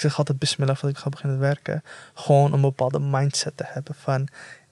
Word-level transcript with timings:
zeg 0.00 0.18
altijd 0.18 0.38
bismillah 0.38 0.76
voordat 0.76 0.96
ik 0.96 1.02
ga 1.02 1.08
beginnen 1.08 1.38
werken. 1.38 1.82
Gewoon 2.14 2.52
een 2.52 2.60
bepaalde 2.60 3.00
mindset 3.00 3.56
te 3.56 3.64
hebben 3.66 3.94
van 3.94 4.28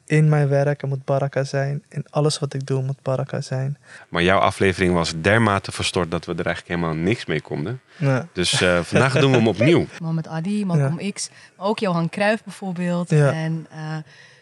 in 0.08 0.28
mijn 0.28 0.48
werk 0.48 0.82
er 0.82 0.88
moet 0.88 1.04
baraka 1.04 1.44
zijn. 1.44 1.82
In 1.88 2.04
alles 2.10 2.38
wat 2.38 2.54
ik 2.54 2.66
doe 2.66 2.82
moet 2.82 3.02
baraka 3.02 3.40
zijn. 3.40 3.78
Maar 4.08 4.22
jouw 4.22 4.38
aflevering 4.38 4.94
was 4.94 5.12
dermate 5.20 5.72
verstoord 5.72 6.10
dat 6.10 6.24
we 6.24 6.34
er 6.34 6.46
eigenlijk 6.46 6.80
helemaal 6.80 7.04
niks 7.04 7.26
mee 7.26 7.40
konden. 7.40 7.80
Ja. 7.96 8.28
Dus 8.32 8.60
eh, 8.60 8.80
vandaag 8.82 9.12
doen 9.12 9.30
we 9.30 9.36
hem 9.36 9.48
opnieuw. 9.48 9.86
Mohammed 10.00 10.28
Ali, 10.28 10.64
Malcolm 10.64 11.12
X, 11.12 11.30
maar 11.56 11.66
ook 11.66 11.78
Johan 11.78 12.08
Cruijff 12.08 12.44
bijvoorbeeld. 12.44 13.10
Ja. 13.10 13.32
En 13.32 13.66
eh, 13.70 13.96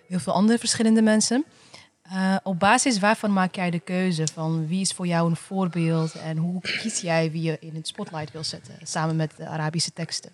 heel 0.08 0.18
veel 0.18 0.32
andere 0.32 0.58
verschillende 0.58 1.02
mensen. 1.02 1.44
Eh, 2.02 2.36
op 2.42 2.58
basis 2.58 2.98
waarvan 2.98 3.32
maak 3.32 3.54
jij 3.54 3.70
de 3.70 3.80
keuze 3.80 4.26
van 4.34 4.66
wie 4.66 4.80
is 4.80 4.92
voor 4.92 5.06
jou 5.06 5.30
een 5.30 5.36
voorbeeld 5.36 6.14
en 6.14 6.36
hoe 6.36 6.60
kies 6.60 7.00
jij 7.00 7.30
wie 7.30 7.42
je 7.42 7.56
in 7.60 7.74
het 7.74 7.86
spotlight 7.86 8.32
wil 8.32 8.44
zetten, 8.44 8.74
samen 8.82 9.16
met 9.16 9.32
de 9.36 9.46
Arabische 9.46 9.92
teksten? 9.92 10.30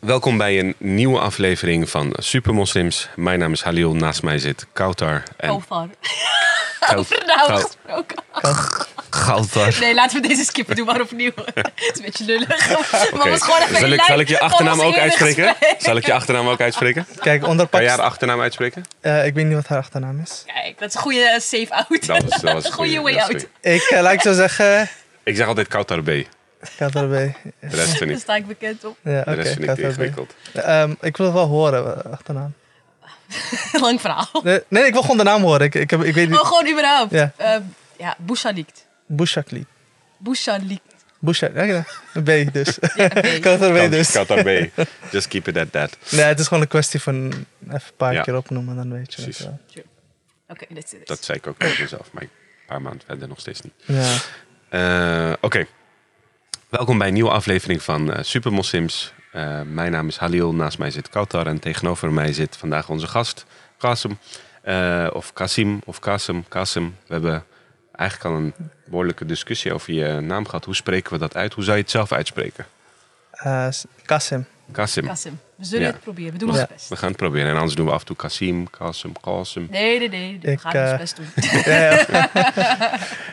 Welkom 0.00 0.38
bij 0.38 0.58
een 0.58 0.74
nieuwe 0.78 1.18
aflevering 1.18 1.90
van 1.90 2.12
Supermoslims. 2.18 3.08
Mijn 3.16 3.38
naam 3.38 3.52
is 3.52 3.62
Halil, 3.62 3.94
naast 3.94 4.22
mij 4.22 4.38
zit 4.38 4.66
Kautar. 4.72 5.22
En 5.36 5.48
Kofar. 5.48 5.88
Kau- 6.80 6.98
Over 6.98 7.22
Kau- 7.26 7.60
gesproken. 7.60 8.22
Nee, 9.80 9.94
laten 9.94 10.22
we 10.22 10.28
deze 10.28 10.44
skippen. 10.44 10.76
Doe 10.76 10.84
maar 10.84 11.00
opnieuw. 11.00 11.30
Het 11.54 11.72
is 11.76 11.98
een 11.98 12.04
beetje 12.04 12.24
lullig. 12.24 12.68
Maar 12.68 13.20
Oké. 13.20 13.30
was 13.30 13.42
gewoon 13.42 13.60
even 13.60 13.76
Zal, 13.76 13.90
ik, 13.90 14.02
zal 14.02 14.20
ik 14.20 14.28
je 14.28 14.40
achternaam 14.40 14.80
ook 14.80 14.96
uitspreken? 14.96 15.48
gesprek. 15.48 15.80
Zal 15.80 15.96
ik 15.96 16.06
je 16.06 16.12
achternaam 16.12 16.48
ook 16.48 16.60
uitspreken? 16.60 17.06
Kijk, 17.20 17.46
onder 17.46 17.68
Kan 17.68 17.82
jij 17.82 17.96
de 17.96 18.02
achternaam 18.02 18.40
uitspreken? 18.40 18.84
Eh, 19.00 19.26
ik 19.26 19.34
weet 19.34 19.44
niet 19.44 19.54
wat 19.54 19.66
haar 19.66 19.78
achternaam 19.78 20.20
is. 20.20 20.42
Kijk, 20.46 20.78
dat 20.78 20.88
is 20.88 20.94
een 20.94 21.00
goede 21.00 21.20
eh, 21.28 21.40
save 21.40 21.66
out. 21.70 22.06
Dat 22.06 22.22
was, 22.22 22.40
dat 22.40 22.52
was 22.52 22.64
een 22.66 22.72
goede 22.72 22.96
goeie, 22.96 23.00
way 23.00 23.12
is 23.14 23.22
out. 23.22 23.46
Ik 23.60 23.90
uh, 23.90 24.00
lijkt 24.00 24.22
zo 24.22 24.32
zeggen. 24.32 24.88
Ik 25.22 25.36
zeg 25.36 25.46
altijd 25.46 25.68
Kautar 25.68 26.02
B. 26.02 26.06
De 26.06 26.26
ga 26.60 26.84
het 26.86 26.94
erbij. 26.94 27.36
rest 27.60 27.88
vind 27.88 27.98
Daar 27.98 28.08
ik, 28.08 28.18
sta 28.18 28.36
ik 28.36 28.46
bekend 28.46 28.84
op. 28.84 28.96
Ja, 29.02 29.22
de 29.22 29.32
rest 29.32 29.50
ik 29.50 29.56
vind 29.56 29.68
ik 29.68 29.74
te 29.74 29.82
ingewikkeld. 29.82 30.34
Ehm, 30.54 30.94
ik 31.00 31.16
wil 31.16 31.26
het 31.26 31.34
wel 31.34 31.46
horen, 31.46 32.04
eh, 32.04 32.12
achternaam. 32.12 32.54
Lang 33.80 34.00
verhaal. 34.00 34.40
Nee, 34.42 34.60
nee, 34.68 34.84
ik 34.84 34.92
wil 34.92 35.02
gewoon 35.02 35.16
de 35.16 35.22
naam 35.22 35.42
horen. 35.42 35.60
Ik, 35.66 35.74
ik, 35.74 35.90
heb, 35.90 36.02
ik 36.04 36.14
weet 36.14 36.24
Oh, 36.26 36.30
niet. 36.32 36.40
gewoon 36.40 36.68
überhaupt. 36.70 37.10
Ja. 37.12 37.32
Eh, 37.36 37.56
ja, 37.98 38.14
Bouchalikt. 38.18 38.86
Bouchakli. 39.16 39.64
Bouchalikt. 40.18 40.94
Bouchak. 41.18 41.54
Ja, 41.54 41.62
ja. 41.62 41.84
B 42.22 42.52
dus. 42.52 42.78
Ja, 42.96 43.10
erbij 43.10 43.40
Kau- 43.58 43.88
dus. 43.90 44.10
Kautar 44.10 44.42
B. 44.42 44.48
Just 45.12 45.28
keep 45.28 45.48
it 45.48 45.56
at 45.56 45.72
that. 45.72 45.96
Nee, 46.10 46.20
het 46.24 46.38
is 46.38 46.46
gewoon 46.46 46.62
een 46.62 46.68
kwestie 46.68 47.00
van 47.00 47.26
even 47.26 47.44
een 47.68 47.80
paar 47.96 48.12
Ja. 48.12 48.22
keer 48.22 48.36
opnoemen, 48.36 48.76
dan 48.76 48.92
weet 48.92 49.14
je 49.14 49.22
Precies. 49.22 49.38
het 49.38 49.46
wel. 49.74 49.84
Oké, 50.48 50.64
dit 50.68 50.84
is 50.84 50.90
het. 50.92 51.06
Dat 51.06 51.24
zei 51.24 51.38
ik 51.38 51.46
ook 51.46 51.58
tegen 51.58 51.82
mezelf, 51.82 52.12
maar 52.12 52.22
een 52.22 52.28
paar 52.66 52.82
maanden 52.82 53.02
verder 53.06 53.28
nog 53.28 53.40
steeds 53.40 53.60
niet. 53.60 53.72
Ja. 53.84 54.16
Eh, 54.68 55.32
Oké. 55.40 55.66
Welkom 56.68 56.98
bij 56.98 57.06
een 57.06 57.14
nieuwe 57.14 57.30
aflevering 57.30 57.82
van 57.82 58.12
eh 58.12 58.22
Supermoslims. 58.22 59.12
Eh, 59.32 59.60
mijn 59.62 59.92
naam 59.92 60.08
is 60.08 60.16
Halil, 60.16 60.54
naast 60.54 60.78
mij 60.78 60.90
zit 60.90 61.08
Kautar 61.08 61.46
en 61.46 61.58
tegenover 61.58 62.12
mij 62.12 62.32
zit 62.32 62.56
vandaag 62.56 62.88
onze 62.88 63.06
gast 63.06 63.44
Qasim. 63.78 64.18
Eh, 64.62 65.06
of 65.12 65.32
Kasim, 65.32 65.80
of 65.84 65.98
Kasim, 65.98 66.44
Kasim. 66.48 66.96
We 67.06 67.12
hebben 67.12 67.44
eigenlijk 67.92 68.30
al 68.30 68.42
een 68.42 68.54
behoorlijke 68.86 69.24
discussie 69.24 69.74
over 69.74 69.92
je 69.92 70.20
naam 70.20 70.44
gehad. 70.44 70.64
Hoe 70.64 70.74
spreken 70.74 71.12
we 71.12 71.18
dat 71.18 71.36
uit? 71.36 71.52
Hoe 71.52 71.64
zou 71.64 71.76
je 71.76 71.82
het 71.82 71.90
zelf 71.90 72.12
uitspreken? 72.12 72.66
Eh, 73.30 73.68
Kasim. 74.04 74.46
Kasim. 74.72 75.06
Kassim. 75.06 75.40
We 75.60 75.66
zullen 75.66 75.86
Ja. 75.86 75.92
het 75.92 76.00
proberen. 76.00 76.32
We 76.32 76.38
doen 76.38 76.52
Ja. 76.52 76.60
ons 76.60 76.66
best. 76.68 76.88
We 76.88 76.96
gaan 76.96 77.08
het 77.08 77.16
proberen. 77.16 77.48
En 77.50 77.56
anders 77.56 77.74
doen 77.74 77.86
we 77.86 77.92
af 77.92 78.00
en 78.00 78.06
toe 78.06 78.16
Kasim, 78.16 78.70
Kasim, 78.70 79.12
Kasim. 79.20 79.66
Nee, 79.70 79.98
nee, 79.98 80.08
nee. 80.08 80.38
We 80.42 80.50
Ik, 80.50 80.60
gaan 80.60 80.72
eh, 80.72 80.90
ons 80.90 81.00
best 81.00 81.16
doen. 81.16 81.26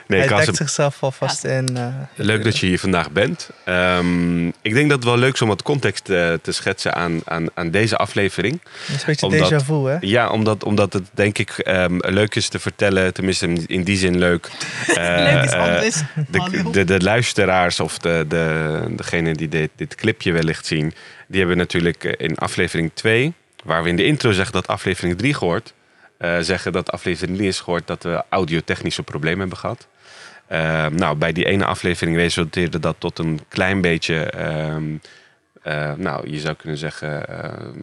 Nee, 0.07 0.19
Hij 0.19 0.27
Kasim. 0.27 0.45
dekt 0.45 0.57
zichzelf 0.57 1.03
alvast 1.03 1.43
in. 1.43 1.77
eh, 1.77 1.87
Leuk 2.15 2.43
dat 2.43 2.57
je 2.57 2.65
hier 2.65 2.79
vandaag 2.79 3.11
bent. 3.11 3.49
Ehm, 3.65 4.47
ik 4.47 4.73
denk 4.73 4.89
dat 4.89 4.97
het 4.97 5.03
wel 5.03 5.17
leuk 5.17 5.33
is 5.33 5.41
om 5.41 5.47
wat 5.47 5.61
context 5.61 6.09
eh, 6.09 6.33
te 6.41 6.51
schetsen 6.51 6.93
aan, 6.93 7.21
aan, 7.25 7.45
aan 7.53 7.71
deze 7.71 7.97
aflevering. 7.97 8.61
Is 8.87 8.93
een 8.93 8.99
beetje 9.05 9.25
Omdat- 9.25 9.51
déjà 9.51 9.65
vu, 9.65 9.89
hè? 9.89 9.97
Ja, 10.01 10.29
omdat, 10.29 10.63
omdat 10.63 10.93
het 10.93 11.03
denk 11.13 11.37
ik 11.37 11.49
ehm, 11.49 11.97
leuk 11.99 12.35
is 12.35 12.47
te 12.49 12.59
vertellen, 12.59 13.13
tenminste 13.13 13.47
in- 13.65 13.83
die 13.83 13.97
zin 13.97 14.17
leuk. 14.17 14.49
Eh, 14.87 14.95
Leuk 15.33 15.43
is 15.43 15.51
eh, 15.51 15.59
anders. 15.61 16.01
de, 16.29 16.69
de, 16.71 16.83
de 16.83 17.01
luisteraars 17.01 17.79
of 17.79 17.97
de, 17.97 18.25
de, 18.27 18.79
degene 18.95 19.33
die 19.33 19.47
dit, 19.49 19.69
dit 19.75 19.95
clipje 19.95 20.31
wellicht 20.31 20.65
zien, 20.65 20.93
die 21.27 21.39
hebben 21.39 21.57
natuurlijk 21.57 22.03
eh, 22.03 22.16
in 22.17 22.37
aflevering 22.37 22.91
2, 22.93 23.33
waar 23.63 23.83
we 23.83 23.89
in 23.89 23.95
de 23.95 24.05
intro 24.05 24.31
zeggen 24.31 24.53
dat 24.53 24.67
aflevering 24.67 25.17
3 25.17 25.33
gehoord, 25.33 25.73
eh, 26.17 26.37
zeggen 26.39 26.71
dat 26.71 26.91
aflevering 26.91 27.37
3 27.37 27.49
is 27.49 27.59
gehoord 27.59 27.87
dat 27.87 28.03
we 28.03 28.23
audiotechnische 28.29 29.03
problemen 29.03 29.39
hebben 29.39 29.57
gehad. 29.57 29.87
Eh, 30.47 30.85
nou, 30.85 31.15
bij 31.15 31.31
die 31.31 31.45
ene 31.45 31.65
aflevering 31.65 32.15
resulteerde 32.15 32.79
dat 32.79 32.95
tot 32.99 33.19
een 33.19 33.39
klein 33.47 33.81
beetje, 33.81 34.23
ehm, 34.23 34.97
eh, 35.61 35.93
nou, 35.93 36.31
je 36.31 36.39
zou 36.39 36.55
kunnen 36.55 36.77
zeggen, 36.77 37.27
ehm, 37.27 37.79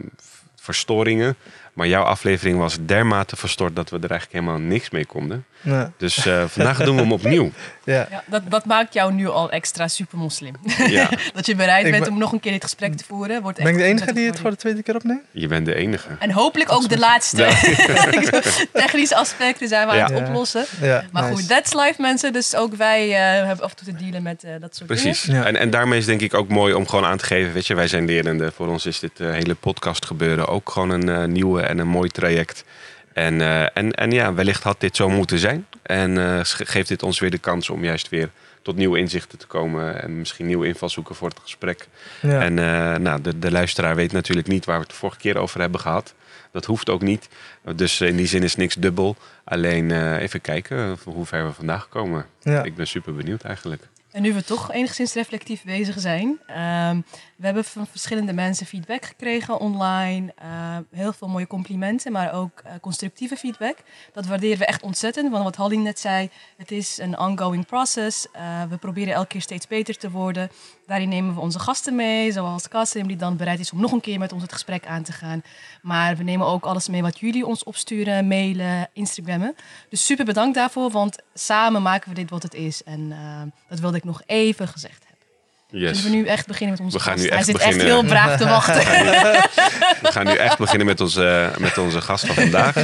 verstoringen. 0.56 1.36
Maar 1.74 1.86
jouw 1.86 2.02
aflevering 2.02 2.58
was 2.58 2.76
dermate 2.80 3.36
verstoord 3.36 3.76
dat 3.76 3.90
we 3.90 3.96
er 3.96 4.10
eigenlijk 4.10 4.32
helemaal 4.32 4.68
niks 4.68 4.90
mee 4.90 5.04
konden. 5.06 5.44
Ja. 5.60 5.92
Dus 5.96 6.26
eh, 6.26 6.44
vandaag 6.46 6.84
doen 6.84 6.94
we 6.94 7.00
hem 7.02 7.12
opnieuw. 7.12 7.50
ja. 7.84 8.06
Ja, 8.10 8.22
dat, 8.26 8.42
dat 8.48 8.64
maakt 8.64 8.94
jou 8.94 9.12
nu 9.12 9.28
al 9.28 9.50
extra 9.50 9.88
super 9.88 10.18
moslim. 10.18 10.54
Ja, 10.86 11.08
Dat 11.34 11.46
je 11.46 11.54
bereid 11.54 11.90
bent 11.90 12.04
ben- 12.04 12.12
om 12.12 12.18
nog 12.18 12.32
een 12.32 12.40
keer 12.40 12.52
dit 12.52 12.62
gesprek 12.62 12.94
te 12.96 13.04
voeren. 13.04 13.42
Wordt 13.42 13.58
Ben 13.58 13.66
ik 13.66 13.76
de 13.76 13.82
enige 13.84 14.12
die 14.12 14.26
het 14.26 14.40
voor 14.40 14.50
de 14.50 14.56
tweede 14.56 14.82
keer 14.82 14.94
opneemt? 14.94 15.22
je 15.30 15.46
bent 15.46 15.66
de 15.66 15.74
enige. 15.74 16.08
En 16.18 16.30
hopelijk 16.30 16.72
ook 16.72 16.88
de 16.88 16.98
laatste. 16.98 17.36
Technische 18.72 19.16
aspecten 19.16 19.68
zijn 19.68 19.86
we 19.86 19.92
aan 19.92 20.12
het 20.12 20.28
oplossen. 20.28 20.64
Ja, 20.80 21.04
Maar 21.12 21.22
nice. 21.22 21.34
goed, 21.34 21.48
that's 21.48 21.72
life 21.72 21.94
mensen. 22.02 22.32
Dus 22.32 22.56
ook 22.56 22.74
wij 22.74 23.08
eh, 23.10 23.46
hebben 23.46 23.64
af 23.64 23.70
en 23.70 23.76
toe 23.76 23.86
te 23.94 24.02
dealen 24.04 24.22
met 24.22 24.44
eh, 24.44 24.50
dat 24.60 24.76
soort 24.76 24.86
Precies. 24.86 25.22
Ja. 25.22 25.44
En, 25.44 25.56
en 25.56 25.70
daarmee 25.70 25.98
is 25.98 26.06
denk 26.06 26.20
ik 26.20 26.34
ook 26.34 26.48
mooi 26.48 26.74
om 26.74 26.86
gewoon 26.88 27.04
aan 27.04 27.18
te 27.18 27.24
geven. 27.24 27.52
Weet 27.52 27.66
je, 27.66 27.74
wij 27.74 27.88
zijn 27.88 28.04
lerenden. 28.04 28.52
Voor 28.52 28.68
ons 28.68 28.86
is 28.86 28.98
dit 28.98 29.18
hele 29.18 29.54
podcast 29.54 30.06
gebeuren 30.06 30.48
ook 30.48 30.70
gewoon 30.70 30.90
een 30.90 31.08
eh, 31.08 31.24
nieuwe 31.64 31.80
en 31.80 31.86
een 31.86 31.92
mooi 31.92 32.08
traject. 32.08 32.64
En, 33.12 33.40
eh, 33.40 33.62
en, 33.76 33.92
en 33.92 34.10
ja, 34.10 34.34
wellicht 34.34 34.62
had 34.62 34.80
dit 34.80 34.96
zo 34.96 35.08
moeten 35.08 35.38
zijn. 35.38 35.66
En 35.82 36.18
eh, 36.18 36.40
ge- 36.42 36.66
geeft 36.66 36.88
dit 36.88 37.02
ons 37.02 37.18
weer 37.18 37.30
de 37.30 37.38
kans 37.38 37.70
om 37.70 37.84
juist 37.84 38.08
weer 38.08 38.30
tot 38.62 38.76
nieuwe 38.76 38.98
inzichten 38.98 39.38
te 39.38 39.46
komen. 39.46 40.02
En 40.02 40.18
misschien 40.18 40.46
nieuwe 40.46 40.66
invalshoeken 40.66 41.14
voor 41.14 41.28
het 41.28 41.38
gesprek. 41.42 41.88
Ja. 42.22 42.40
En 42.40 42.58
eh, 42.58 42.96
nou, 42.98 43.20
de, 43.20 43.38
de 43.38 43.50
luisteraar 43.50 43.94
weet 43.96 44.12
natuurlijk 44.12 44.48
niet 44.48 44.64
waar 44.64 44.76
we 44.76 44.82
het 44.82 44.90
de 44.90 44.96
vorige 44.96 45.18
keer 45.18 45.36
over 45.36 45.60
hebben 45.60 45.80
gehad. 45.80 46.14
Dat 46.52 46.64
hoeft 46.64 46.90
ook 46.90 47.02
niet. 47.02 47.28
Dus 47.76 48.00
in 48.00 48.16
die 48.16 48.26
zin 48.26 48.42
is 48.42 48.56
niks 48.56 48.74
dubbel. 48.74 49.16
Alleen 49.44 49.90
eh, 49.90 50.20
even 50.20 50.40
kijken 50.40 50.98
hoe 51.04 51.26
ver 51.26 51.46
we 51.46 51.52
vandaag 51.52 51.88
komen. 51.88 52.26
Ja. 52.42 52.62
Ik 52.62 52.74
ben 52.76 52.86
super 52.86 53.14
benieuwd 53.14 53.42
eigenlijk. 53.42 53.82
En 54.12 54.22
nu 54.22 54.32
we 54.34 54.44
toch 54.44 54.72
enigszins 54.72 55.14
reflectief 55.14 55.62
bezig 55.64 56.00
zijn. 56.00 56.38
ehm, 56.46 57.00
we 57.36 57.44
hebben 57.44 57.64
van 57.64 57.86
verschillende 57.86 58.32
mensen 58.32 58.66
feedback 58.66 59.04
gekregen 59.04 59.60
online. 59.60 60.32
eh, 60.36 60.76
heel 60.90 61.12
veel 61.12 61.28
mooie 61.28 61.46
complimenten, 61.46 62.12
maar 62.12 62.32
ook 62.32 62.60
eh, 62.60 62.72
constructieve 62.80 63.36
feedback. 63.36 63.76
Dat 64.12 64.26
waarderen 64.26 64.58
we 64.58 64.66
echt 64.66 64.82
ontzettend. 64.82 65.30
Want 65.30 65.44
wat 65.44 65.56
Hallie 65.56 65.78
net 65.78 65.98
zei, 65.98 66.30
het 66.56 66.70
is 66.70 66.98
een 66.98 67.18
ongoing 67.18 67.66
process. 67.66 68.26
Eh, 68.32 68.62
we 68.68 68.76
proberen 68.76 69.14
elke 69.14 69.28
keer 69.28 69.40
steeds 69.40 69.66
beter 69.66 69.96
te 69.96 70.10
worden. 70.10 70.50
Daarin 70.86 71.08
nemen 71.08 71.34
we 71.34 71.40
onze 71.40 71.58
gasten 71.58 71.94
mee, 71.94 72.32
zoals 72.32 72.68
Kasim, 72.68 73.06
die 73.06 73.16
dan 73.16 73.36
bereid 73.36 73.58
is 73.58 73.72
om 73.72 73.80
nog 73.80 73.92
een 73.92 74.00
keer 74.00 74.18
met 74.18 74.32
ons 74.32 74.42
het 74.42 74.52
gesprek 74.52 74.86
aan 74.86 75.02
te 75.02 75.12
gaan. 75.12 75.42
Maar 75.82 76.16
we 76.16 76.22
nemen 76.22 76.46
ook 76.46 76.64
alles 76.64 76.88
mee 76.88 77.02
wat 77.02 77.18
jullie 77.18 77.46
ons 77.46 77.64
opsturen, 77.64 78.28
mailen, 78.28 78.88
Instagrammen. 78.92 79.54
Dus 79.88 80.04
super 80.06 80.24
bedankt 80.24 80.54
daarvoor, 80.54 80.90
want 80.90 81.16
samen 81.34 81.82
maken 81.82 82.08
we 82.08 82.14
dit 82.14 82.30
wat 82.30 82.42
het 82.42 82.54
is. 82.54 82.82
En 82.82 83.14
dat 83.68 83.80
wilde 83.80 83.96
ik 83.96 84.04
nog 84.04 84.22
even 84.26 84.68
gezegd. 84.68 85.03
Yes. 85.76 86.02
Zullen 86.02 86.16
we 86.16 86.22
nu 86.22 86.26
echt 86.26 86.46
beginnen 86.46 86.76
met 86.76 86.84
onze 86.84 86.98
We 86.98 87.02
gaan 87.02 87.12
gast? 87.12 87.24
nu 87.24 87.34
Hij 87.34 87.42
zit 87.42 87.58
echt 87.58 87.82
heel 87.82 88.02
braaf 88.02 88.36
te 88.36 88.44
wachten. 88.44 88.74
We 90.04 90.12
gaan 90.12 90.26
nu 90.26 90.34
echt 90.34 90.58
beginnen 90.58 90.86
met 90.86 91.00
onze, 91.00 91.50
met 91.58 91.78
onze 91.78 92.00
gast 92.00 92.26
van 92.26 92.34
vandaag. 92.34 92.76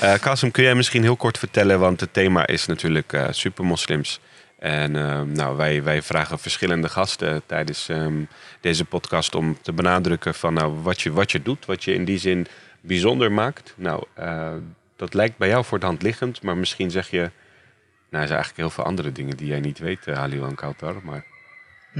Eh 0.00 0.14
Kasim, 0.20 0.50
kun 0.50 0.62
jij 0.62 0.74
misschien 0.74 1.02
heel 1.02 1.16
kort 1.16 1.38
vertellen, 1.38 1.78
want 1.78 2.00
het 2.00 2.12
thema 2.12 2.46
is 2.46 2.66
natuurlijk 2.66 3.12
eh 3.12 3.26
supermoslims. 3.30 4.20
En 4.58 4.96
eh, 4.96 5.22
nou, 5.22 5.56
wij, 5.56 5.82
wij 5.82 6.02
vragen 6.02 6.38
verschillende 6.38 6.88
gasten 6.88 7.42
tijdens 7.46 7.88
ehm, 7.88 8.22
deze 8.60 8.84
podcast 8.84 9.34
om 9.34 9.58
te 9.62 9.72
benadrukken 9.72 10.34
van 10.34 10.54
nou, 10.54 10.72
wat, 10.82 11.00
je, 11.00 11.12
wat 11.12 11.32
je 11.32 11.42
doet, 11.42 11.66
wat 11.66 11.84
je 11.84 11.94
in 11.94 12.04
die 12.04 12.18
zin 12.18 12.46
bijzonder 12.80 13.32
maakt. 13.32 13.74
Nou, 13.76 14.04
eh, 14.14 14.52
dat 14.96 15.14
lijkt 15.14 15.36
bij 15.36 15.48
jou 15.48 15.64
voor 15.64 15.78
de 15.78 15.86
hand 15.86 16.02
liggend, 16.02 16.42
maar 16.42 16.56
misschien 16.56 16.90
zeg 16.90 17.10
je, 17.10 17.18
nou, 17.18 17.30
er 18.22 18.28
zijn 18.28 18.28
eigenlijk 18.28 18.56
heel 18.56 18.70
veel 18.70 18.84
andere 18.84 19.12
dingen 19.12 19.36
die 19.36 19.46
jij 19.46 19.60
niet 19.60 19.78
weet, 19.78 20.06
uh, 20.06 20.16
Halil 20.16 20.46
en 20.46 20.54
Kautar. 20.54 20.96
Maar 21.02 21.24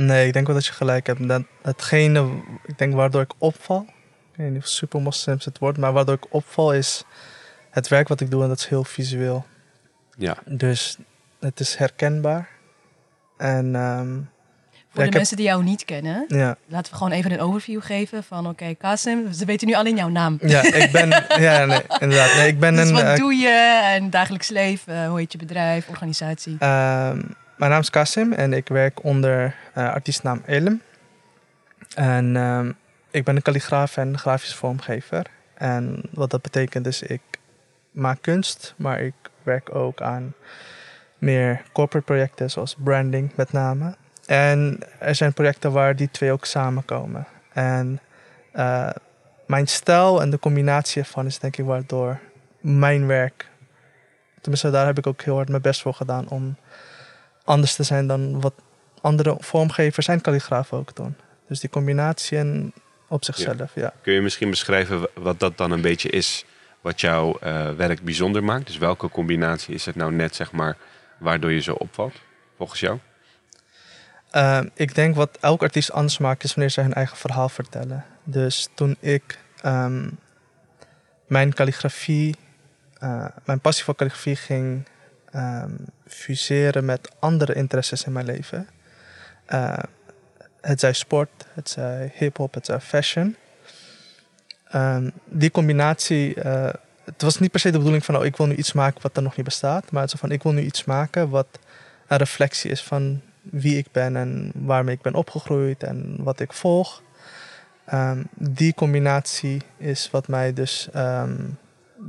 Nee, 0.07 0.27
ik 0.27 0.33
denk 0.33 0.47
wel 0.47 0.55
dat 0.57 0.67
je 0.67 0.73
gelijk 0.73 1.07
hebt. 1.07 1.29
Dat, 1.29 1.43
hetgene, 1.63 2.31
ik 2.67 2.79
denk 2.79 2.95
waardoor 2.95 3.23
ik 3.23 3.33
opval, 3.39 3.87
ik 4.33 4.37
weet 4.37 4.51
niet 4.51 4.63
of 4.63 4.69
supermoslims 4.69 5.45
het 5.45 5.59
wordt, 5.59 5.79
maar 5.79 5.93
waardoor 5.93 6.15
ik 6.15 6.27
opval 6.35 6.73
is 6.75 7.05
het 7.71 7.89
werk 7.89 8.09
wat 8.09 8.21
ik 8.21 8.31
doe 8.31 8.43
en 8.43 8.49
dat 8.49 8.59
is 8.59 8.67
heel 8.67 8.85
visueel. 8.85 9.47
ja, 10.17 10.37
Dus 10.45 10.97
het 11.41 11.61
is 11.61 11.75
herkenbaar. 11.77 12.49
En 13.37 13.75
ehm, 13.75 14.15
Voor 14.15 14.27
de 14.93 15.03
heb- 15.03 15.13
mensen 15.13 15.37
die 15.37 15.47
jou 15.47 15.63
niet 15.65 15.85
kennen, 15.85 16.25
Ja, 16.29 16.57
laten 16.67 16.93
we 16.93 16.99
gewoon 16.99 17.13
even 17.13 17.33
een 17.33 17.41
overview 17.41 17.83
geven 17.83 18.25
van 18.25 18.47
oké, 18.49 18.75
Kasim, 18.75 19.33
ze 19.33 19.45
weten 19.45 19.67
nu 19.67 19.75
alleen 19.75 19.97
jouw 19.97 20.09
naam. 20.09 20.39
ja 20.41 20.63
ik 20.75 20.93
ben, 20.93 21.09
ja, 21.43 21.65
nee, 21.65 21.83
inderdaad. 21.99 22.35
Nee, 22.35 22.49
ik 22.49 22.59
ben 22.61 22.75
Dus 22.77 22.89
een, 22.89 22.95
wat 22.95 23.03
eh, 23.03 23.17
doe 23.17 23.35
je 23.35 23.81
en 23.95 24.11
dagelijks 24.11 24.49
leven, 24.49 25.07
hoe 25.07 25.19
heet 25.19 25.33
je 25.33 25.39
bedrijf, 25.39 25.89
organisatie? 25.89 26.57
Ehm, 26.59 27.21
mijn 27.59 27.71
naam 27.71 27.81
is 27.81 27.91
Kasim 27.91 28.33
en 28.33 28.53
ik 28.53 28.69
werk 28.69 29.05
onder 29.05 29.55
eh 29.75 29.93
artiestnaam 29.93 30.43
Elm. 30.47 30.83
En 31.95 32.37
ehm, 32.37 32.73
ik 33.11 33.25
ben 33.25 33.37
een 33.37 33.43
kalligraaf 33.43 33.97
en 33.97 34.19
grafisch 34.19 34.55
vormgever. 34.55 35.27
En 35.55 36.03
wat 36.11 36.31
dat 36.31 36.43
betekent 36.43 36.87
is, 36.87 37.03
ik 37.03 37.21
maak 37.91 38.23
kunst, 38.23 38.75
maar 38.77 39.01
ik 39.01 39.15
werk 39.43 39.75
ook 39.75 40.01
aan 40.01 40.35
meer 41.19 41.63
corporate 41.73 42.07
projecten, 42.07 42.51
zoals 42.51 42.77
branding 42.79 43.31
met 43.35 43.53
name. 43.53 43.97
En 44.27 44.79
er 44.99 45.15
zijn 45.15 45.33
projecten 45.33 45.73
waar 45.73 45.97
die 45.97 46.11
twee 46.11 46.33
ook 46.33 46.45
samenkomen. 46.45 47.27
En 47.53 48.01
eh, 48.53 48.91
mijn 49.47 49.67
stijl 49.67 50.23
en 50.23 50.31
de 50.31 50.39
combinatie 50.39 51.03
ervan 51.03 51.27
is 51.27 51.39
denk 51.39 51.57
ik 51.57 51.65
waardoor 51.65 52.19
mijn 52.61 53.07
werk, 53.07 53.49
tenminste 54.41 54.71
daar 54.71 54.87
heb 54.87 54.99
ik 54.99 55.07
ook 55.07 55.23
heel 55.23 55.35
hard 55.35 55.49
mijn 55.49 55.63
best 55.63 55.83
voor 55.83 55.95
gedaan 55.95 56.29
om 56.29 56.57
anders 57.49 57.75
te 57.75 57.83
zijn 57.83 58.07
dan 58.07 58.41
wat 58.41 58.55
andere 59.01 59.37
vormgevers 59.39 60.09
en 60.09 60.21
kalligrafen 60.21 60.79
ook 60.79 60.95
doen. 60.97 61.17
Dus 61.49 61.61
die 61.61 61.71
combinatie 61.71 62.39
en 62.39 62.73
op 63.09 63.25
zichzelf, 63.25 63.75
ja. 63.75 63.93
Kun 64.03 64.13
je 64.13 64.21
misschien 64.21 64.51
beschrijven 64.51 65.01
wa- 65.01 65.09
wat 65.15 65.41
dat 65.41 65.57
dan 65.57 65.71
een 65.71 65.81
beetje 65.81 66.09
is 66.11 66.45
wat 66.81 67.01
jouw 67.01 67.39
eh, 67.39 67.71
werk 67.71 68.03
bijzonder 68.03 68.45
maakt? 68.45 68.67
Dus 68.67 68.79
welke 68.79 69.09
combinatie 69.09 69.75
is 69.75 69.85
het 69.87 69.95
nou 69.97 70.13
net, 70.13 70.35
zeg 70.35 70.53
maar, 70.53 70.77
waardoor 71.19 71.53
je 71.53 71.61
zo 71.61 71.73
opvalt, 71.73 72.15
volgens 72.57 72.81
jou? 72.81 72.99
Ehm, 74.31 74.69
ik 74.75 74.95
denk 74.95 75.15
wat 75.15 75.39
elk 75.41 75.63
artiest 75.63 75.93
anders 75.93 76.19
maakt 76.19 76.45
is 76.45 76.55
wanneer 76.55 76.73
ze 76.73 76.81
hun 76.81 76.95
eigen 76.95 77.17
verhaal 77.17 77.49
vertellen. 77.49 78.05
Dus 78.25 78.69
toen 78.75 78.97
ik 79.01 79.39
ehm, 79.63 80.09
mijn 81.27 81.53
kalligrafie, 81.53 82.37
eh, 82.99 83.25
mijn 83.45 83.61
passie 83.61 83.85
voor 83.85 83.95
kalligrafie 83.95 84.37
ging 84.37 84.87
ehm, 85.31 85.71
fuseren 86.09 86.85
met 86.85 87.11
andere 87.19 87.55
interesses 87.55 88.05
in 88.05 88.13
mijn 88.13 88.27
leven. 88.27 88.69
Eh, 89.47 89.79
het 90.61 90.81
zij 90.81 90.93
sport, 90.93 91.47
het 91.53 91.69
zij 91.69 92.13
hip-hop, 92.15 92.55
het 92.55 92.67
zij 92.67 92.81
fashion. 92.81 93.37
Ehm, 94.69 95.11
die 95.25 95.51
combinatie, 95.51 96.35
eh, 96.35 96.73
het 97.05 97.23
was 97.23 97.39
niet 97.39 97.51
per 97.51 97.61
se 97.61 97.71
de 97.71 97.77
bedoeling 97.77 98.05
van, 98.05 98.17
oh, 98.17 98.25
ik 98.25 98.37
wil 98.37 98.47
nu 98.47 98.55
iets 98.55 98.73
maken 98.73 99.03
wat 99.03 99.17
er 99.17 99.23
nog 99.23 99.37
niet 99.37 99.45
bestaat, 99.45 99.91
maar 99.91 100.03
het 100.03 100.13
is 100.13 100.21
van, 100.21 100.31
ik 100.31 100.43
wil 100.43 100.53
nu 100.53 100.63
iets 100.63 100.85
maken 100.85 101.29
wat 101.29 101.47
een 102.07 102.19
reflectie 102.19 102.71
is 102.71 102.83
van 102.83 103.21
wie 103.43 103.77
ik 103.77 103.87
ben 103.93 104.17
en 104.17 104.53
waarmee 104.55 104.95
ik 104.95 105.03
ben 105.03 105.15
opgegroeid 105.15 105.83
en 105.83 106.17
wat 106.19 106.41
ik 106.41 106.53
volg. 106.53 107.03
Ehm, 107.85 108.23
die 108.35 108.75
combinatie 108.75 109.63
is 109.77 110.11
wat 110.11 110.29
mij 110.29 110.53
dus, 110.53 110.89
ehm, 110.93 111.37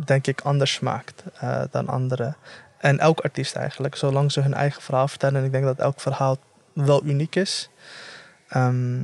denk 0.05 0.27
ik, 0.27 0.41
anders 0.41 0.79
maakt 0.79 1.23
eh, 1.39 1.61
dan 1.71 1.87
anderen. 1.87 2.35
En 2.79 2.99
elk 2.99 3.19
artiest 3.19 3.55
eigenlijk, 3.55 3.95
zolang 3.95 4.31
ze 4.31 4.41
hun 4.41 4.53
eigen 4.53 4.81
verhaal 4.81 5.07
vertellen. 5.07 5.39
En 5.39 5.45
ik 5.45 5.51
denk 5.51 5.63
dat 5.63 5.79
elk 5.79 5.99
verhaal 5.99 6.37
wel 6.73 7.05
uniek 7.05 7.35
is. 7.35 7.69
Ehm, 8.47 9.03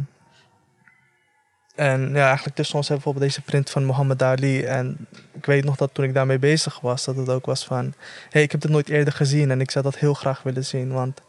en 1.75 2.09
ja, 2.13 2.25
eigenlijk 2.27 2.55
tussen 2.55 2.75
ons 2.75 2.87
hebben 2.87 3.05
we 3.05 3.13
bijvoorbeeld 3.13 3.23
deze 3.25 3.41
print 3.41 3.69
van 3.69 3.85
Muhammad 3.85 4.23
Ali. 4.23 4.63
En 4.63 5.07
ik 5.33 5.45
weet 5.45 5.63
nog 5.63 5.75
dat 5.75 5.93
toen 5.93 6.05
ik 6.05 6.13
daarmee 6.13 6.39
bezig 6.39 6.79
was, 6.79 7.05
dat 7.05 7.15
het 7.15 7.29
ook 7.29 7.45
was 7.45 7.65
van... 7.65 7.93
hey, 8.29 8.41
ik 8.41 8.51
heb 8.51 8.61
dit 8.61 8.71
nooit 8.71 8.89
eerder 8.89 9.13
gezien 9.13 9.51
en 9.51 9.61
ik 9.61 9.71
zou 9.71 9.83
dat 9.83 9.95
heel 9.95 10.13
graag 10.13 10.43
willen 10.43 10.65
zien. 10.65 10.91
Want 10.91 11.21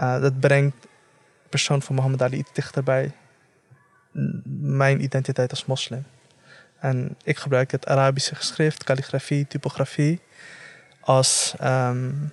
uh, 0.00 0.20
dat 0.20 0.40
brengt 0.40 0.82
de 0.82 1.48
persoon 1.48 1.82
van 1.82 1.94
Muhammad 1.94 2.22
Ali 2.22 2.36
iets 2.36 2.52
dichter 2.52 2.82
bij 2.82 3.12
mijn 4.60 5.02
identiteit 5.02 5.50
als 5.50 5.64
moslim. 5.64 6.04
En 6.78 7.16
ik 7.22 7.38
gebruik 7.38 7.70
het 7.70 7.86
Arabische 7.86 8.34
geschrift, 8.34 8.84
kalligrafie, 8.84 9.46
typografie 9.46 10.20
als, 11.00 11.54
um, 11.62 12.32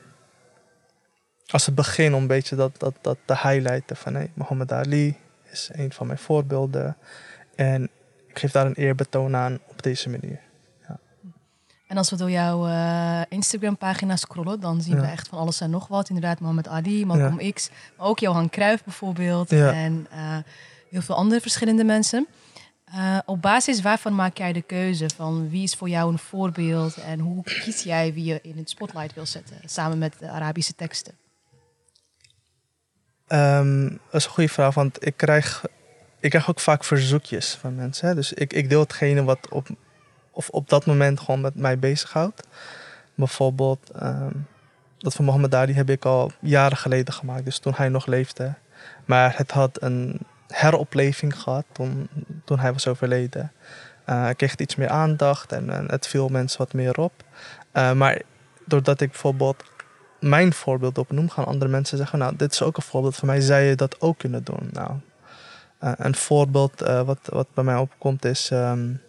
als 1.48 1.66
het 1.66 1.76
begin 1.76 2.14
om 2.14 2.22
een 2.22 2.28
beetje 2.28 2.56
dat, 2.56 2.80
dat, 2.80 2.94
dat 3.02 3.18
te 3.26 3.34
highlighten 3.34 3.96
van 3.96 4.14
hey, 4.14 4.32
Muhammad 4.34 4.72
Ali 4.72 5.18
is 5.52 5.70
een 5.74 5.92
van 5.92 6.08
mijn 6.08 6.20
voorbeelden. 6.20 6.98
En 7.56 7.90
ik 8.28 8.40
geef 8.40 8.52
daar 8.52 8.66
een 8.66 8.74
eerbetoon 8.74 9.36
aan 9.36 9.60
op 9.68 9.84
deze 9.84 10.10
manier. 10.10 10.40
Ja. 10.88 11.00
En 11.88 11.98
als 11.98 12.10
we 12.10 12.16
door 12.16 12.32
jouw 12.32 12.68
uh, 12.68 13.22
Instagram-pagina 13.30 14.16
scrollen, 14.16 14.60
dan 14.60 14.82
zien 14.82 14.96
ja. 14.96 15.02
we 15.02 15.08
echt 15.08 15.28
van 15.28 15.38
alles 15.38 15.62
en 15.62 15.70
nog 15.70 15.88
wat. 15.88 16.10
Inderdaad, 16.10 16.40
Mohammed 16.40 16.68
Ali, 16.68 17.06
Malcolm 17.06 17.42
ja. 17.42 17.52
X, 17.52 17.70
maar 17.98 18.08
ook 18.08 18.20
Johan 18.20 18.50
Cruijff 18.50 18.84
bijvoorbeeld. 18.84 19.52
En 19.52 20.08
uh, 20.14 20.38
heel 20.90 21.02
veel 21.02 21.16
andere 21.16 21.42
verschillende 21.42 21.84
mensen. 21.84 22.28
Uh, 22.96 23.18
op 23.26 23.42
basis 23.42 23.82
waarvan 23.82 24.16
maak 24.16 24.38
jij 24.38 24.54
de 24.54 24.62
keuze 24.62 25.10
van 25.16 25.50
wie 25.50 25.64
is 25.64 25.74
voor 25.74 25.90
jou 25.90 26.12
een 26.12 26.20
voorbeeld 26.20 26.98
en 26.98 27.20
hoe 27.20 27.44
kies 27.44 27.84
jij 27.84 28.14
wie 28.14 28.24
je 28.24 28.40
in 28.42 28.58
het 28.58 28.70
spotlight 28.70 29.14
wil 29.14 29.26
zetten, 29.26 29.58
samen 29.66 29.98
met 29.98 30.14
de 30.20 30.30
Arabische 30.30 30.76
teksten? 30.76 31.14
Um, 33.28 33.90
dat 33.90 34.14
is 34.22 34.26
een 34.26 34.32
goede 34.32 34.50
vraag, 34.50 34.74
want 34.74 35.06
ik 35.06 35.18
krijg, 35.18 35.66
ik 36.20 36.30
krijg 36.30 36.50
ook 36.50 36.60
vaak 36.60 36.84
verzoekjes 36.84 37.54
van 37.54 37.76
mensen. 37.76 38.08
Hè? 38.08 38.16
Dus 38.16 38.34
ik, 38.34 38.54
ik 38.54 38.70
deel 38.70 38.80
hetgene 38.80 39.24
wat 39.24 39.50
op, 39.50 39.68
of 40.32 40.50
op 40.50 40.70
dat 40.70 40.86
moment 40.86 41.20
gewoon 41.20 41.42
met 41.42 41.56
mij 41.56 41.80
bezighoudt. 41.80 42.48
Bijvoorbeeld, 43.16 43.92
um, 44.02 44.48
dat 44.98 45.14
van 45.14 45.26
Mohammed 45.26 45.56
Ali 45.56 45.74
heb 45.74 45.90
ik 45.90 46.06
al 46.06 46.32
jaren 46.40 46.78
geleden 46.78 47.14
gemaakt, 47.14 47.46
dus 47.46 47.60
toen 47.60 47.74
hij 47.76 47.90
nog 47.90 48.06
leefde. 48.06 48.54
Maar 49.06 49.38
het 49.38 49.52
had 49.52 49.82
een 49.82 50.20
heropleving 50.48 51.42
gehad 51.42 51.66
toen, 51.72 52.10
toen 52.46 52.60
hij 52.60 52.74
was 52.74 52.88
overleden. 52.88 53.52
Uh, 54.10 54.22
hij 54.22 54.36
kreeg 54.36 54.56
iets 54.56 54.76
meer 54.76 54.90
aandacht 54.90 55.52
en, 55.52 55.90
het 55.90 56.08
viel 56.08 56.28
mensen 56.28 56.58
wat 56.58 56.74
meer 56.74 57.00
op. 57.00 57.24
Uh, 57.74 57.94
maar 57.94 58.22
doordat 58.66 59.02
ik 59.02 59.10
bijvoorbeeld 59.10 59.64
mijn 60.20 60.54
voorbeeld 60.54 60.98
opnoem, 60.98 61.30
gaan 61.30 61.46
andere 61.46 61.72
mensen 61.72 61.98
zeggen: 61.98 62.20
Nou, 62.20 62.36
dit 62.36 62.52
is 62.52 62.62
ook 62.62 62.78
een 62.78 62.84
voorbeeld 62.84 63.16
van 63.16 63.28
mij, 63.28 63.42
zou 63.42 63.62
je 63.62 63.76
dat 63.76 64.02
ook 64.02 64.18
kunnen 64.18 64.44
doen? 64.44 64.70
Nou, 64.72 64.92
uh, 65.84 65.92
een 65.96 66.16
voorbeeld 66.16 66.80
wat, 66.80 67.20
wat 67.24 67.48
bij 67.54 67.64
mij 67.64 67.76
opkomt 67.76 68.26
is: 68.26 68.50
um, 68.52 69.02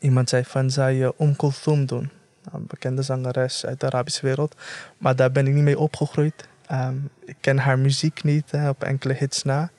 iemand 0.00 0.28
zei 0.28 0.44
van 0.44 0.70
zou 0.70 0.90
je 0.90 1.12
Om 1.16 1.36
Kulthum 1.36 1.86
doen? 1.86 2.10
Nou, 2.44 2.56
een 2.56 2.66
bekende 2.66 3.02
zangeres 3.02 3.66
uit 3.66 3.80
de 3.80 3.86
Arabische 3.86 4.26
wereld. 4.26 4.56
Maar 4.98 5.16
daar 5.16 5.32
ben 5.32 5.46
ik 5.46 5.54
niet 5.54 5.64
mee 5.64 5.78
opgegroeid. 5.78 6.48
Um, 6.72 7.10
ik 7.24 7.36
ken 7.40 7.58
haar 7.58 7.78
muziek 7.78 8.22
niet, 8.22 8.52
op 8.68 8.84
enkele 8.84 9.14
hits 9.14 9.42
na. 9.42 9.70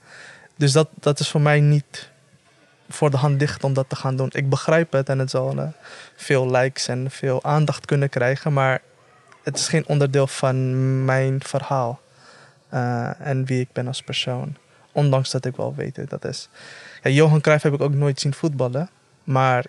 Dus 0.62 0.72
dat, 0.72 0.90
dat 1.00 1.20
is 1.20 1.30
voor 1.30 1.42
mij 1.42 1.60
niet 1.60 2.10
voor 2.90 3.10
de 3.12 3.18
hand 3.18 3.40
dicht 3.40 3.64
om 3.64 3.74
dat 3.74 3.90
te 3.90 3.96
gaan 3.96 4.16
doen. 4.16 4.30
Ik 4.32 4.50
begrijp 4.50 4.92
het 4.92 5.10
en 5.10 5.20
het 5.20 5.30
zal 5.30 5.56
uh, 5.56 5.68
veel 6.16 6.52
likes 6.52 6.88
en 6.88 7.12
veel 7.12 7.44
aandacht 7.44 7.86
kunnen 7.86 8.10
krijgen, 8.10 8.54
maar 8.54 8.82
het 9.44 9.58
is 9.58 9.68
geen 9.68 9.88
onderdeel 9.88 10.28
van 10.28 11.06
mijn 11.06 11.44
verhaal 11.44 12.00
uh, 12.74 13.28
en 13.28 13.46
wie 13.46 13.62
ik 13.62 13.72
ben 13.72 13.88
als 13.88 14.02
persoon. 14.02 14.56
Ondanks 14.92 15.32
dat 15.32 15.46
ik 15.46 15.56
wel 15.56 15.76
weet 15.76 16.10
dat 16.10 16.26
is. 16.26 16.50
Ja, 17.04 17.10
Johan 17.10 17.42
Cruijff 17.42 17.64
heb 17.64 17.74
ik 17.74 17.82
ook 17.82 17.94
nooit 17.94 18.20
zien 18.20 18.34
voetballen, 18.34 18.90
maar 19.24 19.66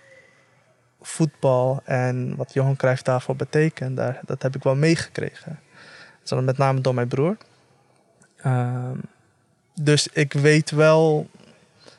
voetbal 1.01 1.81
en 1.85 2.37
wat 2.37 2.53
Johan 2.53 2.77
Cruijff 2.77 3.03
daarvoor 3.03 3.37
betekent, 3.37 3.97
daar, 3.97 4.21
dat 4.25 4.43
heb 4.43 4.57
ik 4.57 4.63
wel 4.63 4.77
meegekregen. 4.77 5.61
Met 6.31 6.59
name 6.59 6.81
door 6.81 6.95
mijn 6.95 7.09
broer. 7.09 7.37
Uh, 8.47 8.91
dus 9.75 10.09
ik 10.13 10.33
weet 10.33 10.71
wel, 10.71 11.29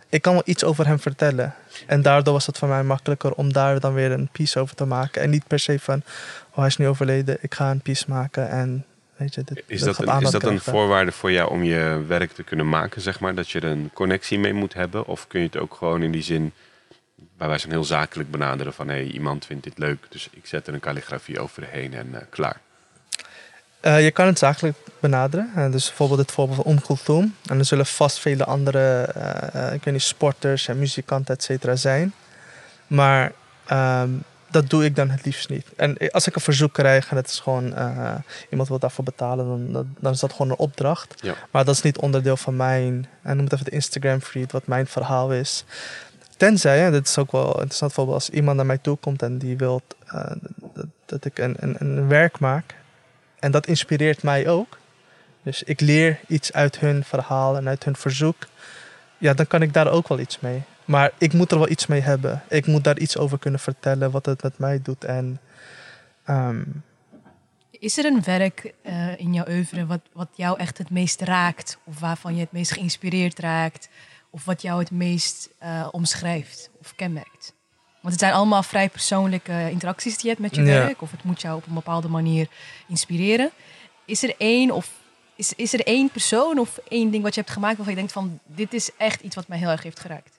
ik 0.09 0.21
kan 0.21 0.33
wel 0.33 0.43
iets 0.45 0.63
over 0.63 0.87
hem 0.87 0.99
vertellen. 0.99 1.55
En 1.87 2.01
daardoor 2.01 2.33
was 2.33 2.45
het 2.45 2.57
voor 2.57 2.67
mij 2.67 2.83
makkelijker 2.83 3.33
om 3.33 3.53
daar 3.53 3.79
dan 3.79 3.93
weer 3.93 4.11
een 4.11 4.29
piece 4.31 4.59
over 4.59 4.75
te 4.75 4.85
maken. 4.85 5.21
En 5.21 5.29
niet 5.29 5.47
per 5.47 5.59
se 5.59 5.79
van, 5.79 6.03
oh 6.49 6.57
hij 6.57 6.67
is 6.67 6.77
nu 6.77 6.87
overleden, 6.87 7.37
ik 7.41 7.53
ga 7.53 7.71
een 7.71 7.81
piece 7.81 8.05
maken 8.07 8.49
en 8.49 8.85
weet 9.15 9.33
je, 9.33 9.43
dit, 9.43 9.63
is 9.67 9.79
dat, 9.81 9.95
dat, 9.95 10.07
een, 10.07 10.21
is 10.21 10.31
dat 10.31 10.43
een 10.43 10.59
voorwaarde 10.59 11.11
voor 11.11 11.31
jou 11.31 11.49
om 11.49 11.63
je 11.63 12.03
werk 12.07 12.31
te 12.31 12.43
kunnen 12.43 12.69
maken, 12.69 13.01
zeg 13.01 13.19
maar? 13.19 13.35
Dat 13.35 13.49
je 13.49 13.59
er 13.59 13.69
een 13.69 13.89
connectie 13.93 14.39
mee 14.39 14.53
moet 14.53 14.73
hebben? 14.73 15.05
Of 15.05 15.27
kun 15.27 15.39
je 15.39 15.45
het 15.45 15.57
ook 15.57 15.73
gewoon 15.73 16.01
in 16.01 16.11
die 16.11 16.23
zin, 16.23 16.53
waar 17.37 17.47
wij 17.47 17.57
zijn 17.57 17.71
heel 17.71 17.83
zakelijk 17.83 18.31
benaderen 18.31 18.73
van, 18.73 18.87
hé, 18.87 18.93
hey, 18.93 19.03
iemand 19.05 19.45
vindt 19.45 19.63
dit 19.63 19.77
leuk, 19.77 20.05
dus 20.09 20.29
ik 20.31 20.45
zet 20.45 20.67
er 20.67 20.73
een 20.73 20.79
kalligrafie 20.79 21.39
overheen 21.39 21.93
en 21.93 22.07
uh, 22.11 22.17
klaar. 22.29 22.59
Uh, 23.85 24.03
je 24.03 24.11
kan 24.11 24.25
het 24.25 24.37
zakelijk 24.37 24.77
benaderen. 24.99 25.49
Uh, 25.57 25.71
dus 25.71 25.87
bijvoorbeeld 25.87 26.19
het 26.19 26.31
voorbeeld 26.31 26.61
van 26.61 26.71
Omkulthum. 26.71 27.35
En 27.45 27.59
er 27.59 27.65
zullen 27.65 27.85
vast 27.85 28.19
vele 28.19 28.45
andere 28.45 29.09
uh, 29.55 29.73
ik 29.73 29.83
weet 29.83 29.93
niet, 29.93 30.03
sporters 30.03 30.67
en 30.67 30.79
muzikanten, 30.79 31.35
et 31.35 31.43
cetera, 31.43 31.75
zijn. 31.75 32.13
Maar 32.87 33.31
um, 33.71 34.23
dat 34.51 34.69
doe 34.69 34.85
ik 34.85 34.95
dan 34.95 35.09
het 35.09 35.25
liefst 35.25 35.49
niet. 35.49 35.65
En 35.75 35.97
als 36.11 36.27
ik 36.27 36.35
een 36.35 36.41
verzoek 36.41 36.73
krijg 36.73 37.09
en 37.09 37.15
het 37.15 37.27
is 37.27 37.39
gewoon 37.39 37.73
iemand 38.49 38.69
wil 38.69 38.79
daarvoor 38.79 39.03
betalen, 39.03 39.71
dan, 39.73 39.87
dan 39.99 40.11
is 40.11 40.19
dat 40.19 40.31
gewoon 40.31 40.49
een 40.49 40.57
opdracht. 40.57 41.13
Ja. 41.21 41.33
Maar 41.51 41.65
dat 41.65 41.75
is 41.75 41.81
niet 41.81 41.97
onderdeel 41.97 42.37
van 42.37 42.55
mijn, 42.55 43.07
en 43.21 43.35
noem 43.35 43.43
het 43.43 43.53
even 43.53 43.65
de 43.65 43.71
Instagram 43.71 44.21
feed, 44.21 44.51
wat 44.51 44.67
mijn 44.67 44.87
verhaal 44.87 45.33
is. 45.33 45.65
Tenzij, 46.37 46.85
en 46.85 46.91
dit 46.91 47.07
is 47.07 47.17
ook 47.17 47.31
wel 47.31 47.47
interessant, 47.47 47.79
bijvoorbeeld 47.79 48.15
als 48.15 48.29
iemand 48.29 48.57
naar 48.57 48.65
mij 48.65 48.77
toe 48.77 48.97
komt 48.97 49.21
en 49.21 49.37
die 49.37 49.57
wil 49.57 49.81
dat, 50.73 50.85
dat 51.05 51.25
ik 51.25 51.39
een, 51.39 51.55
een, 51.59 51.75
een 51.79 52.07
werk 52.07 52.39
maak 52.39 52.75
en 53.43 53.51
dat 53.51 53.67
inspireert 53.67 54.23
mij 54.23 54.47
ook. 54.47 54.77
Dus 55.41 55.63
ik 55.63 55.79
leer 55.79 56.19
iets 56.27 56.53
uit 56.53 56.79
hun 56.79 57.03
verhaal 57.03 57.57
en 57.57 57.67
uit 57.67 57.83
hun 57.83 57.95
verzoek. 57.95 58.47
Ja, 59.17 59.33
dan 59.33 59.47
kan 59.47 59.61
ik 59.61 59.73
daar 59.73 59.91
ook 59.91 60.07
wel 60.07 60.19
iets 60.19 60.39
mee. 60.39 60.61
Maar 60.85 61.11
ik 61.17 61.33
moet 61.33 61.51
er 61.51 61.57
wel 61.57 61.69
iets 61.69 61.87
mee 61.87 62.01
hebben. 62.01 62.43
Ik 62.49 62.67
moet 62.67 62.83
daar 62.83 62.99
iets 62.99 63.17
over 63.17 63.39
kunnen 63.39 63.59
vertellen, 63.59 64.11
wat 64.11 64.25
het 64.25 64.43
met 64.43 64.57
mij 64.57 64.81
doet. 64.81 65.03
En 65.03 65.39
ehm, 66.25 66.63
Is 67.69 67.97
er 67.97 68.05
een 68.05 68.23
werk 68.23 68.73
eh, 68.81 69.19
in 69.19 69.33
jouw 69.33 69.47
oeuvre 69.47 69.85
wat, 69.85 70.01
wat 70.13 70.29
jou 70.35 70.59
echt 70.59 70.77
het 70.77 70.89
meest 70.89 71.21
raakt? 71.21 71.77
Of 71.83 71.99
waarvan 71.99 72.35
je 72.35 72.41
het 72.41 72.51
meest 72.51 72.71
geïnspireerd 72.71 73.39
raakt? 73.39 73.89
Of 74.29 74.45
wat 74.45 74.61
jou 74.61 74.79
het 74.79 74.91
meest 74.91 75.49
eh, 75.57 75.87
omschrijft 75.91 76.69
of 76.79 76.95
kenmerkt? 76.95 77.53
Want 78.03 78.15
het 78.15 78.23
zijn 78.23 78.33
allemaal 78.33 78.63
vrij 78.63 78.89
persoonlijke 78.89 79.67
interacties 79.71 80.13
die 80.13 80.21
je 80.23 80.27
hebt 80.29 80.39
met 80.41 80.55
je 80.55 80.61
Ja. 80.61 80.85
werk. 80.85 81.01
Of 81.01 81.11
het 81.11 81.23
moet 81.23 81.41
jou 81.41 81.55
op 81.57 81.67
een 81.67 81.73
bepaalde 81.73 82.07
manier 82.07 82.47
inspireren. 82.87 83.51
Is 84.05 84.23
er 84.23 84.33
één 84.37 84.71
of 84.71 84.89
is, 85.35 85.53
is 85.55 85.73
er 85.73 85.79
één 85.87 86.09
persoon 86.09 86.59
of 86.59 86.79
één 86.89 87.11
ding 87.11 87.23
wat 87.23 87.33
je 87.35 87.39
hebt 87.41 87.53
gemaakt 87.53 87.75
waarvan 87.75 87.93
je 87.93 87.99
denkt 87.99 88.13
van 88.13 88.39
dit 88.45 88.73
is 88.73 88.89
echt 88.97 89.21
iets 89.21 89.35
wat 89.35 89.47
mij 89.47 89.57
heel 89.57 89.69
erg 89.69 89.83
heeft 89.83 89.99
geraakt? 89.99 90.29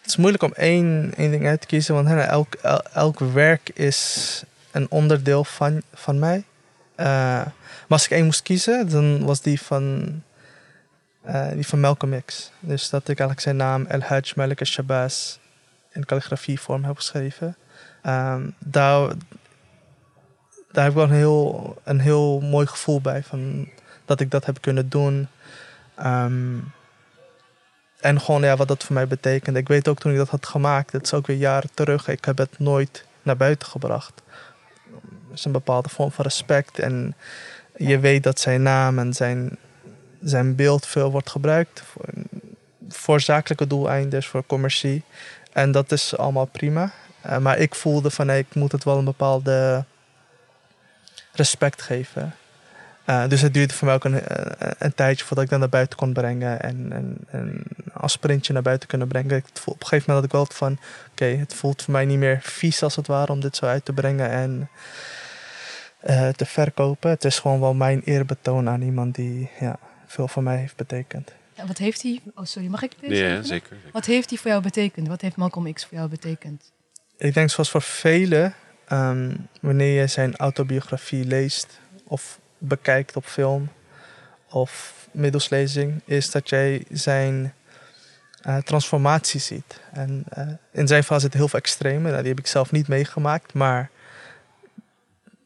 het 0.00 0.10
is 0.10 0.16
moeilijk 0.16 0.42
om 0.42 0.52
één, 0.52 1.12
één 1.16 1.30
ding 1.30 1.46
uit 1.46 1.60
te 1.60 1.66
kiezen, 1.66 1.94
want 1.94 2.08
hè, 2.08 2.20
elk, 2.20 2.54
el- 2.54 2.82
elk 2.92 3.18
werk 3.18 3.70
is 3.74 4.42
een 4.70 4.86
onderdeel 4.90 5.44
van, 5.44 5.82
van 5.94 6.18
mij. 6.18 6.44
Eh, 6.94 7.06
maar 7.06 7.52
als 7.88 8.04
ik 8.04 8.10
één 8.10 8.24
moest 8.24 8.42
kiezen, 8.42 8.88
dan 8.90 9.24
was 9.24 9.40
die 9.40 9.60
van, 9.60 10.12
eh, 11.22 11.48
die 11.52 11.66
van 11.66 11.80
Malcolm 11.80 12.22
X. 12.24 12.50
Dus 12.60 12.90
dat 12.90 13.00
ik 13.02 13.06
eigenlijk 13.08 13.40
zijn 13.40 13.56
naam 13.56 13.86
El 13.86 14.00
Hajj 14.00 14.32
Malik 14.36 14.60
al-Shabazz 14.60 15.36
in 15.92 16.04
calligrafievorm 16.04 16.84
heb 16.84 16.96
geschreven. 16.96 17.56
Ehm, 18.02 18.50
daar, 18.58 19.08
daar 20.72 20.84
heb 20.84 20.88
ik 20.88 20.94
wel 20.94 21.04
een 21.04 21.10
heel, 21.10 21.76
een 21.84 22.00
heel 22.00 22.40
mooi 22.40 22.66
gevoel 22.66 23.00
bij, 23.00 23.22
van 23.22 23.68
dat 24.04 24.20
ik 24.20 24.30
dat 24.30 24.46
heb 24.46 24.60
kunnen 24.60 24.88
doen. 24.88 25.28
Ehm, 25.94 26.58
en 28.00 28.20
gewoon 28.20 28.42
ja, 28.42 28.56
wat 28.56 28.68
dat 28.68 28.84
voor 28.84 28.94
mij 28.94 29.06
betekent. 29.06 29.56
Ik 29.56 29.68
weet 29.68 29.88
ook 29.88 29.98
toen 29.98 30.12
ik 30.12 30.18
dat 30.18 30.28
had 30.28 30.46
gemaakt, 30.46 30.92
dat 30.92 31.02
is 31.02 31.14
ook 31.14 31.26
weer 31.26 31.36
jaren 31.36 31.70
terug. 31.74 32.08
Ik 32.08 32.24
heb 32.24 32.38
het 32.38 32.58
nooit 32.58 33.04
naar 33.22 33.36
buiten 33.36 33.68
gebracht. 33.68 34.22
Er 35.28 35.34
is 35.34 35.44
een 35.44 35.52
bepaalde 35.52 35.88
vorm 35.88 36.12
van 36.12 36.24
respect. 36.24 36.78
En 36.78 37.14
je 37.76 37.98
weet 37.98 38.22
dat 38.22 38.40
zijn 38.40 38.62
naam 38.62 38.98
en 38.98 39.12
zijn, 39.12 39.58
zijn 40.22 40.54
beeld 40.54 40.86
veel 40.86 41.10
wordt 41.10 41.30
gebruikt. 41.30 41.82
Voor, 41.86 42.04
voor 42.88 43.20
zakelijke 43.20 43.66
doeleinden, 43.66 44.22
voor 44.22 44.46
commercie. 44.46 45.02
En 45.52 45.72
dat 45.72 45.92
is 45.92 46.16
allemaal 46.16 46.44
prima. 46.44 46.92
Eh, 47.22 47.38
maar 47.38 47.58
ik 47.58 47.74
voelde 47.74 48.10
van 48.10 48.30
ik 48.30 48.54
moet 48.54 48.72
het 48.72 48.84
wel 48.84 48.98
een 48.98 49.04
bepaalde 49.04 49.84
respect 51.32 51.82
geven. 51.82 52.34
Eh, 53.04 53.28
dus 53.28 53.40
het 53.40 53.54
duurde 53.54 53.74
voor 53.74 53.86
mij 53.86 53.96
ook 53.96 54.04
een, 54.04 54.26
eh, 54.26 54.90
tijdje 54.94 55.24
voordat 55.24 55.44
ik 55.44 55.50
dat 55.50 55.58
naar 55.58 55.68
buiten 55.68 55.98
kon 55.98 56.12
brengen. 56.12 56.62
En, 56.62 56.92
en, 56.92 57.16
en 57.30 57.62
als 57.92 58.18
naar 58.48 58.62
buiten 58.62 58.88
kunnen 58.88 59.08
brengen. 59.08 59.36
Ik 59.36 59.44
voel, 59.52 59.74
op 59.74 59.80
een 59.80 59.86
gegeven 59.86 60.12
moment 60.12 60.32
had 60.32 60.42
ik 60.42 60.48
wel 60.48 60.56
van... 60.56 60.78
Oké, 61.10 61.24
het 61.24 61.54
voelt 61.54 61.82
voor 61.82 61.92
mij 61.92 62.04
niet 62.04 62.18
meer 62.18 62.38
vies 62.42 62.82
als 62.82 62.96
het 62.96 63.06
ware 63.06 63.32
om 63.32 63.40
dit 63.40 63.56
zo 63.56 63.66
uit 63.66 63.84
te 63.84 63.92
brengen 63.92 64.30
en 64.30 64.68
te 66.36 66.46
verkopen. 66.46 67.10
Het 67.10 67.24
is 67.24 67.38
gewoon 67.38 67.60
wel 67.60 67.74
mijn 67.74 68.02
eerbetoon 68.04 68.68
aan 68.68 68.82
iemand 68.82 69.14
die 69.14 69.50
ja, 69.60 69.78
veel 70.06 70.28
voor 70.28 70.42
mij 70.42 70.56
heeft 70.56 70.76
betekend. 70.76 71.32
En 71.62 71.68
wat 71.68 71.78
heeft 71.78 72.02
hij... 72.02 72.20
Oh, 72.34 72.44
sorry, 72.44 72.68
mag 72.68 72.82
ik 72.82 72.92
deze? 73.00 73.14
Ja, 73.14 73.30
even? 73.30 73.44
zeker. 73.44 73.76
Wat 73.92 74.04
heeft 74.04 74.30
hij 74.30 74.38
voor 74.38 74.50
jou 74.50 74.62
betekend? 74.62 75.08
Wat 75.08 75.20
heeft 75.20 75.36
Malcolm 75.36 75.72
X 75.72 75.84
voor 75.84 75.98
jou 75.98 76.08
betekend? 76.08 76.72
Ik 77.16 77.34
denk 77.34 77.50
zoals 77.50 77.70
voor 77.70 77.82
velen, 77.82 78.54
ehm, 78.86 79.36
wanneer 79.60 80.00
je 80.00 80.06
zijn 80.06 80.36
autobiografie 80.36 81.24
leest 81.24 81.78
of 82.04 82.40
bekijkt 82.58 83.16
op 83.16 83.24
film 83.24 83.68
of 84.50 84.94
middels 85.10 85.48
is 86.04 86.30
dat 86.30 86.48
jij 86.48 86.84
zijn 86.90 87.54
eh, 88.40 88.56
transformatie 88.56 89.40
ziet. 89.40 89.80
En 89.92 90.24
eh, 90.28 90.46
in 90.70 90.86
zijn 90.86 91.00
geval 91.00 91.20
zit 91.20 91.34
heel 91.34 91.48
veel 91.48 91.58
extreme, 91.58 92.10
nou, 92.10 92.20
die 92.20 92.30
heb 92.30 92.38
ik 92.38 92.46
zelf 92.46 92.72
niet 92.72 92.88
meegemaakt, 92.88 93.54
maar 93.54 93.90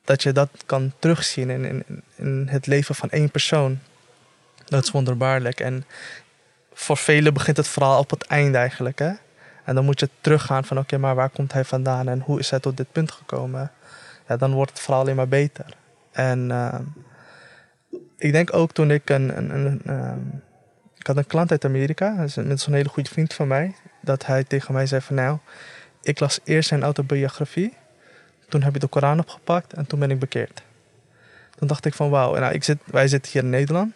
dat 0.04 0.22
je 0.22 0.32
dat 0.32 0.50
kan 0.66 0.92
terugzien 0.98 1.50
in, 1.50 1.64
in, 1.64 2.02
in 2.14 2.46
het 2.50 2.66
leven 2.66 2.94
van 2.94 3.10
één 3.10 3.30
persoon, 3.30 3.78
dat 4.66 4.84
is 4.84 4.90
wonderbaarlijk. 4.90 5.60
En 5.60 5.84
voor 6.72 6.96
velen 6.96 7.34
begint 7.34 7.56
het 7.56 7.68
verhaal 7.68 7.98
op 7.98 8.10
het 8.10 8.22
einde 8.22 8.58
eigenlijk, 8.58 8.98
hè? 8.98 9.12
En 9.64 9.74
dan 9.74 9.84
moet 9.84 10.00
je 10.00 10.08
teruggaan 10.20 10.64
van 10.64 10.78
oké, 10.78 10.98
maar 10.98 11.14
waar 11.14 11.28
komt 11.28 11.52
hij 11.52 11.64
vandaan 11.64 12.08
en 12.08 12.20
hoe 12.20 12.38
is 12.38 12.50
hij 12.50 12.60
tot 12.60 12.76
dit 12.76 12.92
punt 12.92 13.10
gekomen? 13.10 13.70
Ja, 14.28 14.36
dan 14.36 14.52
wordt 14.52 14.70
het 14.70 14.80
verhaal 14.80 15.00
alleen 15.00 15.16
maar 15.16 15.28
beter. 15.28 15.66
En 16.12 16.50
ehm, 16.50 16.82
ik 18.16 18.32
denk 18.32 18.54
ook 18.54 18.72
toen 18.72 18.90
ik 18.90 19.10
een, 19.10 19.36
een, 19.36 19.50
een, 19.50 19.80
ehm, 19.86 20.20
ik 20.98 21.06
had 21.06 21.16
een 21.16 21.26
klant 21.26 21.50
uit 21.50 21.64
Amerika, 21.64 22.16
dat 22.16 22.26
is 22.26 22.66
een, 22.66 22.74
hele 22.74 22.88
goede 22.88 23.10
vriend 23.10 23.34
van 23.34 23.48
mij, 23.48 23.74
dat 24.00 24.26
hij 24.26 24.44
tegen 24.44 24.74
mij 24.74 24.86
zei 24.86 25.00
van 25.00 25.16
nou, 25.16 25.38
ik 26.02 26.20
las 26.20 26.40
eerst 26.44 26.68
zijn 26.68 26.82
autobiografie, 26.82 27.76
toen 28.48 28.62
heb 28.62 28.72
je 28.72 28.78
de 28.78 28.86
Koran 28.86 29.18
opgepakt 29.18 29.72
en 29.72 29.86
toen 29.86 29.98
ben 29.98 30.10
ik 30.10 30.18
bekeerd. 30.18 30.62
Toen 31.56 31.68
dacht 31.68 31.84
ik 31.84 31.94
van 31.94 32.10
wauw, 32.10 32.34
nou, 32.34 32.52
ik 32.52 32.64
zit, 32.64 32.78
wij 32.84 33.08
zitten 33.08 33.32
hier 33.32 33.42
in 33.42 33.50
Nederland. 33.50 33.94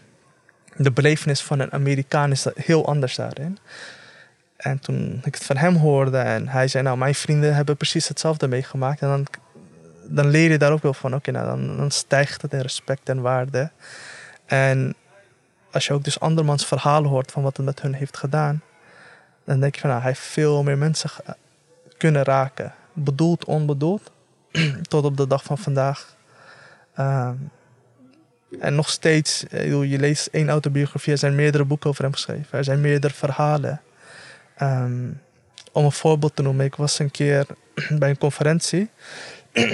De 0.83 0.91
belevenis 0.91 1.43
van 1.43 1.61
een 1.61 1.73
Amerikaan 1.73 2.31
is 2.31 2.47
heel 2.55 2.87
anders 2.87 3.15
daarin. 3.15 3.59
En 4.57 4.79
toen 4.79 5.21
ik 5.25 5.35
het 5.35 5.45
van 5.45 5.57
hem 5.57 5.77
hoorde 5.77 6.19
en 6.19 6.49
hij 6.49 6.69
zei, 6.69 6.85
nou, 6.85 6.97
mijn 6.97 7.15
vrienden 7.15 7.55
hebben 7.55 7.77
precies 7.77 8.09
hetzelfde 8.09 8.49
meegemaakt. 8.49 9.01
En 9.01 9.09
dan, 9.09 9.27
dan 10.05 10.29
leer 10.29 10.51
je 10.51 10.59
daar 10.59 10.73
ook 10.73 10.83
wel 10.83 10.95
van, 10.95 11.15
oké, 11.15 11.31
nou, 11.31 11.47
dan, 11.47 11.77
dan 11.77 11.91
stijgt 11.91 12.43
het 12.43 12.53
in 12.53 12.61
respect 12.61 13.09
en 13.09 13.21
waarde. 13.21 13.71
En 14.47 14.95
als 15.71 15.87
je 15.87 15.93
ook 15.93 16.05
dus 16.05 16.21
andermans 16.21 16.67
verhalen 16.67 17.11
hoort 17.11 17.33
van 17.33 17.43
wat 17.43 17.57
het 17.57 17.67
met 17.67 17.83
hun 17.83 17.95
heeft 17.95 18.17
gedaan, 18.17 18.63
dan 19.45 19.61
denk 19.61 19.75
je 19.75 19.81
van, 19.81 19.91
nou, 19.91 20.03
hij 20.03 20.11
heeft 20.11 20.25
veel 20.25 20.63
meer 20.63 20.79
mensen 20.79 21.11
kunnen 21.97 22.23
raken. 22.23 22.75
Bedoeld, 22.93 23.45
onbedoeld, 23.45 24.11
tot 24.89 25.05
op 25.05 25.17
de 25.17 25.27
dag 25.27 25.43
van 25.43 25.59
vandaag. 25.59 26.17
Ehm, 26.95 27.35
en 28.59 28.75
nog 28.75 28.91
steeds, 28.91 29.47
eh, 29.47 29.91
je 29.91 29.99
leest 29.99 30.27
één 30.27 30.49
autobiografie, 30.49 31.13
er 31.13 31.19
zijn 31.19 31.35
meerdere 31.35 31.65
boeken 31.65 31.91
over 31.91 32.03
hem 32.03 32.13
geschreven. 32.13 32.59
Er 32.59 32.65
zijn 32.65 32.81
meerdere 32.81 33.15
verhalen. 33.15 33.81
Ehm, 34.57 35.09
om 35.73 35.85
een 35.85 35.93
voorbeeld 35.93 36.37
te 36.37 36.43
noemen, 36.43 36.65
ik 36.65 36.75
was 36.75 36.99
een 36.99 37.11
keer 37.11 37.47
bij 37.99 38.11
een 38.11 38.19
conferentie. 38.19 38.91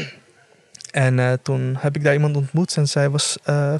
en 0.90 1.18
eh, 1.18 1.32
toen 1.42 1.76
heb 1.78 1.96
ik 1.96 2.04
daar 2.04 2.12
iemand 2.12 2.36
ontmoet 2.36 2.76
en 2.76 2.88
zij 2.88 3.08
was, 3.08 3.38
eh, 3.42 3.74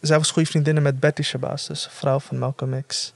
zij 0.00 0.16
was 0.18 0.30
goede 0.30 0.48
vriendinnen 0.48 0.82
met 0.82 1.00
Betty 1.00 1.22
Shabazz, 1.22 1.66
dus 1.66 1.88
vrouw 1.90 2.18
van 2.18 2.38
Malcolm 2.38 2.84
X. 2.86 3.14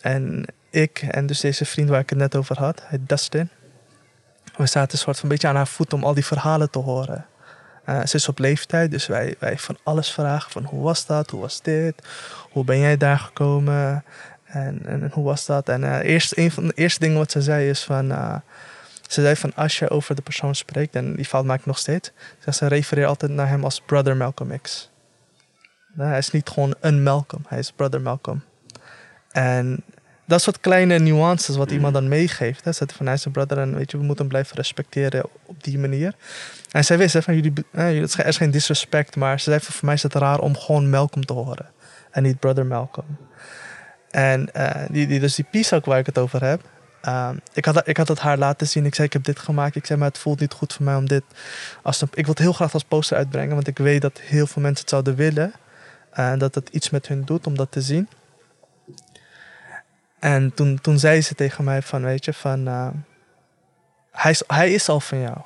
En 0.00 0.44
ik 0.70 0.98
en 1.10 1.26
dus 1.26 1.40
deze 1.40 1.64
vriend 1.64 1.88
waar 1.88 2.00
ik 2.00 2.10
het 2.10 2.18
net 2.18 2.36
over 2.36 2.58
had, 2.58 2.82
Dustin. 3.00 3.48
We 4.56 4.66
zaten 4.66 4.92
een 4.92 4.98
soort 4.98 5.18
van 5.18 5.28
beetje 5.28 5.48
aan 5.48 5.56
haar 5.56 5.66
voet 5.66 5.92
om 5.92 6.04
al 6.04 6.14
die 6.14 6.24
verhalen 6.24 6.70
te 6.70 6.78
horen. 6.78 7.26
Eh, 7.88 8.04
ze 8.04 8.16
is 8.16 8.28
op 8.28 8.38
leeftijd, 8.38 8.90
dus 8.90 9.06
wij, 9.06 9.34
wij 9.38 9.58
van 9.58 9.76
alles 9.82 10.10
vragen. 10.12 10.50
Van 10.50 10.64
hoe 10.64 10.82
was 10.82 11.06
dat? 11.06 11.30
Hoe 11.30 11.40
was 11.40 11.62
dit? 11.62 11.94
Hoe 12.50 12.64
ben 12.64 12.78
jij 12.78 12.96
daar 12.96 13.18
gekomen? 13.18 14.04
En, 14.44 14.86
en, 14.86 15.10
hoe 15.12 15.24
was 15.24 15.46
dat? 15.46 15.68
En 15.68 15.84
eh, 15.84 16.10
eerst, 16.10 16.36
een 16.36 16.50
van 16.50 16.66
de 16.66 16.72
eerste 16.74 17.00
dingen 17.00 17.18
wat 17.18 17.30
ze 17.30 17.42
zei 17.42 17.68
is 17.68 17.84
van... 17.84 18.10
eh, 18.10 18.34
ze 19.08 19.22
zei 19.22 19.36
van 19.36 19.54
als 19.54 19.78
je 19.78 19.90
over 19.90 20.14
de 20.14 20.22
persoon 20.22 20.54
spreekt, 20.54 20.94
en 20.94 21.16
die 21.16 21.24
fout 21.24 21.44
maak 21.44 21.58
ik 21.58 21.66
nog 21.66 21.78
steeds... 21.78 22.10
Ze, 22.38 22.52
ze 22.52 22.66
refereert 22.66 23.08
altijd 23.08 23.32
naar 23.32 23.48
hem 23.48 23.64
als 23.64 23.80
Brother 23.80 24.16
Malcolm 24.16 24.60
X. 24.60 24.90
Hij 25.96 26.18
is 26.18 26.30
niet 26.30 26.48
gewoon 26.48 26.74
een 26.80 27.02
Malcolm, 27.02 27.44
hij 27.48 27.58
is 27.58 27.72
Brother 27.72 28.00
Malcolm. 28.00 28.42
En 29.30 29.82
dat 30.28 30.42
soort 30.42 30.60
kleine 30.60 30.98
nuances 30.98 31.56
wat 31.56 31.70
iemand 31.70 31.94
dan 31.94 32.08
meegeeft. 32.08 32.64
Hè. 32.64 32.72
Zet 32.72 32.92
van 32.92 33.06
hij 33.06 33.14
is 33.14 33.24
een 33.24 33.32
brother 33.32 33.58
en 33.58 33.74
weet 33.76 33.90
je, 33.90 33.96
we 33.96 34.02
moeten 34.02 34.24
hem 34.24 34.32
blijven 34.32 34.56
respecteren 34.56 35.24
op 35.46 35.64
die 35.64 35.78
manier. 35.78 36.14
En 36.70 36.84
zij 36.84 36.98
wist 36.98 37.12
hè, 37.12 37.22
van 37.22 37.34
jullie, 37.34 37.52
eh, 37.72 37.84
jullie- 37.86 38.00
het 38.00 38.08
is 38.08 38.14
geen- 38.14 38.24
er 38.24 38.30
is 38.30 38.36
geen 38.36 38.50
disrespect, 38.50 39.16
maar 39.16 39.40
ze 39.40 39.50
zei 39.50 39.60
van 39.62 39.74
voor 39.74 39.84
mij 39.84 39.94
is 39.94 40.02
het 40.02 40.14
raar 40.14 40.38
om 40.38 40.56
gewoon 40.56 40.90
Malcolm 40.90 41.24
te 41.26 41.32
horen. 41.32 41.66
En 42.10 42.22
niet 42.22 42.38
Brother 42.38 42.66
Malcolm. 42.66 43.16
En 44.10 44.54
eh, 44.54 44.82
die, 44.90 45.06
die, 45.06 45.20
dus 45.20 45.34
die 45.34 45.46
piece 45.50 45.74
ook 45.74 45.84
waar 45.84 45.98
ik 45.98 46.06
het 46.06 46.18
over 46.18 46.44
heb. 46.44 46.60
ehm, 47.00 47.36
ik, 47.54 47.64
had, 47.64 47.88
ik 47.88 47.96
had 47.96 48.08
het 48.08 48.18
haar 48.18 48.38
laten 48.38 48.66
zien. 48.68 48.84
Ik 48.86 48.94
zei, 48.94 49.06
ik 49.06 49.12
heb 49.12 49.24
dit 49.24 49.38
gemaakt. 49.38 49.76
Ik 49.76 49.86
zei, 49.86 49.98
maar 49.98 50.08
het 50.08 50.18
voelt 50.18 50.40
niet 50.40 50.52
goed 50.52 50.72
voor 50.72 50.84
mij 50.84 50.94
om 50.94 51.08
dit... 51.08 51.22
Als 51.82 52.00
een, 52.00 52.08
ik 52.10 52.24
wil 52.24 52.34
het 52.34 52.42
heel 52.42 52.52
graag 52.52 52.72
als 52.72 52.84
poster 52.84 53.16
uitbrengen. 53.16 53.54
Want 53.54 53.66
ik 53.66 53.78
weet 53.78 54.02
dat 54.02 54.20
heel 54.20 54.46
veel 54.46 54.62
mensen 54.62 54.80
het 54.80 54.90
zouden 54.90 55.14
willen. 55.14 55.52
En 56.12 56.38
dat 56.38 56.54
het 56.54 56.68
iets 56.68 56.90
met 56.90 57.08
hun 57.08 57.24
doet 57.24 57.46
om 57.46 57.56
dat 57.56 57.70
te 57.72 57.80
zien. 57.82 58.08
En 60.18 60.54
toen, 60.54 60.80
toen 60.80 60.98
zei 60.98 61.20
ze 61.20 61.34
tegen 61.34 61.64
mij 61.64 61.82
van, 61.82 62.02
weet 62.02 62.24
je, 62.24 62.32
van... 62.32 62.66
eh, 62.68 62.88
hij, 64.10 64.30
is, 64.30 64.42
hij 64.46 64.72
is 64.72 64.88
al 64.88 65.00
van 65.00 65.20
jou. 65.20 65.36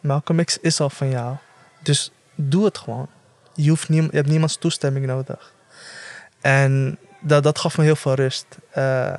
Malcolm 0.00 0.44
X 0.44 0.58
is 0.58 0.80
al 0.80 0.90
van 0.90 1.10
jou. 1.10 1.36
Dus 1.82 2.10
doe 2.34 2.64
het 2.64 2.78
gewoon. 2.78 3.08
Je, 3.54 3.68
hoeft 3.68 3.86
je 3.88 4.08
hebt 4.10 4.28
niemands 4.28 4.56
toestemming 4.56 5.06
nodig. 5.06 5.54
En 6.40 6.98
dat, 7.20 7.42
dat 7.42 7.58
gaf 7.58 7.78
me 7.78 7.84
heel 7.84 7.96
veel 7.96 8.14
rust. 8.14 8.46
Eh, 8.70 9.16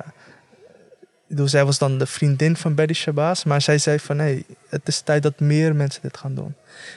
Dus 1.26 1.50
zij 1.50 1.64
was 1.64 1.78
dan 1.78 1.98
de 1.98 2.06
vriendin 2.06 2.56
van 2.56 2.74
Betty 2.74 2.92
Shabazz. 2.92 3.44
Maar 3.44 3.60
zij 3.60 3.78
zei 3.78 3.98
van 3.98 4.16
nee, 4.16 4.46
het 4.68 4.88
is 4.88 5.00
tijd 5.00 5.22
dat 5.22 5.40
meer 5.40 5.74
mensen 5.76 6.02
dit 6.02 6.16
gaan 6.16 6.34
doen. 6.34 6.54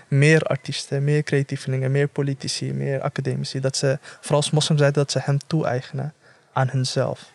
Meer 0.08 0.42
artiesten, 0.42 1.04
meer 1.04 1.24
creatievelingen, 1.24 1.92
meer 1.92 2.08
politici, 2.08 2.74
meer 2.74 3.02
academici. 3.02 3.60
Dat 3.60 3.78
ze, 3.78 4.00
vooral 4.02 4.38
als 4.38 4.52
moslims 4.52 4.80
zeiden, 4.80 5.04
dat 5.04 5.12
ze 5.12 5.20
hem 5.24 5.38
toe-eigenen 5.48 6.14
aan 6.54 6.70
hunzelf. 6.70 7.32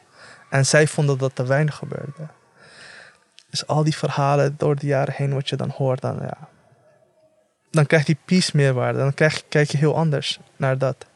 En 0.52 0.66
zij 0.66 0.86
vonden 0.86 1.18
dat 1.18 1.34
te 1.34 1.46
weinig 1.46 1.74
gebeurde. 1.74 2.28
Dus 3.50 3.66
al 3.66 3.84
die 3.84 3.96
verhalen 3.96 4.54
door 4.58 4.76
de 4.76 4.86
jaren 4.86 5.14
heen 5.14 5.34
wat 5.34 5.48
je 5.48 5.56
dan 5.56 5.70
hoort, 5.70 6.00
dan 6.00 6.18
ja. 6.20 6.48
Dan 7.70 7.86
krijgt 7.86 8.06
die 8.06 8.18
peace 8.24 8.56
meerwaarde. 8.56 8.98
Dan 8.98 9.14
krijg, 9.14 9.48
kijk 9.48 9.70
je 9.70 9.78
heel 9.78 9.96
anders 9.96 10.40
naar 10.56 10.78
dat. 10.78 11.06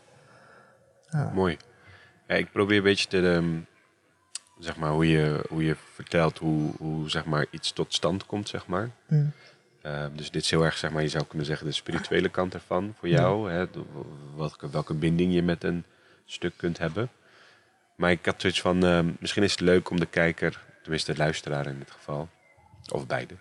Ja. 1.10 1.30
Mooi. 1.34 1.56
Ja, 2.28 2.34
ik 2.34 2.52
probeer 2.52 2.76
een 2.76 2.82
beetje 2.82 3.08
te, 3.08 3.32
ehm, 3.32 3.58
zeg 4.58 4.76
maar, 4.76 4.90
hoe 4.90 5.08
je, 5.08 5.44
hoe 5.48 5.64
je 5.64 5.76
vertelt 5.94 6.38
hoe, 6.38 6.72
hoe 6.78 7.10
zeg 7.10 7.24
maar, 7.24 7.46
iets 7.50 7.72
tot 7.72 7.94
stand 7.94 8.26
komt, 8.26 8.48
zeg 8.48 8.66
maar. 8.66 8.90
Mm. 9.06 9.32
Uh, 9.82 10.04
dus 10.12 10.30
dit 10.30 10.42
is 10.42 10.50
heel 10.50 10.64
erg, 10.64 10.76
zeg 10.76 10.90
maar, 10.90 11.02
je 11.02 11.08
zou 11.08 11.24
kunnen 11.24 11.46
zeggen, 11.46 11.66
de 11.66 11.72
spirituele 11.72 12.28
kant 12.28 12.54
ervan 12.54 12.94
voor 12.98 13.08
jou. 13.08 13.50
Hè? 13.50 13.66
Welke, 14.36 14.70
welke 14.70 14.94
binding 14.94 15.34
je 15.34 15.42
met 15.42 15.64
een 15.64 15.84
stuk 16.24 16.52
kunt 16.56 16.78
hebben. 16.78 17.10
Maar 17.96 18.10
ik 18.10 18.26
had 18.26 18.40
zoiets 18.40 18.60
van, 18.60 18.84
ehm, 18.84 19.10
misschien 19.18 19.42
is 19.42 19.50
het 19.50 19.60
leuk 19.60 19.90
om 19.90 20.00
de 20.00 20.06
kijker, 20.06 20.60
tenminste 20.82 21.12
de 21.12 21.18
luisteraar 21.18 21.66
in 21.66 21.78
dit 21.78 21.90
geval, 21.90 22.28
of 22.88 23.06
beide, 23.06 23.34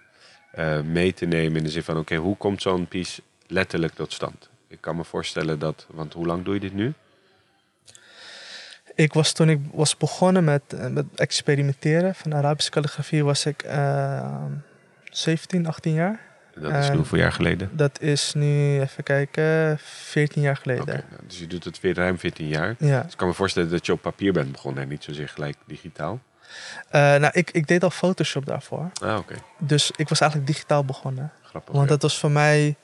eh, 0.51 0.81
mee 0.81 1.13
te 1.13 1.25
nemen 1.25 1.57
in 1.57 1.63
de 1.63 1.69
zin 1.69 1.83
van, 1.83 1.97
oké, 1.97 2.15
hoe 2.15 2.37
komt 2.37 2.61
zo'n 2.61 2.87
piece 2.87 3.21
letterlijk 3.47 3.93
tot 3.93 4.13
stand? 4.13 4.49
Ik 4.67 4.81
kan 4.81 4.95
me 4.95 5.03
voorstellen 5.03 5.59
dat, 5.59 5.85
want 5.89 6.13
hoe 6.13 6.25
lang 6.25 6.43
doe 6.43 6.53
je 6.53 6.59
dit 6.59 6.73
nu? 6.73 6.93
Ik 8.95 9.13
was 9.13 9.31
toen 9.33 9.49
ik 9.49 9.59
was 9.71 9.97
begonnen 9.97 10.43
met, 10.43 10.61
eh, 10.67 10.87
met 10.87 11.05
experimenteren 11.15 12.15
van 12.15 12.35
Arabische 12.35 12.71
calligrafie, 12.71 13.23
was 13.23 13.45
ik 13.45 13.63
eh 13.63 14.45
17, 15.03 15.67
18 15.67 15.93
jaar. 15.93 16.19
Dat 16.55 16.71
is 16.71 16.87
Ehm, 16.87 16.95
hoeveel 16.95 17.17
jaar 17.17 17.31
geleden? 17.31 17.69
Dat 17.71 18.01
is 18.01 18.33
nu, 18.33 18.79
even 18.81 19.03
kijken, 19.03 19.77
14 19.79 20.41
jaar 20.41 20.57
geleden. 20.57 20.85
Nou, 20.85 21.21
dus 21.27 21.39
je 21.39 21.47
doet 21.47 21.63
het 21.63 21.79
weer 21.79 21.95
ruim 21.95 22.19
14 22.19 22.47
jaar. 22.47 22.75
Ja. 22.79 23.01
Dus 23.01 23.11
ik 23.11 23.17
kan 23.17 23.27
me 23.27 23.33
voorstellen 23.33 23.69
dat 23.69 23.85
je 23.85 23.91
op 23.91 24.01
papier 24.01 24.33
bent 24.33 24.51
begonnen 24.51 24.83
en 24.83 24.89
niet 24.89 25.03
zozeer 25.03 25.29
gelijk 25.29 25.57
digitaal. 25.65 26.19
Eh, 26.89 27.01
nou, 27.01 27.29
ik, 27.31 27.51
ik 27.51 27.67
deed 27.67 27.83
al 27.83 27.89
Photoshop 27.89 28.45
daarvoor. 28.45 28.91
Ah, 29.01 29.17
oké. 29.17 29.35
Dus 29.57 29.91
ik 29.95 30.09
was 30.09 30.19
eigenlijk 30.19 30.51
digitaal 30.51 30.85
begonnen. 30.85 31.31
Grappig. 31.43 31.73
Want 31.73 31.85
ja. 31.85 31.91
dat 31.91 32.01
was 32.01 32.19
voor 32.19 32.31
mij 32.31 32.75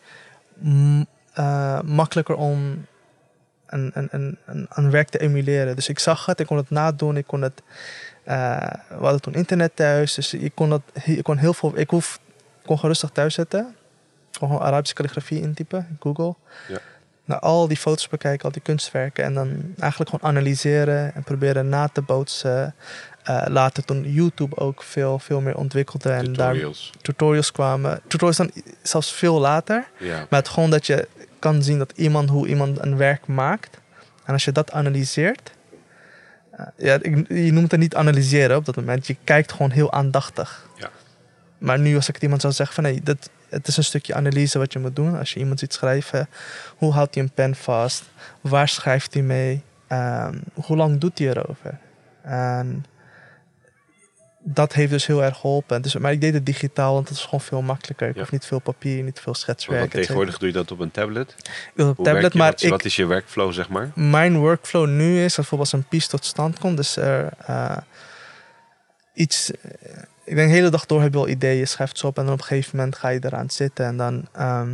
eh, 1.33 1.81
makkelijker 1.81 2.35
om 2.35 2.85
een, 3.65 3.91
een, 3.93 4.07
een, 4.11 4.37
een, 4.45 4.67
een 4.69 4.91
werk 4.91 5.09
te 5.09 5.19
emuleren. 5.19 5.75
Dus 5.75 5.89
ik 5.89 5.99
zag 5.99 6.25
het, 6.25 6.39
ik 6.39 6.45
kon 6.45 6.57
het 6.57 6.69
nadoen, 6.69 7.17
ik 7.17 7.27
kon 7.27 7.41
het... 7.41 7.61
eh, 8.23 8.57
we 8.89 8.95
hadden 9.01 9.21
toen 9.21 9.33
internet 9.33 9.75
thuis, 9.75 10.13
dus 10.13 10.33
ik 10.33 10.51
kon, 10.55 10.69
dat, 10.69 10.81
ik 11.03 11.23
kon 11.23 11.37
heel 11.37 11.53
veel... 11.53 11.77
Ik 11.77 11.89
hoef, 11.89 12.19
kon 12.71 12.79
gewoon 12.79 12.95
rustig 12.95 13.09
thuis 13.09 13.33
zitten. 13.33 13.75
Kon 14.39 14.47
gewoon 14.47 14.63
Arabische 14.63 14.95
calligrafie 14.95 15.41
intypen 15.41 15.87
in 15.89 15.97
Google. 15.99 16.35
Ja. 16.67 16.77
Nou, 17.25 17.41
al 17.41 17.67
die 17.67 17.77
foto's 17.77 18.07
bekijken, 18.07 18.45
al 18.45 18.51
die 18.51 18.61
kunstwerken. 18.61 19.23
En 19.23 19.33
dan 19.33 19.47
eigenlijk 19.79 20.09
gewoon 20.09 20.29
analyseren 20.35 21.15
en 21.15 21.23
proberen 21.23 21.69
na 21.69 21.87
te 21.87 22.01
bootsen. 22.01 22.75
Eh, 23.23 23.43
later 23.47 23.85
toen 23.85 24.11
YouTube 24.11 24.57
ook 24.57 24.83
veel, 24.83 25.19
veel 25.19 25.41
meer 25.41 25.55
ontwikkelde. 25.57 26.09
En 26.11 26.33
daar 26.33 26.51
Tutorials. 26.53 26.91
tutorials 27.01 27.51
kwamen. 27.51 28.01
Tutorials 28.07 28.37
dan 28.37 28.51
zelfs 28.81 29.11
veel 29.13 29.39
later. 29.39 29.87
Ja, 29.97 30.25
Maar 30.29 30.39
het 30.39 30.49
gewoon 30.49 30.69
dat 30.69 30.85
je 30.85 31.07
kan 31.39 31.63
zien 31.63 31.77
dat 31.77 31.91
iemand, 31.95 32.29
hoe 32.29 32.47
iemand 32.47 32.79
een 32.83 32.97
werk 32.97 33.27
maakt. 33.27 33.77
En 34.25 34.33
als 34.33 34.45
je 34.45 34.51
dat 34.51 34.71
analyseert. 34.71 35.51
eh, 36.51 36.65
ja, 36.77 36.93
ik, 37.01 37.27
je 37.27 37.51
noemt 37.51 37.71
het 37.71 37.79
niet 37.79 37.95
analyseren 37.95 38.57
op 38.57 38.65
dat 38.65 38.75
moment. 38.75 39.07
Je 39.07 39.15
kijkt 39.23 39.51
gewoon 39.51 39.71
heel 39.71 39.91
aandachtig. 39.91 40.67
Ja. 40.77 40.89
Maar 41.61 41.79
nu 41.79 41.95
als 41.95 42.07
ik 42.07 42.13
het 42.13 42.23
iemand 42.23 42.41
zou 42.41 42.53
zeggen 42.53 42.75
van 42.75 42.83
nee, 42.83 43.01
dat, 43.03 43.29
het 43.49 43.67
is 43.67 43.77
een 43.77 43.83
stukje 43.83 44.13
analyse 44.13 44.57
wat 44.57 44.73
je 44.73 44.79
moet 44.79 44.95
doen. 44.95 45.17
Als 45.17 45.33
je 45.33 45.39
iemand 45.39 45.59
ziet 45.59 45.73
schrijven. 45.73 46.29
Hoe 46.77 46.93
houdt 46.93 47.13
hij 47.15 47.23
een 47.23 47.31
pen 47.31 47.55
vast? 47.55 48.03
Waar 48.41 48.67
schrijft 48.67 49.13
hij 49.13 49.23
mee? 49.23 49.61
Ehm, 49.87 50.37
hoe 50.53 50.77
lang 50.77 50.97
doet 50.97 51.17
hij 51.19 51.27
erover? 51.27 51.77
En 52.23 52.85
dat 54.43 54.73
heeft 54.73 54.91
dus 54.91 55.05
heel 55.05 55.23
erg 55.23 55.37
geholpen. 55.37 55.81
Dus, 55.81 55.95
maar 55.95 56.11
ik 56.11 56.21
deed 56.21 56.33
het 56.33 56.45
digitaal, 56.45 56.93
want 56.93 57.09
het 57.09 57.17
is 57.17 57.23
gewoon 57.23 57.41
veel 57.41 57.61
makkelijker. 57.61 58.07
Ik 58.07 58.13
Ja. 58.15 58.21
hoef 58.21 58.31
niet 58.31 58.45
veel 58.45 58.59
papier, 58.59 59.03
niet 59.03 59.15
veel 59.15 59.23
want 59.25 59.37
schetswerk. 59.37 59.81
cetera. 59.81 59.99
tegenwoordig 59.99 60.37
doe 60.37 60.47
je 60.47 60.53
dat 60.53 60.71
op 60.71 60.79
een 60.79 60.91
tablet. 60.91 61.35
Op 61.77 61.95
Hoe 61.95 62.05
tablet, 62.05 62.33
je, 62.33 62.37
maar 62.39 62.51
wat, 62.51 62.61
ik, 62.63 62.69
wat 62.69 62.85
is 62.85 62.95
je 62.95 63.05
workflow, 63.05 63.53
zeg 63.53 63.69
maar? 63.69 63.91
mijn 63.95 64.37
workflow 64.37 64.87
nu 64.87 65.15
is 65.23 65.27
dat 65.27 65.35
bijvoorbeeld 65.35 65.71
als 65.73 65.81
een 65.81 65.87
piece 65.87 66.07
tot 66.07 66.25
stand 66.25 66.59
komt, 66.59 66.77
dus 66.77 66.95
er 66.95 67.29
eh, 67.45 67.77
iets. 69.13 69.51
Ik 70.31 70.37
denk 70.37 70.49
de 70.49 70.55
hele 70.55 70.69
dag 70.69 70.85
door 70.85 71.01
heb 71.01 71.11
je 71.11 71.17
wel 71.17 71.27
ideeën, 71.27 71.57
je 71.57 71.65
schrijft 71.65 71.97
ze 71.97 72.07
op 72.07 72.17
en 72.17 72.23
dan 72.23 72.33
op 72.33 72.39
een 72.39 72.45
gegeven 72.45 72.77
moment 72.77 72.95
ga 72.95 73.07
je 73.09 73.19
eraan 73.23 73.49
zitten. 73.49 73.85
En 73.85 73.97
dan, 73.97 74.27
ehm, 74.31 74.69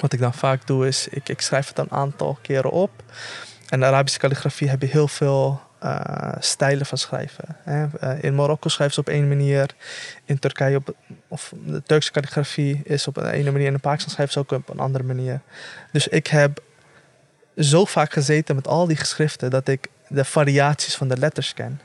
wat 0.00 0.12
ik 0.12 0.18
dan 0.18 0.34
vaak 0.34 0.66
doe, 0.66 0.86
is 0.86 1.08
ik, 1.08 1.28
ik 1.28 1.40
schrijf 1.40 1.68
het 1.68 1.78
een 1.78 1.90
aantal 1.90 2.38
keren 2.42 2.70
op. 2.70 2.90
En 3.68 3.80
de 3.80 3.86
Arabische 3.86 4.18
calligrafie 4.18 4.68
heb 4.68 4.80
je 4.80 4.86
heel 4.86 5.08
veel 5.08 5.60
eh, 5.78 6.32
stijlen 6.38 6.86
van 6.86 6.98
schrijven. 6.98 7.56
Hè. 7.62 7.86
Eh, 8.00 8.22
in 8.22 8.34
Marokko 8.34 8.68
schrijven 8.68 8.94
ze 8.94 9.00
op 9.00 9.08
één 9.08 9.28
manier, 9.28 9.70
in 10.24 10.38
Turkije 10.38 10.76
op, 10.76 10.94
of 11.28 11.52
de 11.64 11.82
Turkse 11.82 12.12
calligrafie 12.12 12.80
is 12.84 13.06
op 13.06 13.16
een 13.16 13.30
ene 13.30 13.50
manier, 13.50 13.66
en 13.66 13.72
in 13.72 13.80
Pakistan 13.80 14.12
schrijven 14.12 14.32
ze 14.32 14.38
ook 14.38 14.50
op 14.50 14.68
een 14.68 14.80
andere 14.80 15.04
manier. 15.04 15.40
Dus 15.92 16.08
ik 16.08 16.26
heb 16.26 16.62
zo 17.56 17.84
vaak 17.84 18.12
gezeten 18.12 18.54
met 18.54 18.68
al 18.68 18.86
die 18.86 18.96
geschriften 18.96 19.50
dat 19.50 19.68
ik 19.68 19.88
de 20.08 20.24
variaties 20.24 20.94
van 20.94 21.08
de 21.08 21.16
letters 21.16 21.54
ken. 21.54 21.80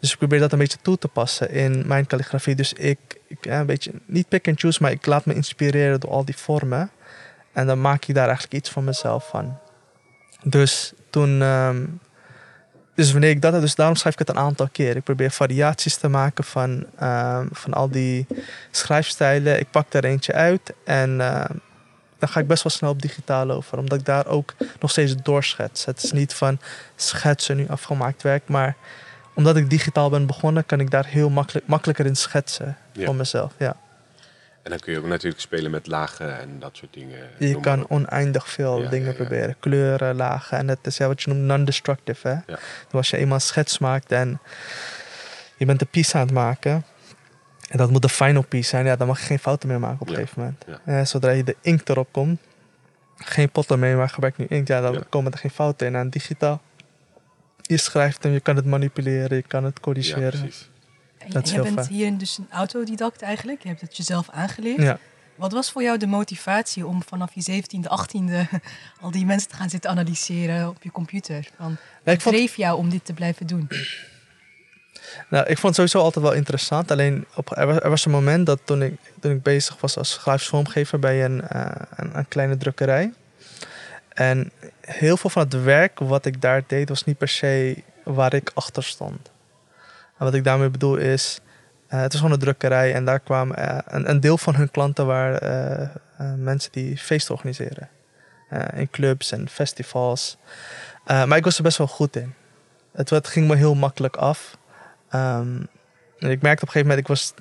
Dus 0.00 0.12
ik 0.12 0.18
probeer 0.18 0.38
dat 0.38 0.52
een 0.52 0.58
beetje 0.58 0.78
toe 0.82 0.98
te 0.98 1.08
passen 1.08 1.50
in 1.50 1.86
mijn 1.86 2.06
calligrafie. 2.06 2.54
Dus 2.54 2.72
ik, 2.72 2.98
ik 3.26 3.46
een 3.46 3.66
beetje, 3.66 3.92
niet 4.06 4.28
pick 4.28 4.48
and 4.48 4.60
choose, 4.60 4.82
maar 4.82 4.90
ik 4.90 5.06
laat 5.06 5.24
me 5.24 5.34
inspireren 5.34 6.00
door 6.00 6.10
al 6.10 6.24
die 6.24 6.36
vormen. 6.36 6.90
En 7.52 7.66
dan 7.66 7.80
maak 7.80 8.04
ik 8.04 8.14
daar 8.14 8.28
eigenlijk 8.28 8.54
iets 8.54 8.70
van 8.70 8.84
mezelf 8.84 9.28
van. 9.28 9.58
Dus 10.42 10.92
toen. 11.10 11.42
ehm, 11.42 11.84
dus 13.00 13.12
wanneer 13.12 13.30
ik 13.30 13.42
dat 13.42 13.52
heb, 13.52 13.60
dus 13.60 13.74
daarom 13.74 13.96
schrijf 13.96 14.14
ik 14.14 14.26
het 14.26 14.36
een 14.36 14.42
aantal 14.42 14.68
keer. 14.72 14.96
Ik 14.96 15.04
probeer 15.04 15.30
variaties 15.30 15.96
te 15.96 16.08
maken 16.08 16.44
van, 16.44 16.86
ehm, 16.98 17.46
van 17.52 17.72
al 17.72 17.90
die 17.90 18.26
schrijfstijlen. 18.70 19.60
Ik 19.60 19.70
pak 19.70 19.92
er 19.92 20.04
eentje 20.04 20.32
uit 20.32 20.72
en 20.84 21.20
ehm, 21.20 21.54
dan 22.18 22.28
ga 22.28 22.40
ik 22.40 22.46
best 22.46 22.62
wel 22.62 22.72
snel 22.72 22.90
op 22.90 23.02
digitaal 23.02 23.50
over. 23.50 23.78
Omdat 23.78 23.98
ik 23.98 24.04
daar 24.04 24.26
ook 24.26 24.54
nog 24.80 24.90
steeds 24.90 25.14
doorschets. 25.22 25.84
Het 25.84 26.02
is 26.02 26.12
niet 26.12 26.34
van 26.34 26.60
schetsen 26.96 27.56
nu 27.56 27.68
afgemaakt 27.68 28.22
werk. 28.22 28.48
Maar 28.48 28.76
omdat 29.34 29.56
ik 29.56 29.70
digitaal 29.70 30.10
ben 30.10 30.26
begonnen, 30.26 30.66
kan 30.66 30.80
ik 30.80 30.90
daar 30.90 31.06
heel 31.06 31.30
makkelijk, 31.30 31.66
makkelijker 31.66 32.06
in 32.06 32.16
schetsen 32.16 32.76
Ja. 32.92 33.04
voor 33.04 33.14
mezelf. 33.14 33.52
Ja. 33.56 33.76
En 34.62 34.70
dan 34.70 34.78
kun 34.78 34.92
je 34.92 34.98
ook 34.98 35.06
natuurlijk 35.06 35.40
spelen 35.42 35.70
met 35.70 35.86
lagen 35.86 36.38
en 36.40 36.58
dat 36.58 36.76
soort 36.76 36.92
dingen. 36.92 37.18
Je 37.38 37.52
Noem 37.52 37.62
kan 37.62 37.88
oneindig 37.88 38.48
veel 38.48 38.82
Ja, 38.82 38.88
dingen 38.88 39.08
ja, 39.08 39.14
proberen. 39.14 39.56
Kleuren, 39.60 40.14
lagen. 40.16 40.58
En 40.58 40.68
het 40.68 40.78
is 40.86 40.96
ja, 40.96 41.06
wat 41.06 41.22
je 41.22 41.30
noemt 41.30 41.44
non-destructive. 41.44 42.28
Hè? 42.28 42.36
Dus 42.46 42.56
als 42.92 43.10
je 43.10 43.16
eenmaal 43.16 43.34
een 43.34 43.40
schets 43.40 43.78
maakt 43.78 44.12
en 44.12 44.40
je 45.56 45.66
bent 45.66 45.80
een 45.80 45.86
piece 45.86 46.14
aan 46.16 46.22
het 46.22 46.32
maken. 46.32 46.84
En 47.68 47.78
dat 47.78 47.90
moet 47.90 48.02
de 48.02 48.08
final 48.08 48.42
piece 48.42 48.68
zijn. 48.68 48.84
Ja, 48.86 48.96
dan 48.96 49.06
mag 49.06 49.18
je 49.20 49.26
geen 49.26 49.38
fouten 49.38 49.68
meer 49.68 49.80
maken 49.80 50.00
op 50.00 50.08
een 50.08 50.14
gegeven 50.14 50.40
moment. 50.66 50.80
Eh, 50.84 51.04
zodra 51.04 51.30
je 51.30 51.44
de 51.44 51.56
inkt 51.60 51.88
erop 51.88 52.08
komt. 52.12 52.40
Geen 53.16 53.50
potten 53.50 53.78
mee, 53.78 53.94
maar 53.94 54.08
gebruik 54.08 54.36
nu 54.36 54.46
inkt. 54.48 54.68
Ja, 54.68 54.80
dan 54.80 55.04
komen 55.08 55.32
er 55.32 55.38
geen 55.38 55.50
fouten 55.50 55.86
in. 55.86 55.94
En 55.96 56.10
digitaal. 56.10 56.60
Je 57.70 57.76
schrijft 57.76 58.22
hem, 58.22 58.32
je 58.32 58.40
kan 58.40 58.56
het 58.56 58.64
manipuleren, 58.64 59.36
je 59.36 59.42
kan 59.42 59.64
het 59.64 59.74
Ja, 59.76 59.80
corrigeren. 59.82 60.40
precies. 60.40 60.68
En 61.18 61.30
Dat 61.30 61.42
is 61.44 61.48
je 61.48 61.54
heel 61.54 61.64
bent 61.64 61.74
fijn. 61.80 61.88
hierin 61.92 62.18
dus 62.18 62.38
een 62.38 62.46
autodidact 62.50 63.22
eigenlijk. 63.22 63.62
Je 63.62 63.68
hebt 63.68 63.80
het 63.80 63.96
jezelf 63.96 64.28
aangeleerd. 64.30 64.82
Ja. 64.82 64.98
Wat 65.34 65.52
was 65.52 65.70
voor 65.70 65.82
jou 65.82 65.98
de 65.98 66.06
motivatie 66.06 66.86
om 66.86 67.02
vanaf 67.02 67.30
je 67.34 67.62
17e, 67.62 67.88
18e 67.90 68.60
al 69.00 69.10
die 69.10 69.26
mensen 69.26 69.48
te 69.48 69.56
gaan 69.56 69.70
zitten 69.70 69.90
analyseren 69.90 70.68
op 70.68 70.82
je 70.82 70.90
computer? 70.90 71.48
Van, 71.56 71.76
Ja, 72.04 72.12
ik, 72.12 72.20
vond, 72.20 72.34
dreef 72.36 72.56
jou 72.56 72.78
om 72.78 72.88
dit 72.90 73.04
te 73.04 73.12
blijven 73.12 73.46
doen? 73.46 73.68
nou, 75.30 75.46
ik 75.46 75.58
vond 75.58 75.62
het 75.62 75.74
sowieso 75.74 75.98
altijd 75.98 76.24
wel 76.24 76.34
interessant. 76.34 76.90
Alleen 76.90 77.24
op, 77.34 77.56
er, 77.56 77.66
was, 77.66 77.76
er 77.80 77.90
was 77.90 78.04
een 78.04 78.10
moment 78.10 78.46
dat 78.46 78.60
toen 78.64 78.82
ik, 78.82 78.94
toen 79.20 79.32
ik 79.32 79.42
bezig 79.42 79.80
was 79.80 79.96
als 79.96 80.16
grafisch 80.16 80.48
vormgever 80.48 80.98
bij 80.98 81.24
een, 81.24 81.48
eh, 81.48 81.70
een, 81.96 82.18
een 82.18 82.28
kleine 82.28 82.56
drukkerij. 82.56 83.12
En 84.20 84.52
heel 84.80 85.16
veel 85.16 85.30
van 85.30 85.42
het 85.42 85.62
werk 85.62 85.98
wat 85.98 86.24
ik 86.24 86.40
daar 86.40 86.62
deed 86.66 86.88
was 86.88 87.04
niet 87.04 87.18
per 87.18 87.28
se 87.28 87.82
waar 88.04 88.34
ik 88.34 88.50
achter 88.54 88.82
stond. 88.82 89.30
Wat 90.18 90.34
ik 90.34 90.44
daarmee 90.44 90.68
bedoel 90.70 90.96
is, 90.96 91.40
eh, 91.86 92.00
het 92.00 92.12
was 92.12 92.20
gewoon 92.20 92.34
een 92.34 92.42
drukkerij 92.42 92.94
en 92.94 93.04
daar 93.04 93.20
kwamen 93.20 93.56
eh, 93.56 93.78
een, 93.86 94.10
een 94.10 94.20
deel 94.20 94.38
van 94.38 94.54
hun 94.54 94.70
klanten 94.70 95.06
waren 95.06 95.40
eh, 96.16 96.34
mensen 96.36 96.72
die 96.72 96.98
feesten 96.98 97.34
organiseren. 97.34 97.88
In 98.74 98.90
clubs 98.90 99.32
en 99.32 99.48
festivals. 99.48 100.36
Maar 101.04 101.36
ik 101.36 101.44
was 101.44 101.56
er 101.56 101.62
best 101.62 101.78
wel 101.78 101.86
goed 101.86 102.16
in. 102.16 102.34
Het, 102.92 103.28
ging 103.28 103.48
me 103.48 103.56
heel 103.56 103.74
makkelijk 103.74 104.16
af. 104.16 104.58
Ehm, 105.08 105.60
ik 106.18 106.42
merkte 106.42 106.62
op 106.62 106.68
een 106.68 106.72
gegeven 106.72 106.80
moment, 106.80 106.98
ik 106.98 107.06
was 107.06 107.34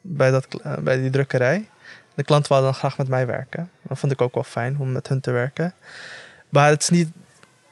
bij, 0.00 0.30
dat, 0.30 0.46
bij 0.82 1.00
die 1.00 1.10
drukkerij. 1.10 1.68
De 2.14 2.22
klanten 2.24 2.52
wilden 2.52 2.70
dan 2.70 2.78
graag 2.80 2.98
met 2.98 3.08
mij 3.08 3.26
werken. 3.26 3.70
Dat 3.82 3.98
vond 3.98 4.12
ik 4.12 4.20
ook 4.22 4.34
wel 4.34 4.42
fijn 4.44 4.76
om 4.78 4.92
met 4.92 5.08
hun 5.08 5.20
te 5.20 5.30
werken. 5.30 5.74
Maar 6.48 6.68
het 6.68 6.82
is 6.82 6.88
niet 6.88 7.08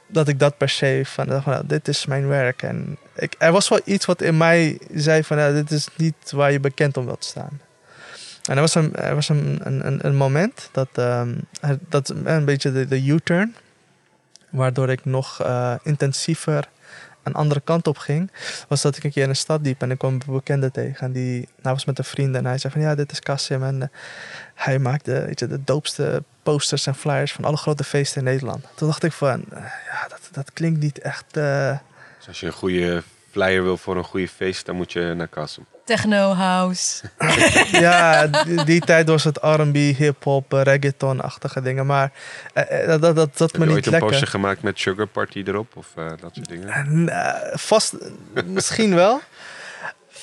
dat 0.07 0.27
ik 0.27 0.39
dat 0.39 0.57
per 0.57 0.69
se 0.69 1.01
van, 1.05 1.27
nou, 1.27 1.67
dit 1.67 1.87
is 1.87 2.05
mijn 2.05 2.27
werk. 2.27 2.63
En 2.63 2.97
ik, 3.15 3.35
er 3.37 3.51
was 3.51 3.69
wel 3.69 3.79
iets 3.83 4.05
wat 4.05 4.21
in 4.21 4.37
mij 4.37 4.79
zei 4.93 5.23
van, 5.23 5.37
ja, 5.37 5.51
dit 5.51 5.71
is 5.71 5.87
niet 5.97 6.31
waar 6.31 6.51
je 6.51 6.59
bekend 6.59 6.97
om 6.97 7.05
wilt 7.05 7.25
staan. 7.25 7.61
En 8.41 8.55
er 8.55 8.61
was 8.61 8.75
een, 8.75 8.95
er 8.95 9.15
was 9.15 9.29
een, 9.29 9.59
een, 9.63 10.05
een- 10.05 10.15
moment 10.15 10.69
dat, 10.71 10.87
ehm, 10.93 11.35
dat 11.89 12.09
een 12.23 12.45
beetje 12.45 12.71
de, 12.71 12.87
de 12.87 13.05
U-turn, 13.05 13.55
waardoor 14.49 14.89
ik 14.89 15.05
nog 15.05 15.41
eh, 15.41 15.73
intensiever 15.83 16.69
een 17.23 17.33
andere 17.33 17.59
kant 17.63 17.87
op 17.87 17.97
ging, 17.97 18.31
was 18.67 18.81
dat 18.81 18.97
ik 18.97 19.03
een 19.03 19.11
keer 19.11 19.23
in 19.23 19.29
een 19.29 19.35
stad 19.35 19.61
liep 19.61 19.81
en 19.81 19.91
ik 19.91 19.97
kwam 19.97 20.13
een 20.13 20.21
bekende 20.33 20.71
tegen. 20.71 21.05
En 21.05 21.11
die, 21.11 21.47
hij 21.61 21.71
was 21.71 21.85
met 21.85 21.97
een 21.97 22.03
vriend 22.03 22.35
en 22.35 22.45
hij 22.45 22.57
zei 22.57 22.73
van 22.73 22.81
ja, 22.81 22.95
dit 22.95 23.11
is 23.11 23.19
Kassim. 23.19 23.63
En 23.63 23.81
eh, 23.81 23.87
hij 24.55 24.79
maakte 24.79 25.23
weet 25.25 25.39
je, 25.39 25.47
de 25.47 25.63
doopste 25.63 26.23
posters 26.43 26.87
en 26.87 26.95
flyers 26.95 27.31
van 27.31 27.43
alle 27.45 27.57
grote 27.57 27.83
feesten 27.83 28.17
in 28.17 28.23
Nederland. 28.27 28.65
Toen 28.75 28.87
dacht 28.87 29.03
ik 29.03 29.11
van, 29.11 29.43
eh, 29.49 29.57
ja, 29.61 30.07
dat, 30.07 30.29
dat 30.31 30.53
klinkt 30.53 30.79
niet 30.79 30.99
echt... 30.99 31.37
eh, 31.37 31.77
Dus 32.17 32.27
als 32.27 32.39
je 32.39 32.45
een 32.45 32.51
goede 32.51 33.03
flyer 33.31 33.63
wil 33.63 33.77
voor 33.77 33.97
een 33.97 34.03
goede 34.03 34.27
feest, 34.27 34.65
dan 34.65 34.75
moet 34.75 34.91
je 34.91 35.13
naar 35.17 35.27
Kassem. 35.27 35.65
Techno, 35.95 36.33
house. 36.33 37.03
ja, 37.85 38.27
die, 38.27 38.63
die 38.63 38.79
tijd 38.81 39.07
was 39.07 39.23
het 39.23 39.37
R&B, 39.41 39.75
hip-hop, 39.75 40.53
eh, 40.53 40.61
reggaeton-achtige 40.61 41.61
dingen. 41.61 41.85
Maar 41.85 42.11
eh, 42.53 42.83
eh, 42.93 43.01
dat, 43.01 43.15
dat, 43.15 43.37
dat, 43.37 43.51
Heb 43.51 43.53
me 43.53 43.59
je 43.59 43.65
niet 43.65 43.75
ooit 43.75 43.85
een 43.85 44.09
lekker. 44.09 44.27
gemaakt 44.27 44.61
met 44.61 44.79
Sugar 44.79 45.07
Party 45.07 45.43
erop? 45.45 45.71
Of 45.75 45.87
eh, 45.95 46.05
dat 46.21 46.31
soort 46.33 46.47
dingen? 46.47 46.67
En, 46.69 47.09
eh, 47.09 47.57
vast, 47.57 47.93
misschien 48.45 48.95
wel. 48.95 49.21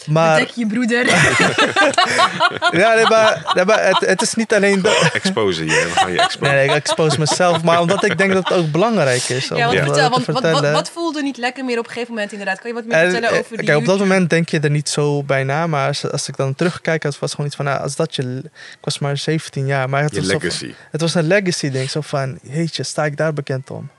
Maar, 0.06 0.38
Bedek 0.38 0.54
je 0.54 0.66
broeder. 0.66 1.06
ja, 2.80 2.94
nee, 2.94 3.06
maar, 3.06 3.50
nee, 3.54 3.64
maar 3.64 3.86
het, 3.86 4.00
het 4.00 4.22
is 4.22 4.34
niet 4.34 4.54
alleen... 4.54 4.82
De, 4.82 5.10
Exposen 5.12 5.64
je, 5.64 5.70
we 5.70 5.90
gaan 5.94 6.12
je 6.12 6.20
exposen. 6.20 6.54
nee, 6.54 6.66
nee, 6.66 6.76
ik 6.76 6.82
expose 6.82 7.18
mezelf. 7.18 7.62
Maar 7.62 7.80
omdat 7.80 8.04
ik 8.04 8.18
denk 8.18 8.32
dat 8.32 8.48
het 8.48 8.58
ook 8.58 8.70
belangrijk 8.70 9.22
is. 9.28 9.50
om 9.50 9.56
ja, 9.56 9.66
want 9.66 9.76
dat 9.78 9.86
vertel, 9.86 10.04
te 10.04 10.10
want 10.10 10.26
wat, 10.26 10.34
wat, 10.34 10.42
vertellen. 10.44 10.72
wat 10.72 10.90
voelde 10.90 11.22
niet 11.22 11.36
lekker 11.36 11.64
meer 11.64 11.78
op 11.78 11.84
een 11.86 11.92
gegeven 11.92 12.14
moment 12.14 12.32
inderdaad? 12.32 12.58
Kan 12.60 12.68
je 12.68 12.74
wat 12.74 12.84
meer 12.84 12.96
En, 12.96 13.10
vertellen 13.10 13.28
eh, 13.34 13.38
over 13.38 13.56
die 13.56 13.66
Kijk, 13.66 13.78
op 13.78 13.84
dat 13.84 13.98
moment 13.98 14.30
denk 14.30 14.48
je 14.48 14.60
er 14.60 14.70
niet 14.70 14.88
zo 14.88 15.22
bij 15.22 15.44
na. 15.44 15.66
Maar 15.66 15.86
als, 15.86 16.10
als 16.10 16.28
ik 16.28 16.36
dan 16.36 16.54
terugkijk, 16.54 17.02
het 17.02 17.18
was 17.18 17.30
gewoon 17.30 17.46
iets 17.46 17.56
van... 17.56 17.64
Nou, 17.64 17.80
als 17.80 17.96
dat 17.96 18.14
je... 18.14 18.22
Ik 18.44 18.78
was 18.80 18.98
maar 18.98 19.16
17 19.16 19.66
jaar. 19.66 19.88
Maar 19.88 20.02
het, 20.02 20.14
Je 20.14 20.20
was 20.20 20.30
van- 20.30 20.40
legacy. 20.40 20.74
het 20.90 21.00
was 21.00 21.14
een 21.14 21.26
legacy 21.26 21.70
ding. 21.70 21.90
Zo 21.90 22.00
van, 22.00 22.38
jeetje, 22.42 22.82
sta 22.82 23.04
ik 23.04 23.16
daar 23.16 23.32
bekend 23.32 23.70
om? 23.70 23.90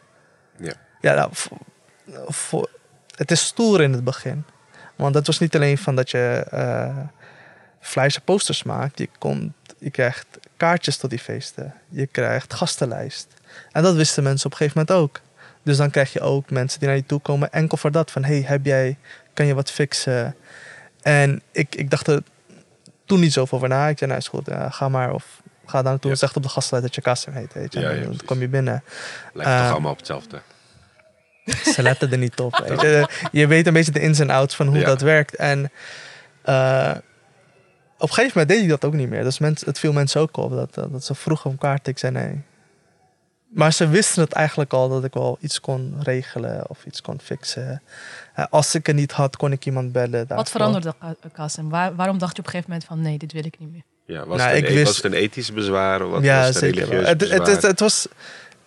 Ja. 0.57 0.73
Ja, 1.01 1.13
nou, 1.13 1.29
voor- 1.31 1.57
voor- 2.27 2.69
het 3.15 3.31
is 3.31 3.41
stoer 3.45 3.81
in 3.81 3.91
het 3.93 4.03
begin. 4.03 4.45
Want 4.99 5.15
het 5.15 5.27
was 5.27 5.39
niet 5.39 5.55
alleen 5.55 5.77
van 5.77 5.95
dat 5.95 6.09
je 6.09 6.45
eh 6.51 6.97
flyers 7.79 8.15
en 8.15 8.21
posters 8.21 8.63
maakt. 8.63 8.99
Je, 8.99 9.09
komt, 9.17 9.53
je 9.77 9.89
krijgt 9.89 10.25
kaartjes 10.57 10.97
tot 10.97 11.09
die 11.09 11.19
feesten. 11.19 11.73
Je 11.89 12.05
krijgt 12.05 12.53
gastenlijst. 12.53 13.27
En 13.71 13.83
dat 13.83 13.95
wisten 13.95 14.23
mensen 14.23 14.45
op 14.45 14.51
een 14.51 14.57
gegeven 14.57 14.85
moment 14.87 15.03
ook. 15.03 15.21
Dus 15.63 15.77
dan 15.77 15.89
krijg 15.89 16.13
je 16.13 16.19
ook 16.19 16.49
mensen 16.49 16.79
die 16.79 16.87
naar 16.87 16.97
je 16.97 17.05
toe 17.05 17.19
komen 17.19 17.51
enkel 17.51 17.77
voor 17.77 17.91
dat. 17.91 18.11
Van, 18.11 18.23
hey, 18.23 18.43
heb 18.45 18.65
jij, 18.65 18.97
kan 19.33 19.45
je 19.45 19.53
wat 19.53 19.71
fixen? 19.71 20.35
En 21.01 21.41
ik, 21.51 21.75
ik 21.75 21.89
dacht 21.89 22.07
er 22.07 22.21
toen 23.05 23.19
niet 23.19 23.33
zoveel 23.33 23.57
over 23.57 23.69
na. 23.69 23.87
Ik 23.87 23.97
zei, 23.97 24.09
nou 24.09 24.21
is 24.21 24.27
goed, 24.27 24.45
ja, 24.45 24.69
ga 24.69 24.89
maar. 24.89 25.13
Of 25.13 25.41
ga 25.65 25.81
dan 25.81 25.99
toe. 25.99 26.11
Ja. 26.11 26.17
Zeg 26.17 26.35
op 26.35 26.43
de 26.43 26.49
gastlijst 26.49 26.85
dat 26.85 26.95
je 26.95 27.01
Kassem 27.01 27.33
heet. 27.33 27.53
Weet 27.53 27.73
je. 27.73 27.79
Ja, 27.79 27.89
En 27.89 27.99
ja, 27.99 28.03
dan 28.03 28.19
kom 28.25 28.39
je 28.39 28.47
binnen. 28.47 28.83
Lijkt 29.33 29.51
Eh, 29.51 29.61
toch 29.61 29.71
allemaal 29.71 29.91
op 29.91 29.97
hetzelfde. 29.97 30.41
Ze 31.75 31.81
letten 31.81 32.11
er 32.11 32.17
niet 32.17 32.39
op. 32.39 32.63
Weet 32.67 32.81
je. 32.81 33.09
je 33.39 33.47
weet 33.47 33.67
een 33.67 33.73
beetje 33.73 33.91
de 33.91 33.99
ins 33.99 34.19
en 34.19 34.29
outs 34.29 34.55
van 34.55 34.67
hoe 34.67 34.77
Ja. 34.77 34.85
dat 34.85 35.01
werkt. 35.01 35.35
En 35.35 35.71
eh, 36.41 36.91
op 37.97 38.09
een 38.09 38.13
gegeven 38.13 38.31
moment 38.39 38.47
deed 38.49 38.63
ik 38.63 38.69
dat 38.69 38.85
ook 38.85 38.93
niet 38.93 39.09
meer. 39.09 39.23
Dus 39.23 39.39
mensen, 39.39 39.67
het 39.67 39.79
viel 39.79 39.93
mensen 39.93 40.21
ook 40.21 40.37
op 40.37 40.51
dat, 40.51 40.91
dat 40.91 41.05
ze 41.05 41.15
vroegen 41.15 41.49
om 41.49 41.57
kaart. 41.57 41.87
Ik 41.87 41.97
zei 41.97 42.11
nee. 42.11 42.41
Maar 43.49 43.73
ze 43.73 43.87
wisten 43.87 44.23
het 44.23 44.33
eigenlijk 44.33 44.73
al 44.73 44.89
dat 44.89 45.03
ik 45.03 45.13
wel 45.13 45.37
iets 45.41 45.59
kon 45.61 45.95
regelen 46.03 46.69
of 46.69 46.85
iets 46.85 47.01
kon 47.01 47.19
fixen. 47.23 47.81
Eh, 48.35 48.45
als 48.49 48.75
ik 48.75 48.85
het 48.87 48.95
niet 48.95 49.11
had, 49.11 49.37
kon 49.37 49.51
ik 49.51 49.65
iemand 49.65 49.91
bellen. 49.91 50.25
Wat 50.27 50.49
veranderde 50.49 50.93
Ka- 50.99 51.15
Kassem? 51.33 51.69
Waar, 51.69 51.95
waarom 51.95 52.17
dacht 52.17 52.35
je 52.35 52.39
op 52.41 52.45
een 52.45 52.51
gegeven 52.51 52.71
moment 52.71 52.89
van 52.89 53.01
nee, 53.01 53.17
dit 53.17 53.31
wil 53.31 53.45
ik 53.45 53.59
niet 53.59 53.71
meer? 53.71 53.81
Ja, 54.05 54.25
was, 54.25 54.37
Nou, 54.37 54.49
het 54.49 54.57
ik 54.57 54.67
een, 54.69 54.73
wist- 54.73 54.85
was 54.85 54.95
het 54.95 55.05
een 55.05 55.13
ethisch 55.13 55.53
bezwaar? 55.53 56.05
Of 56.05 56.11
wat 56.11 56.23
ja, 56.23 56.37
was 56.37 56.47
het 56.55 56.63
een 56.63 56.73
zeker. 56.73 57.07
Het, 57.07 57.21
het, 57.47 57.61
het 57.61 57.79
was, 57.79 58.07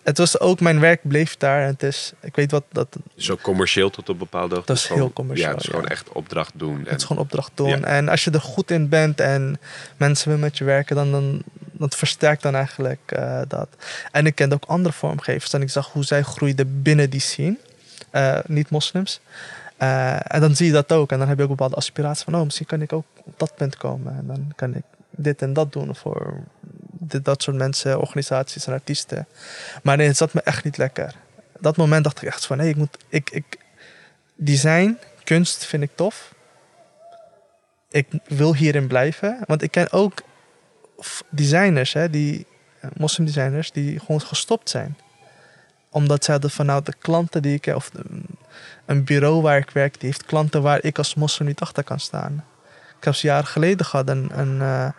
het 0.03 0.17
was 0.17 0.39
ook, 0.39 0.59
mijn 0.59 0.79
werk 0.79 0.99
bleef 1.03 1.37
daar. 1.37 1.61
En 1.61 1.67
het 1.67 1.83
is, 1.83 2.13
ik 2.21 2.35
weet 2.35 2.51
wat, 2.51 2.63
dat, 2.71 2.87
Zo 3.15 3.37
commercieel 3.41 3.89
tot 3.89 4.09
op 4.09 4.19
bepaalde 4.19 4.55
hoogte. 4.55 4.67
Dat 4.67 4.77
is 4.77 4.85
Gewoon- 4.85 5.01
heel 5.01 5.13
commercieel, 5.13 5.47
Ja, 5.49 5.53
het 5.55 5.63
is 5.63 5.69
ja. 5.69 5.75
gewoon 5.75 5.89
echt 5.89 6.09
opdracht 6.09 6.51
doen. 6.55 6.83
Het 6.87 6.99
is 7.01 7.03
gewoon 7.07 7.21
opdracht 7.21 7.51
doen. 7.53 7.67
Ja. 7.67 7.79
En 7.81 8.09
als 8.09 8.23
je 8.23 8.31
er 8.31 8.41
goed 8.41 8.71
in 8.71 8.89
bent 8.89 9.19
en 9.19 9.59
mensen 9.97 10.27
willen 10.27 10.43
met 10.43 10.57
je 10.57 10.63
werken, 10.63 10.95
dan, 10.95 11.11
dan 11.11 11.41
dat 11.71 11.95
versterkt 11.95 12.41
dan 12.41 12.55
eigenlijk 12.55 12.99
eh, 13.05 13.41
dat. 13.47 13.67
En 14.11 14.25
ik 14.25 14.35
kende 14.35 14.55
ook 14.55 14.65
andere 14.65 14.93
vormgevers 14.93 15.53
en 15.53 15.61
ik 15.61 15.69
zag 15.69 15.91
hoe 15.91 16.03
zij 16.03 16.21
groeiden 16.21 16.81
binnen 16.81 17.09
die 17.09 17.19
scene. 17.19 17.57
Eh, 18.09 18.37
niet 18.45 18.69
moslims. 18.69 19.19
Eh, 19.77 20.33
en 20.33 20.41
dan 20.41 20.55
zie 20.55 20.65
je 20.65 20.71
dat 20.71 20.91
ook. 20.91 21.11
En 21.11 21.19
dan 21.19 21.27
heb 21.27 21.37
je 21.37 21.43
ook 21.43 21.49
bepaalde 21.49 21.75
aspiraties 21.75 22.23
van, 22.23 22.35
oh, 22.35 22.43
misschien 22.43 22.65
kan 22.65 22.81
ik 22.81 22.93
ook 22.93 23.05
op 23.23 23.33
dat 23.39 23.55
punt 23.55 23.77
komen. 23.77 24.15
En 24.17 24.27
dan 24.27 24.51
kan 24.55 24.75
ik 24.75 24.83
dit 25.15 25.41
en 25.41 25.53
dat 25.53 25.71
doen 25.73 25.95
voor 25.95 26.43
dat 27.21 27.41
soort 27.43 27.57
mensen, 27.57 27.99
organisaties 27.99 28.67
en 28.67 28.73
artiesten. 28.73 29.27
Maar 29.83 29.99
het 29.99 30.17
zat 30.17 30.33
me 30.33 30.41
echt 30.41 30.63
niet 30.63 30.77
lekker. 30.77 31.15
Dat 31.59 31.77
moment 31.77 32.03
dacht 32.03 32.21
ik 32.21 32.27
echt 32.27 32.45
van, 32.45 32.59
hé, 32.59 32.67
ik 32.67 32.75
moet, 32.75 32.97
ik, 33.07 33.29
ik, 33.29 33.57
design, 34.35 34.97
kunst 35.23 35.65
vind 35.65 35.83
ik 35.83 35.91
tof 35.95 36.33
ik 37.93 38.07
wil 38.27 38.55
hierin 38.55 38.87
blijven. 38.87 39.39
Want 39.45 39.61
ik 39.61 39.71
ken 39.71 39.91
ook 39.91 40.21
designers, 41.29 41.93
hè, 41.93 42.09
die, 42.09 42.45
moslimdesigners, 42.97 43.71
die 43.71 43.99
gewoon 43.99 44.21
gestopt 44.21 44.69
zijn. 44.69 44.97
Omdat 45.89 46.23
ze 46.23 46.31
hadden 46.31 46.49
vanuit 46.49 46.85
de 46.85 46.93
klanten 46.99 47.41
die 47.41 47.53
ik 47.53 47.65
heb, 47.65 47.75
of 47.75 47.89
de- 47.89 48.21
een 48.85 49.03
bureau 49.03 49.41
waar 49.41 49.57
ik 49.57 49.69
werk, 49.69 49.99
die 49.99 50.09
heeft 50.09 50.25
klanten 50.25 50.61
waar 50.61 50.83
ik 50.83 50.97
als 50.97 51.15
moslim 51.15 51.47
niet 51.47 51.59
achter 51.59 51.83
kan 51.83 51.99
staan. 51.99 52.45
Ik 53.03 53.09
heb 53.09 53.17
ze 53.17 53.27
jaren 53.27 53.47
geleden 53.47 53.85
gehad, 53.85 54.09
een, 54.09 54.39
een, 54.39 54.61
eh, 54.61 54.89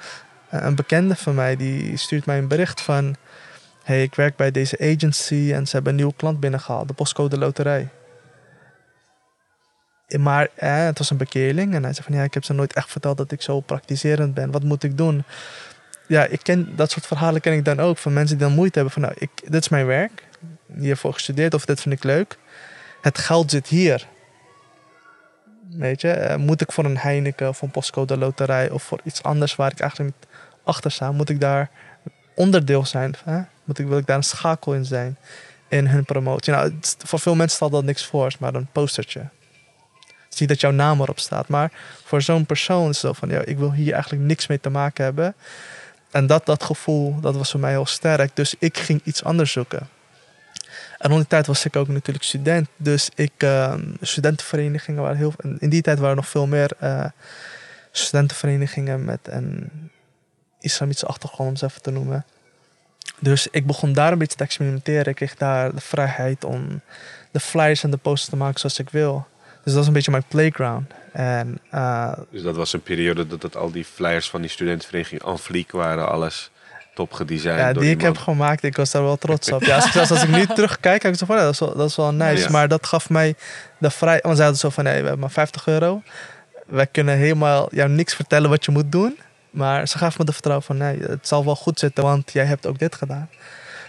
een 0.50 0.74
bekende 0.74 1.16
van 1.16 1.34
mij, 1.34 1.56
die 1.56 1.96
stuurt 1.96 2.26
mij 2.26 2.38
een 2.38 2.48
bericht 2.48 2.80
van... 2.80 3.16
hey, 3.82 4.02
ik 4.02 4.14
werk 4.14 4.36
bij 4.36 4.50
deze 4.50 4.78
agency 4.78 5.50
en 5.52 5.66
ze 5.66 5.72
hebben 5.72 5.90
een 5.90 5.98
nieuwe 5.98 6.14
klant 6.16 6.40
binnengehaald, 6.40 6.88
de 6.88 6.94
postcode 6.94 7.38
loterij. 7.38 7.88
Maar 10.18 10.48
eh, 10.54 10.84
het 10.84 10.98
was 10.98 11.10
een 11.10 11.16
bekeerling. 11.16 11.74
En 11.74 11.82
hij 11.82 11.92
zei 11.92 12.06
van 12.06 12.16
ja, 12.16 12.22
ik 12.22 12.34
heb 12.34 12.44
ze 12.44 12.52
nooit 12.52 12.72
echt 12.72 12.90
verteld 12.90 13.16
dat 13.16 13.32
ik 13.32 13.42
zo 13.42 13.60
praktiserend 13.60 14.34
ben. 14.34 14.50
Wat 14.50 14.62
moet 14.62 14.82
ik 14.82 14.96
doen? 14.96 15.24
Ja, 16.06 16.24
ik 16.24 16.40
ken 16.42 16.76
dat 16.76 16.90
soort 16.90 17.06
verhalen 17.06 17.40
ken 17.40 17.52
ik 17.52 17.64
dan 17.64 17.80
ook 17.80 17.98
van 17.98 18.12
mensen 18.12 18.38
die 18.38 18.46
dan 18.46 18.56
moeite 18.56 18.74
hebben 18.78 18.92
van 18.92 19.02
nou, 19.02 19.14
ik, 19.18 19.30
dit 19.44 19.60
is 19.60 19.68
mijn 19.68 19.86
werk. 19.86 20.28
Hiervoor 20.76 21.12
gestudeerd 21.12 21.54
of 21.54 21.64
dit 21.64 21.80
vind 21.80 21.94
ik 21.94 22.04
leuk. 22.04 22.38
Het 23.00 23.18
geld 23.18 23.50
zit 23.50 23.66
hier. 23.66 24.06
Weet 25.70 26.00
je, 26.00 26.10
eh, 26.10 26.36
moet 26.36 26.60
ik 26.60 26.72
voor 26.72 26.84
een 26.84 26.98
Heineken 26.98 27.48
of 27.48 27.62
een 27.62 27.70
postcode 27.70 28.16
loterij 28.16 28.70
of 28.70 28.82
voor 28.82 29.00
iets 29.04 29.22
anders 29.22 29.56
waar 29.56 29.72
ik 29.72 29.80
eigenlijk 29.80 30.14
niet 30.14 30.28
achter 30.64 30.90
sta, 30.90 31.12
moet 31.12 31.28
ik 31.28 31.40
daar 31.40 31.70
onderdeel 32.34 32.86
zijn? 32.86 33.14
Hè? 33.24 33.40
Moet 33.64 33.78
ik, 33.78 33.86
wil 33.86 33.98
ik 33.98 34.06
daar 34.06 34.16
een 34.16 34.22
schakel 34.22 34.74
in 34.74 34.84
zijn 34.84 35.16
in 35.68 35.86
hun 35.86 36.04
promotie? 36.04 36.52
Nou, 36.52 36.78
voor 36.98 37.18
veel 37.18 37.34
mensen 37.34 37.56
stelt 37.56 37.72
dat 37.72 37.84
niks 37.84 38.06
voor, 38.06 38.32
maar 38.38 38.54
een 38.54 38.68
postertje. 38.72 39.28
Het 40.24 40.32
is 40.32 40.38
niet 40.38 40.48
dat 40.48 40.60
jouw 40.60 40.70
naam 40.70 41.00
erop 41.00 41.18
staat, 41.18 41.48
maar 41.48 41.72
voor 42.04 42.22
zo'n 42.22 42.46
persoon 42.46 42.88
is 42.88 43.02
het 43.02 43.16
van, 43.16 43.28
ja, 43.28 43.40
ik 43.44 43.58
wil 43.58 43.72
hier 43.72 43.92
eigenlijk 43.92 44.22
niks 44.22 44.46
mee 44.46 44.60
te 44.60 44.70
maken 44.70 45.04
hebben. 45.04 45.34
En 46.10 46.26
dat, 46.26 46.46
dat 46.46 46.64
gevoel, 46.64 47.20
dat 47.20 47.36
was 47.36 47.50
voor 47.50 47.60
mij 47.60 47.70
heel 47.70 47.86
sterk. 47.86 48.36
Dus 48.36 48.54
ik 48.58 48.78
ging 48.78 49.00
iets 49.04 49.24
anders 49.24 49.52
zoeken. 49.52 49.88
En 51.04 51.10
rond 51.10 51.22
die 51.22 51.30
tijd 51.30 51.46
was 51.46 51.64
ik 51.64 51.76
ook 51.76 51.88
natuurlijk 51.88 52.24
student. 52.24 52.68
Dus 52.76 53.10
ik, 53.14 53.32
eh, 53.36 53.74
studentenverenigingen 54.00 55.02
waren 55.02 55.16
heel... 55.16 55.32
In 55.58 55.68
die 55.68 55.82
tijd 55.82 55.98
waren 55.98 56.10
er 56.10 56.16
nog 56.16 56.28
veel 56.28 56.46
meer 56.46 56.70
eh, 56.78 57.04
studentenverenigingen 57.90 59.04
met 59.04 59.20
een 59.22 59.70
islamitische 60.60 61.06
achtergrond, 61.06 61.50
om 61.50 61.56
ze 61.56 61.64
even 61.64 61.82
te 61.82 61.90
noemen. 61.90 62.24
Dus 63.18 63.48
ik 63.50 63.66
begon 63.66 63.92
daar 63.92 64.12
een 64.12 64.18
beetje 64.18 64.36
te 64.36 64.44
experimenteren. 64.44 65.06
Ik 65.06 65.14
kreeg 65.14 65.34
daar 65.34 65.74
de 65.74 65.80
vrijheid 65.80 66.44
om 66.44 66.80
de 67.30 67.40
flyers 67.40 67.84
en 67.84 67.90
de 67.90 67.96
posters 67.96 68.30
te 68.30 68.36
maken 68.36 68.60
zoals 68.60 68.78
ik 68.78 68.90
wil. 68.90 69.26
Dus 69.44 69.64
dat 69.64 69.74
was 69.74 69.86
een 69.86 69.92
beetje 69.92 70.10
mijn 70.10 70.24
playground. 70.28 70.92
En 71.12 71.58
eh, 71.70 72.12
Dus 72.30 72.42
dat 72.42 72.56
was 72.56 72.72
een 72.72 72.82
periode 72.82 73.26
dat, 73.26 73.40
dat 73.40 73.56
al 73.56 73.70
die 73.70 73.84
flyers 73.84 74.30
van 74.30 74.40
die 74.40 74.50
studentenvereniging 74.50 75.22
en 75.22 75.38
fliek 75.38 75.70
waren. 75.70 76.08
Alles 76.08 76.50
top 76.94 77.12
gedesigned 77.12 77.58
ja, 77.58 77.72
door 77.72 77.82
die 77.82 77.92
ik 77.92 78.00
heb 78.00 78.16
gemaakt, 78.16 78.62
ik 78.62 78.76
was 78.76 78.90
daar 78.90 79.02
wel 79.02 79.16
trots 79.16 79.52
op. 79.52 79.62
Ja, 79.74 79.74
als, 79.76 80.10
als 80.10 80.22
ik 80.22 80.28
nu 80.28 80.46
terugkijk, 80.46 81.02
heb 81.02 81.12
ik 81.12 81.18
zo 81.18 81.26
van, 81.26 81.36
ja, 81.36 81.42
dat, 81.42 81.52
is 81.52 81.58
wel, 81.58 81.76
dat 81.76 81.88
is 81.90 81.96
wel 81.96 82.12
nice. 82.12 82.42
Ja. 82.42 82.50
Maar 82.50 82.68
dat 82.68 82.86
gaf 82.86 83.10
mij 83.10 83.34
de 83.78 83.90
vrijheid. 83.90 84.22
Want 84.22 84.36
zij 84.36 84.44
hadden 84.44 84.62
zo 84.62 84.70
van, 84.70 84.84
nee, 84.84 84.92
we 84.92 85.02
hebben 85.02 85.18
maar 85.18 85.30
50 85.30 85.66
euro. 85.66 86.02
Wij 86.66 86.86
kunnen 86.86 87.16
helemaal 87.16 87.68
jou 87.70 87.88
niks 87.88 88.14
vertellen 88.14 88.50
wat 88.50 88.64
je 88.64 88.70
moet 88.70 88.92
doen. 88.92 89.18
Maar 89.50 89.88
ze 89.88 89.98
gaven 89.98 90.16
me 90.18 90.24
de 90.24 90.32
vertrouwen 90.32 90.66
van, 90.66 90.76
nee, 90.76 90.98
het 91.00 91.28
zal 91.28 91.44
wel 91.44 91.56
goed 91.56 91.78
zitten, 91.78 92.04
want 92.04 92.32
jij 92.32 92.44
hebt 92.44 92.66
ook 92.66 92.78
dit 92.78 92.94
gedaan. 92.94 93.28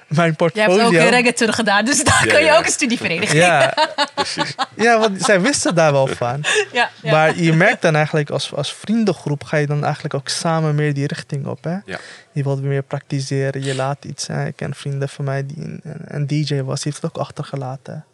Mijn 0.08 0.30
Je 0.30 0.36
portfolio... 0.36 0.78
hebt 0.78 0.86
ook 0.86 0.94
een 0.94 1.10
reggaeton 1.10 1.54
gedaan, 1.54 1.86
dus 1.86 2.04
daar 2.04 2.26
Ja, 2.26 2.34
kun 2.34 2.40
je 2.40 2.46
ja. 2.46 2.58
ook 2.58 2.66
een 2.66 2.72
studievereniging. 2.72 3.42
ja, 3.42 3.74
Precies. 4.16 4.56
ja, 4.76 5.00
want 5.00 5.22
zij 5.22 5.42
wisten 5.42 5.76
daar 5.76 5.92
wel 5.92 6.08
van. 6.08 6.44
Ja, 6.72 6.90
ja. 7.02 7.12
Maar 7.12 7.38
je 7.38 7.54
merkt 7.54 7.82
dan 7.82 7.96
eigenlijk 7.96 8.30
als, 8.30 8.54
als 8.54 8.74
vriendengroep 8.74 9.44
ga 9.44 9.58
je 9.58 9.68
dan 9.68 9.84
eigenlijk 9.84 10.14
ook 10.14 10.30
samen 10.30 10.76
meer 10.76 10.94
die 10.94 11.08
richting 11.08 11.46
op. 11.46 11.64
Hè? 11.64 11.78
Ja. 11.86 12.00
Je 12.36 12.44
wilt 12.44 12.60
weer 12.60 12.70
meer 12.70 12.84
praktiseren, 12.84 13.64
je 13.64 13.76
laat 13.76 14.06
iets. 14.06 14.28
Hè? 14.28 14.46
Ik 14.46 14.56
ken 14.56 14.74
vrienden 14.74 15.10
van 15.10 15.26
mij 15.26 15.46
die 15.46 15.58
een, 15.58 15.82
een 16.06 16.28
DJ 16.28 16.62
was, 16.62 16.82
die 16.82 16.92
heeft 16.92 17.04
het 17.04 17.16
ook 17.16 17.22
achtergelaten. 17.22 18.06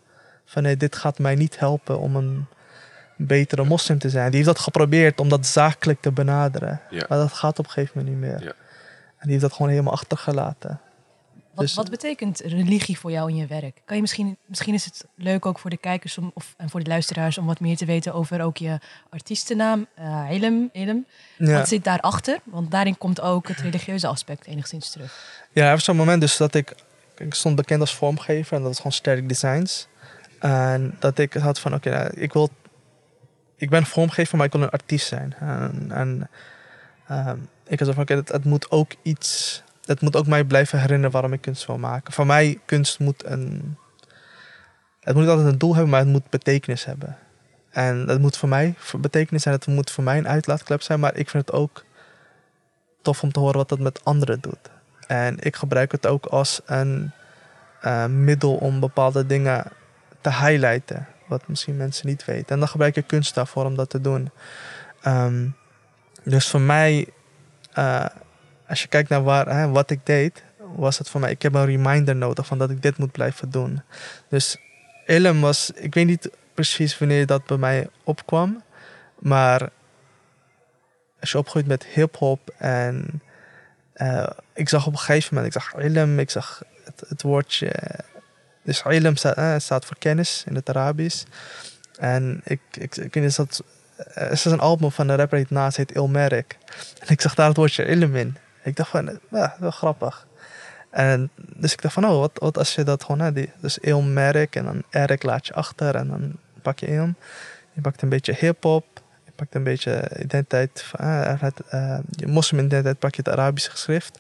Van 0.45 0.63
nee, 0.63 0.77
dit 0.77 0.95
gaat 0.95 1.19
mij 1.19 1.35
niet 1.35 1.59
helpen 1.59 1.99
om 1.99 2.15
een 2.15 2.45
betere 3.15 3.63
moslim 3.63 3.99
te 3.99 4.09
zijn. 4.09 4.27
Die 4.27 4.35
heeft 4.35 4.55
dat 4.55 4.59
geprobeerd 4.59 5.19
om 5.19 5.29
dat 5.29 5.45
zakelijk 5.45 6.01
te 6.01 6.11
benaderen. 6.11 6.81
Ja. 6.89 7.05
Maar 7.09 7.17
dat 7.17 7.33
gaat 7.33 7.59
op 7.59 7.65
een 7.65 7.71
gegeven 7.71 7.97
moment 7.97 8.21
niet 8.21 8.29
meer. 8.29 8.43
Ja. 8.43 8.53
En 9.17 9.27
die 9.27 9.29
heeft 9.29 9.41
dat 9.41 9.53
gewoon 9.53 9.71
helemaal 9.71 9.93
achtergelaten. 9.93 10.79
Wat, 11.53 11.65
Dus- 11.65 11.75
wat 11.75 11.89
betekent 11.89 12.39
religie 12.39 12.99
voor 12.99 13.11
jou 13.11 13.29
in 13.29 13.35
je 13.35 13.45
werk? 13.45 13.81
Kan 13.85 13.95
je 13.95 14.01
misschien, 14.01 14.37
misschien 14.45 14.73
is 14.73 14.85
het 14.85 15.05
leuk 15.15 15.45
ook 15.45 15.59
voor 15.59 15.69
de 15.69 15.77
kijkers 15.77 16.17
om, 16.17 16.31
of, 16.33 16.53
en 16.57 16.69
voor 16.69 16.83
de 16.83 16.89
luisteraars 16.89 17.37
om 17.37 17.45
wat 17.45 17.59
meer 17.59 17.77
te 17.77 17.85
weten 17.85 18.13
over 18.13 18.41
ook 18.41 18.57
je 18.57 18.79
artiestennaam, 19.09 19.87
eh. 19.95 20.29
Ja. 21.37 21.57
Wat 21.57 21.67
zit 21.67 21.83
daarachter? 21.83 22.39
Want 22.43 22.71
daarin 22.71 22.97
komt 22.97 23.21
ook 23.21 23.47
het 23.47 23.59
religieuze 23.59 24.07
aspect 24.07 24.45
enigszins 24.45 24.89
terug. 24.89 25.43
Ja, 25.51 25.65
er 25.65 25.71
was 25.71 25.83
zo'n 25.83 25.95
moment 25.95 26.21
dus 26.21 26.37
dat 26.37 26.55
ik... 26.55 26.75
Ik 27.17 27.33
stond 27.33 27.55
bekend 27.55 27.81
als 27.81 27.95
vormgever 27.95 28.53
en 28.53 28.59
dat 28.59 28.67
was 28.67 28.77
gewoon 28.77 28.91
Sterk 28.91 29.27
Designs. 29.27 29.87
En 30.39 30.95
dat 30.99 31.17
ik 31.17 31.33
had 31.33 31.59
van, 31.59 31.73
oké, 31.73 31.89
nou, 31.89 32.09
ik 32.13 32.33
wil... 32.33 32.49
Ik 33.55 33.69
ben 33.69 33.85
vormgever, 33.85 34.37
maar 34.37 34.45
ik 34.45 34.51
wil 34.51 34.61
een 34.61 34.69
artiest 34.69 35.07
zijn. 35.07 35.35
En, 35.39 35.87
en 35.89 36.29
ehm, 37.07 37.37
ik 37.67 37.79
had 37.79 37.87
zo 37.87 37.93
van, 37.93 38.03
oké, 38.03 38.13
het, 38.13 38.29
het 38.29 38.45
moet 38.45 38.71
ook 38.71 38.91
iets... 39.01 39.63
Het 39.91 40.01
moet 40.01 40.15
ook 40.15 40.27
mij 40.27 40.43
blijven 40.43 40.79
herinneren 40.79 41.11
waarom 41.11 41.33
ik 41.33 41.41
kunst 41.41 41.65
wil 41.65 41.77
maken. 41.77 42.13
Voor 42.13 42.25
mij, 42.25 42.59
kunst 42.65 42.99
moet 42.99 43.25
een... 43.25 43.77
Het 44.99 45.13
moet 45.13 45.23
niet 45.23 45.31
altijd 45.31 45.51
een 45.53 45.57
doel 45.57 45.73
hebben, 45.73 45.91
maar 45.91 45.99
het 45.99 46.09
moet 46.09 46.29
betekenis 46.29 46.85
hebben. 46.85 47.17
En 47.69 48.05
dat 48.05 48.19
moet 48.19 48.37
voor 48.37 48.49
mij 48.49 48.75
betekenis 48.97 49.43
zijn. 49.43 49.55
Het 49.55 49.67
moet 49.67 49.91
voor 49.91 50.03
mij 50.03 50.17
een 50.17 50.27
uitlaatklep 50.27 50.81
zijn. 50.81 50.99
Maar 50.99 51.15
ik 51.15 51.29
vind 51.29 51.47
het 51.47 51.55
ook 51.55 51.83
tof 53.01 53.23
om 53.23 53.31
te 53.31 53.39
horen 53.39 53.57
wat 53.57 53.69
dat 53.69 53.79
met 53.79 54.05
anderen 54.05 54.41
doet. 54.41 54.69
En 55.07 55.39
ik 55.39 55.55
gebruik 55.55 55.91
het 55.91 56.07
ook 56.07 56.25
als 56.25 56.61
een 56.65 57.11
eh, 57.81 58.05
middel 58.05 58.55
om 58.55 58.79
bepaalde 58.79 59.25
dingen 59.25 59.71
te 60.21 60.29
highlighten. 60.29 61.07
Wat 61.27 61.47
misschien 61.47 61.77
mensen 61.77 62.07
niet 62.07 62.25
weten. 62.25 62.47
En 62.47 62.59
dan 62.59 62.67
gebruik 62.67 62.95
ik 62.95 63.07
kunst 63.07 63.35
daarvoor 63.35 63.65
om 63.65 63.75
dat 63.75 63.89
te 63.89 64.01
doen. 64.01 64.29
Ehm, 65.01 65.47
dus 66.23 66.49
voor 66.49 66.61
mij, 66.61 67.07
eh, 67.73 68.05
als 68.71 68.81
je 68.81 68.87
kijkt 68.87 69.09
naar 69.09 69.23
waar, 69.23 69.47
hè, 69.47 69.69
wat 69.69 69.89
ik 69.89 69.99
deed, 70.03 70.43
was 70.75 70.97
het 70.97 71.09
voor 71.09 71.19
mij, 71.19 71.31
ik 71.31 71.41
heb 71.41 71.53
een 71.53 71.65
reminder 71.65 72.15
nodig 72.15 72.45
van 72.45 72.57
dat 72.57 72.69
ik 72.69 72.81
dit 72.81 72.97
moet 72.97 73.11
blijven 73.11 73.49
doen. 73.49 73.81
Dus 74.29 74.57
Ilm 75.05 75.41
was, 75.41 75.71
ik 75.75 75.93
weet 75.93 76.05
niet 76.05 76.29
precies 76.53 76.97
wanneer 76.97 77.25
dat 77.25 77.45
bij 77.45 77.57
mij 77.57 77.87
opkwam, 78.03 78.63
maar 79.19 79.69
als 81.19 81.31
je 81.31 81.37
opgroeit 81.37 81.67
met 81.67 81.85
hip-hop 81.85 82.53
en 82.57 83.21
eh, 83.93 84.27
ik 84.53 84.69
zag 84.69 84.87
op 84.87 84.93
een 84.93 84.99
gegeven 84.99 85.35
moment, 85.35 85.55
ik 85.55 85.61
zag 85.61 85.73
ilm, 85.73 86.19
ik 86.19 86.29
zag 86.29 86.61
het, 87.07 87.21
woordje, 87.21 87.73
dus 88.63 88.81
ilm 88.81 89.15
staat, 89.15 89.35
eh, 89.35 89.55
staat 89.57 89.85
voor 89.85 89.97
kennis 89.97 90.43
in 90.47 90.55
het 90.55 90.69
Arabisch. 90.69 91.23
En 91.99 92.41
ik, 92.43 92.61
ik, 92.71 92.95
ik 92.95 93.13
weet 93.13 93.23
niet, 93.23 93.35
dat, 93.35 93.63
er 93.95 94.31
is 94.31 94.45
een 94.45 94.59
album 94.59 94.91
van 94.91 95.09
een 95.09 95.15
rapper 95.15 95.37
die 95.37 95.47
naast 95.49 95.77
heet 95.77 95.91
Ilmerik. 95.91 96.57
En 96.99 97.07
ik 97.07 97.21
zag 97.21 97.35
daar 97.35 97.47
het 97.47 97.57
woordje 97.57 97.85
ilm 97.85 98.15
in. 98.15 98.37
Ik 98.63 98.75
dacht 98.75 98.89
van, 98.89 99.19
ja, 99.29 99.55
wel 99.59 99.71
grappig. 99.71 100.27
En 100.89 101.29
dus 101.35 101.73
ik 101.73 101.81
dacht 101.81 101.93
van, 101.93 102.05
oh, 102.05 102.19
wat, 102.19 102.31
wat 102.33 102.57
als 102.57 102.75
je 102.75 102.83
dat 102.83 103.03
gewoon, 103.03 103.19
hè, 103.19 103.33
die, 103.33 103.51
dus 103.59 103.77
Ilmerik 103.77 104.55
en 104.55 104.63
dan 104.63 104.83
Erik 104.89 105.23
laat 105.23 105.47
je 105.47 105.53
achter 105.53 105.95
en 105.95 106.07
dan 106.07 106.35
pak 106.61 106.79
je 106.79 106.87
Ilm. 106.87 107.15
Je 107.73 107.81
pakt 107.81 108.01
een 108.01 108.09
beetje 108.09 108.35
hip-hop, 108.39 108.85
je 109.25 109.31
pakt 109.35 109.55
een 109.55 109.63
beetje 109.63 110.09
identiteit, 110.19 110.81
van, 110.81 110.99
eh, 110.99 111.43
eh, 111.69 111.99
je 112.09 112.27
moslim-identiteit 112.27 112.99
pak 112.99 113.15
je 113.15 113.21
het 113.23 113.33
Arabische 113.33 113.71
geschrift. 113.71 114.19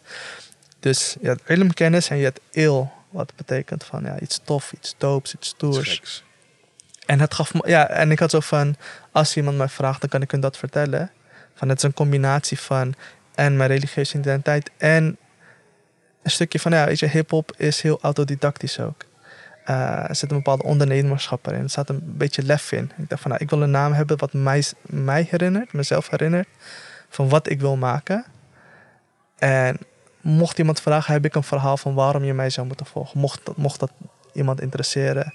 Dus 0.79 1.15
je 1.21 1.27
hebt 1.27 1.49
ilmkennis 1.49 2.09
en 2.09 2.17
je 2.17 2.23
hebt 2.23 2.39
il, 2.51 2.91
wat 3.09 3.33
betekent 3.35 3.83
van 3.83 4.03
ja, 4.03 4.19
iets 4.19 4.39
tof, 4.43 4.71
iets 4.73 4.95
doops, 4.97 5.35
iets 5.35 5.47
stoers. 5.47 6.23
En 7.05 7.19
het 7.19 7.33
gaf 7.33 7.53
me, 7.53 7.61
ja, 7.65 7.89
en 7.89 8.11
ik 8.11 8.19
had 8.19 8.31
zo 8.31 8.39
van, 8.39 8.75
als 9.11 9.35
iemand 9.37 9.57
mij 9.57 9.69
vraagt, 9.69 10.01
dan 10.01 10.09
kan 10.09 10.21
ik 10.21 10.31
hun 10.31 10.39
dat 10.39 10.57
vertellen. 10.57 11.11
Van 11.53 11.69
het 11.69 11.77
is 11.77 11.83
een 11.83 11.93
combinatie 11.93 12.59
van 12.59 12.95
en 13.35 13.57
mijn 13.57 13.69
religieuze 13.69 14.17
identiteit 14.17 14.71
en 14.77 15.17
een 16.21 16.31
stukje 16.31 16.59
van, 16.59 16.71
ja, 16.71 16.85
weet 16.85 16.99
je, 16.99 17.07
hip-hop 17.07 17.53
is 17.57 17.81
heel 17.81 17.99
autodidactisch 18.01 18.79
ook. 18.79 19.05
Eh, 19.65 20.09
er 20.09 20.15
zit 20.15 20.31
een 20.31 20.37
bepaalde 20.37 20.63
ondernemerschap 20.63 21.47
erin. 21.47 21.63
Er 21.63 21.69
staat 21.69 21.89
een 21.89 22.01
beetje 22.03 22.43
lef 22.43 22.71
in. 22.71 22.91
Ik 22.97 23.09
dacht 23.09 23.21
van, 23.21 23.31
nou, 23.31 23.43
ik 23.43 23.49
wil 23.49 23.61
een 23.61 23.71
naam 23.71 23.93
hebben 23.93 24.17
wat 24.17 24.33
mij, 24.33 24.63
mij 24.81 25.27
herinnert, 25.29 25.73
mezelf 25.73 26.09
herinnert, 26.09 26.47
van 27.09 27.29
wat 27.29 27.49
ik 27.49 27.59
wil 27.59 27.77
maken. 27.77 28.25
En 29.37 29.77
mocht 30.21 30.59
iemand 30.59 30.81
vragen, 30.81 31.13
heb 31.13 31.25
ik 31.25 31.35
een 31.35 31.43
verhaal 31.43 31.77
van 31.77 31.93
waarom 31.93 32.23
je 32.23 32.33
mij 32.33 32.49
zou 32.49 32.67
moeten 32.67 32.85
volgen. 32.85 33.19
Mocht 33.19 33.41
mocht 33.55 33.79
dat 33.79 33.91
iemand 34.33 34.61
interesseren. 34.61 35.33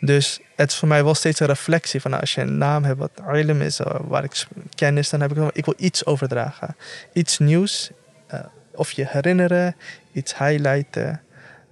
Dus 0.00 0.40
het 0.54 0.70
is 0.70 0.76
voor 0.76 0.88
mij 0.88 1.04
wel 1.04 1.14
steeds 1.14 1.40
een 1.40 1.46
reflectie 1.46 2.00
van 2.00 2.20
als 2.20 2.34
je 2.34 2.40
een 2.40 2.58
naam 2.58 2.84
hebt 2.84 2.98
wat 2.98 3.22
ilm 3.32 3.60
is, 3.60 3.80
eh, 3.80 4.00
waar 4.00 4.24
ik 4.24 4.46
kennis, 4.74 5.10
dan 5.10 5.20
heb 5.20 5.36
ik, 5.36 5.50
ik 5.52 5.64
wil 5.64 5.74
iets 5.76 6.06
overdragen. 6.06 6.76
Iets 7.12 7.38
nieuws, 7.38 7.90
eh, 8.26 8.40
of 8.74 8.90
je 8.90 9.06
herinneren, 9.08 9.76
iets 10.12 10.38
highlighten. 10.38 11.22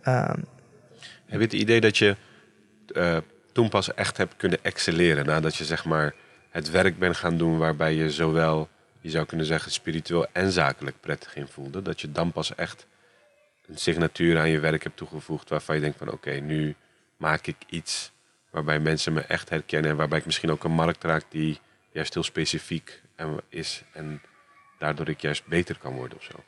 Ehm, 0.03 0.39
Heb 1.27 1.41
je 1.41 1.47
het 1.47 1.53
idee 1.53 1.81
dat 1.81 1.99
je 1.99 2.17
eh, 2.95 3.17
toen 3.53 3.69
pas 3.69 3.95
echt 3.95 4.17
hebt 4.17 4.37
kunnen 4.37 4.59
excelleren 4.63 5.27
nadat 5.27 5.57
je 5.57 5.65
zeg 5.65 5.85
maar 5.85 6.15
het 6.51 6.71
werk 6.71 6.99
bent 6.99 7.17
gaan 7.17 7.39
doen 7.39 7.59
waarbij 7.59 7.95
je 7.95 8.11
zowel, 8.11 8.69
je 9.01 9.11
zou 9.11 9.27
kunnen 9.27 9.47
zeggen, 9.47 9.73
spiritueel 9.73 10.27
en 10.33 10.53
zakelijk 10.53 10.97
prettig 11.01 11.37
in 11.37 11.47
voelde? 11.47 11.83
Dat 11.83 12.01
je 12.01 12.13
dan 12.13 12.33
pas 12.33 12.55
echt 12.55 12.87
een 13.67 13.79
signatuur 13.79 14.39
aan 14.39 14.49
je 14.49 14.59
werk 14.59 14.83
hebt 14.83 14.97
toegevoegd 14.97 15.49
waarvan 15.49 15.75
je 15.75 15.81
denkt 15.81 15.99
van 15.99 16.11
oké, 16.11 16.31
nu 16.31 16.75
maak 17.17 17.47
ik 17.47 17.57
iets 17.67 18.13
waarbij 18.55 18.81
mensen 18.81 19.13
me 19.13 19.21
echt 19.21 19.49
herkennen 19.49 19.91
en 19.91 19.97
waarbij 19.97 20.19
ik 20.19 20.27
misschien 20.27 20.51
ook 20.51 20.65
een 20.65 20.73
markt 20.73 21.05
raak 21.05 21.25
die 21.29 21.61
juist 21.91 22.15
heel 22.15 22.23
specifiek 22.23 23.03
is 23.49 23.83
en 23.93 24.23
daardoor 24.79 25.09
ik 25.09 25.21
juist 25.21 25.47
beter 25.47 25.79
kan 25.79 25.95
worden 25.95 26.19
of 26.19 26.25
zo. 26.25 26.45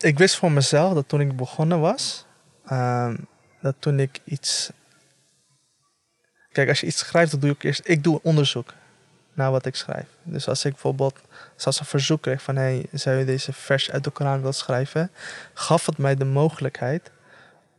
ik 0.00 0.18
wist 0.18 0.36
voor 0.36 0.52
mezelf 0.52 0.94
dat 0.94 1.08
toen 1.08 1.20
ik 1.20 1.36
begonnen 1.36 1.80
was, 1.80 2.26
ehm, 2.66 3.16
dat 3.60 3.74
toen 3.78 4.00
ik 4.00 4.20
iets. 4.24 4.70
Kijk, 6.52 6.68
als 6.68 6.80
je 6.80 6.86
iets 6.86 6.98
schrijft, 6.98 7.30
dan 7.30 7.40
doe 7.40 7.50
ik 7.50 7.62
eerst. 7.62 7.80
Ik 7.84 8.02
doe 8.02 8.20
onderzoek 8.22 8.72
naar 9.32 9.50
wat 9.50 9.66
ik 9.66 9.74
schrijf. 9.74 10.06
Dus 10.22 10.48
als 10.48 10.64
ik 10.64 10.72
bijvoorbeeld 10.72 11.20
zelfs 11.56 11.80
een 11.80 11.86
verzoek 11.86 12.22
kreeg 12.22 12.42
van: 12.42 12.56
hey, 12.56 12.86
zou 12.92 13.16
je 13.16 13.24
deze 13.24 13.52
vers 13.52 13.90
uit 13.90 14.04
de 14.04 14.10
Koran 14.10 14.38
willen 14.38 14.54
schrijven? 14.54 15.10
Gaf 15.54 15.86
het 15.86 15.98
mij 15.98 16.14
de 16.14 16.24
mogelijkheid 16.24 17.10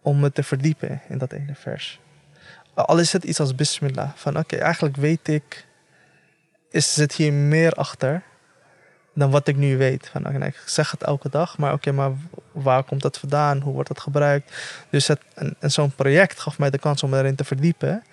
om 0.06 0.20
me 0.20 0.32
te 0.32 0.44
verdiepen 0.44 1.02
in 1.10 1.18
dat 1.18 1.32
ene 1.32 1.56
vers. 1.56 2.00
Al 2.74 3.00
is 3.00 3.14
het 3.14 3.24
iets 3.24 3.40
als 3.40 3.56
bismillah. 3.56 4.10
Van 4.16 4.38
oké, 4.38 4.56
eigenlijk 4.56 4.96
weet 4.96 5.28
ik. 5.28 5.66
Is, 6.70 6.94
zit 6.94 7.14
hier 7.14 7.34
meer 7.34 7.72
achter 7.72 8.24
dan 9.14 9.32
wat 9.32 9.48
ik 9.48 9.56
nu 9.56 9.78
weet. 9.78 10.10
Van, 10.12 10.22
nee, 10.22 10.50
ik 10.50 10.62
zeg 10.66 10.92
het 10.92 11.04
elke 11.04 11.30
dag, 11.30 11.58
maar 11.58 11.74
oké, 11.74 11.92
maar 11.92 12.12
waar 12.52 12.84
komt 12.84 13.02
dat 13.02 13.18
vandaan? 13.18 13.62
Hoe 13.62 13.74
wordt 13.74 13.90
het 13.90 14.00
gebruikt? 14.00 14.52
Dus 14.90 15.08
het, 15.08 15.22
en, 15.60 15.72
zo'n 15.72 15.96
project 15.96 16.40
gaf 16.40 16.58
mij 16.58 16.70
de 16.70 16.78
kans 16.80 17.04
om 17.04 17.14
erin 17.14 17.36
te 17.36 17.44
verdiepen 17.44 18.04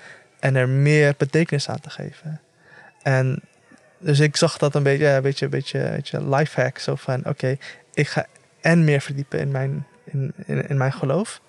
en 0.40 0.57
er 0.57 0.68
meer 0.68 1.14
betekenis 1.18 1.68
aan 1.68 1.81
te 1.81 1.90
geven. 1.90 2.40
En 3.02 3.40
dus 3.98 4.20
ik 4.20 4.37
zag 4.37 4.59
dat 4.59 4.74
een 4.74 4.83
beetje, 4.83 5.07
een 5.07 5.22
beetje, 5.22 5.48
beetje, 5.48 5.90
beetje 5.90 6.28
lifehack. 6.28 6.78
Zo 6.78 6.94
van, 6.94 7.26
oké, 7.26 7.57
ik 7.94 8.09
ga 8.09 8.26
en 8.61 8.85
meer 8.85 9.00
verdiepen 9.00 9.38
in 9.38 9.50
mijn, 9.50 9.87
in, 10.05 10.35
in 10.46 10.76
mijn 10.76 10.92
geloof. 10.92 11.40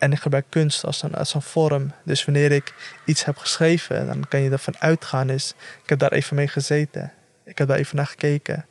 En 0.00 0.12
ik 0.12 0.18
gebruik 0.18 0.46
kunst 0.48 0.84
als 0.84 1.02
een, 1.02 1.14
als 1.14 1.34
een 1.34 1.42
vorm. 1.42 1.92
Dus 2.02 2.24
wanneer 2.24 2.52
ik 2.52 2.74
iets 3.04 3.24
heb 3.24 3.36
geschreven, 3.36 4.06
dan 4.06 4.28
kan 4.28 4.40
je 4.40 4.50
ervan 4.50 4.74
uitgaan 4.78 5.30
is... 5.30 5.54
Ik 5.82 5.88
heb 5.88 5.98
daar 5.98 6.12
even 6.12 6.36
mee 6.36 6.48
gezeten. 6.48 7.12
Ik 7.44 7.58
heb 7.58 7.68
daar 7.68 7.78
even 7.78 7.96
naar 7.96 8.06
gekeken. 8.06 8.66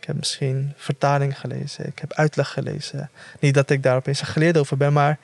Ik 0.00 0.06
heb 0.06 0.16
misschien 0.16 0.72
vertaling 0.76 1.38
gelezen. 1.38 1.86
Ik 1.86 1.98
heb 1.98 2.12
uitleg 2.12 2.48
gelezen. 2.48 3.10
Niet 3.40 3.54
dat 3.54 3.70
ik 3.70 3.82
daar 3.82 3.96
opeens 3.96 4.20
een 4.20 4.26
geleerde 4.26 4.58
over 4.58 4.76
ben, 4.76 4.92
maar 4.92 5.18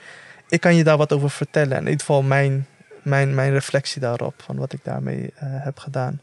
ik 0.49 0.61
kan 0.61 0.75
je 0.75 0.85
daar 0.85 0.97
wat 0.97 1.13
over 1.13 1.31
vertellen. 1.31 1.77
In 1.77 1.85
ieder 1.85 2.01
geval 2.01 2.23
mijn, 2.23 2.67
mijn, 3.03 3.35
mijn 3.35 3.53
reflectie 3.53 4.01
daarop, 4.01 4.43
van 4.43 4.57
wat 4.57 4.73
ik 4.73 4.81
daarmee 4.83 5.33
eh, 5.35 5.49
heb 5.49 5.79
gedaan. 5.79 6.21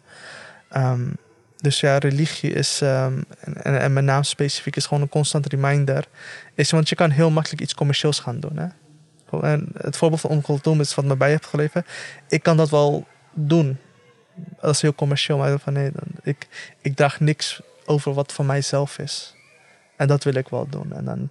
Ehm, 0.69 1.09
dus 1.57 1.79
ja, 1.79 1.97
religie 1.97 2.53
is, 2.53 2.81
ehm, 2.81 3.21
en, 3.39 3.63
en, 3.63 3.79
en 3.79 3.93
mijn 3.93 4.05
naam 4.05 4.23
specifiek 4.23 4.75
is 4.75 4.85
gewoon 4.85 5.03
een 5.03 5.09
constant 5.09 5.47
reminder. 5.47 6.05
Is, 6.53 6.71
want 6.71 6.89
je 6.89 6.95
kan 6.95 7.09
heel 7.09 7.29
makkelijk 7.29 7.61
iets 7.61 7.73
commercieels 7.73 8.19
gaan 8.19 8.39
doen. 8.39 8.57
Hè? 8.57 8.67
En 9.39 9.67
het 9.77 9.97
voorbeeld 9.97 10.21
van 10.21 10.29
Onkel 10.29 10.79
is 10.79 10.95
wat 10.95 11.05
me 11.05 11.15
bij 11.15 11.29
heeft 11.29 11.45
geleven. 11.45 11.85
Ik 12.27 12.43
kan 12.43 12.57
dat 12.57 12.69
wel 12.69 13.07
doen. 13.33 13.77
Dat 14.59 14.75
is 14.75 14.81
heel 14.81 14.95
commercieel, 14.95 15.37
maar 15.37 15.59
van 15.59 15.73
nee, 15.73 15.91
ik, 16.23 16.47
ik 16.81 16.95
draag 16.95 17.19
niks 17.19 17.61
over 17.85 18.13
wat 18.13 18.33
van 18.33 18.45
mijzelf 18.45 18.97
is. 18.97 19.35
En 19.95 20.07
dat 20.07 20.23
wil 20.23 20.33
ik 20.33 20.49
wel 20.49 20.67
doen. 20.69 20.93
En 20.93 21.05
dan, 21.05 21.29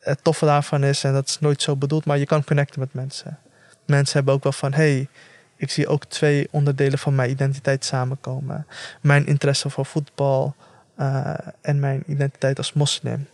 het 0.00 0.24
toffe 0.24 0.44
daarvan 0.44 0.84
is, 0.84 1.04
en 1.04 1.12
dat 1.12 1.28
is 1.28 1.38
nooit 1.40 1.62
zo 1.62 1.76
bedoeld, 1.76 2.04
maar 2.04 2.18
je 2.18 2.26
kan 2.26 2.44
connecten 2.44 2.80
met 2.80 2.94
mensen. 2.94 3.38
Mensen 3.86 4.16
hebben 4.16 4.34
ook 4.34 4.42
wel 4.42 4.52
van, 4.52 4.72
hey, 4.72 5.08
ik 5.56 5.70
zie 5.70 5.88
ook 5.88 6.04
twee 6.04 6.48
onderdelen 6.50 6.98
van 6.98 7.14
mijn 7.14 7.30
identiteit 7.30 7.84
samenkomen. 7.84 8.66
Mijn 9.00 9.26
interesse 9.26 9.70
voor 9.70 9.86
voetbal 9.86 10.54
eh, 10.94 11.34
en 11.60 11.80
mijn 11.80 12.02
identiteit 12.06 12.58
als 12.58 12.72
moslim. 12.72 13.26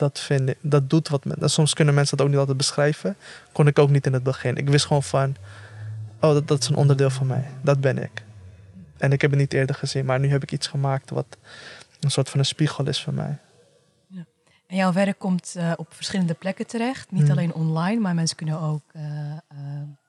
Dat, 0.00 0.18
vind 0.18 0.48
ik, 0.48 0.56
dat 0.60 0.90
doet 0.90 1.08
wat 1.08 1.24
met. 1.24 1.50
Soms 1.50 1.74
kunnen 1.74 1.94
mensen 1.94 2.16
dat 2.16 2.26
ook 2.26 2.32
niet 2.32 2.40
altijd 2.40 2.56
beschrijven. 2.56 3.16
Kon 3.52 3.66
ik 3.66 3.78
ook 3.78 3.90
niet 3.90 4.06
in 4.06 4.12
het 4.12 4.22
begin. 4.22 4.56
Ik 4.56 4.68
wist 4.68 4.86
gewoon 4.86 5.02
van. 5.02 5.36
oh, 6.20 6.32
dat, 6.32 6.48
dat 6.48 6.62
is 6.62 6.68
een 6.68 6.74
onderdeel 6.74 7.10
van 7.10 7.26
mij. 7.26 7.44
Dat 7.62 7.80
ben 7.80 8.02
ik. 8.02 8.22
En 8.96 9.12
ik 9.12 9.20
heb 9.20 9.30
het 9.30 9.40
niet 9.40 9.52
eerder 9.52 9.74
gezien, 9.74 10.04
maar 10.04 10.20
nu 10.20 10.30
heb 10.30 10.42
ik 10.42 10.52
iets 10.52 10.66
gemaakt 10.66 11.10
wat 11.10 11.36
een 12.00 12.10
soort 12.10 12.28
van 12.30 12.38
een 12.38 12.46
spiegel 12.46 12.86
is 12.86 13.02
voor 13.02 13.14
mij. 13.14 13.38
En 14.66 14.76
jouw 14.76 14.92
werk 14.92 15.18
komt 15.18 15.54
eh, 15.56 15.72
op 15.76 15.94
verschillende 15.94 16.34
plekken 16.34 16.66
terecht. 16.66 17.10
Niet 17.10 17.22
Hmm. 17.22 17.30
alleen 17.30 17.54
online, 17.54 18.00
maar 18.00 18.14
mensen 18.14 18.36
kunnen 18.36 18.60
ook 18.60 18.82
eh, 18.92 19.02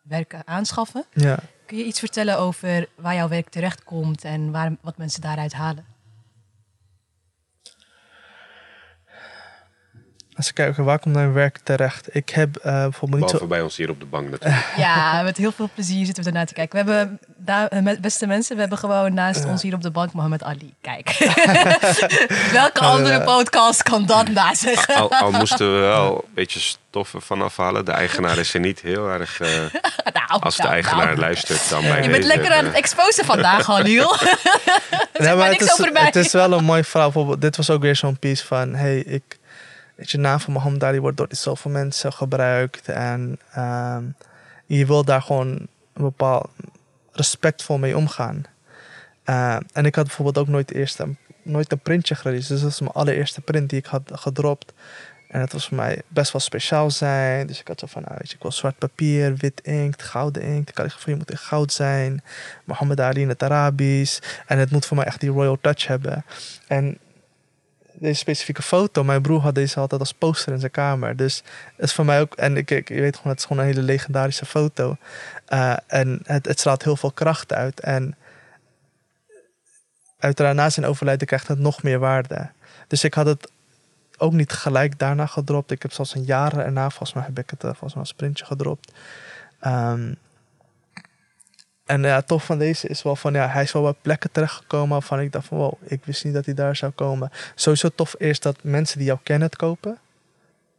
werken 0.04 0.48
aanschaffen. 0.48 1.06
Ja. 1.14 1.40
Kun 1.66 1.78
je 1.78 1.84
iets 1.86 2.00
vertellen 2.00 2.38
over 2.38 2.88
waar 2.96 3.16
jouw 3.16 3.28
werk 3.28 3.50
terecht 3.50 3.84
komt 3.84 4.24
en 4.24 4.52
waar, 4.52 4.76
wat 4.82 4.98
mensen 4.98 5.22
daaruit 5.22 5.54
halen? 5.54 5.86
Als 10.36 10.48
ik 10.50 10.56
kijk, 10.56 10.76
waar 10.78 11.00
komt 11.00 11.15
mijn 11.15 11.34
werk 11.34 11.58
terecht? 11.63 12.15
Ik 12.15 12.30
heb 12.30 12.56
eh, 12.56 12.63
bijvoorbeeld 12.72 13.02
niet 13.02 13.20
Behalve 13.20 13.38
zo... 13.38 13.48
bij 13.48 13.62
ons 13.62 13.78
hier 13.78 13.89
op 13.89 14.00
de 14.00 14.06
bank 14.06 14.30
natuurlijk. 14.30 14.65
Ja, 14.78 15.22
met 15.22 15.38
heel 15.38 15.52
veel 15.52 15.70
plezier 15.74 16.06
zitten 16.06 16.24
we 16.24 16.30
ernaar 16.30 16.46
te 16.46 16.54
kijken. 16.54 16.86
We 16.86 16.91
hebben, 16.91 17.20
daar, 17.38 17.67
eh, 17.67 17.82
met- 17.82 18.02
beste 18.02 18.28
mensen, 18.28 18.54
we 18.56 18.62
hebben 18.62 18.78
gewoon 18.80 19.13
naast 19.13 19.46
ons 19.46 19.62
hier 19.62 19.74
op 19.74 19.82
de 19.82 19.91
bank 19.91 20.13
Mohammed 20.13 20.44
Ali. 20.44 20.74
Kijk. 20.82 21.17
Welke 22.52 22.80
andere 22.80 23.22
podcast 23.22 23.84
kan 23.84 24.06
dat 24.06 24.28
na 24.28 24.56
zeggen? 24.56 24.96
Al, 24.96 25.12
al 25.12 25.32
moesten 25.41 25.74
we 25.74 25.80
wel 25.80 26.15
een 26.15 26.34
beetje 26.34 26.60
stoffen 26.60 27.22
van 27.22 27.41
afhalen. 27.41 27.86
De 27.86 27.91
eigenaar 27.91 28.38
is 28.38 28.54
er 28.54 28.60
niet 28.60 28.80
heel 28.82 29.10
erg... 29.10 29.39
eh, 29.39 29.50
Nou, 30.13 30.41
als 30.41 30.56
de 30.56 30.62
nou, 30.62 30.74
eigenaar 30.74 31.06
nou. 31.06 31.20
luistert 31.20 31.70
dan 31.70 31.82
bij 31.82 32.04
Je 32.04 32.10
bent 32.10 32.24
lekker 32.24 32.54
aan 32.54 32.65
het 32.65 32.74
exposen 32.74 33.26
vandaag, 33.26 33.65
Halil. 33.65 34.15
Nee, 35.17 35.36
maar 35.36 35.48
het, 35.50 35.60
niks 35.60 35.63
is, 35.74 35.80
over 35.80 35.91
mij. 35.91 36.04
het 36.04 36.15
is 36.15 36.32
wel 36.32 36.52
een 36.52 36.63
mooi 36.63 36.84
verhaal. 36.84 37.12
Bijvoorbeeld, 37.12 37.41
dit 37.41 37.58
was 37.58 37.70
ook 37.70 37.82
weer 37.82 37.96
zo'n 37.96 38.20
piece 38.20 38.46
van... 38.46 38.76
Hey, 38.76 38.98
ik, 39.00 39.39
weet 40.02 40.12
je, 40.12 40.18
naam 40.18 40.40
van 40.40 40.54
Mohammed 40.54 40.84
Ali 40.84 41.00
wordt 41.00 41.18
door 41.18 41.28
zoveel 41.30 41.72
mensen 41.72 42.14
gebruikt. 42.14 42.90
En 42.90 43.40
ehm, 43.52 44.04
je 44.66 44.86
wil 44.86 45.04
daar 45.04 45.22
gewoon 45.22 45.48
een 45.94 46.04
bepaald 46.04 46.50
respectvol 47.12 47.78
mee 47.78 47.98
omgaan. 47.98 48.44
Eh, 49.24 49.58
en 49.74 49.86
ik 49.86 49.96
had 49.96 50.06
bijvoorbeeld 50.06 50.38
ook 50.38 50.48
nooit, 50.48 50.72
eerst 50.72 51.00
een, 51.00 51.18
nooit 51.42 51.72
een 51.72 51.80
printje 51.80 52.16
gereleased. 52.16 52.50
Dus 52.50 52.62
dat 52.62 52.70
was 52.70 52.80
mijn 52.80 52.94
allereerste 52.94 53.42
print 53.42 53.70
die 53.70 53.80
ik 53.80 53.86
had 53.86 54.02
gedropt. 54.14 54.74
En 55.28 55.40
het 55.40 55.54
was 55.54 55.68
voor 55.68 55.78
mij 55.78 56.02
best 56.08 56.32
wel 56.32 56.42
speciaal 56.42 56.92
zijn. 56.92 57.48
Dus 57.48 57.60
ik 57.60 57.68
had 57.68 57.80
zo 57.80 57.88
van, 57.88 58.02
nou, 58.02 58.16
weet 58.18 58.30
je, 58.30 58.36
ik 58.36 58.42
wil 58.42 58.52
zwart 58.52 58.78
papier, 58.78 59.36
wit 59.36 59.62
inkt, 59.62 60.04
gouden 60.04 60.42
inkt. 60.42 60.82
Je 61.06 61.16
moet 61.16 61.32
in 61.32 61.38
goud 61.38 61.74
zijn. 61.74 62.24
Mohammed 62.64 63.00
Ali 63.00 63.22
in 63.22 63.30
het 63.30 63.44
Arabisch. 63.44 64.20
En 64.46 64.58
het 64.58 64.72
moet 64.72 64.86
voor 64.86 64.98
mij 64.98 65.06
echt 65.06 65.20
die 65.20 65.30
royal 65.30 65.58
touch 65.62 65.88
hebben. 65.88 66.26
En 66.68 66.98
deze 68.02 68.20
specifieke 68.20 68.62
foto, 68.62 69.04
mijn 69.04 69.22
broer 69.22 69.42
had 69.42 69.56
deze 69.56 69.80
altijd 69.80 70.02
als 70.02 70.14
poster 70.14 70.54
in 70.54 70.60
zijn 70.60 70.72
kamer. 70.72 71.16
Dus 71.16 71.44
het 71.76 71.86
is 71.86 71.94
voor 71.94 72.06
mij 72.06 72.22
ook, 72.22 72.36
en 72.36 72.58
ik, 72.58 72.72
ik 72.72 72.90
je 72.90 73.02
weet 73.02 73.16
gewoon, 73.16 73.32
het 73.32 73.40
is 73.40 73.46
gewoon 73.46 73.64
een 73.64 73.70
hele 73.70 73.86
legendarische 73.86 74.46
foto. 74.46 74.98
Eh, 75.46 75.78
en 75.88 76.20
het, 76.24 76.46
het 76.46 76.60
straalt 76.60 76.84
heel 76.84 76.96
veel 76.96 77.12
kracht 77.12 77.54
uit. 77.54 77.80
En 77.80 78.16
uiteraard 80.20 80.56
na 80.56 80.70
zijn 80.70 80.86
overlijden 80.86 81.28
krijgt 81.28 81.48
het 81.48 81.60
nog 81.60 81.84
meer 81.84 82.00
waarde. 82.00 82.50
Dus 82.88 83.04
ik 83.04 83.14
had 83.14 83.26
het 83.26 83.52
ook 84.18 84.34
niet 84.34 84.52
gelijk 84.52 85.00
daarna 85.00 85.26
gedropt. 85.26 85.72
Ik 85.72 85.82
heb 85.82 85.92
zelfs 85.92 86.16
een 86.16 86.24
jaar 86.24 86.58
erna, 86.58 86.90
volgens 86.90 87.14
mij 87.14 87.24
heb 87.24 87.40
ik 87.40 87.50
het 87.50 87.64
eh, 87.64 87.70
volgens 87.70 87.94
mij 87.94 88.02
als 88.02 88.10
sprintje 88.10 88.46
gedropt. 88.46 88.92
Ehm, 89.60 90.14
en 91.92 92.02
ja, 92.02 92.22
tof 92.22 92.46
van 92.46 92.58
deze 92.58 92.88
is 92.88 93.02
wel 93.02 93.16
van, 93.16 93.34
ja, 93.34 93.48
hij 93.48 93.64
is 93.64 93.72
wel 93.72 93.82
bij 93.82 93.96
plekken 94.02 94.32
terechtgekomen 94.32 94.90
waarvan 94.90 95.20
ik 95.20 95.32
dacht 95.32 95.48
van, 95.48 95.58
wow, 95.58 95.74
ik 95.84 96.06
wist 96.06 96.24
niet 96.24 96.34
dat 96.34 96.46
hij 96.46 96.54
daar 96.54 96.76
zou 96.76 96.92
komen. 96.92 97.32
Sowieso 97.56 97.90
tof 97.96 98.16
is 98.16 98.40
dat 98.40 98.64
mensen 98.64 98.98
die 98.98 99.08
jou 99.08 99.20
kennen 99.24 99.48
het 99.48 99.58
kopen. 99.58 99.98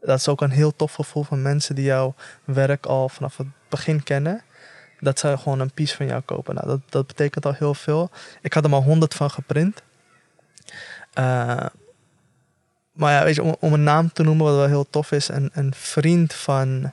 Dat 0.00 0.18
is 0.18 0.28
ook 0.28 0.40
een 0.40 0.50
heel 0.50 0.76
tof 0.76 0.94
gevoel 0.94 1.22
van 1.22 1.42
mensen 1.42 1.74
die 1.74 1.84
jouw 1.84 2.14
werk 2.44 2.86
al 2.86 3.08
vanaf 3.08 3.36
het 3.36 3.46
begin 3.68 4.02
kennen. 4.02 4.42
Dat 5.00 5.18
ze 5.18 5.38
gewoon 5.38 5.60
een 5.60 5.72
piece 5.72 5.96
van 5.96 6.06
jou 6.06 6.20
kopen. 6.20 6.54
Nou, 6.54 6.66
dat, 6.66 6.80
dat 6.88 7.06
betekent 7.06 7.46
al 7.46 7.54
heel 7.54 7.74
veel. 7.74 8.10
Ik 8.40 8.52
had 8.52 8.64
er 8.64 8.70
maar 8.70 8.82
honderd 8.82 9.14
van 9.14 9.30
geprint. 9.30 9.82
Eh, 11.12 11.66
maar 12.92 13.12
ja, 13.12 13.24
weet 13.24 13.34
je, 13.34 13.42
om, 13.42 13.56
om 13.60 13.72
een 13.72 13.82
naam 13.82 14.12
te 14.12 14.22
noemen 14.22 14.46
wat 14.46 14.54
wel 14.54 14.66
heel 14.66 14.86
tof 14.90 15.12
is. 15.12 15.28
Een, 15.28 15.50
een 15.52 15.74
vriend 15.74 16.34
van... 16.34 16.92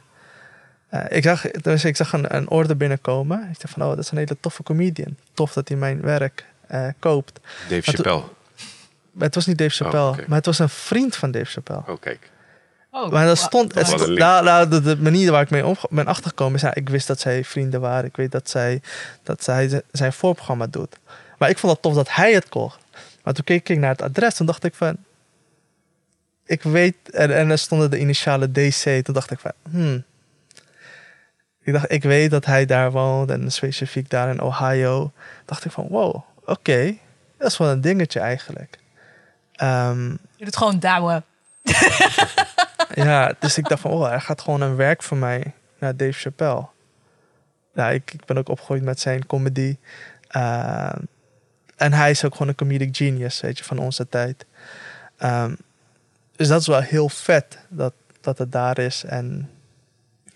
eh, 0.89 1.17
ik 1.17 1.23
zag, 1.23 1.41
dus 1.51 1.85
ik 1.85 1.95
zag 1.95 2.13
een, 2.13 2.35
een 2.35 2.49
order 2.49 2.77
binnenkomen. 2.77 3.39
Ik 3.51 3.59
dacht 3.61 3.73
van, 3.73 3.83
oh, 3.83 3.89
dat 3.89 3.97
is 3.99 4.11
een 4.11 4.17
hele 4.17 4.37
toffe 4.39 4.63
comedian. 4.63 5.15
Tof 5.33 5.53
dat 5.53 5.67
hij 5.67 5.77
mijn 5.77 6.01
werk 6.01 6.45
eh, 6.67 6.87
koopt. 6.99 7.39
Dave 7.69 7.81
Chappelle. 7.91 8.23
Maar 9.11 9.25
het 9.27 9.35
was 9.35 9.45
niet 9.45 9.57
Dave 9.57 9.69
Chappelle, 9.75 10.03
Oh, 10.03 10.09
oké. 10.11 10.23
maar 10.27 10.37
het 10.37 10.45
was 10.45 10.59
een 10.59 10.69
vriend 10.69 11.15
van 11.15 11.31
Dave 11.31 11.45
Chappelle. 11.45 11.83
Oh, 11.87 11.99
kijk. 11.99 12.29
Oh, 12.91 13.11
Maar 13.11 13.25
dat 13.25 13.37
stond, 13.37 13.73
het 13.75 13.87
stond- 13.87 14.07
nou, 14.17 14.43
nou, 14.43 14.67
de, 14.69 14.81
de 14.81 14.97
manier 14.97 15.31
waar 15.31 15.41
ik 15.41 15.49
mee 15.49 15.65
omge- 15.65 15.87
ben 15.89 16.05
achtergekomen 16.05 16.55
is, 16.55 16.61
ja, 16.61 16.73
ik 16.75 16.89
wist 16.89 17.07
dat 17.07 17.19
zij 17.19 17.43
vrienden 17.43 17.81
waren. 17.81 18.05
Ik 18.05 18.15
weet 18.15 18.31
dat 18.31 18.49
zij, 18.49 18.81
dat 19.23 19.43
zij 19.43 19.81
zijn 19.91 20.13
voorprogramma 20.13 20.67
doet. 20.67 20.95
Maar 21.37 21.49
ik 21.49 21.57
vond 21.57 21.73
het 21.73 21.81
tof 21.81 21.93
dat 21.93 22.09
hij 22.15 22.33
het 22.33 22.49
kocht. 22.49 22.79
Maar 23.23 23.33
toen 23.33 23.43
keek 23.43 23.69
ik 23.69 23.77
naar 23.77 23.89
het 23.89 24.01
adres, 24.01 24.35
toen 24.35 24.45
dacht 24.45 24.63
ik 24.63 24.75
van, 24.75 24.97
ik 26.45 26.63
weet, 26.63 26.95
en, 27.11 27.35
en 27.35 27.49
er 27.49 27.57
stonden 27.57 27.89
de 27.91 27.99
initialen 27.99 28.53
DC. 28.53 29.03
Toen 29.03 29.13
dacht 29.13 29.31
ik 29.31 29.39
van, 29.39 29.51
hmm. 29.71 30.03
Ik 31.69 31.75
dacht, 31.75 31.91
ik 31.91 32.03
weet 32.03 32.31
dat 32.31 32.45
hij 32.45 32.65
daar 32.65 32.91
woont 32.91 33.29
en 33.29 33.51
specifiek 33.51 34.09
daar 34.09 34.29
in 34.29 34.41
Ohio. 34.41 35.11
Dacht 35.45 35.65
ik 35.65 35.71
van, 35.71 35.87
wow, 35.87 36.23
oké, 36.45 36.95
dat 37.37 37.51
is 37.51 37.57
wel 37.57 37.69
een 37.69 37.81
dingetje 37.81 38.19
eigenlijk. 38.19 38.77
Ehm, 39.55 40.09
Je 40.09 40.45
doet 40.45 40.57
gewoon 40.57 40.79
douwen. 40.79 41.23
ja, 42.93 43.33
dus 43.39 43.57
ik 43.57 43.67
dacht 43.67 43.81
van, 43.81 43.91
oh, 43.91 44.07
hij 44.07 44.19
gaat 44.19 44.41
gewoon 44.41 44.61
een 44.61 44.75
werk 44.75 45.03
voor 45.03 45.17
mij 45.17 45.53
naar 45.79 45.95
Dave 45.95 46.11
Chappelle. 46.19 46.65
Ja, 47.73 47.89
ik, 47.89 48.13
ik 48.13 48.25
ben 48.25 48.37
ook 48.37 48.49
opgegroeid 48.49 48.83
met 48.83 48.99
zijn 48.99 49.25
comedy. 49.25 49.77
Uh, 50.31 50.91
en 51.75 51.93
hij 51.93 52.09
is 52.09 52.25
ook 52.25 52.31
gewoon 52.31 52.47
een 52.47 52.55
comedic 52.55 52.95
genius, 52.95 53.41
weet 53.41 53.57
je, 53.57 53.63
van 53.63 53.77
onze 53.77 54.09
tijd. 54.09 54.45
Um, 55.23 55.57
dus 56.35 56.47
dat 56.47 56.61
is 56.61 56.67
wel 56.67 56.81
heel 56.81 57.09
vet 57.09 57.57
dat, 57.67 57.93
dat 58.21 58.37
het 58.37 58.51
daar 58.51 58.77
is. 58.77 59.03
En 59.03 59.49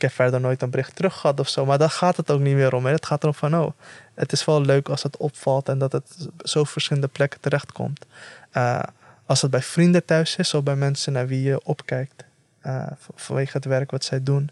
heb 0.04 0.12
verder 0.12 0.40
nooit 0.40 0.62
een 0.62 0.70
bericht 0.70 0.96
terug 0.96 1.14
gehad 1.20 1.40
of 1.40 1.50
zo. 1.50 1.66
Maar 1.66 1.78
daar 1.78 1.90
gaat 1.90 2.18
het 2.18 2.32
ook 2.32 2.40
niet 2.40 2.56
meer 2.56 2.74
om. 2.74 2.86
Het 2.86 3.06
gaat 3.06 3.22
erom 3.22 3.36
van, 3.36 3.56
oh, 3.56 3.72
het 4.14 4.32
is 4.32 4.46
wel 4.46 4.62
leuk 4.62 4.90
als 4.90 5.04
het 5.04 5.18
opvalt 5.18 5.70
en 5.70 5.78
dat 5.78 5.92
het 5.92 6.30
zo 6.38 6.64
verschillende 6.64 7.08
plekken 7.08 7.40
terechtkomt. 7.40 8.06
Uh, 8.54 8.84
als 9.26 9.42
het 9.42 9.52
bij 9.52 9.62
vrienden 9.62 10.06
thuis 10.06 10.36
is 10.36 10.54
of 10.54 10.64
bij 10.64 10.76
mensen 10.76 11.14
naar 11.14 11.28
wie 11.28 11.42
je 11.42 11.64
opkijkt. 11.64 12.24
Uh, 12.66 12.88
vanwege 13.16 13.58
het 13.58 13.66
werk 13.66 13.92
wat 13.92 14.04
zij 14.04 14.24
doen. 14.24 14.50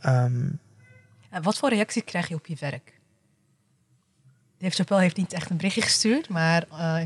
En 0.00 1.42
wat 1.42 1.58
voor 1.58 1.68
reactie 1.68 2.02
krijg 2.02 2.28
je 2.28 2.34
op 2.34 2.46
je 2.46 2.56
werk? 2.60 2.92
Dave 4.58 4.74
Chappelle 4.74 5.00
heeft 5.00 5.16
niet 5.16 5.32
echt 5.32 5.50
een 5.50 5.56
berichtje 5.56 5.82
gestuurd, 5.82 6.28
maar 6.28 6.64
uh, 6.72 7.02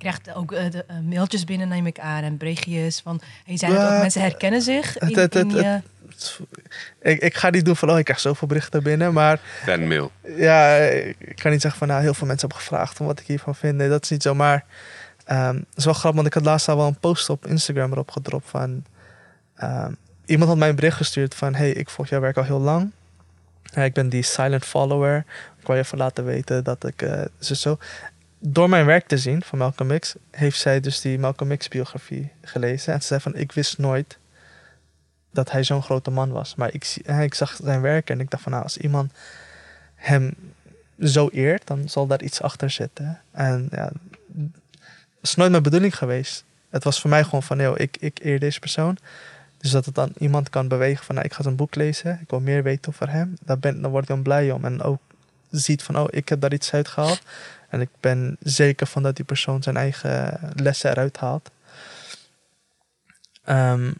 krijgt 0.00 0.34
ook 0.34 0.52
uh, 0.52 0.70
de, 0.70 0.84
uh, 0.90 0.98
mailtjes 1.08 1.44
binnen, 1.44 1.68
neem 1.68 1.86
ik 1.86 1.98
aan, 1.98 2.22
en 2.22 2.36
berichtjes 2.36 3.00
van. 3.00 3.20
En 3.46 3.52
je 3.52 3.58
zei 3.58 3.72
dat 3.72 3.92
ook, 3.92 4.00
mensen 4.00 4.20
herkennen 4.20 4.62
zich. 4.62 4.98
In, 4.98 5.06
het, 5.06 5.34
het, 5.34 5.34
in 5.34 5.50
je... 5.50 5.80
ik, 7.00 7.20
ik 7.20 7.36
ga 7.36 7.50
niet 7.50 7.64
doen 7.64 7.76
van, 7.76 7.90
oh, 7.90 7.98
ik 7.98 8.04
krijg 8.04 8.20
zoveel 8.20 8.48
berichten 8.48 8.82
binnen, 8.82 9.12
maar... 9.12 9.40
Fanmail. 9.62 10.12
Ja, 10.36 10.76
ik 11.18 11.36
kan 11.36 11.50
niet 11.50 11.60
zeggen 11.60 11.78
van, 11.78 11.88
nou, 11.88 12.02
heel 12.02 12.14
veel 12.14 12.26
mensen 12.26 12.48
hebben 12.48 12.66
gevraagd 12.66 12.96
van 12.96 13.06
wat 13.06 13.20
ik 13.20 13.26
hiervan 13.26 13.54
vind. 13.54 13.76
Nee, 13.76 13.88
dat 13.88 14.02
is 14.02 14.10
niet 14.10 14.22
zo, 14.22 14.34
maar... 14.34 14.64
Um, 15.30 15.56
het 15.56 15.76
is 15.76 15.84
wel 15.84 15.94
grappig, 15.94 16.14
want 16.14 16.26
ik 16.26 16.34
had 16.34 16.44
laatst 16.44 16.68
al 16.68 16.76
wel 16.76 16.86
een 16.86 16.98
post 16.98 17.30
op 17.30 17.46
Instagram 17.46 17.92
erop 17.92 18.10
gedropt 18.10 18.50
van... 18.50 18.84
Um, 19.62 19.96
iemand 20.24 20.48
had 20.48 20.58
mij 20.58 20.68
een 20.68 20.74
bericht 20.74 20.96
gestuurd 20.96 21.34
van... 21.34 21.54
Hey, 21.54 21.70
ik 21.70 21.90
volg 21.90 22.08
jouw 22.08 22.20
werk 22.20 22.36
al 22.36 22.44
heel 22.44 22.60
lang. 22.60 22.90
Uh, 23.74 23.84
ik 23.84 23.92
ben 23.92 24.08
die 24.08 24.22
silent 24.22 24.64
follower. 24.64 25.24
Ik 25.60 25.66
wil 25.66 25.76
je 25.76 25.82
even 25.82 25.98
laten 25.98 26.24
weten 26.24 26.64
dat 26.64 26.86
ik... 26.86 27.02
Uh, 27.02 27.22
zo. 27.40 27.78
Door 28.42 28.68
mijn 28.68 28.86
werk 28.86 29.06
te 29.06 29.18
zien 29.18 29.42
van 29.42 29.58
Malcolm 29.58 29.98
X... 29.98 30.14
heeft 30.30 30.58
zij 30.58 30.80
dus 30.80 31.00
die 31.00 31.18
Malcolm 31.18 31.56
X 31.56 31.68
biografie 31.68 32.32
gelezen. 32.42 32.92
En 32.92 33.00
ze 33.00 33.06
zei 33.06 33.20
van, 33.20 33.36
ik 33.36 33.52
wist 33.52 33.78
nooit 33.78 34.18
dat 35.30 35.50
hij 35.50 35.64
zo'n 35.64 35.82
grote 35.82 36.10
man 36.10 36.30
was. 36.30 36.54
Maar 36.54 36.74
ik, 36.74 36.96
ik 37.20 37.34
zag 37.34 37.58
zijn 37.62 37.80
werk 37.80 38.10
en 38.10 38.20
ik 38.20 38.30
dacht 38.30 38.42
van... 38.42 38.52
Nou, 38.52 38.64
als 38.64 38.76
iemand 38.76 39.12
hem 39.94 40.34
zo 41.02 41.28
eert, 41.32 41.66
dan 41.66 41.88
zal 41.88 42.06
daar 42.06 42.22
iets 42.22 42.42
achter 42.42 42.70
zitten. 42.70 43.20
En 43.30 43.68
ja, 43.70 43.92
is 45.20 45.34
nooit 45.34 45.50
mijn 45.50 45.62
bedoeling 45.62 45.96
geweest. 45.96 46.44
Het 46.70 46.84
was 46.84 47.00
voor 47.00 47.10
mij 47.10 47.24
gewoon 47.24 47.42
van, 47.42 47.60
ik, 47.60 47.96
ik 48.00 48.18
eer 48.22 48.38
deze 48.38 48.58
persoon. 48.58 48.98
Dus 49.58 49.70
dat 49.70 49.84
het 49.84 49.94
dan 49.94 50.12
iemand 50.18 50.50
kan 50.50 50.68
bewegen 50.68 51.04
van, 51.04 51.14
nou, 51.14 51.26
ik 51.26 51.32
ga 51.32 51.42
zijn 51.42 51.56
boek 51.56 51.74
lezen. 51.74 52.18
Ik 52.22 52.30
wil 52.30 52.40
meer 52.40 52.62
weten 52.62 52.92
over 52.92 53.10
hem. 53.10 53.36
Daar, 53.42 53.58
ben, 53.58 53.80
daar 53.80 53.90
word 53.90 54.02
ik 54.02 54.08
dan 54.08 54.22
blij 54.22 54.50
om. 54.50 54.64
En 54.64 54.82
ook 54.82 55.00
ziet 55.50 55.82
van, 55.82 55.98
oh, 55.98 56.06
ik 56.10 56.28
heb 56.28 56.40
daar 56.40 56.52
iets 56.52 56.72
uit 56.72 56.88
gehaald. 56.88 57.22
En 57.70 57.80
ik 57.80 57.88
ben 58.00 58.36
zeker 58.40 58.86
van 58.86 59.02
dat 59.02 59.16
die 59.16 59.24
persoon 59.24 59.62
zijn 59.62 59.76
eigen 59.76 60.38
lessen 60.54 60.90
eruit 60.90 61.16
haalt. 61.16 61.50
Um, 63.48 63.94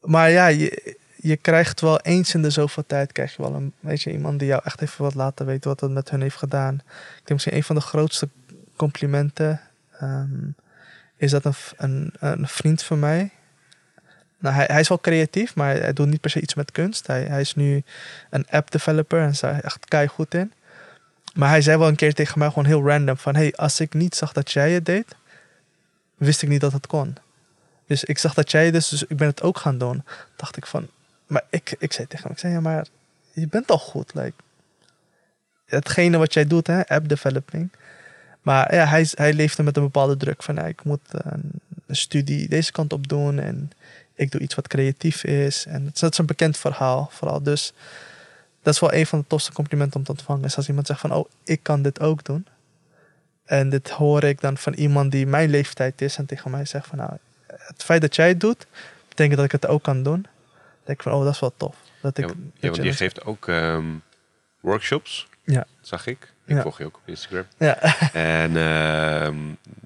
maar 0.00 0.30
ja, 0.30 0.46
je, 0.46 0.96
je 1.16 1.36
krijgt 1.36 1.80
wel 1.80 2.00
eens 2.00 2.34
in 2.34 2.42
de 2.42 2.50
zoveel 2.50 2.84
tijd 2.86 3.12
krijg 3.12 3.36
je 3.36 3.42
wel 3.42 3.54
een 3.54 3.72
weet 3.80 4.02
je, 4.02 4.12
iemand 4.12 4.38
die 4.38 4.48
jou 4.48 4.60
echt 4.64 4.82
even 4.82 5.04
wat 5.04 5.14
laten 5.14 5.46
weten 5.46 5.70
wat 5.70 5.80
het 5.80 5.90
met 5.90 6.10
hun 6.10 6.20
heeft 6.20 6.36
gedaan. 6.36 6.74
Ik 6.74 7.16
denk 7.16 7.30
misschien 7.30 7.54
een 7.54 7.62
van 7.62 7.76
de 7.76 7.82
grootste 7.82 8.28
complimenten 8.76 9.60
um, 10.02 10.54
is 11.16 11.30
dat 11.30 11.44
een, 11.44 11.54
een, 11.76 12.12
een, 12.18 12.48
vriend 12.48 12.82
van 12.82 12.98
mij. 12.98 13.30
nou, 14.38 14.54
hij, 14.54 14.64
hij 14.68 14.80
is 14.80 14.88
wel 14.88 15.00
creatief, 15.00 15.54
maar 15.54 15.74
hij, 15.74 15.92
doet 15.92 16.08
niet 16.08 16.20
per 16.20 16.30
se 16.30 16.40
iets 16.40 16.54
met 16.54 16.72
kunst. 16.72 17.06
Hij, 17.06 17.22
hij 17.22 17.40
is 17.40 17.54
nu 17.54 17.82
een 18.30 18.46
app 18.50 18.70
developer 18.70 19.20
en 19.20 19.28
is 19.28 19.40
daar 19.40 19.60
echt 19.60 19.84
kei 19.84 20.06
goed 20.06 20.34
in. 20.34 20.52
Maar 21.36 21.48
hij 21.48 21.62
zei 21.62 21.78
wel 21.78 21.88
een 21.88 21.96
keer 21.96 22.14
tegen 22.14 22.38
mij 22.38 22.48
gewoon 22.48 22.64
heel 22.64 22.86
random 22.86 23.16
van... 23.16 23.34
hey, 23.34 23.54
als 23.54 23.80
ik 23.80 23.94
niet 23.94 24.14
zag 24.14 24.32
dat 24.32 24.50
jij 24.50 24.72
het 24.72 24.86
deed, 24.86 25.16
wist 26.14 26.42
ik 26.42 26.48
niet 26.48 26.60
dat 26.60 26.72
het 26.72 26.86
kon. 26.86 27.16
Dus 27.86 28.04
ik 28.04 28.18
zag 28.18 28.34
dat 28.34 28.50
jij 28.50 28.64
het 28.64 28.74
dus, 28.74 28.88
dus 28.88 29.04
ik 29.04 29.16
ben 29.16 29.26
het 29.26 29.42
ook 29.42 29.58
gaan 29.58 29.78
doen. 29.78 30.04
Dacht 30.36 30.56
ik 30.56 30.66
van... 30.66 30.88
Maar 31.26 31.42
ik, 31.50 31.76
ik 31.78 31.92
zei 31.92 32.06
tegen 32.06 32.24
hem, 32.24 32.32
ik 32.32 32.38
zei 32.38 32.52
ja, 32.52 32.60
maar 32.60 32.86
je 33.32 33.48
bent 33.48 33.70
al 33.70 33.78
goed. 33.78 34.14
Like, 34.14 34.32
hetgene 35.66 36.18
wat 36.18 36.32
jij 36.32 36.46
doet, 36.46 36.66
hè, 36.66 36.88
app 36.88 37.08
developing. 37.08 37.70
Maar 38.42 38.74
ja, 38.74 38.86
hij, 38.86 39.08
hij 39.10 39.32
leefde 39.32 39.62
met 39.62 39.76
een 39.76 39.82
bepaalde 39.82 40.16
druk 40.16 40.42
van... 40.42 40.66
Ik 40.66 40.84
moet 40.84 41.00
een, 41.10 41.50
een 41.86 41.96
studie 41.96 42.48
deze 42.48 42.72
kant 42.72 42.92
op 42.92 43.08
doen 43.08 43.38
en 43.38 43.70
ik 44.14 44.30
doe 44.30 44.40
iets 44.40 44.54
wat 44.54 44.68
creatief 44.68 45.24
is. 45.24 45.66
En 45.66 45.84
het 45.84 46.02
is 46.02 46.18
een 46.18 46.26
bekend 46.26 46.56
verhaal 46.56 47.08
vooral. 47.12 47.42
Dus 47.42 47.72
dat 48.66 48.74
is 48.74 48.80
wel 48.80 48.92
een 48.92 49.06
van 49.06 49.18
de 49.18 49.26
tofste 49.26 49.52
complimenten 49.52 49.98
om 49.98 50.04
te 50.04 50.10
ontvangen. 50.10 50.44
Is 50.44 50.56
als 50.56 50.68
iemand 50.68 50.86
zegt 50.86 51.00
van, 51.00 51.12
oh, 51.12 51.30
ik 51.44 51.62
kan 51.62 51.82
dit 51.82 52.00
ook 52.00 52.24
doen. 52.24 52.46
En 53.44 53.68
dit 53.70 53.90
hoor 53.90 54.24
ik 54.24 54.40
dan 54.40 54.56
van 54.56 54.72
iemand 54.72 55.10
die 55.12 55.26
mijn 55.26 55.50
leeftijd 55.50 56.00
is 56.00 56.16
en 56.16 56.26
tegen 56.26 56.50
mij 56.50 56.64
zegt 56.64 56.86
van, 56.86 56.98
nou, 56.98 57.10
het 57.46 57.82
feit 57.84 58.00
dat 58.00 58.16
jij 58.16 58.28
het 58.28 58.40
doet, 58.40 58.66
betekent 59.08 59.36
dat 59.36 59.44
ik 59.44 59.52
het 59.52 59.66
ook 59.66 59.82
kan 59.82 60.02
doen. 60.02 60.22
Dan 60.22 60.30
denk 60.84 60.98
ik 60.98 61.02
van, 61.02 61.12
oh, 61.12 61.24
dat 61.24 61.32
is 61.34 61.40
wel 61.40 61.54
tof. 61.56 61.76
Dat 62.02 62.18
ik, 62.18 62.24
Ja, 62.28 62.32
dat 62.34 62.36
ja, 62.60 62.70
want 62.70 62.82
je- 62.82 62.92
geeft 62.92 63.24
ook 63.24 63.48
ehm, 63.48 63.84
workshops, 64.60 65.28
Ja. 65.44 65.66
zag 65.80 66.06
ik. 66.06 66.32
Ik 66.46 66.56
Ja. 66.56 66.62
volg 66.62 66.78
je 66.78 66.84
ook 66.84 66.96
op 66.96 67.02
Instagram. 67.08 67.44
Ja, 67.58 67.78
En 68.12 68.56
ehm, 68.56 69.36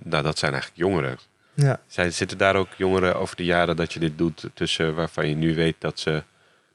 nou, 0.02 0.22
dat 0.22 0.38
zijn 0.38 0.52
eigenlijk 0.52 0.82
jongeren. 0.82 1.18
ja. 1.54 1.80
Zijn, 1.86 2.12
zitten 2.12 2.38
daar 2.38 2.56
ook 2.56 2.68
jongeren 2.76 3.16
over 3.16 3.36
de 3.36 3.44
jaren 3.44 3.76
dat 3.76 3.92
je 3.92 4.00
dit 4.00 4.18
doet 4.18 4.44
tussen 4.54 4.94
waarvan 4.94 5.28
je 5.28 5.34
nu 5.34 5.54
weet 5.54 5.76
dat 5.78 5.98
ze 5.98 6.22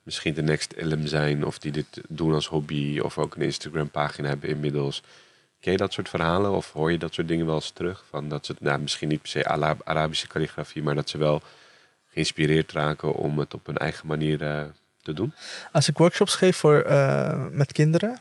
misschien 0.06 0.34
de 0.34 0.42
next 0.42 0.74
Ilm 0.74 1.08
zijn 1.08 1.46
of 1.46 1.60
die 1.60 1.72
dit 1.72 2.02
doen 2.10 2.34
als 2.34 2.48
hobby 2.48 3.00
of 3.00 3.18
ook 3.18 3.36
een 3.36 3.42
Instagram 3.42 3.90
pagina 3.90 4.28
hebben 4.28 4.50
inmiddels? 4.50 5.02
Ken 5.60 5.72
je 5.72 5.78
dat 5.78 5.94
soort 5.94 6.10
verhalen 6.10 6.52
of 6.52 6.72
hoor 6.72 6.92
je 6.92 6.98
dat 6.98 7.14
soort 7.14 7.28
dingen 7.28 7.46
wel 7.46 7.56
eens 7.56 7.70
terug? 7.70 8.06
Van 8.10 8.30
dat 8.30 8.46
ze, 8.46 8.56
nou, 8.60 8.80
misschien 8.80 9.08
niet 9.08 9.22
per 9.22 9.30
se 9.30 9.48
Arabische 9.84 10.28
calligrafie, 10.28 10.84
maar 10.84 10.96
dat 10.96 11.10
ze 11.10 11.18
wel 11.18 11.42
geïnspireerd 12.12 12.72
raken 12.72 13.14
om 13.14 13.40
het 13.40 13.54
op 13.54 13.66
hun 13.66 13.78
eigen 13.78 14.08
manier 14.08 14.42
eh, 14.42 14.64
te 15.02 15.14
doen? 15.14 15.34
Als 15.72 15.88
ik 15.88 15.98
workshops 15.98 16.36
geef 16.36 16.58
voor, 16.58 16.82
eh, 16.82 17.46
met 17.52 17.72
kinderen, 17.72 18.20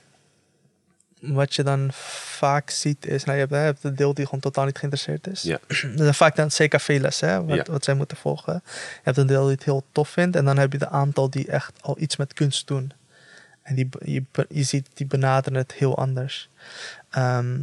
wat 1.32 1.54
je 1.54 1.62
dan 1.62 1.88
vaak 1.92 2.70
ziet 2.70 3.06
is, 3.06 3.24
nou, 3.24 3.36
je, 3.38 3.40
hebt, 3.42 3.52
hè, 3.54 3.58
je 3.58 3.64
hebt 3.64 3.84
een 3.84 3.94
deel 3.94 4.14
die 4.14 4.24
gewoon 4.24 4.40
totaal 4.40 4.64
niet 4.64 4.78
geïnteresseerd 4.78 5.26
is. 5.26 5.42
Ja. 5.42 5.58
Dat 5.68 5.78
zijn 5.96 6.14
vaak 6.14 6.36
dan 6.36 6.48
CKV-les, 6.48 7.20
hè, 7.20 7.44
wat, 7.44 7.56
Ja. 7.56 7.64
wat 7.72 7.84
zij 7.84 7.94
moeten 7.94 8.16
volgen. 8.16 8.62
Je 8.64 9.00
hebt 9.02 9.16
een 9.16 9.26
deel 9.26 9.42
die 9.42 9.54
het 9.54 9.64
heel 9.64 9.84
tof 9.92 10.08
vindt 10.08 10.36
en 10.36 10.44
dan 10.44 10.58
heb 10.58 10.72
je 10.72 10.78
de 10.78 10.88
aantal 10.88 11.30
die 11.30 11.46
echt 11.48 11.72
al 11.80 11.96
iets 11.98 12.16
met 12.16 12.32
kunst 12.32 12.66
doen. 12.66 12.92
En 13.62 13.74
die, 13.74 13.88
je, 14.04 14.22
je 14.48 14.62
ziet, 14.62 14.88
die 14.94 15.06
benaderen 15.06 15.58
het 15.58 15.72
heel 15.72 15.98
anders. 15.98 16.48
Ehm, 17.10 17.60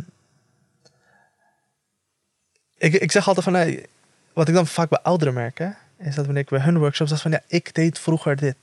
ik, 2.78 2.94
ik 2.94 3.12
zeg 3.12 3.28
altijd 3.28 3.46
van, 3.46 3.54
hey, 3.54 3.86
wat 4.34 4.48
ik 4.48 4.54
dan 4.54 4.68
vaak 4.68 4.90
bij 4.90 5.00
ouderen 5.00 5.34
merk, 5.34 5.58
hè, 5.58 5.70
is 5.98 6.16
dat 6.16 6.26
wanneer 6.26 6.44
ik 6.44 6.50
bij 6.50 6.60
hun 6.60 6.78
workshops, 6.78 7.10
dat 7.10 7.22
van, 7.22 7.32
ja, 7.32 7.42
ik 7.48 7.74
deed 7.74 8.00
vroeger 8.00 8.36
dit. 8.36 8.58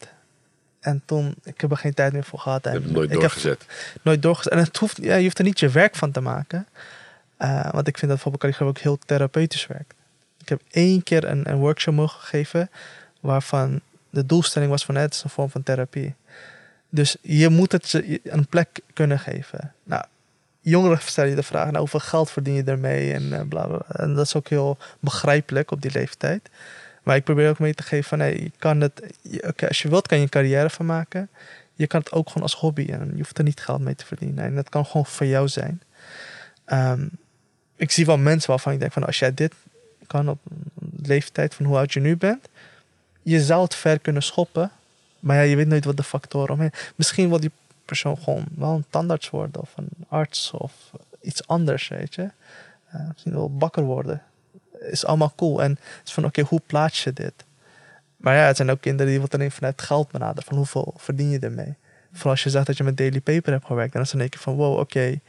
En 0.81 1.03
toen, 1.05 1.35
ik 1.45 1.61
heb 1.61 1.70
er 1.70 1.76
geen 1.76 1.95
tijd 1.95 2.12
meer 2.12 2.24
voor 2.24 2.39
gehad. 2.39 2.64
Je 2.64 2.68
En 2.68 2.74
hebt 2.74 2.87
het 2.87 2.95
nooit 2.95 3.11
heb 3.11 3.20
doorgezet. 3.20 3.66
nooit 4.03 4.22
doorgezet. 4.22 4.53
En 4.53 4.59
het 4.59 4.76
hoeft, 4.76 4.99
ja, 5.03 5.14
je 5.14 5.22
hoeft 5.22 5.39
er 5.39 5.45
niet 5.45 5.61
je 5.61 5.68
werk 5.68 5.97
van 5.97 6.11
te 6.11 6.20
maken. 6.20 6.66
Eh, 7.37 7.70
want 7.70 7.89
ik 7.89 7.99
vind 7.99 8.11
dat 8.11 8.22
bijvoorbeeld 8.22 8.43
calligrafie 8.43 8.74
ook 8.74 8.79
heel 8.79 8.99
therapeutisch 9.07 9.66
werkt. 9.66 9.95
Ik 10.41 10.49
heb 10.49 10.61
één 10.70 11.03
keer 11.03 11.24
een, 11.24 11.51
een 11.51 11.59
workshop 11.59 11.95
mogen 11.95 12.20
geven 12.20 12.70
waarvan 13.20 13.81
de 14.11 14.26
doelstelling 14.26 14.70
was 14.70 14.85
van 14.85 14.95
het 14.95 15.14
is 15.14 15.22
een 15.22 15.31
vorm 15.31 15.51
van 15.51 15.62
therapie. 15.62 16.14
Dus 16.89 17.16
je 17.22 17.49
moet 17.49 17.72
het 17.72 17.87
ze 17.87 18.20
een 18.22 18.47
plek 18.47 18.81
kunnen 18.93 19.18
geven. 19.18 19.72
Nou, 19.85 20.05
jongeren 20.61 20.99
stellen 21.01 21.31
je 21.31 21.37
de 21.37 21.43
vraag, 21.43 21.66
nou, 21.66 21.79
hoeveel 21.79 22.01
geld 22.01 22.31
verdien 22.31 22.55
je 22.55 22.64
ermee 22.64 23.12
en 23.12 23.33
eh, 23.33 23.41
bla 23.49 23.66
bla. 23.66 23.83
En 23.89 24.14
dat 24.14 24.26
is 24.26 24.35
ook 24.35 24.49
heel 24.49 24.79
begrijpelijk 25.01 25.70
op 25.70 25.83
die 25.83 25.93
leeftijd. 25.93 26.51
Maar 27.09 27.16
ik 27.16 27.24
probeer 27.24 27.48
ook 27.48 27.59
mee 27.59 27.74
te 27.74 27.82
geven 27.82 28.18
van, 28.18 28.28
je 28.28 28.50
kan 28.59 28.80
het, 28.80 29.02
als 29.68 29.82
je 29.82 29.88
wilt 29.88 30.06
kan 30.06 30.16
je 30.16 30.22
een 30.22 30.30
carrière 30.30 30.70
van 30.70 30.86
maken. 30.86 31.28
Je 31.74 31.86
kan 31.86 32.00
het 32.00 32.12
ook 32.12 32.26
gewoon 32.26 32.42
als 32.42 32.54
hobby 32.54 32.86
en 32.90 33.11
je 33.11 33.16
hoeft 33.16 33.38
er 33.38 33.44
niet 33.44 33.61
geld 33.61 33.80
mee 33.80 33.94
te 33.94 34.06
verdienen. 34.06 34.44
En 34.44 34.54
dat 34.54 34.68
kan 34.68 34.86
gewoon 34.86 35.06
voor 35.06 35.26
jou 35.26 35.48
zijn. 35.48 35.82
Ehm, 36.64 37.06
ik 37.76 37.90
zie 37.90 38.06
wel 38.06 38.18
mensen 38.18 38.50
waarvan 38.50 38.72
ik 38.72 38.80
denk 38.80 38.92
van, 38.92 39.06
als 39.06 39.18
jij 39.18 39.34
dit 39.34 39.54
kan 40.06 40.28
op 40.28 40.38
leeftijd 41.02 41.54
van 41.54 41.66
hoe 41.66 41.76
oud 41.76 41.92
je 41.92 42.00
nu 42.00 42.16
bent, 42.16 42.48
je 43.22 43.40
zou 43.40 43.62
het 43.62 43.74
ver 43.74 43.98
kunnen 43.98 44.22
schoppen. 44.22 44.70
Maar 45.20 45.36
ja, 45.36 45.42
je 45.42 45.56
weet 45.56 45.68
nooit 45.68 45.84
wat 45.84 45.96
de 45.96 46.02
factoren 46.02 46.54
omheen. 46.54 46.72
Misschien 46.94 47.28
wil 47.28 47.40
die 47.40 47.52
persoon 47.84 48.18
gewoon 48.18 48.44
wel 48.56 48.74
een 48.74 48.86
tandarts 48.90 49.30
worden 49.30 49.61
of 49.61 49.72
een 49.76 49.88
arts 50.09 50.50
of 50.50 50.72
iets 51.20 51.46
anders, 51.46 51.88
weet 51.88 52.14
je. 52.14 52.30
Eh, 52.90 53.09
misschien 53.09 53.32
wel 53.32 53.56
bakker 53.56 53.82
worden. 53.82 54.22
Is 54.91 55.07
allemaal 55.07 55.32
cool. 55.36 55.62
En 55.62 55.70
het 55.70 56.07
is 56.07 56.12
van, 56.12 56.24
oké, 56.24 56.43
hoe 56.43 56.61
plaats 56.66 57.05
je 57.05 57.12
dit? 57.12 57.32
Maar 58.16 58.34
ja, 58.34 58.47
het 58.47 58.57
zijn 58.57 58.70
ook 58.70 58.80
kinderen 58.80 59.12
die 59.12 59.20
wat 59.20 59.34
alleen 59.34 59.51
vanuit 59.51 59.82
geld 59.82 60.11
benaderen. 60.11 60.43
Van 60.43 60.57
hoeveel 60.57 60.95
verdien 60.97 61.30
je 61.30 61.39
ermee? 61.39 61.74
Vooral 62.12 62.32
als 62.32 62.43
je 62.43 62.51
zegt 62.51 62.66
dat 62.66 62.76
je 62.76 62.84
met 62.84 62.97
Daily 62.97 63.20
Paper 63.20 63.53
hebt 63.53 63.66
gewerkt. 63.66 63.93
Dan 63.93 64.03
is 64.03 64.12
in 64.12 64.20
één 64.20 64.28
keer 64.28 64.41
van, 64.41 64.55
wow, 64.55 64.78
oké. 64.78 65.20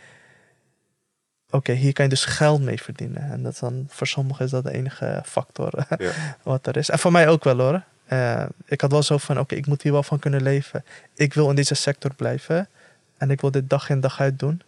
Oké, 1.49 1.71
hier 1.71 1.93
kan 1.93 2.03
je 2.03 2.09
dus 2.09 2.25
geld 2.25 2.61
mee 2.61 2.81
verdienen. 2.81 3.31
En 3.31 3.43
dat 3.43 3.53
is 3.53 3.59
dan, 3.59 3.85
voor 3.89 4.07
sommigen 4.07 4.45
is 4.45 4.51
dat 4.51 4.63
de 4.63 4.71
enige 4.71 5.21
factor 5.25 5.71
Ja. 5.97 6.11
wat 6.43 6.67
er 6.67 6.77
is. 6.77 6.89
En 6.89 6.99
voor 6.99 7.11
mij 7.11 7.27
ook 7.27 7.43
wel 7.43 7.59
hoor. 7.59 7.83
Eh, 8.05 8.45
ik 8.65 8.81
had 8.81 8.91
wel 8.91 9.03
zo 9.03 9.17
van, 9.17 9.39
oké, 9.39 9.55
ik 9.55 9.67
moet 9.67 9.81
hier 9.81 9.91
wel 9.91 10.03
van 10.03 10.19
kunnen 10.19 10.41
leven. 10.41 10.85
Ik 11.13 11.33
wil 11.33 11.49
in 11.49 11.55
deze 11.55 11.75
sector 11.75 12.13
blijven. 12.13 12.67
En 13.17 13.31
ik 13.31 13.41
wil 13.41 13.51
dit 13.51 13.69
dag 13.69 13.89
in 13.89 13.99
dag 13.99 14.19
uit 14.19 14.39
doen. 14.39 14.61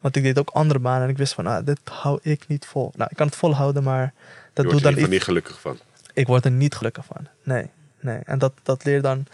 Want 0.00 0.16
ik 0.16 0.22
deed 0.22 0.38
ook 0.38 0.50
andere 0.50 0.78
banen 0.78 1.02
en 1.02 1.08
ik 1.08 1.16
wist 1.16 1.34
van, 1.34 1.46
ah, 1.46 1.66
dit 1.66 1.80
hou 1.84 2.18
ik 2.22 2.48
niet 2.48 2.66
vol. 2.66 2.92
Nou, 2.96 3.08
ik 3.10 3.16
kan 3.16 3.26
het 3.26 3.36
volhouden, 3.36 3.82
maar 3.82 4.12
dat 4.52 4.64
doet 4.64 4.74
er 4.74 4.82
dan 4.82 4.92
in 4.92 4.98
ieder 4.98 5.02
geval 5.02 5.02
iets. 5.02 5.10
niet 5.10 5.22
gelukkig 5.22 5.60
van. 5.60 5.78
Ik 6.12 6.26
word 6.26 6.44
er 6.44 6.50
niet 6.50 6.74
gelukkig 6.74 7.04
van. 7.04 7.26
Nee, 7.42 7.70
nee. 8.00 8.18
En 8.24 8.38
dat, 8.38 8.52
dat 8.62 8.84
leer 8.84 9.02
dan 9.02 9.26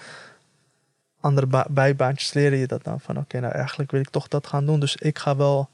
andere 1.21 1.47
ba- 1.47 1.67
bijbaantjes 1.71 2.33
leren 2.33 2.59
je 2.59 2.67
dat 2.67 2.85
dan 2.85 3.01
van, 3.01 3.19
oké, 3.19 3.41
nou 3.41 3.53
eigenlijk 3.53 3.91
wil 3.91 4.01
ik 4.01 4.09
toch 4.11 4.29
dat 4.29 4.47
gaan 4.47 4.67
doen. 4.67 4.81
Dus 4.81 4.97
ik 4.97 5.19
ga 5.19 5.37
wel, 5.37 5.69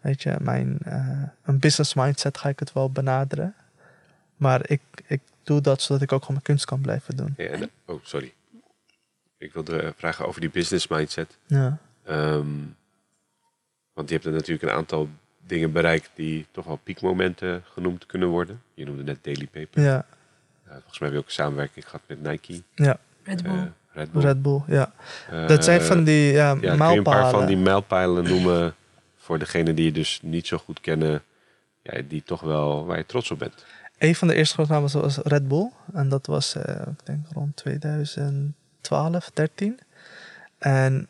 weet 0.00 0.22
je, 0.22 0.36
mijn 0.40 0.78
eh, 0.84 1.22
een 1.44 1.58
business 1.58 1.94
mindset 1.94 2.38
ga 2.38 2.48
ik 2.48 2.58
het 2.58 2.72
wel 2.72 2.90
benaderen. 2.90 3.54
Maar 4.36 4.60
ik, 4.70 4.80
ik 5.06 5.20
doe 5.42 5.60
dat 5.60 5.82
zodat 5.82 6.02
ik 6.02 6.12
ook 6.12 6.20
gewoon 6.20 6.32
mijn 6.34 6.44
kunst 6.46 6.64
kan 6.64 6.80
blijven 6.80 7.16
doen. 7.16 7.34
Ja, 7.36 7.44
en- 7.46 7.70
oh, 7.86 8.00
sorry. 8.04 8.32
Ik 9.38 9.52
wilde 9.52 9.80
eh, 9.82 9.90
vragen 9.96 10.26
over 10.26 10.40
die 10.40 10.50
business 10.50 10.88
mindset. 10.88 11.36
Ja. 11.46 11.78
Ehm, 12.04 12.46
want 13.96 14.08
je 14.08 14.14
hebt 14.14 14.26
er 14.26 14.32
natuurlijk 14.32 14.62
een 14.62 14.76
aantal 14.78 15.08
dingen 15.46 15.72
bereikt 15.72 16.10
die 16.14 16.46
toch 16.50 16.64
wel 16.64 16.80
piekmomenten 16.82 17.62
genoemd 17.72 18.06
kunnen 18.06 18.28
worden. 18.28 18.62
Je 18.74 18.84
noemde 18.84 19.02
net 19.02 19.18
Daily 19.22 19.46
Paper. 19.52 19.82
Ja, 19.82 20.06
Eh, 20.64 20.72
volgens 20.72 20.98
mij 20.98 21.08
heb 21.08 21.12
je 21.12 21.22
ook 21.22 21.26
een 21.28 21.32
samenwerking 21.44 21.84
gehad 21.84 22.00
met 22.06 22.22
Nike, 22.22 22.62
ja. 22.74 22.98
Red 23.24 23.42
eh, 23.42 23.52
Bull. 23.52 23.72
Red 23.92 24.12
Bull. 24.12 24.22
Red 24.22 24.42
Bull, 24.42 24.62
ja. 24.66 24.92
Eh, 25.30 25.48
Dat 25.48 25.64
zijn 25.64 25.80
van 25.82 26.04
die 26.04 26.32
ja, 26.32 26.48
ja, 26.60 26.76
kun 26.76 26.90
je 26.90 26.96
een 26.96 27.02
paar 27.02 27.30
van 27.30 27.46
die 27.46 27.56
mijlpalen 27.56 28.24
noemen 28.24 28.74
voor 29.16 29.38
degenen 29.38 29.74
die 29.74 29.84
je 29.84 29.92
dus 29.92 30.20
niet 30.22 30.46
zo 30.46 30.58
goed 30.58 30.80
kennen, 30.80 31.22
ja, 31.82 32.02
die 32.08 32.22
toch 32.22 32.40
wel 32.40 32.86
waar 32.86 32.96
je 32.96 33.06
trots 33.06 33.30
op 33.30 33.38
bent. 33.38 33.64
Een 33.98 34.14
van 34.14 34.28
de 34.28 34.34
eerste 34.34 34.54
grote 34.54 34.72
namen 34.72 34.92
was 35.00 35.16
Red 35.18 35.48
Bull. 35.48 35.70
En 35.92 36.08
dat 36.08 36.26
was, 36.26 36.54
eh, 36.54 36.74
ik 36.86 37.06
denk, 37.06 37.26
rond 37.32 37.56
2012, 37.56 39.30
13. 39.34 39.78
En, 40.58 41.08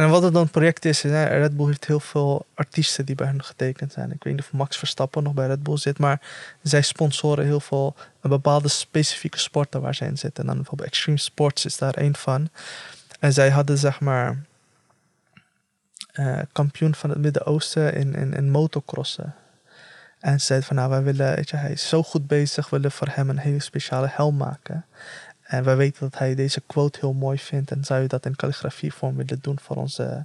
en 0.00 0.10
wat 0.10 0.22
het 0.22 0.32
dan 0.32 0.50
project 0.50 0.84
is, 0.84 1.04
is, 1.04 1.10
Red 1.10 1.56
Bull 1.56 1.66
heeft 1.66 1.86
heel 1.86 2.00
veel 2.00 2.46
artiesten 2.54 3.06
die 3.06 3.14
bij 3.14 3.26
hen 3.26 3.44
getekend 3.44 3.92
zijn. 3.92 4.10
Ik 4.12 4.24
weet 4.24 4.34
niet 4.34 4.42
of 4.42 4.52
Max 4.52 4.76
Verstappen 4.76 5.22
nog 5.22 5.34
bij 5.34 5.46
Red 5.46 5.62
Bull 5.62 5.76
zit, 5.76 5.98
maar 5.98 6.20
zij 6.62 6.82
sponsoren 6.82 7.44
heel 7.44 7.60
veel 7.60 7.94
bepaalde 8.20 8.68
specifieke 8.68 9.38
sporten 9.38 9.80
waar 9.80 9.94
zij 9.94 10.06
in 10.08 10.18
zitten. 10.18 10.42
En 10.42 10.46
dan 10.46 10.56
bijvoorbeeld 10.56 10.88
Extreme 10.88 11.18
Sports 11.18 11.64
is 11.64 11.78
daar 11.78 11.94
één 11.94 12.16
van. 12.16 12.48
En 13.20 13.32
zij 13.32 13.50
hadden 13.50 13.78
zeg 13.78 14.00
maar 14.00 14.44
eh, 16.12 16.38
kampioen 16.52 16.94
van 16.94 17.10
het 17.10 17.18
Midden-Oosten 17.18 17.94
in, 17.94 18.34
in, 18.34 18.50
motocrossen. 18.50 19.34
En 20.18 20.40
ze 20.40 20.46
zeiden 20.46 20.68
van 20.68 20.76
nou, 20.76 20.90
wij 20.90 21.02
willen, 21.02 21.34
weet 21.34 21.50
je, 21.50 21.56
hij 21.56 21.72
is 21.72 21.88
zo 21.88 22.02
goed 22.02 22.26
bezig, 22.26 22.68
we 22.68 22.76
willen 22.76 22.92
voor 22.92 23.08
hem 23.10 23.30
een 23.30 23.38
hele 23.38 23.60
speciale 23.60 24.08
helm 24.10 24.36
maken. 24.36 24.84
En 25.50 25.64
wij 25.64 25.76
weten 25.76 26.00
dat 26.10 26.18
hij 26.18 26.34
deze 26.34 26.62
quote 26.66 26.98
heel 26.98 27.12
mooi 27.12 27.38
vindt 27.38 27.70
en 27.70 27.84
zou 27.84 28.00
je 28.00 28.08
dat 28.08 28.26
in 28.26 28.36
calligrafievorm 28.36 29.16
willen 29.16 29.38
doen 29.40 29.58
voor 29.60 29.76
onze, 29.76 30.24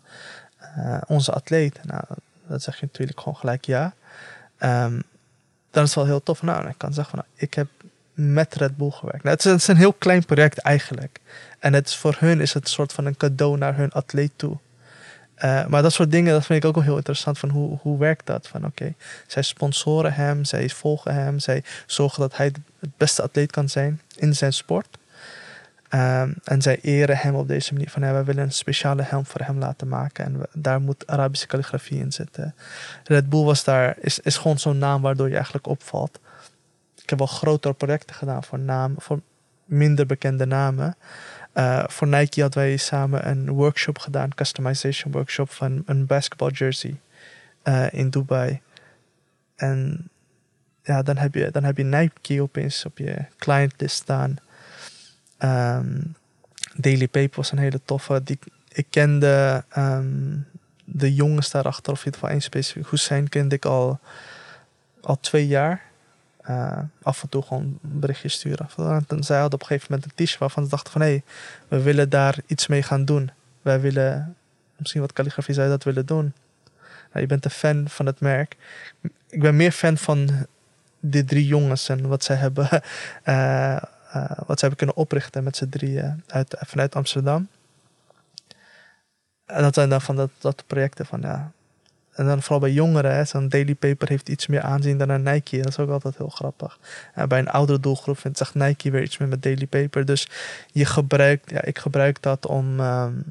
eh, 0.57 0.97
onze 1.07 1.31
atleet? 1.31 1.79
Nou, 1.83 2.03
dat 2.47 2.61
zeg 2.61 2.79
je 2.79 2.85
natuurlijk 2.85 3.19
gewoon 3.19 3.35
gelijk 3.35 3.65
ja. 3.65 3.93
Ehm, 4.57 4.99
dan 5.71 5.83
is 5.83 5.89
het 5.89 5.95
wel 5.95 6.05
heel 6.05 6.23
tof. 6.23 6.41
Nou, 6.41 6.67
ik 6.67 6.77
kan 6.77 6.93
zeggen 6.93 7.17
van 7.17 7.25
nou, 7.27 7.43
ik 7.43 7.53
heb 7.53 7.67
met 8.13 8.55
Red 8.55 8.77
Bull 8.77 8.89
gewerkt. 8.89 9.23
Nou, 9.23 9.35
het, 9.35 9.45
is, 9.45 9.67
een 9.67 9.77
heel 9.77 9.93
klein 9.93 10.25
project 10.25 10.57
eigenlijk. 10.57 11.19
En 11.59 11.73
het 11.73 11.93
voor 11.93 12.15
hun 12.19 12.41
is 12.41 12.53
het 12.53 12.63
een 12.63 12.69
soort 12.69 12.93
van 12.93 13.05
een 13.05 13.17
cadeau 13.17 13.57
naar 13.57 13.75
hun 13.75 13.91
atleet 13.91 14.31
toe. 14.35 14.57
Eh, 15.35 15.65
maar 15.65 15.81
dat 15.81 15.93
soort 15.93 16.11
dingen, 16.11 16.33
dat 16.33 16.45
vind 16.45 16.63
ik 16.63 16.69
ook 16.69 16.75
wel 16.75 16.83
heel 16.83 16.95
interessant. 16.95 17.39
Van 17.39 17.49
hoe, 17.49 17.77
hoe 17.81 17.97
werkt 17.97 18.25
dat? 18.25 18.47
Van 18.47 18.65
oké, 18.65 18.93
zij 19.27 19.41
sponsoren 19.41 20.13
hem, 20.13 20.43
zij 20.43 20.69
volgen 20.69 21.13
hem, 21.13 21.39
zij 21.39 21.63
zorgen 21.85 22.21
dat 22.21 22.37
hij 22.37 22.51
het 22.79 22.97
beste 22.97 23.21
atleet 23.21 23.51
kan 23.51 23.69
zijn 23.69 24.01
in 24.15 24.35
zijn 24.35 24.53
sport. 24.53 24.97
Ehm, 25.89 26.33
en 26.43 26.61
zij 26.61 26.79
eren 26.81 27.17
hem 27.17 27.35
op 27.35 27.47
deze 27.47 27.73
manier 27.73 27.89
van 27.89 28.01
ja, 28.01 28.11
wij 28.11 28.23
willen 28.23 28.43
een 28.43 28.51
speciale 28.51 29.01
helm 29.01 29.25
voor 29.25 29.41
hem 29.41 29.57
laten 29.57 29.87
maken. 29.87 30.25
En 30.25 30.41
daar 30.53 30.81
moet 30.81 31.07
Arabische 31.07 31.47
calligrafie 31.47 31.99
in 31.99 32.11
zitten. 32.11 32.55
Red 33.03 33.29
Bull 33.29 33.43
was 33.43 33.63
daar, 33.63 33.95
is, 33.99 34.19
is 34.19 34.37
gewoon 34.37 34.59
zo'n 34.59 34.77
naam 34.77 35.01
waardoor 35.01 35.27
je 35.27 35.35
eigenlijk 35.35 35.67
opvalt. 35.67 36.19
Ik 37.01 37.09
heb 37.09 37.19
wel 37.19 37.27
grotere 37.27 37.73
projecten 37.73 38.15
gedaan 38.15 38.43
voor 38.43 38.59
namen, 38.59 39.01
voor 39.01 39.21
minder 39.65 40.05
bekende 40.05 40.45
namen. 40.45 40.95
Eh, 41.53 41.83
voor 41.87 42.07
Nike 42.07 42.41
hadden 42.41 42.63
wij 42.63 42.77
samen 42.77 43.27
een 43.27 43.49
workshop 43.49 43.97
gedaan, 43.97 44.33
customization 44.33 45.11
workshop 45.11 45.51
van 45.51 45.83
een 45.85 46.05
basketball 46.05 46.51
jersey 46.51 46.99
eh, 47.61 47.93
in 47.93 48.09
Dubai. 48.09 48.61
En 49.55 50.09
ja, 50.83 51.01
dan 51.01 51.17
heb 51.17 51.33
je, 51.33 51.51
dan 51.51 51.63
heb 51.63 51.77
je 51.77 51.83
Nike 51.83 52.41
opeens 52.41 52.85
op 52.85 52.97
je 52.97 53.25
clientlist 53.37 53.95
staan. 53.95 54.37
Ehm, 55.37 56.01
Daily 56.75 57.07
Paper 57.07 57.35
was 57.35 57.51
een 57.51 57.57
hele 57.57 57.81
toffe. 57.85 58.23
Die, 58.23 58.39
ik 58.67 58.85
kende 58.89 59.63
ehm, 59.69 60.37
de 60.83 61.13
jongens 61.13 61.51
daarachter, 61.51 61.93
of 61.93 61.99
in 61.99 62.05
ieder 62.05 62.19
geval 62.19 62.33
één 62.33 62.41
specifiek. 62.41 62.89
Hussein 62.89 63.29
kende 63.29 63.55
ik 63.55 63.65
al, 63.65 63.99
al 65.01 65.19
twee 65.19 65.47
jaar. 65.47 65.81
Eh, 66.41 66.79
af 67.01 67.21
en 67.21 67.29
toe 67.29 67.41
gewoon 67.41 67.79
een 67.83 67.99
berichtje 67.99 68.29
sturen. 68.29 68.69
En 69.07 69.23
zij 69.23 69.39
hadden 69.39 69.53
op 69.53 69.61
een 69.61 69.67
gegeven 69.67 69.87
moment 69.89 70.05
een 70.05 70.25
t-shirt 70.25 70.39
waarvan 70.39 70.63
ze 70.63 70.69
dachten 70.69 70.91
van... 70.91 71.01
hé, 71.01 71.07
hey, 71.07 71.23
we 71.67 71.81
willen 71.81 72.09
daar 72.09 72.37
iets 72.45 72.67
mee 72.67 72.83
gaan 72.83 73.05
doen. 73.05 73.31
Wij 73.61 73.81
willen 73.81 74.35
misschien 74.75 75.01
wat 75.01 75.13
calligrafie 75.13 75.53
zou 75.53 75.65
je 75.65 75.71
dat 75.71 75.83
willen 75.83 76.05
doen. 76.05 76.33
Nou, 77.15 77.19
je 77.19 77.25
bent 77.25 77.45
een 77.45 77.51
fan 77.51 77.89
van 77.89 78.05
het 78.05 78.19
merk. 78.19 78.55
Ik 79.29 79.41
ben 79.41 79.55
meer 79.55 79.71
fan 79.71 79.97
van 79.97 80.29
de 80.99 81.25
drie 81.25 81.45
jongens 81.45 81.89
en 81.89 82.07
wat 82.07 82.23
zij 82.23 82.35
hebben, 82.35 82.69
eh, 83.23 83.77
eh, 84.15 84.37
wat 84.37 84.59
zij 84.59 84.67
hebben 84.67 84.77
kunnen 84.77 84.95
oprichten 84.95 85.43
met 85.43 85.57
z'n 85.57 85.69
drieën 85.69 86.23
uit, 86.27 86.55
vanuit 86.59 86.95
Amsterdam. 86.95 87.47
En 89.45 89.61
dat 89.61 89.73
zijn 89.73 89.89
dan 89.89 90.01
van 90.01 90.15
dat, 90.15 90.29
dat 90.39 90.63
projecten 90.67 91.05
van 91.05 91.21
ja. 91.21 91.51
En 92.11 92.25
dan 92.25 92.41
vooral 92.41 92.59
bij 92.59 92.71
jongeren, 92.71 93.27
zo'n 93.27 93.49
Daily 93.49 93.75
Paper 93.75 94.09
heeft 94.09 94.29
iets 94.29 94.47
meer 94.47 94.61
aanzien 94.61 94.97
dan 94.97 95.09
een 95.09 95.23
Nike. 95.23 95.57
Dat 95.57 95.67
is 95.67 95.79
ook 95.79 95.89
altijd 95.89 96.17
heel 96.17 96.29
grappig. 96.29 96.79
En 97.13 97.27
bij 97.27 97.39
een 97.39 97.49
oudere 97.49 97.79
doelgroep 97.79 98.17
vindt 98.17 98.37
zegt 98.37 98.55
Nike 98.55 98.91
weer 98.91 99.01
iets 99.01 99.17
meer 99.17 99.27
met 99.27 99.43
Daily 99.43 99.65
Paper. 99.67 100.05
Dus 100.05 100.29
je 100.71 100.85
gebruikt, 100.85 101.49
ja, 101.49 101.61
ik 101.61 101.79
gebruik 101.79 102.21
dat 102.21 102.45
om, 102.45 102.79
um, 102.79 103.23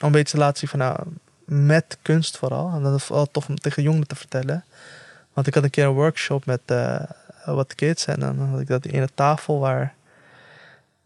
om 0.00 0.06
een 0.06 0.12
beetje 0.12 0.36
te 0.36 0.42
laten 0.42 0.58
zien 0.58 0.68
van 0.68 0.78
nou, 0.78 0.98
met 1.44 1.98
kunst 2.02 2.36
vooral. 2.36 2.72
En 2.74 2.82
dat 2.82 2.94
is 2.94 3.04
vooral 3.04 3.30
tof 3.30 3.48
om 3.48 3.56
tegen 3.56 3.82
jongeren 3.82 4.06
te 4.06 4.16
vertellen. 4.16 4.64
Want 5.32 5.46
ik 5.46 5.54
had 5.54 5.64
een 5.64 5.70
keer 5.70 5.84
een 5.84 5.92
workshop 5.92 6.46
met 6.46 6.60
uh, 6.66 7.00
wat 7.44 7.74
kids. 7.74 8.06
En 8.06 8.20
dan 8.20 8.38
had 8.38 8.60
ik 8.60 8.66
dat 8.66 8.86
in 8.86 9.02
een 9.02 9.14
tafel 9.14 9.58
waar, 9.58 9.94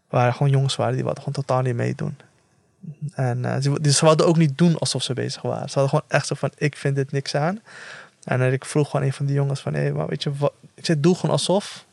waar 0.09 0.33
gewoon 0.33 0.51
jongens 0.51 0.75
waren 0.75 0.93
die 0.93 1.03
wilden 1.03 1.23
gewoon 1.23 1.43
totaal 1.43 1.61
niet 1.61 1.75
meedoen. 1.75 2.17
En 3.13 3.37
uh, 3.37 3.55
ze, 3.61 3.91
ze 3.91 4.05
wilden 4.05 4.27
ook 4.27 4.37
niet 4.37 4.57
doen 4.57 4.77
alsof 4.77 5.03
ze 5.03 5.13
bezig 5.13 5.41
waren. 5.41 5.69
Ze 5.69 5.79
hadden 5.79 5.89
gewoon 5.89 6.19
echt 6.19 6.27
zo 6.27 6.35
van, 6.35 6.51
ik 6.57 6.75
vind 6.75 6.95
dit 6.95 7.11
niks 7.11 7.35
aan. 7.35 7.59
En 8.23 8.53
ik 8.53 8.65
vroeg 8.65 8.89
gewoon 8.89 9.05
een 9.05 9.13
van 9.13 9.25
die 9.25 9.35
jongens 9.35 9.61
van, 9.61 9.73
hé, 9.73 9.91
maar 9.91 10.07
weet 10.07 10.23
je, 10.23 10.33
wat, 10.33 10.53
ik 10.73 10.85
zei, 10.85 10.99
doe 10.99 11.15
gewoon 11.15 11.31
alsof. 11.31 11.85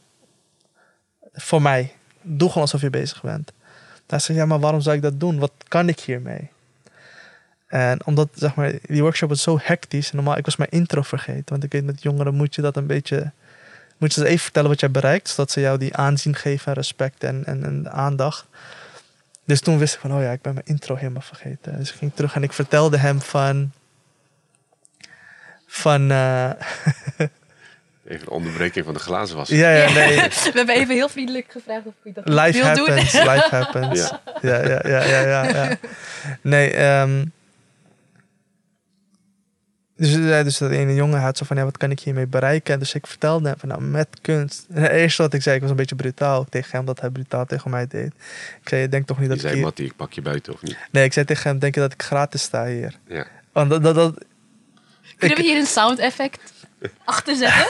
Voor 1.32 1.62
mij, 1.62 1.92
doe 2.22 2.48
gewoon 2.48 2.62
alsof 2.62 2.80
je 2.80 2.90
bezig 2.90 3.22
bent. 3.22 3.52
Hij 4.06 4.18
zei, 4.18 4.38
ja, 4.38 4.46
maar 4.46 4.60
waarom 4.60 4.80
zou 4.80 4.96
ik 4.96 5.02
dat 5.02 5.20
doen? 5.20 5.38
Wat 5.38 5.52
kan 5.68 5.88
ik 5.88 6.00
hiermee? 6.00 6.50
En 7.66 8.06
omdat, 8.06 8.28
zeg 8.34 8.54
maar, 8.54 8.72
die 8.82 9.02
workshop 9.02 9.28
was 9.28 9.42
zo 9.42 9.58
hectisch. 9.62 10.12
Normaal, 10.12 10.36
ik 10.36 10.44
was 10.44 10.56
mijn 10.56 10.70
intro 10.70 11.02
vergeten. 11.02 11.44
Want 11.46 11.64
ik 11.64 11.72
weet, 11.72 11.84
met 11.84 12.02
jongeren 12.02 12.34
moet 12.34 12.54
je 12.54 12.62
dat 12.62 12.76
een 12.76 12.86
beetje... 12.86 13.32
Moet 13.96 14.14
je 14.14 14.20
ze 14.20 14.26
even 14.26 14.38
vertellen 14.38 14.70
wat 14.70 14.80
jij 14.80 14.90
bereikt. 14.90 15.28
Zodat 15.28 15.50
ze 15.50 15.60
jou 15.60 15.78
die 15.78 15.96
aanzien 15.96 16.34
geven, 16.34 16.72
respect 16.72 17.24
en, 17.24 17.44
en, 17.44 17.64
en 17.64 17.92
aandacht. 17.92 18.46
Dus 19.44 19.60
toen 19.60 19.78
wist 19.78 19.94
ik 19.94 20.00
van, 20.00 20.14
oh 20.14 20.22
ja, 20.22 20.30
ik 20.30 20.42
ben 20.42 20.54
mijn 20.54 20.66
intro 20.66 20.94
helemaal 20.94 21.22
vergeten. 21.22 21.78
Dus 21.78 21.90
ik 21.90 21.96
ging 21.96 22.12
terug 22.14 22.34
en 22.34 22.42
ik 22.42 22.52
vertelde 22.52 22.98
hem 22.98 23.20
van... 23.20 23.72
Van... 25.66 26.10
Uh, 26.10 26.50
Even 28.08 28.26
een 28.26 28.32
onderbreking 28.32 28.84
van 28.84 28.94
de 28.94 29.00
glazen 29.00 29.36
was. 29.36 29.48
Ja, 29.48 29.70
ja, 29.70 29.92
nee. 29.92 30.16
We 30.52 30.52
hebben 30.54 30.74
even 30.74 30.94
heel 30.94 31.08
vriendelijk 31.08 31.46
gevraagd 31.52 31.86
of 31.86 31.94
je 32.02 32.12
dat 32.12 32.28
life 32.28 32.52
wil 32.52 32.64
happens, 32.64 33.12
doen. 33.12 33.22
Life 33.22 33.48
happens. 33.50 34.00
Ja, 34.42 34.62
ja, 34.62 34.80
ja, 34.84 35.04
ja, 35.04 35.20
ja. 35.20 35.44
ja, 35.44 35.64
ja. 35.68 35.76
Nee, 36.40 36.84
um, 36.84 37.32
dus, 39.96 40.12
dus 40.44 40.58
dat 40.58 40.70
ene 40.70 40.94
jongen 40.94 41.20
had 41.20 41.38
zo 41.38 41.44
van, 41.44 41.56
ja, 41.56 41.64
wat 41.64 41.76
kan 41.76 41.90
ik 41.90 42.00
hiermee 42.00 42.26
bereiken? 42.26 42.78
Dus 42.78 42.94
ik 42.94 43.06
vertelde 43.06 43.48
hem 43.48 43.58
van, 43.58 43.68
nou, 43.68 43.82
met 43.82 44.08
kunst. 44.20 44.66
En 44.70 44.82
het 44.82 44.90
eerste 44.90 45.22
wat 45.22 45.32
ik 45.32 45.42
zei, 45.42 45.54
ik 45.56 45.60
was 45.60 45.70
een 45.70 45.76
beetje 45.76 45.94
brutaal 45.94 46.44
tegen 46.44 46.70
hem, 46.70 46.84
dat 46.84 47.00
hij 47.00 47.10
brutaal 47.10 47.46
tegen 47.46 47.70
mij 47.70 47.86
deed. 47.86 48.12
Ik 48.62 48.68
zei, 48.68 48.80
je 48.80 48.88
denkt 48.88 49.06
toch 49.06 49.18
niet 49.18 49.28
dat 49.28 49.40
je 49.40 49.42
ik 49.42 49.48
zei, 49.48 49.54
hier... 49.54 49.64
Mattie, 49.64 49.84
ik 49.84 49.96
pak 49.96 50.12
je 50.12 50.22
buiten, 50.22 50.52
of 50.52 50.62
niet? 50.62 50.76
Nee, 50.90 51.04
ik 51.04 51.12
zei 51.12 51.26
tegen 51.26 51.50
hem, 51.50 51.58
denk 51.58 51.74
je 51.74 51.80
dat 51.80 51.92
ik 51.92 52.02
gratis 52.02 52.42
sta 52.42 52.66
hier? 52.66 52.98
Ja. 53.06 53.26
Want 53.52 53.70
dat... 53.70 53.82
dat, 53.82 53.94
dat 53.94 54.24
Kunnen 55.16 55.38
ik... 55.38 55.44
we 55.44 55.50
hier 55.50 55.60
een 55.60 55.66
sound 55.66 55.98
effect 55.98 56.52
achter 57.04 57.36
zetten? 57.36 57.66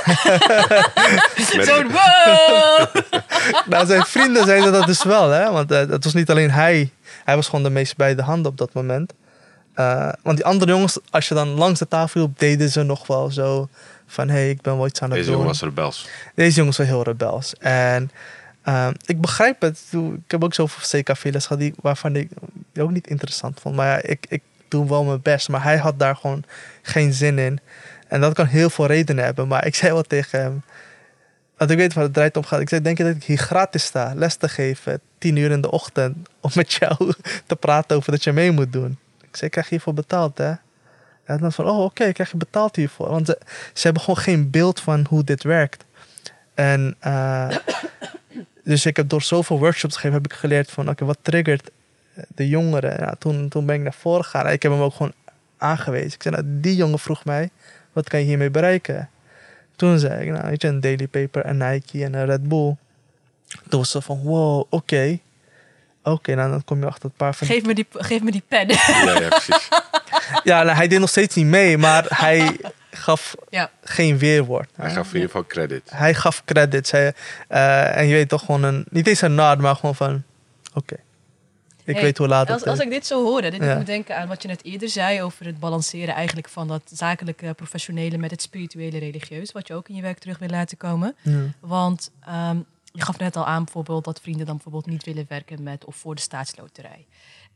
Zo'n 1.64 1.90
wow! 1.90 2.86
nou, 3.72 3.86
zijn 3.86 4.04
vrienden 4.04 4.44
zeiden 4.44 4.72
dat 4.72 4.86
dus 4.86 5.04
wel, 5.04 5.30
hè. 5.30 5.50
Want 5.50 5.72
uh, 5.72 5.78
het 5.78 6.04
was 6.04 6.14
niet 6.14 6.30
alleen 6.30 6.50
hij. 6.50 6.90
Hij 7.24 7.36
was 7.36 7.46
gewoon 7.46 7.62
de 7.62 7.70
meest 7.70 7.96
bij 7.96 8.14
de 8.14 8.22
hand 8.22 8.46
op 8.46 8.58
dat 8.58 8.72
moment. 8.72 9.12
Uh, 9.78 10.12
want 10.22 10.36
die 10.36 10.46
andere 10.46 10.70
jongens, 10.70 10.98
als 11.10 11.28
je 11.28 11.34
dan 11.34 11.48
langs 11.48 11.78
de 11.78 11.88
tafel 11.88 12.20
hielp, 12.20 12.38
deden 12.38 12.70
ze 12.70 12.82
nog 12.82 13.06
wel 13.06 13.30
zo 13.30 13.68
van... 14.06 14.28
hé, 14.28 14.34
hey, 14.34 14.50
ik 14.50 14.60
ben 14.60 14.76
wel 14.76 14.86
iets 14.86 15.02
aan 15.02 15.08
het 15.08 15.18
Deze 15.18 15.30
doen. 15.30 15.38
jongen 15.38 15.52
was 15.52 15.62
rebels. 15.62 16.08
Deze 16.34 16.56
jongens 16.56 16.76
was 16.76 16.86
heel 16.86 17.02
rebels. 17.02 17.54
En 17.54 18.10
uh, 18.68 18.88
ik 19.04 19.20
begrijp 19.20 19.60
het. 19.60 19.82
Ik 19.92 20.30
heb 20.30 20.44
ook 20.44 20.54
zoveel 20.54 21.00
CKV-les 21.00 21.46
gehad 21.46 21.62
die, 21.62 21.74
waarvan 21.80 22.16
ik 22.16 22.30
die 22.72 22.82
ook 22.82 22.90
niet 22.90 23.06
interessant 23.06 23.60
vond. 23.60 23.76
Maar 23.76 23.86
ja, 23.86 24.02
ik, 24.02 24.26
ik 24.28 24.42
doe 24.68 24.88
wel 24.88 25.04
mijn 25.04 25.22
best. 25.22 25.48
Maar 25.48 25.62
hij 25.62 25.76
had 25.76 25.98
daar 25.98 26.16
gewoon 26.16 26.44
geen 26.82 27.12
zin 27.12 27.38
in. 27.38 27.60
En 28.08 28.20
dat 28.20 28.34
kan 28.34 28.46
heel 28.46 28.70
veel 28.70 28.86
redenen 28.86 29.24
hebben. 29.24 29.48
Maar 29.48 29.66
ik 29.66 29.74
zei 29.74 29.92
wel 29.92 30.02
tegen 30.02 30.40
hem... 30.40 30.62
Want 31.56 31.70
ik 31.70 31.76
weet 31.76 31.94
waar 31.94 32.04
het 32.04 32.12
draait 32.12 32.36
om 32.36 32.44
gaat. 32.44 32.60
Ik 32.60 32.68
zei, 32.68 32.80
denk 32.80 32.98
je 32.98 33.04
dat 33.04 33.14
ik 33.14 33.24
hier 33.24 33.38
gratis 33.38 33.84
sta, 33.84 34.12
les 34.14 34.34
te 34.34 34.48
geven, 34.48 35.00
tien 35.18 35.36
uur 35.36 35.50
in 35.50 35.60
de 35.60 35.70
ochtend, 35.70 36.28
om 36.40 36.50
met 36.54 36.72
jou 36.72 36.96
te 37.46 37.56
praten 37.56 37.96
over 37.96 38.12
dat 38.12 38.24
je 38.24 38.32
mee 38.32 38.50
moet 38.50 38.72
doen? 38.72 38.98
Ik 39.42 39.50
krijg 39.50 39.68
hiervoor 39.68 39.94
betaald, 39.94 40.38
hè? 40.38 40.52
En 41.24 41.38
dan 41.38 41.52
van, 41.52 41.64
oh, 41.64 41.74
oké, 41.74 41.84
okay, 41.84 42.12
krijg 42.12 42.30
je 42.30 42.36
betaald 42.36 42.76
hiervoor. 42.76 43.08
Want 43.08 43.26
ze, 43.26 43.38
ze, 43.72 43.82
hebben 43.82 44.02
gewoon 44.02 44.22
geen 44.22 44.50
beeld 44.50 44.80
van 44.80 45.06
hoe 45.08 45.24
dit 45.24 45.42
werkt. 45.42 45.84
En 46.54 46.96
uh, 47.06 47.48
dus 48.64 48.86
ik 48.86 48.96
heb 48.96 49.08
door 49.08 49.22
zoveel 49.22 49.58
workshops 49.58 49.94
gegeven, 49.94 50.16
heb 50.16 50.32
ik 50.32 50.38
geleerd 50.38 50.70
van, 50.70 50.88
oké, 50.88 51.04
wat 51.04 51.18
triggert 51.22 51.70
de 52.34 52.48
jongeren? 52.48 53.18
Toen, 53.18 53.48
toen 53.48 53.66
ben 53.66 53.74
ik 53.74 53.82
naar 53.82 53.94
voren 53.94 54.24
gegaan. 54.24 54.48
Ik 54.48 54.62
heb 54.62 54.72
hem 54.72 54.80
ook 54.80 54.94
gewoon 54.94 55.12
aangewezen. 55.56 56.12
Ik 56.12 56.22
zei, 56.22 56.34
nou, 56.34 56.46
die 56.60 56.76
jongen 56.76 56.98
vroeg 56.98 57.24
mij, 57.24 57.50
wat 57.92 58.08
kan 58.08 58.20
je 58.20 58.26
hiermee 58.26 58.50
bereiken? 58.50 59.08
Toen 59.76 59.98
zei 59.98 60.26
ik, 60.26 60.32
nou, 60.32 60.50
je, 60.50 60.66
een 60.66 60.80
Daily 60.80 61.06
Paper, 61.06 61.46
een 61.46 61.56
Nike 61.56 62.04
en 62.04 62.14
een 62.14 62.26
Red 62.26 62.48
Bull. 62.48 62.76
Toen 63.68 63.80
was 63.80 63.90
ze 63.90 64.02
van, 64.02 64.22
wow, 64.22 64.64
oké. 64.68 65.18
Oké, 66.06 66.14
okay, 66.14 66.34
nou, 66.34 66.50
dan 66.50 66.64
kom 66.64 66.80
je 66.80 66.86
achter 66.86 67.04
het 67.08 67.16
paar 67.16 67.34
van... 67.34 67.46
Geef 67.46 67.64
me 67.64 67.74
die, 67.74 67.86
geef 67.90 68.22
me 68.22 68.30
die 68.30 68.42
pen. 68.48 68.68
Ja, 68.68 69.18
ja 69.20 69.28
precies. 69.38 69.68
ja, 70.44 70.62
nou, 70.62 70.76
hij 70.76 70.88
deed 70.88 70.98
nog 70.98 71.08
steeds 71.08 71.34
niet 71.34 71.46
mee, 71.46 71.78
maar 71.78 72.04
hij 72.08 72.56
gaf 72.90 73.34
ja. 73.50 73.70
geen 73.82 74.18
weerwoord. 74.18 74.68
Hij 74.74 74.90
gaf 74.90 75.06
in 75.06 75.14
ieder 75.14 75.30
geval 75.30 75.46
credit. 75.46 75.82
Hij 75.90 76.14
gaf 76.14 76.44
credits. 76.44 76.90
Hij, 76.90 77.14
uh, 77.50 77.96
en 77.96 78.06
je 78.06 78.14
weet 78.14 78.28
toch 78.28 78.44
gewoon 78.44 78.62
een... 78.62 78.84
Niet 78.90 79.06
eens 79.06 79.20
een 79.20 79.34
nod, 79.34 79.58
maar 79.58 79.76
gewoon 79.76 79.94
van... 79.94 80.22
Oké. 80.74 80.78
Okay. 80.78 80.98
Ik 81.84 81.94
hey, 81.94 82.02
weet 82.02 82.18
hoe 82.18 82.28
laat 82.28 82.50
als, 82.50 82.60
het 82.60 82.68
als 82.68 82.78
ik 82.78 82.90
dit 82.90 83.06
zo 83.06 83.24
hoorde, 83.24 83.50
dit 83.50 83.60
ja. 83.62 83.70
ik 83.70 83.76
moet 83.76 83.86
denken 83.86 84.16
aan 84.16 84.28
wat 84.28 84.42
je 84.42 84.48
net 84.48 84.64
eerder 84.64 84.88
zei 84.88 85.22
over 85.22 85.46
het 85.46 85.58
balanceren 85.58 86.14
eigenlijk 86.14 86.48
van 86.48 86.68
dat 86.68 86.82
zakelijke, 86.92 87.54
professionele 87.54 88.18
met 88.18 88.30
het 88.30 88.42
spirituele, 88.42 88.98
religieus, 88.98 89.52
wat 89.52 89.66
je 89.66 89.74
ook 89.74 89.88
in 89.88 89.94
je 89.94 90.02
werk 90.02 90.18
terug 90.18 90.38
wil 90.38 90.48
laten 90.48 90.76
komen. 90.76 91.16
Ja. 91.22 91.40
Want 91.60 92.10
um, 92.28 92.66
je 92.96 93.02
gaf 93.02 93.18
net 93.18 93.36
al 93.36 93.46
aan 93.46 93.64
bijvoorbeeld 93.64 94.04
dat 94.04 94.20
vrienden 94.20 94.46
dan 94.46 94.54
bijvoorbeeld 94.54 94.86
niet 94.86 95.04
willen 95.04 95.26
werken 95.28 95.62
met 95.62 95.84
of 95.84 95.96
voor 95.96 96.14
de 96.14 96.20
staatsloterij. 96.20 97.06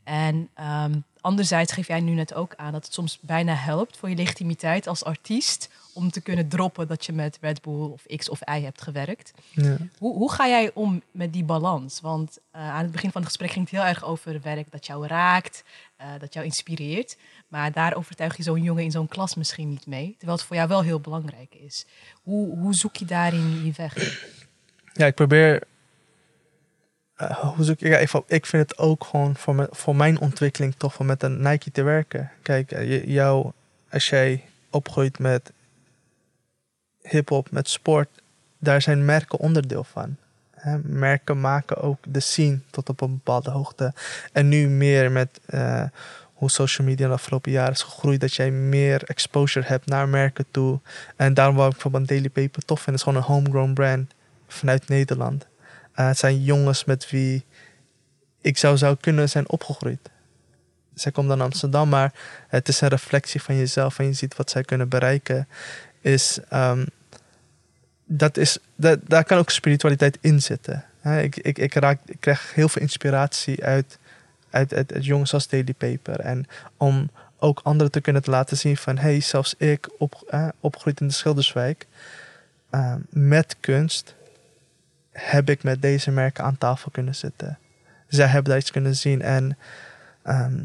En 0.03 0.49
um, 0.61 1.03
anderzijds 1.21 1.71
geef 1.71 1.87
jij 1.87 1.99
nu 1.99 2.11
net 2.11 2.33
ook 2.33 2.55
aan 2.55 2.71
dat 2.71 2.85
het 2.85 2.93
soms 2.93 3.19
bijna 3.21 3.53
helpt 3.53 3.97
voor 3.97 4.09
je 4.09 4.15
legitimiteit 4.15 4.87
als 4.87 5.03
artiest 5.03 5.69
om 5.93 6.11
te 6.11 6.21
kunnen 6.21 6.47
droppen 6.47 6.87
dat 6.87 7.05
je 7.05 7.13
met 7.13 7.37
Red 7.41 7.61
Bull 7.61 7.89
of 7.89 8.05
X 8.15 8.29
of 8.29 8.39
Y 8.49 8.61
hebt 8.61 8.81
gewerkt. 8.81 9.33
Ja. 9.51 9.77
Hoe, 9.97 10.15
hoe 10.17 10.31
ga 10.31 10.47
jij 10.47 10.71
om 10.73 11.01
met 11.11 11.33
die 11.33 11.43
balans? 11.43 12.01
Want 12.01 12.37
uh, 12.55 12.69
aan 12.69 12.83
het 12.83 12.91
begin 12.91 13.11
van 13.11 13.21
het 13.21 13.29
gesprek 13.29 13.51
ging 13.51 13.69
het 13.69 13.79
heel 13.79 13.89
erg 13.89 14.03
over 14.03 14.41
werk 14.41 14.71
dat 14.71 14.85
jou 14.85 15.07
raakt, 15.07 15.63
uh, 16.01 16.07
dat 16.19 16.33
jou 16.33 16.45
inspireert. 16.45 17.17
Maar 17.47 17.71
daar 17.71 17.95
overtuig 17.95 18.37
je 18.37 18.43
zo'n 18.43 18.63
jongen 18.63 18.83
in 18.83 18.91
zo'n 18.91 19.07
klas 19.07 19.35
misschien 19.35 19.69
niet 19.69 19.85
mee. 19.85 20.15
Terwijl 20.17 20.37
het 20.37 20.47
voor 20.47 20.55
jou 20.55 20.67
wel 20.67 20.81
heel 20.81 20.99
belangrijk 20.99 21.55
is. 21.55 21.85
Hoe, 22.23 22.57
hoe 22.57 22.75
zoek 22.75 22.95
je 22.95 23.05
daarin 23.05 23.65
je 23.65 23.71
weg? 23.75 23.93
Ja, 25.01 25.07
ik 25.07 25.15
probeer. 25.15 25.63
Uh, 27.21 27.31
hoe 27.31 27.65
zoek 27.65 27.79
ik? 27.79 27.99
Ik, 28.01 28.23
ik 28.27 28.45
vind 28.45 28.69
het 28.69 28.77
ook 28.77 29.03
gewoon 29.03 29.35
voor, 29.35 29.67
voor 29.71 29.95
mijn 29.95 30.19
ontwikkeling 30.19 30.75
toch 30.77 30.99
om 30.99 31.05
met 31.05 31.23
een 31.23 31.41
Nike 31.41 31.71
te 31.71 31.83
werken. 31.83 32.31
Kijk, 32.41 32.71
jou, 33.05 33.51
als 33.89 34.09
jij 34.09 34.43
opgroeit 34.69 35.19
met 35.19 35.51
hip-hop, 37.01 37.51
met 37.51 37.69
sport, 37.69 38.09
daar 38.57 38.81
zijn 38.81 39.05
merken 39.05 39.39
onderdeel 39.39 39.83
van. 39.83 40.15
Merken 40.83 41.39
maken 41.39 41.77
ook 41.77 41.97
de 42.07 42.19
scene 42.19 42.59
tot 42.69 42.89
op 42.89 43.01
een 43.01 43.11
bepaalde 43.11 43.49
hoogte. 43.49 43.93
En 44.31 44.49
nu 44.49 44.67
meer 44.67 45.11
met 45.11 45.39
eh, 45.45 45.83
hoe 46.33 46.49
social 46.49 46.87
media 46.87 47.07
de 47.07 47.13
afgelopen 47.13 47.51
jaren 47.51 47.73
is 47.73 47.81
gegroeid, 47.81 48.21
dat 48.21 48.33
jij 48.33 48.51
meer 48.51 49.03
exposure 49.03 49.65
hebt 49.65 49.85
naar 49.85 50.09
merken 50.09 50.45
toe. 50.51 50.79
En 51.15 51.33
daarom 51.33 51.55
wou 51.55 51.67
ik 51.67 51.73
bijvoorbeeld 51.73 52.07
Daily 52.07 52.29
Paper 52.29 52.65
tof 52.65 52.81
vinden. 52.81 53.01
Het 53.01 53.09
is 53.09 53.13
gewoon 53.13 53.17
een 53.17 53.43
homegrown 53.43 53.73
brand 53.73 54.11
vanuit 54.53 54.87
Nederland. 54.87 55.47
Eh, 55.93 56.07
het 56.07 56.17
zijn 56.17 56.43
jongens 56.43 56.85
met 56.85 57.09
wie 57.09 57.45
ik 58.41 58.57
zou, 58.57 58.77
zou 58.77 58.97
kunnen 58.99 59.29
zijn 59.29 59.49
opgegroeid. 59.49 60.09
Zij 60.93 61.11
komt 61.11 61.27
dan 61.27 61.41
Amsterdam, 61.41 61.89
maar 61.89 62.13
het 62.47 62.67
is 62.67 62.81
een 62.81 62.87
reflectie 62.87 63.41
van 63.41 63.55
jezelf 63.55 63.99
en 63.99 64.05
je 64.05 64.13
ziet 64.13 64.35
wat 64.35 64.49
zij 64.49 64.63
kunnen 64.63 64.89
bereiken. 64.89 65.47
Is, 66.01 66.39
ehm, 66.49 66.85
dat 68.05 68.37
is, 68.37 68.57
dat, 68.75 68.99
daar 69.07 69.23
kan 69.23 69.37
ook 69.37 69.49
spiritualiteit 69.49 70.17
in 70.21 70.41
zitten. 70.41 70.85
Ik, 71.03 71.35
ik, 71.35 71.57
ik, 71.57 71.73
raak, 71.73 71.99
ik 72.05 72.19
krijg 72.19 72.53
heel 72.53 72.69
veel 72.69 72.81
inspiratie 72.81 73.63
uit, 73.63 73.97
uit, 74.49 74.73
uit, 74.73 75.05
jongens 75.05 75.33
als 75.33 75.47
Daily 75.47 75.73
Paper. 75.73 76.19
En 76.19 76.45
om 76.77 77.09
ook 77.39 77.59
anderen 77.63 77.91
te 77.91 78.01
kunnen 78.01 78.21
laten 78.25 78.57
zien 78.57 78.77
van... 78.77 78.97
hey, 78.97 79.19
zelfs 79.19 79.53
ik, 79.57 79.89
op, 79.97 80.33
opgegroeid 80.59 80.99
in 80.99 81.07
de 81.07 81.13
Schilderswijk... 81.13 81.87
eh, 82.69 82.95
met 83.09 83.55
kunst 83.59 84.15
heb 85.11 85.49
ik 85.49 85.63
met 85.63 85.81
deze 85.81 86.11
merken 86.11 86.43
aan 86.43 86.57
tafel 86.57 86.91
kunnen 86.91 87.15
zitten. 87.15 87.57
Zij 88.07 88.25
hebben 88.25 88.51
daar 88.51 88.59
iets 88.59 88.71
kunnen 88.71 88.95
zien. 88.95 89.21
En 89.21 89.57
ehm, 90.21 90.59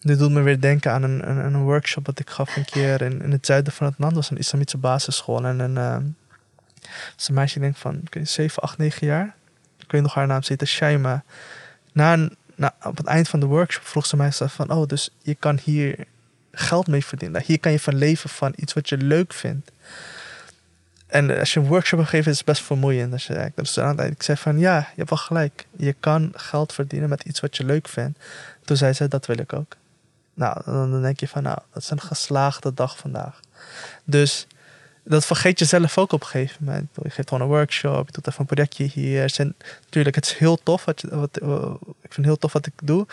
dit 0.00 0.18
doet 0.18 0.30
me 0.30 0.40
weer 0.40 0.60
denken 0.60 0.92
aan 0.92 1.02
een, 1.02 1.30
een, 1.30 1.44
een 1.44 1.62
workshop 1.62 2.04
dat 2.04 2.18
ik 2.18 2.30
gaf 2.30 2.56
een 2.56 2.64
keer 2.64 3.02
in, 3.02 3.22
in 3.22 3.32
het 3.32 3.46
zuiden 3.46 3.72
van 3.72 3.86
het 3.86 3.98
land. 3.98 4.14
Dat 4.14 4.22
was 4.22 4.30
een 4.30 4.38
islamitische 4.38 4.78
basisschool. 4.78 5.44
En 5.44 5.58
een, 5.58 5.76
ehm, 5.76 6.04
was 7.16 7.30
meisje, 7.30 7.58
denk 7.58 7.76
van 7.76 8.00
ik 8.04 8.14
weet, 8.14 8.28
7, 8.28 8.62
8, 8.62 8.78
9 8.78 9.06
jaar. 9.06 9.34
Ik 9.78 9.92
weet 9.92 10.02
nog 10.02 10.14
haar 10.14 10.26
naam, 10.26 10.40
heette 10.44 10.66
Shaima. 10.66 11.24
Na, 11.92 12.28
na, 12.54 12.74
op 12.82 12.96
het 12.96 13.06
eind 13.06 13.28
van 13.28 13.40
de 13.40 13.46
workshop 13.46 13.86
vroeg 13.86 14.06
ze 14.06 14.16
mij 14.16 14.32
van... 14.32 14.70
Oh, 14.70 14.86
dus 14.86 15.10
je 15.22 15.34
kan 15.34 15.58
hier 15.62 15.96
geld 16.52 16.86
mee 16.86 17.04
verdienen. 17.04 17.42
Hier 17.46 17.60
kan 17.60 17.72
je 17.72 17.80
van 17.80 17.94
leven 17.94 18.30
van 18.30 18.52
iets 18.56 18.72
wat 18.72 18.88
je 18.88 18.96
leuk 18.96 19.32
vindt. 19.32 19.70
En 21.16 21.38
als 21.38 21.52
je 21.54 21.60
een 21.60 21.66
workshop 21.66 22.00
gegeven, 22.00 22.30
is 22.30 22.36
het 22.36 22.46
best 22.46 22.62
vermoeiend. 22.62 23.12
Als 23.12 23.26
je, 23.26 23.52
dus 23.54 23.74
het 23.74 23.84
eind- 23.98 24.12
ik 24.12 24.22
zei 24.22 24.38
van 24.38 24.58
ja, 24.58 24.76
je 24.78 24.92
hebt 24.96 25.08
wel 25.08 25.18
gelijk. 25.18 25.66
Je 25.76 25.92
kan 26.00 26.32
geld 26.34 26.72
verdienen 26.72 27.08
met 27.08 27.22
iets 27.24 27.40
wat 27.40 27.56
je 27.56 27.64
leuk 27.64 27.88
vindt. 27.88 28.18
Toen 28.64 28.76
zei 28.76 28.92
ze, 28.92 29.08
dat 29.08 29.26
wil 29.26 29.38
ik 29.38 29.52
ook. 29.52 29.76
Nou, 30.34 30.60
dan 30.64 31.02
denk 31.02 31.20
je 31.20 31.28
van 31.28 31.42
nou, 31.42 31.58
dat 31.72 31.82
is 31.82 31.90
een 31.90 32.00
geslaagde 32.00 32.74
dag 32.74 32.98
vandaag. 32.98 33.40
Dus 34.04 34.46
dat 35.04 35.26
vergeet 35.26 35.58
je 35.58 35.64
zelf 35.64 35.98
ook 35.98 36.12
op 36.12 36.20
een 36.20 36.26
gegeven 36.26 36.64
moment. 36.64 36.88
Je 37.02 37.10
geeft 37.10 37.28
gewoon 37.28 37.42
een 37.42 37.54
workshop, 37.54 38.06
je 38.06 38.12
doet 38.12 38.26
even 38.28 38.40
een 38.40 38.46
projectje 38.46 38.84
hier. 38.84 39.20
Het 39.22 39.34
zijn- 39.34 39.54
Natuurlijk, 39.84 40.14
het 40.16 40.24
is 40.26 40.32
heel 40.34 40.62
tof. 40.62 40.84
Wat, 40.84 41.00
je- 41.00 41.16
wat, 41.16 41.36
ik 42.02 42.12
vind 42.12 42.26
heel 42.26 42.38
tof 42.38 42.52
wat 42.52 42.66
ik 42.66 42.72
doe. 42.82 43.06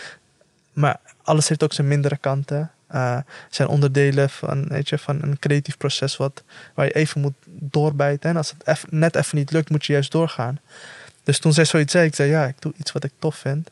Maar 0.73 0.99
alles 1.23 1.47
heeft 1.47 1.63
ook 1.63 1.73
zijn 1.73 1.87
mindere 1.87 2.17
kanten. 2.17 2.71
Eh, 2.93 3.17
zijn 3.49 3.67
onderdelen 3.67 4.29
van, 4.29 4.67
weet 4.67 4.89
je, 4.89 4.97
van 4.97 5.21
een 5.21 5.39
creatief 5.39 5.77
proces 5.77 6.17
wat, 6.17 6.43
waar 6.73 6.85
je 6.85 6.91
even 6.91 7.21
moet 7.21 7.33
doorbijten. 7.45 8.29
En 8.29 8.37
als 8.37 8.49
het 8.51 8.63
eff- 8.63 8.85
net 8.89 9.15
even 9.15 9.37
niet 9.37 9.51
lukt, 9.51 9.69
moet 9.69 9.85
je 9.85 9.93
juist 9.93 10.11
doorgaan. 10.11 10.59
Dus 11.23 11.39
toen 11.39 11.53
zij 11.53 11.65
zoiets 11.65 11.91
zei, 11.91 12.05
ik 12.07 12.15
zei 12.15 12.29
ja, 12.29 12.45
ik 12.45 12.61
doe 12.61 12.73
iets 12.77 12.91
wat 12.91 13.03
ik 13.03 13.11
tof 13.19 13.35
vind. 13.35 13.69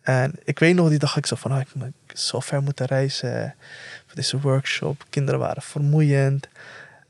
En 0.00 0.32
ik 0.44 0.58
weet 0.58 0.74
nog, 0.74 0.88
die 0.88 0.98
dag 0.98 1.16
ik 1.16 1.26
zo 1.26 1.36
van, 1.36 1.52
oh, 1.52 1.60
ik 1.60 1.74
moet 1.74 2.18
zo 2.18 2.40
ver 2.40 2.62
moeten 2.62 2.86
reizen 2.86 3.54
voor 4.06 4.14
deze 4.14 4.40
workshop. 4.40 5.04
Kinderen 5.10 5.40
waren 5.40 5.62
vermoeiend. 5.62 6.48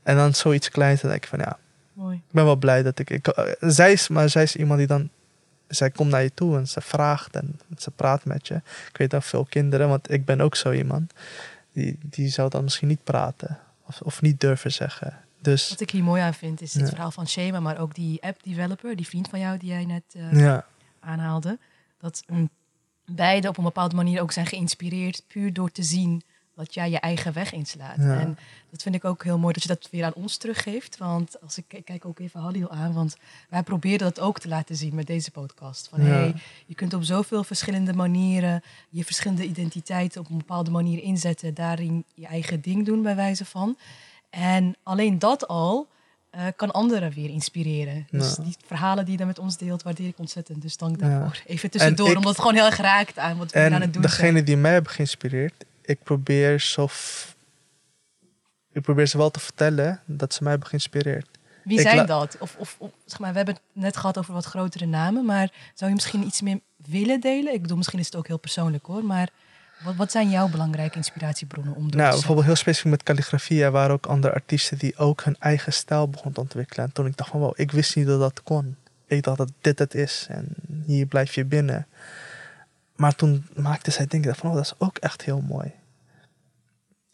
En 0.03 0.15
dan 0.15 0.33
zoiets 0.33 0.69
kleins, 0.69 1.01
dan 1.01 1.09
denk 1.09 1.23
ik 1.23 1.29
van 1.29 1.39
ja, 1.39 1.57
Mooi. 1.93 2.15
ik 2.15 2.31
ben 2.33 2.45
wel 2.45 2.55
blij 2.55 2.83
dat 2.83 2.99
ik. 2.99 3.09
ik 3.09 3.27
eh, 3.27 3.45
zij 3.59 3.91
is, 3.91 4.07
maar 4.07 4.29
zij 4.29 4.43
is 4.43 4.55
iemand 4.55 4.77
die 4.79 4.87
dan. 4.87 5.09
Zij 5.75 5.89
komt 5.91 6.09
naar 6.11 6.23
je 6.23 6.33
toe 6.33 6.57
en 6.57 6.67
ze 6.67 6.81
vraagt 6.81 7.35
en 7.35 7.59
ze 7.77 7.91
praat 7.91 8.25
met 8.25 8.47
je. 8.47 8.55
Ik 8.89 8.97
weet 8.97 9.13
ook 9.13 9.23
veel 9.23 9.45
kinderen, 9.45 9.89
want 9.89 10.11
ik 10.11 10.25
ben 10.25 10.41
ook 10.41 10.55
zo 10.55 10.71
iemand. 10.71 11.13
Die, 11.71 11.97
die 12.01 12.29
zou 12.29 12.49
dan 12.49 12.63
misschien 12.63 12.87
niet 12.87 13.03
praten 13.03 13.59
of, 13.85 14.01
of 14.01 14.21
niet 14.21 14.39
durven 14.39 14.71
zeggen. 14.71 15.17
Dus 15.41 15.69
Wat 15.69 15.79
ik 15.81 15.89
hier 15.89 16.03
mooi 16.03 16.21
aan 16.21 16.33
vind, 16.33 16.61
is 16.61 16.73
het 16.73 16.81
Ja. 16.83 16.87
verhaal 16.89 17.11
van 17.11 17.27
Shema, 17.27 17.59
maar 17.59 17.79
ook 17.79 17.95
die 17.95 18.21
app-developer, 18.23 18.95
die 18.95 19.07
vriend 19.07 19.29
van 19.29 19.39
jou 19.39 19.57
die 19.57 19.69
jij 19.69 19.85
net 19.85 20.03
ja, 20.31 20.65
aanhaalde. 20.99 21.59
Dat 21.97 22.23
beide 23.05 23.47
op 23.47 23.57
een 23.57 23.63
bepaalde 23.63 23.95
manier 23.95 24.21
ook 24.21 24.31
zijn 24.31 24.45
geïnspireerd, 24.45 25.23
puur 25.27 25.53
door 25.53 25.71
te 25.71 25.83
zien 25.83 26.23
wat 26.53 26.73
jij 26.73 26.89
je 26.89 26.99
eigen 26.99 27.33
weg 27.33 27.51
inslaat. 27.53 27.97
Ja. 27.97 28.19
En 28.19 28.37
dat 28.69 28.81
vind 28.81 28.95
ik 28.95 29.05
ook 29.05 29.23
heel 29.23 29.37
mooi 29.37 29.53
dat 29.53 29.61
je 29.61 29.67
dat 29.67 29.87
weer 29.91 30.05
aan 30.05 30.13
ons 30.13 30.37
teruggeeft. 30.37 30.97
Want 30.97 31.41
als 31.41 31.57
ik, 31.57 31.65
ik 31.73 31.85
kijk 31.85 32.05
ook 32.05 32.19
even 32.19 32.39
Halil 32.39 32.69
aan, 32.71 32.93
want 32.93 33.15
wij 33.49 33.63
proberen 33.63 33.97
dat 33.99 34.19
ook 34.19 34.39
te 34.39 34.47
laten 34.47 34.75
zien 34.75 34.95
met 34.95 35.07
deze 35.07 35.31
podcast. 35.31 35.87
Van 35.89 36.01
Ja. 36.03 36.07
hey, 36.09 36.33
je 36.65 36.75
kunt 36.75 36.93
op 36.93 37.03
zoveel 37.03 37.43
verschillende 37.43 37.93
manieren 37.93 38.61
je 38.89 39.03
verschillende 39.05 39.45
identiteiten 39.45 40.21
op 40.21 40.29
een 40.29 40.37
bepaalde 40.37 40.71
manier 40.71 41.03
inzetten, 41.03 41.53
daarin 41.53 42.03
je 42.13 42.25
eigen 42.27 42.61
ding 42.61 42.85
doen 42.85 43.01
bij 43.01 43.15
wijze 43.15 43.45
van. 43.45 43.77
En 44.29 44.75
alleen 44.83 45.19
dat 45.19 45.47
al 45.47 45.87
eh, 46.29 46.45
kan 46.55 46.71
anderen 46.71 47.11
weer 47.11 47.29
inspireren. 47.29 48.07
Dus 48.11 48.35
Ja. 48.35 48.43
die 48.43 48.55
verhalen 48.65 49.03
die 49.03 49.11
je 49.11 49.17
dan 49.17 49.27
met 49.27 49.39
ons 49.39 49.57
deelt, 49.57 49.83
waardeer 49.83 50.07
ik 50.07 50.19
ontzettend. 50.19 50.61
Dus 50.61 50.77
dank 50.77 50.99
daarvoor. 50.99 51.41
Even 51.45 51.69
tussendoor, 51.71 52.09
ik- 52.09 52.15
omdat 52.15 52.31
het 52.31 52.39
gewoon 52.41 52.55
heel 52.55 52.65
erg 52.65 52.77
raakt 52.77 53.17
aan 53.17 53.37
wat 53.37 53.51
we 53.51 53.59
aan 53.59 53.65
en 53.71 53.81
het 53.81 53.93
doen 53.93 54.03
zijn. 54.03 54.15
degene 54.15 54.43
die 54.43 54.57
mij 54.57 54.71
hebben 54.73 54.91
geïnspireerd, 54.91 55.65
ik 55.85 56.03
probeer 56.03 56.59
zo. 56.59 56.87
Ik 58.71 58.81
probeer 58.81 59.07
ze 59.07 59.17
wel 59.17 59.31
te 59.31 59.39
vertellen 59.39 60.01
dat 60.05 60.33
ze 60.33 60.39
mij 60.41 60.51
hebben 60.51 60.69
geïnspireerd. 60.69 61.27
Wie 61.63 61.79
ik 61.79 61.87
zijn 61.87 62.05
dat? 62.05 62.37
Of, 62.39 62.55
of, 62.57 62.75
of, 62.77 62.91
zeg 63.05 63.19
maar, 63.19 63.31
we 63.31 63.37
hebben 63.37 63.55
het 63.55 63.63
net 63.83 63.97
gehad 63.97 64.17
over 64.17 64.33
wat 64.33 64.45
grotere 64.45 64.85
namen, 64.85 65.25
maar 65.25 65.51
zou 65.73 65.89
je 65.89 65.95
misschien 65.95 66.25
iets 66.25 66.41
meer 66.41 66.59
willen 66.75 67.19
delen? 67.19 67.53
Ik 67.53 67.61
bedoel, 67.61 67.77
misschien 67.77 67.99
is 67.99 68.05
het 68.05 68.15
ook 68.15 68.27
heel 68.27 68.39
persoonlijk 68.39 68.85
hoor, 68.85 69.05
maar 69.05 69.29
wat, 69.83 69.95
wat 69.95 70.11
zijn 70.11 70.29
jouw 70.29 70.47
belangrijke 70.47 70.95
inspiratiebronnen 70.95 71.75
om 71.75 71.91
door 71.91 72.01
Nou, 72.01 72.13
bijvoorbeeld 72.13 72.45
heel 72.45 72.55
specifiek 72.55 72.91
met 72.91 73.03
calligrafie. 73.03 73.63
Er 73.63 73.71
waren 73.71 73.93
ook 73.93 74.05
andere 74.05 74.33
artiesten 74.33 74.77
die 74.77 74.97
ook 74.97 75.23
hun 75.23 75.35
eigen 75.39 75.73
stijl 75.73 76.09
begonnen 76.09 76.33
te 76.33 76.39
ontwikkelen. 76.39 76.85
En 76.85 76.91
toen 76.91 77.05
ik 77.05 77.17
dacht 77.17 77.29
van, 77.29 77.39
wow, 77.39 77.53
ik 77.55 77.71
wist 77.71 77.95
niet 77.95 78.07
dat 78.07 78.19
dat 78.19 78.43
kon. 78.43 78.75
Ik 79.07 79.23
dacht 79.23 79.37
dat 79.37 79.51
dit 79.61 79.79
het 79.79 79.93
is 79.95 80.25
en 80.29 80.47
hier 80.85 81.05
blijf 81.05 81.35
je 81.35 81.45
binnen. 81.45 81.87
Maar 82.95 83.15
toen 83.15 83.45
maakte 83.55 83.91
zij 83.91 84.05
denken 84.05 84.35
van, 84.35 84.49
oh, 84.49 84.55
dat 84.55 84.65
is 84.65 84.73
ook 84.77 84.97
echt 84.97 85.21
heel 85.21 85.41
mooi. 85.41 85.71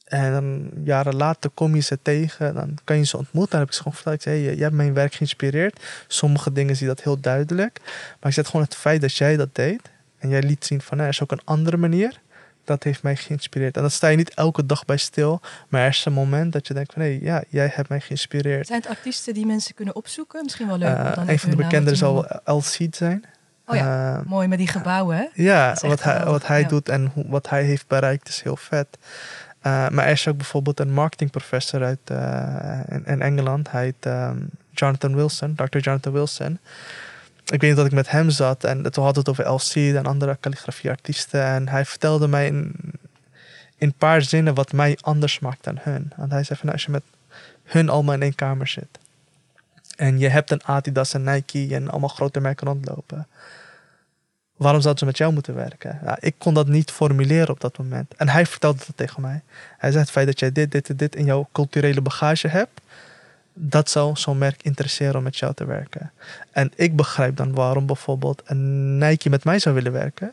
En 0.03 0.32
dan 0.32 0.69
jaren 0.84 1.15
later 1.15 1.49
kom 1.49 1.75
je 1.75 1.82
ze 1.82 1.99
tegen, 2.01 2.53
dan 2.53 2.77
kan 2.84 2.97
je 2.97 3.05
ze 3.05 3.17
ontmoeten. 3.17 3.51
Dan 3.51 3.59
heb 3.59 3.69
ik 3.69 3.75
ze 3.75 3.82
gewoon 3.82 3.93
verteld, 3.93 4.15
ik 4.15 4.21
zei, 4.21 4.43
hey, 4.43 4.53
jij 4.53 4.63
hebt 4.63 4.75
mijn 4.75 4.93
werk 4.93 5.13
geïnspireerd. 5.13 5.84
Sommige 6.07 6.51
dingen 6.51 6.75
zie 6.75 6.88
je 6.88 6.93
dat 6.93 7.03
heel 7.03 7.19
duidelijk. 7.19 7.80
Maar 8.19 8.30
ik 8.30 8.34
zeg 8.34 8.45
gewoon 8.45 8.61
het 8.61 8.75
feit 8.75 9.01
dat 9.01 9.15
jij 9.15 9.38
dat 9.38 9.55
deed. 9.55 9.82
En 10.17 10.30
jij 10.30 10.41
liet 10.41 10.65
zien 10.65 10.82
van, 10.82 10.97
nou, 10.97 11.09
er 11.09 11.15
is 11.15 11.23
ook 11.23 11.32
een 11.32 11.43
andere 11.43 11.77
manier 11.77 12.19
dat 12.69 12.84
heeft 12.84 13.03
mij 13.03 13.15
geïnspireerd. 13.15 13.75
En 13.75 13.82
dat 13.82 13.91
sta 13.91 14.07
je 14.07 14.17
niet 14.17 14.34
elke 14.34 14.65
dag 14.65 14.86
bij 14.86 14.97
stil, 14.97 15.41
maar 15.67 15.82
er 15.82 15.88
is 15.88 16.05
een 16.05 16.13
moment 16.13 16.53
dat 16.53 16.67
je 16.67 16.73
denkt 16.73 16.93
van 16.93 17.01
hé, 17.01 17.19
ja, 17.21 17.43
jij 17.49 17.71
hebt 17.73 17.89
mij 17.89 17.99
geïnspireerd. 17.99 18.67
Zijn 18.67 18.82
het 18.82 18.89
artiesten 18.89 19.34
die 19.34 19.45
mensen 19.45 19.75
kunnen 19.75 19.95
opzoeken? 19.95 20.43
Misschien 20.43 20.67
wel 20.67 20.77
leuk. 20.77 20.97
om 20.97 21.05
Eh, 21.05 21.15
dan 21.15 21.30
een 21.30 21.39
van 21.39 21.49
de 21.49 21.84
te 21.84 21.95
zal. 21.95 22.27
El 22.27 22.61
Seed 22.61 22.95
zijn. 22.95 23.23
Oh 23.70 23.76
ja, 23.76 24.17
Eh, 24.17 24.26
mooi 24.26 24.47
met 24.47 24.57
die 24.57 24.67
gebouwen, 24.67 25.17
hè? 25.17 25.28
ja, 25.34 25.76
wat 25.82 26.03
hij, 26.03 26.26
wat 26.26 26.47
hij 26.47 26.61
ja. 26.61 26.67
doet 26.67 26.89
en 26.89 27.11
hoe, 27.13 27.26
wat 27.28 27.49
hij 27.49 27.63
heeft 27.63 27.88
bereikt 27.88 28.28
is 28.28 28.41
heel 28.41 28.55
vet. 28.55 28.88
Eh, 29.61 29.89
maar 29.89 30.05
er 30.05 30.11
is 30.11 30.28
ook 30.28 30.38
bijvoorbeeld 30.38 30.80
een 30.80 30.93
marketingprofessor 30.93 31.84
uit 31.84 31.99
eh, 32.03 32.80
in, 32.88 33.05
in 33.05 33.22
Engeland. 33.22 33.72
Hij 33.72 33.84
heet 33.84 34.05
ehm, 34.05 34.38
Jonathan 34.72 35.15
Wilson, 35.15 35.55
Dr. 35.55 35.78
Jonathan 35.78 36.13
Wilson. 36.13 36.59
Ik 37.45 37.61
weet 37.61 37.70
niet 37.70 37.76
dat 37.76 37.86
ik 37.86 37.91
met 37.91 38.09
hem 38.09 38.30
zat 38.30 38.63
en 38.63 38.91
toen 38.91 39.03
hadden 39.03 39.24
we 39.24 39.32
het 39.32 39.39
over 39.39 39.53
LC 39.53 39.95
en 39.95 40.05
andere 40.05 40.38
calligrafieartiesten. 40.39 41.43
En 41.43 41.67
hij 41.67 41.86
vertelde 41.86 42.28
mij 42.28 42.47
in, 42.47 42.76
in 43.78 43.88
een 43.88 43.93
paar 43.97 44.22
zinnen 44.22 44.53
wat 44.53 44.72
mij 44.72 44.97
anders 45.01 45.39
maakt 45.39 45.63
dan 45.63 45.78
hun. 45.82 46.11
Want 46.15 46.32
hij 46.32 46.43
zei 46.43 46.59
van 46.59 46.67
nou, 46.67 46.72
als 46.72 46.86
je 46.86 46.91
met 46.91 47.03
hun 47.63 47.89
allemaal 47.89 48.13
in 48.13 48.22
één 48.22 48.36
kamer 48.36 48.67
zit. 48.67 48.99
En 49.95 50.20
je 50.20 50.30
hebt 50.30 50.51
een 50.51 50.63
Adidas 50.63 51.13
en 51.13 51.24
Nike 51.24 51.76
en 51.76 51.89
allemaal 51.89 52.09
grote 52.09 52.39
merken 52.39 52.67
rondlopen 52.67 53.28
waarom 54.60 54.82
zouden 54.82 54.99
ze 54.99 55.05
met 55.05 55.18
jou 55.18 55.34
moeten 55.34 55.55
werken? 55.55 55.99
Ja, 56.03 56.18
ik 56.20 56.36
kon 56.38 56.53
dat 56.53 56.68
niet 56.68 56.91
formuleren 56.91 57.49
op 57.49 57.60
dat 57.60 57.78
moment. 57.78 58.14
En 58.16 58.30
hij 58.30 58.45
vertelde 58.45 58.78
dat 58.78 58.97
tegen 58.97 59.22
mij. 59.22 59.41
Hij 59.78 59.91
zei: 59.91 60.03
Het 60.03 60.12
feit 60.12 60.26
dat 60.26 60.39
jij 60.39 60.51
dit, 60.51 60.72
dit 60.72 60.89
en 60.89 60.97
dit 60.97 61.16
in 61.16 61.26
jouw 61.26 61.47
culturele 61.51 62.01
bagage 62.01 62.47
hebt, 62.47 62.82
dat 63.53 63.89
zou 63.89 64.16
zo'n 64.16 64.38
merk 64.38 64.64
interesseren 64.64 65.16
om 65.16 65.24
met 65.24 65.38
jou 65.38 65.53
te 65.53 65.66
werken. 65.66 66.12
En 66.51 66.72
ik 66.76 66.95
begrijp 66.95 67.36
dan 67.36 67.53
waarom 67.53 67.86
bijvoorbeeld 67.86 68.41
een 68.45 68.97
Nike 68.97 69.30
met 69.30 69.43
mij 69.43 69.60
zou 69.60 69.76
willen 69.76 69.91
werken. 69.91 70.32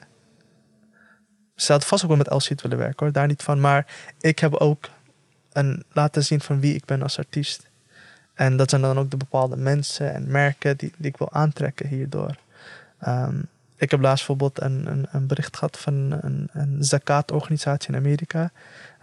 Ze 1.55 1.73
had 1.73 1.85
vast 1.85 2.03
ook 2.03 2.09
wel 2.09 2.19
met 2.19 2.31
LC 2.31 2.61
willen 2.61 2.79
werken 2.79 3.05
hoor, 3.05 3.13
daar 3.13 3.27
niet 3.27 3.43
van. 3.43 3.61
Maar 3.61 3.87
ik 4.21 4.39
heb 4.39 4.55
ook 4.55 4.89
een, 5.53 5.85
laten 5.93 6.25
zien 6.25 6.41
van 6.41 6.61
wie 6.61 6.75
ik 6.75 6.85
ben 6.85 7.03
als 7.03 7.19
artiest. 7.19 7.69
En 8.35 8.57
dat 8.57 8.71
zijn 8.71 8.83
dan 8.83 8.99
ook 8.99 9.11
de 9.11 9.17
bepaalde 9.17 9.57
mensen 9.57 10.15
en 10.15 10.31
merken 10.31 10.77
die, 10.77 10.93
die 10.97 11.11
ik 11.11 11.17
wil 11.17 11.33
aantrekken 11.33 11.89
hierdoor. 11.89 12.37
Ehm, 12.99 13.41
ik 13.77 13.91
heb 13.91 14.01
laatst 14.01 14.27
bijvoorbeeld 14.27 14.61
een, 14.61 14.87
een, 14.87 15.07
een 15.11 15.27
bericht 15.27 15.57
gehad 15.57 15.79
van 15.79 15.95
een, 16.21 16.49
een 16.53 16.77
zakat-organisatie 16.81 17.89
in 17.89 17.97
Amerika. 17.97 18.51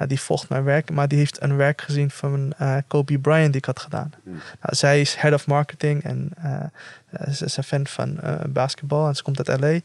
Uh, 0.02 0.08
die 0.08 0.20
volgt 0.20 0.50
mijn 0.50 0.64
werk, 0.64 0.92
maar 0.92 1.08
die 1.08 1.18
heeft 1.18 1.42
een 1.42 1.56
werk 1.56 1.82
gezien 1.82 2.12
van 2.12 2.54
uh, 2.62 2.78
Kobe 2.88 3.20
Bryant 3.20 3.48
die 3.52 3.58
ik 3.58 3.66
had 3.66 3.80
gedaan. 3.80 4.14
Hmm. 4.24 4.34
Nou, 4.34 4.76
zij 4.76 5.02
is 5.02 5.16
head 5.16 5.34
of 5.34 5.48
marketing 5.48 6.04
en 6.04 6.32
uh, 6.46 7.34
ze 7.34 7.46
is 7.46 7.58
een 7.58 7.64
fan 7.64 7.88
van 7.88 8.20
basketbal 8.50 9.08
en 9.08 9.16
ze 9.16 9.24
komt 9.24 9.50
uit 9.50 9.60
LA. 9.60 9.68
En 9.68 9.84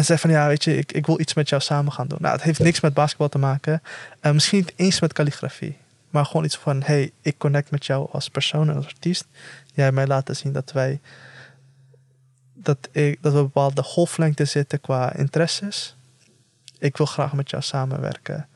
ze 0.00 0.02
zei 0.02 0.18
van 0.18 0.30
ja, 0.30 0.46
weet 0.46 0.64
je, 0.64 0.76
ik, 0.76 0.92
ik 0.92 1.06
wil 1.06 1.20
iets 1.20 1.34
met 1.34 1.48
jou 1.48 1.62
samen 1.62 1.92
gaan 1.92 2.08
doen. 2.08 2.18
Nou, 2.20 2.34
het 2.34 2.42
heeft 2.42 2.58
niks 2.58 2.80
met 2.80 2.94
basketbal 2.94 3.28
te 3.28 3.38
maken. 3.38 3.82
misschien 4.20 4.58
niet 4.58 4.72
eens 4.76 5.00
met 5.00 5.12
calligrafie. 5.12 5.76
Maar 6.10 6.24
gewoon 6.24 6.44
iets 6.44 6.56
van, 6.56 6.82
hey, 6.84 7.10
ik 7.22 7.38
connect 7.38 7.70
met 7.70 7.86
jou 7.86 8.08
als 8.12 8.28
persoon 8.28 8.68
en 8.70 8.76
als 8.76 8.86
artiest. 8.86 9.24
Jij 9.72 9.92
mij 9.92 10.06
laten 10.06 10.36
zien 10.36 10.52
dat 10.52 10.72
wij 10.72 11.00
dat, 12.64 12.88
ik, 12.90 13.22
dat 13.22 13.32
we 13.32 13.38
bepaalde 13.38 13.82
golflengte 13.82 14.44
zitten 14.44 14.80
qua 14.80 15.14
interesses. 15.14 15.96
Ik 16.78 16.96
wil 16.96 17.06
graag 17.06 17.32
met 17.32 17.50
jou 17.50 17.62
samenwerken. 17.62 18.48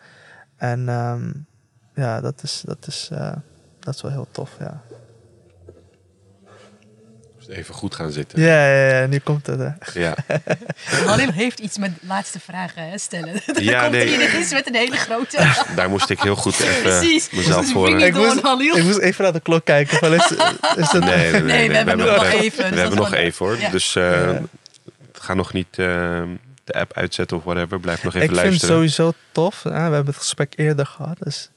En 0.57 0.89
um, 0.89 1.47
ja, 1.95 2.21
dat 2.21 2.43
is, 2.43 2.63
dat, 2.67 2.87
is, 2.87 3.09
uh, 3.13 3.33
dat 3.81 3.95
is 3.95 4.03
wel 4.03 4.11
heel 4.11 4.29
tof, 4.31 4.57
ja. 4.59 4.83
Even 7.49 7.75
goed 7.75 7.95
gaan 7.95 8.11
zitten. 8.13 8.41
Ja, 8.41 8.67
ja, 8.69 9.01
ja 9.01 9.07
nu 9.07 9.19
komt 9.19 9.47
het. 9.47 9.59
Hè. 9.59 10.01
Ja. 10.01 10.15
Halil 11.07 11.31
heeft 11.31 11.59
iets 11.59 11.79
met 11.79 11.91
laatste 12.01 12.41
vragen 12.41 12.89
hè, 12.91 12.99
stellen. 12.99 13.33
Dan 13.47 13.65
Ja, 13.65 13.81
komt 13.81 13.93
nee. 13.93 14.15
hij 14.17 14.29
ineens 14.29 14.53
met 14.53 14.67
een 14.69 14.75
hele 14.75 14.97
grote... 14.97 15.53
Daar 15.77 15.89
moest 15.91 16.11
ik 16.11 16.21
heel 16.21 16.37
goed 16.37 16.61
even 16.61 16.83
Precies. 16.83 17.31
mezelf 17.31 17.61
Dus 17.61 17.73
voor... 17.73 18.01
Ik 18.01 18.15
moest, 18.15 18.37
ik 18.77 18.83
moest 18.85 18.99
even 18.99 19.23
naar 19.25 19.33
de 19.33 19.41
klok 19.41 19.65
kijken. 19.65 19.99
Van, 19.99 20.15
is, 20.15 20.31
is 20.77 20.91
het, 20.91 21.05
Nee, 21.05 21.17
nee, 21.17 21.31
nee, 21.33 21.43
Nee, 21.43 21.69
we 21.69 21.75
hebben 21.77 21.97
nog 21.97 22.25
even, 22.25 22.41
dus 22.43 22.57
We 22.57 22.63
dat 22.63 22.69
hebben 22.69 22.91
is 22.91 22.95
nog 22.95 23.09
gewoon- 23.09 23.25
even 23.25 23.47
hoor. 23.47 23.59
Ja. 23.61 23.71
Dus 23.71 23.97
eh, 23.97 24.31
ga 25.13 25.35
nog 25.35 25.53
niet 25.53 25.69
eh, 25.71 26.23
de 26.65 26.73
app 26.73 26.93
uitzetten 26.97 27.37
of 27.37 27.45
whatever. 27.45 27.81
Blijf 27.81 28.03
nog 28.03 28.15
even 28.15 28.29
ik 28.29 28.31
vind 28.35 28.41
het 28.43 28.47
luisteren. 28.51 28.75
sowieso 28.75 29.13
tof. 29.33 29.63
Hè? 29.63 29.71
We 29.71 29.77
hebben 29.77 30.07
het 30.07 30.17
gesprek 30.17 30.53
eerder 30.57 30.87
gehad. 30.87 31.17
Dus 31.19 31.51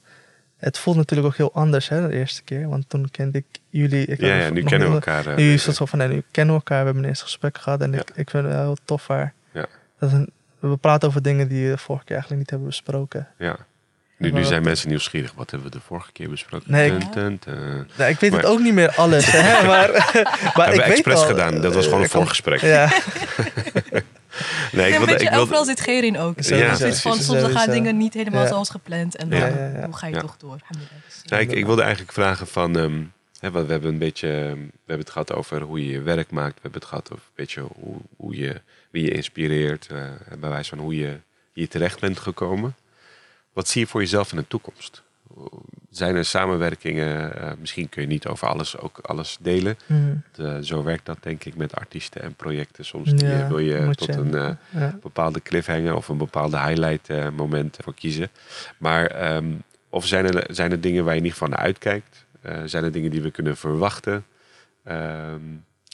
het 0.64 0.78
voelt 0.78 0.96
natuurlijk 0.96 1.28
ook 1.28 1.36
heel 1.36 1.52
anders 1.54 1.88
hè, 1.88 2.08
de 2.08 2.14
eerste 2.14 2.42
keer. 2.42 2.68
Want 2.68 2.84
toen 2.88 3.10
kende 3.10 3.38
ik 3.38 3.44
jullie. 3.70 4.06
Ik 4.06 4.20
Ja, 4.20 4.48
nu 4.50 4.62
kennen 4.62 4.88
we 4.88 4.94
elkaar. 4.94 5.26
eh, 5.26 5.36
Nu 5.36 5.52
is 5.52 5.66
het 5.66 5.76
zo 5.76 5.86
van, 5.86 5.98
nee, 5.98 6.08
nu 6.08 6.22
kennen 6.30 6.54
we 6.54 6.60
elkaar. 6.60 6.78
We 6.78 6.84
hebben 6.84 7.02
een 7.02 7.08
eerste 7.08 7.24
gesprek 7.24 7.58
gehad. 7.58 7.80
En 7.80 7.92
Ja. 7.92 7.98
ik, 7.98 8.10
ik 8.14 8.30
vind 8.30 8.44
het 8.44 8.52
heel 8.52 8.76
tof 8.84 9.06
waar. 9.06 9.32
Ja. 9.52 9.66
Dat 9.98 10.12
een- 10.12 10.30
we 10.58 10.76
praten 10.76 11.08
over 11.08 11.22
dingen 11.22 11.48
die 11.48 11.64
we 11.64 11.70
de 11.70 11.78
vorige 11.78 12.04
keer 12.04 12.16
eigenlijk 12.16 12.40
niet 12.42 12.50
hebben 12.50 12.68
besproken. 12.68 13.28
Ja. 13.38 13.56
Nu, 14.16 14.44
zijn 14.44 14.62
mensen 14.62 14.88
nieuwsgierig. 14.88 15.32
Wat 15.36 15.50
hebben 15.50 15.70
we 15.70 15.76
de 15.76 15.82
vorige 15.86 16.12
keer 16.12 16.28
besproken? 16.30 16.72
Nee, 16.72 16.90
ik- 16.92 17.12
Dun, 17.12 17.38
dun, 17.44 17.54
dun. 17.54 17.88
Nou, 17.96 18.10
ik 18.10 18.20
weet 18.20 18.32
het 18.32 18.44
ook 18.44 18.58
niet 18.60 18.74
meer 18.74 18.94
alles. 18.94 19.26
Hè, 19.32 19.66
maar 19.66 19.90
maar 19.90 19.90
Hebben 19.92 20.64
ik 20.64 20.70
we 20.70 20.76
weet 20.76 20.86
expres 20.86 21.14
al, 21.18 21.26
gedaan. 21.26 21.60
Dat 21.60 21.74
was 21.74 21.84
gewoon 21.84 22.02
een 22.02 22.08
voorgesprek. 22.08 22.60
Ja, 22.60 22.88
Nee, 24.72 24.92
ik 24.92 24.98
wilde, 24.98 25.12
ik 25.12 25.18
wilde, 25.18 25.36
overal 25.36 25.64
zit 25.64 25.80
Gerin 25.80 26.18
ook. 26.18 26.34
Sowieso. 26.42 26.54
Ja, 26.84 26.86
Ja, 26.88 26.94
van, 26.94 27.14
soms 27.14 27.26
dan 27.40 27.50
gaan 27.50 27.70
dingen 27.70 27.96
niet 27.96 28.14
helemaal 28.14 28.42
Ja. 28.42 28.48
zoals 28.48 28.68
gepland. 28.70 29.16
En 29.16 29.28
dan 29.28 29.38
Ja. 29.38 29.46
Ja, 29.46 29.56
ja, 29.56 29.78
ja. 29.78 29.84
hoe 29.84 29.96
ga 29.96 30.06
je 30.06 30.14
Ja. 30.14 30.20
toch 30.20 30.36
door? 30.36 30.56
Dus, 31.06 31.22
Nou, 31.24 31.42
ik, 31.42 31.52
ik 31.52 31.66
wilde 31.66 31.82
eigenlijk 31.82 32.12
vragen 32.12 32.46
van... 32.46 32.76
ehm, 32.78 33.02
we 33.52 33.58
hebben 33.58 33.84
een 33.84 33.98
beetje... 33.98 34.28
ehm, 34.28 34.56
We 34.58 34.70
hebben 34.86 35.04
het 35.06 35.10
gehad 35.10 35.32
over 35.32 35.60
hoe 35.60 35.86
je 35.86 35.92
je 35.92 36.00
werk 36.02 36.30
maakt. 36.30 36.54
We 36.54 36.60
hebben 36.62 36.80
het 36.80 36.88
gehad 36.88 37.12
over 37.12 37.24
een 37.24 37.32
beetje 37.34 37.60
hoe, 37.60 37.96
hoe 38.16 38.36
je, 38.36 38.60
wie 38.90 39.04
je 39.04 39.10
inspireert. 39.10 39.86
eh, 39.90 40.04
bij 40.38 40.50
wijze 40.50 40.68
van 40.68 40.78
hoe 40.78 40.96
je 40.96 41.16
hier 41.52 41.68
terecht 41.68 42.00
bent 42.00 42.18
gekomen. 42.18 42.74
Wat 43.52 43.68
zie 43.68 43.80
je 43.80 43.86
voor 43.86 44.00
jezelf 44.00 44.30
in 44.30 44.36
de 44.38 44.48
toekomst? 44.48 45.02
Zijn 45.90 46.16
er 46.16 46.24
samenwerkingen? 46.24 47.40
eh, 47.40 47.52
misschien 47.60 47.88
kun 47.88 48.02
je 48.02 48.08
niet 48.08 48.26
over 48.26 48.48
alles 48.48 48.78
ook 48.78 48.98
alles 48.98 49.36
delen. 49.40 49.76
Hmm, 49.86 50.22
Eh, 50.36 50.56
zo 50.60 50.82
werkt 50.82 51.06
dat 51.06 51.16
denk 51.20 51.44
ik 51.44 51.56
met 51.56 51.74
artiesten 51.74 52.22
en 52.22 52.34
projecten. 52.34 52.84
Soms 52.84 53.10
die, 53.14 53.26
Ja, 53.28 53.40
eh, 53.40 53.48
wil 53.48 53.58
je 53.58 53.90
tot 53.94 54.06
je- 54.06 54.12
een... 54.20 54.56
ja. 54.70 54.98
bepaalde 55.02 55.42
cliffhanger 55.42 55.94
of 55.96 56.08
een 56.08 56.16
bepaalde 56.18 56.58
highlight 56.60 57.08
moment 57.36 57.76
voor 57.82 57.94
kiezen. 57.94 58.28
Maar 58.78 59.06
ehm, 59.06 59.46
of 59.88 60.06
zijn 60.06 60.26
er, 60.26 60.54
zijn 60.54 60.70
er 60.70 60.80
dingen 60.80 61.04
waar 61.04 61.14
je 61.14 61.20
geval 61.30 61.48
naar 61.48 61.58
uitkijkt? 61.58 62.24
Zijn 62.64 62.84
er 62.84 62.92
dingen 62.92 63.10
die 63.10 63.22
we 63.22 63.30
kunnen 63.30 63.56
verwachten? 63.56 64.24
Ehm, 64.84 65.40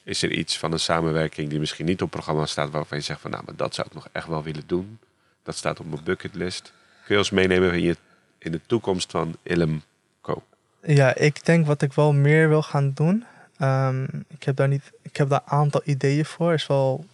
is 0.05 0.23
er 0.23 0.31
iets 0.31 0.59
van 0.59 0.73
een 0.73 0.81
samenwerking 0.81 1.49
die 1.51 1.59
misschien 1.59 1.87
niet 1.87 2.03
op 2.03 2.11
programma 2.11 2.47
staat 2.47 2.71
waarvan 2.71 2.99
je 2.99 3.05
zegt 3.05 3.21
van 3.21 3.31
nou, 3.31 3.43
maar 3.47 3.57
dat 3.57 3.75
zou 3.75 3.87
ik 3.87 3.95
nog 3.95 4.09
echt 4.13 4.27
wel 4.27 4.43
willen 4.43 4.63
doen? 4.67 4.99
Dat 5.43 5.57
staat 5.57 5.81
op 5.81 5.87
mijn 5.91 6.05
bucketlist. 6.05 6.73
Kun 7.05 7.15
je 7.15 7.19
ons 7.21 7.31
meenemen 7.31 7.73
in, 7.73 7.83
je, 7.83 7.97
in 8.39 8.53
de 8.53 8.61
toekomst 8.67 9.11
van 9.11 9.37
Ilm 9.43 9.83
Co? 10.21 10.43
Ja, 10.83 11.15
ik 11.15 11.45
denk 11.45 11.67
wat 11.67 11.83
ik 11.83 11.93
wel 11.93 12.13
meer 12.13 12.49
wil 12.49 12.63
gaan 12.63 12.93
doen. 12.95 13.25
ehm, 13.59 14.05
ik 14.29 14.43
heb 14.43 14.57
daar 14.57 14.69
niet. 14.69 14.93
Ik 15.03 15.17
heb 15.17 15.29
daar 15.29 15.43
een 15.45 15.59
aantal 15.59 15.81
ideeën 15.85 16.25
voor. 16.25 16.53
Is 16.53 16.67
wel. 16.67 17.05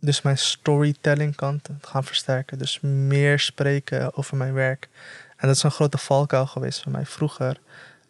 Dus 0.00 0.22
mijn 0.22 0.38
storytelling 0.38 1.36
kant 1.36 1.68
gaan 1.80 2.04
versterken. 2.04 2.58
Dus 2.58 2.80
meer 2.80 3.38
spreken 3.38 4.16
over 4.16 4.36
mijn 4.36 4.52
werk. 4.54 4.88
En 5.36 5.46
dat 5.48 5.56
is 5.56 5.62
een 5.62 5.70
grote 5.70 5.98
valkuil 5.98 6.46
geweest 6.46 6.82
van 6.82 6.92
mij 6.92 7.06
vroeger. 7.06 7.60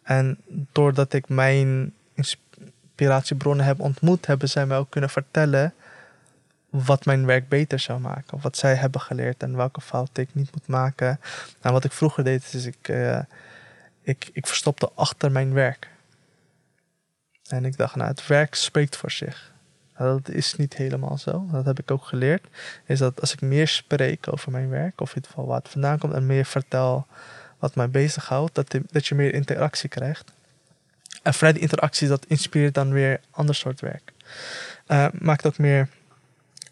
En 0.03 0.37
doordat 0.71 1.13
ik 1.13 1.29
mijn 1.29 1.93
inspiratiebronnen 2.13 3.65
heb 3.65 3.79
ontmoet, 3.79 4.25
hebben 4.25 4.49
zij 4.49 4.65
mij 4.65 4.77
ook 4.77 4.89
kunnen 4.89 5.09
vertellen 5.09 5.73
wat 6.69 7.05
mijn 7.05 7.25
werk 7.25 7.49
beter 7.49 7.79
zou 7.79 7.99
maken. 7.99 8.33
Of 8.33 8.43
wat 8.43 8.57
zij 8.57 8.75
hebben 8.75 9.01
geleerd 9.01 9.43
en 9.43 9.55
welke 9.55 9.81
fouten 9.81 10.23
ik 10.23 10.29
niet 10.31 10.51
moet 10.51 10.67
maken. 10.67 11.19
En 11.61 11.71
wat 11.71 11.83
ik 11.83 11.91
vroeger 11.91 12.23
deed, 12.23 12.53
is 12.53 12.65
ik. 12.65 12.87
eh, 12.87 13.19
ik, 14.01 14.29
ik 14.33 14.47
verstopte 14.47 14.91
achter 14.95 15.31
mijn 15.31 15.53
werk. 15.53 15.87
En 17.47 17.65
ik 17.65 17.77
dacht, 17.77 17.95
nou, 17.95 18.09
het 18.09 18.27
werk 18.27 18.55
spreekt 18.55 18.95
voor 18.95 19.11
zich. 19.11 19.51
Nou, 19.97 20.21
dat 20.21 20.35
is 20.35 20.55
niet 20.55 20.73
helemaal 20.73 21.17
zo. 21.17 21.45
Dat 21.51 21.65
heb 21.65 21.79
ik 21.79 21.91
ook 21.91 22.03
geleerd. 22.03 22.47
Is 22.85 22.99
dat 22.99 23.21
als 23.21 23.33
ik 23.33 23.41
meer 23.41 23.67
spreek 23.67 24.27
over 24.31 24.51
mijn 24.51 24.69
werk, 24.69 25.01
of 25.01 25.09
in 25.09 25.15
ieder 25.15 25.29
geval 25.29 25.47
waar 25.47 25.57
het 25.59 25.69
vandaan 25.69 25.97
komt, 25.97 26.13
en 26.13 26.25
meer 26.25 26.45
vertel 26.45 27.07
wat 27.59 27.75
mij 27.75 27.89
bezighoudt, 27.89 28.55
dat, 28.55 28.75
dat 28.91 29.07
je 29.07 29.15
meer 29.15 29.33
interactie 29.33 29.89
krijgt. 29.89 30.31
En 31.23 31.33
vanuit 31.33 31.55
die 31.55 31.63
interactie, 31.63 32.07
dat 32.07 32.25
inspireert 32.25 32.73
dan 32.73 32.91
weer 32.91 33.19
ander 33.31 33.55
soort 33.55 33.79
werk. 33.79 34.11
Eh, 34.85 35.07
maakt 35.11 35.45
ook 35.45 35.57
meer 35.57 35.87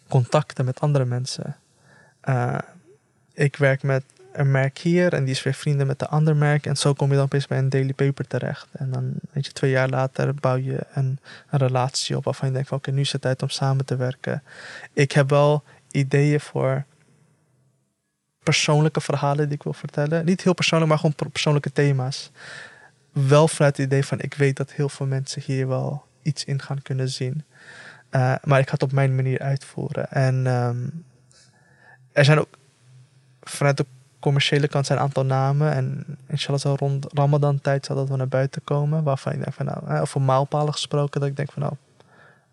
contacten 0.10 0.66
met 0.66 0.80
andere 0.80 1.06
mensen. 1.06 1.56
Eh, 2.22 2.58
ik 3.34 3.56
werk 3.56 3.84
met 3.84 4.04
een 4.38 4.52
merk 4.52 4.78
hier 4.78 5.14
en 5.14 5.24
die 5.24 5.34
is 5.34 5.44
weer 5.44 5.54
vrienden 5.54 5.88
met 5.88 6.00
de 6.00 6.08
ander 6.08 6.36
merk. 6.36 6.66
En 6.66 6.76
zo 6.76 6.94
kom 6.94 7.10
je 7.10 7.16
dan 7.16 7.24
opeens 7.24 7.48
bij 7.48 7.58
een 7.58 7.70
daily 7.70 7.94
paper 7.94 8.28
terecht. 8.28 8.68
En 8.72 8.92
dan, 8.92 9.14
weet 9.32 9.46
je, 9.46 9.52
twee 9.52 9.72
jaar 9.72 9.90
later 9.90 10.36
bouw 10.36 10.56
je 10.56 10.80
een, 10.94 11.20
relatie 11.50 12.18
op 12.18 12.24
waarvan 12.24 12.48
je 12.48 12.54
denkt 12.54 12.72
oké, 12.72 12.92
nu 12.92 13.02
is 13.02 13.12
het 13.12 13.22
tijd 13.22 13.42
om 13.42 13.50
samen 13.50 13.86
te 13.86 13.96
werken. 13.96 14.44
Ik 14.94 15.12
heb 15.12 15.30
wel 15.30 15.64
ideeën 15.92 16.40
voor 16.40 16.86
persoonlijke 18.44 19.02
verhalen 19.02 19.46
die 19.46 19.58
ik 19.58 19.64
wil 19.64 19.74
vertellen. 19.74 20.26
Niet 20.26 20.42
heel 20.44 20.54
persoonlijk, 20.54 20.90
maar 20.90 21.00
gewoon 21.00 21.16
per- 21.16 21.30
persoonlijke 21.30 21.72
thema's. 21.72 22.32
Wel 23.12 23.48
vanuit 23.48 23.78
het 23.78 23.86
idee 23.86 24.06
van 24.06 24.20
ik 24.20 24.34
weet 24.34 24.58
dat 24.58 24.72
heel 24.72 24.90
veel 24.90 25.06
mensen 25.06 25.42
hier 25.46 25.68
wel 25.68 26.06
iets 26.22 26.44
in 26.44 26.62
gaan 26.62 26.82
kunnen 26.82 27.10
zien. 27.10 27.44
Eh, 28.10 28.34
maar 28.44 28.60
ik 28.60 28.66
ga 28.68 28.74
het 28.74 28.84
op 28.84 28.92
mijn 28.92 29.16
manier 29.16 29.40
uitvoeren. 29.40 30.12
En 30.12 30.48
ehm, 30.48 30.78
er 32.12 32.26
zijn 32.26 32.40
ook 32.40 32.58
vanuit 33.42 33.78
de 33.78 33.86
commerciële 34.20 34.68
kant 34.68 34.86
zijn 34.86 34.98
een 34.98 35.04
aantal 35.04 35.26
namen. 35.26 35.72
En 35.74 36.06
inshallah 36.28 36.62
zal 36.62 36.76
rond 36.76 37.14
Ramadan 37.14 37.62
tijd 37.62 37.86
zal 37.86 37.96
dat 37.96 38.08
wel 38.08 38.18
naar 38.18 38.28
buiten 38.28 38.64
komen. 38.64 39.04
Waarvan 39.04 39.32
ik 39.34 39.40
denk 39.44 39.54
van 39.54 39.66
nou, 39.66 39.88
eh, 39.88 40.02
over 40.02 40.22
mijlpalen 40.22 40.74
gesproken. 40.74 41.20
Dat 41.20 41.30
ik 41.30 41.36
denk 41.36 41.52
van 41.52 41.62
nou, 41.62 41.74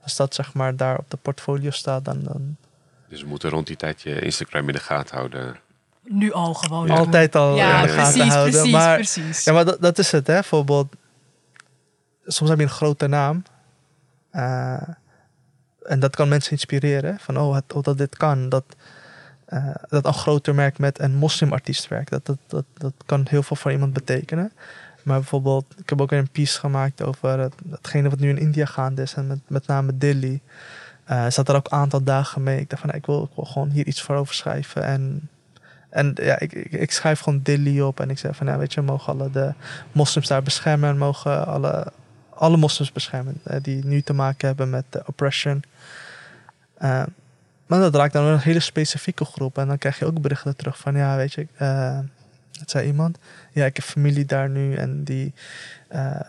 als 0.03 0.17
dat 0.17 0.35
zeg 0.35 0.55
maar 0.55 0.77
daar 0.77 0.99
op 0.99 1.11
de 1.11 1.17
portfolio 1.17 1.71
staat, 1.71 2.05
dan, 2.05 2.23
dan 2.23 2.57
Dus 3.09 3.23
we 3.23 3.29
moeten 3.29 3.51
rond 3.51 3.67
die 3.67 3.77
tijd 3.77 4.03
je 4.03 4.21
Instagram 4.21 4.67
in 4.69 4.75
de 4.75 4.81
gaten 4.81 5.17
houden. 5.17 5.57
Nu 6.03 6.33
al 6.33 6.55
gewoon. 6.55 6.87
Ja. 6.87 6.95
altijd 6.97 7.35
al 7.35 7.57
Ja, 7.57 7.81
in 7.81 7.87
de 7.87 7.93
gaten 7.93 8.13
precies, 8.13 8.33
houden. 8.33 8.53
precies, 8.53 8.73
maar 8.73 8.95
precies. 8.95 9.45
Ja, 9.45 9.53
maar 9.53 9.65
dat, 9.65 9.81
dat 9.81 9.99
is 9.99 10.11
het, 10.13 10.27
hè. 10.27 10.33
Bijvoorbeeld, 10.35 10.95
soms 12.27 12.51
heb 12.51 12.59
je 12.59 12.65
een 12.65 12.71
grote 12.71 13.07
naam. 13.07 13.43
eh, 14.31 14.83
en 15.85 16.01
dat 16.01 16.17
kan 16.17 16.29
mensen 16.29 16.53
inspireren. 16.53 17.19
Van, 17.21 17.39
oh, 17.39 17.59
oh 17.75 17.83
dat 17.83 17.99
dit 17.99 18.17
kan. 18.17 18.49
Dat, 18.49 18.65
eh, 19.45 19.75
dat 19.89 20.07
een 20.07 20.15
groter 20.15 20.55
merk 20.55 20.79
met 20.79 21.01
een 21.01 21.15
moslimartiest 21.15 21.89
werkt. 21.89 22.11
Dat, 22.11 22.27
dat, 22.27 22.39
dat, 22.47 22.65
dat 22.75 22.93
kan 23.07 23.27
heel 23.29 23.43
veel 23.43 23.57
voor 23.57 23.73
iemand 23.73 23.93
betekenen. 23.93 24.53
Maar 25.03 25.19
bijvoorbeeld, 25.19 25.65
ik 25.77 25.89
heb 25.89 26.01
ook 26.01 26.13
een 26.13 26.29
piece 26.29 26.59
gemaakt 26.59 27.03
over 27.03 27.39
het, 27.39 27.55
hetgene 27.71 28.11
wat 28.11 28.19
nu 28.19 28.29
in 28.29 28.39
India 28.39 28.67
gaande 28.67 29.03
is. 29.03 29.15
En 29.15 29.27
met, 29.27 29.39
met 29.47 29.67
name 29.67 29.99
Delhi. 29.99 30.41
Eh 31.05 31.27
zat 31.29 31.49
er 31.49 31.55
ook 31.55 31.67
een 31.71 31.79
aantal 31.79 32.03
dagen 32.03 32.43
mee. 32.43 32.61
Ik 32.61 32.71
dacht 32.71 32.81
van, 32.81 32.91
nou, 32.91 33.01
ik, 33.01 33.07
wil, 33.07 33.23
ik 33.23 33.35
wil 33.35 33.45
gewoon 33.45 33.71
hier 33.71 33.87
iets 33.87 34.03
voor 34.03 34.17
over 34.17 34.35
schrijven. 34.35 34.83
En, 34.85 35.29
en 35.91 36.13
ja, 36.15 36.39
ik, 36.39 36.53
ik, 36.53 36.91
schrijf 36.91 37.21
gewoon 37.21 37.41
Delhi 37.43 37.83
op. 37.83 38.01
En 38.01 38.11
ik 38.11 38.19
zeg 38.19 38.37
van, 38.37 38.47
ja, 38.47 38.59
weet 38.59 38.73
je, 38.73 38.81
mogen 38.81 39.13
alle 39.13 39.31
de 39.31 39.53
moslims 39.93 40.29
daar 40.29 40.43
beschermen. 40.43 40.89
En 40.89 40.99
mogen 40.99 41.47
alle, 41.47 41.93
alle 42.35 42.57
moslims 42.57 42.93
beschermen. 42.93 43.41
eh, 43.45 43.57
die 43.63 43.85
nu 43.85 44.01
te 44.01 44.13
maken 44.13 44.47
hebben 44.47 44.71
met 44.71 44.85
de 44.89 45.03
oppression. 45.07 45.63
Eh, 46.75 47.03
maar 47.67 47.81
dat 47.81 47.95
raakt 47.95 48.13
dan 48.13 48.25
een 48.25 48.39
hele 48.39 48.61
specifieke 48.61 49.25
groep. 49.25 49.59
En 49.59 49.67
dan 49.67 49.79
krijg 49.79 49.99
je 49.99 50.07
ook 50.07 50.21
berichten 50.21 50.57
terug 50.57 50.79
van, 50.79 50.97
ja, 50.97 51.17
weet 51.17 51.33
je, 51.33 51.47
eh 51.57 51.99
het 52.59 52.71
zei 52.71 52.87
iemand. 52.87 53.19
Ja, 53.53 53.65
ik 53.65 53.77
heb 53.77 53.85
familie 53.85 54.25
daar 54.25 54.49
nu 54.49 54.75
en 54.75 55.05
die, 55.05 55.33
eh, 55.89 56.21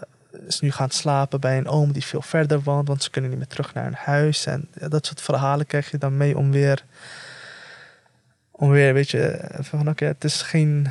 is 0.47 0.59
nu 0.59 0.71
gaan 0.71 0.89
slapen 0.89 1.39
bij 1.39 1.57
een 1.57 1.67
oom 1.67 1.91
die 1.91 2.05
veel 2.05 2.21
verder 2.21 2.61
woont, 2.61 2.87
want 2.87 3.03
ze 3.03 3.09
kunnen 3.09 3.29
niet 3.29 3.39
meer 3.39 3.49
terug 3.49 3.73
naar 3.73 3.83
hun 3.83 3.95
huis. 3.97 4.45
En 4.45 4.67
dat 4.73 5.05
soort 5.05 5.21
verhalen 5.21 5.65
krijg 5.65 5.91
je 5.91 5.97
dan 5.97 6.17
mee 6.17 6.37
om 6.37 6.51
weer, 6.51 6.83
om 8.51 8.69
weer, 8.69 8.93
weet 8.93 9.11
je, 9.11 9.49
van 9.59 9.89
oké, 9.89 10.05
het 10.05 10.23
is 10.23 10.41
geen, 10.41 10.87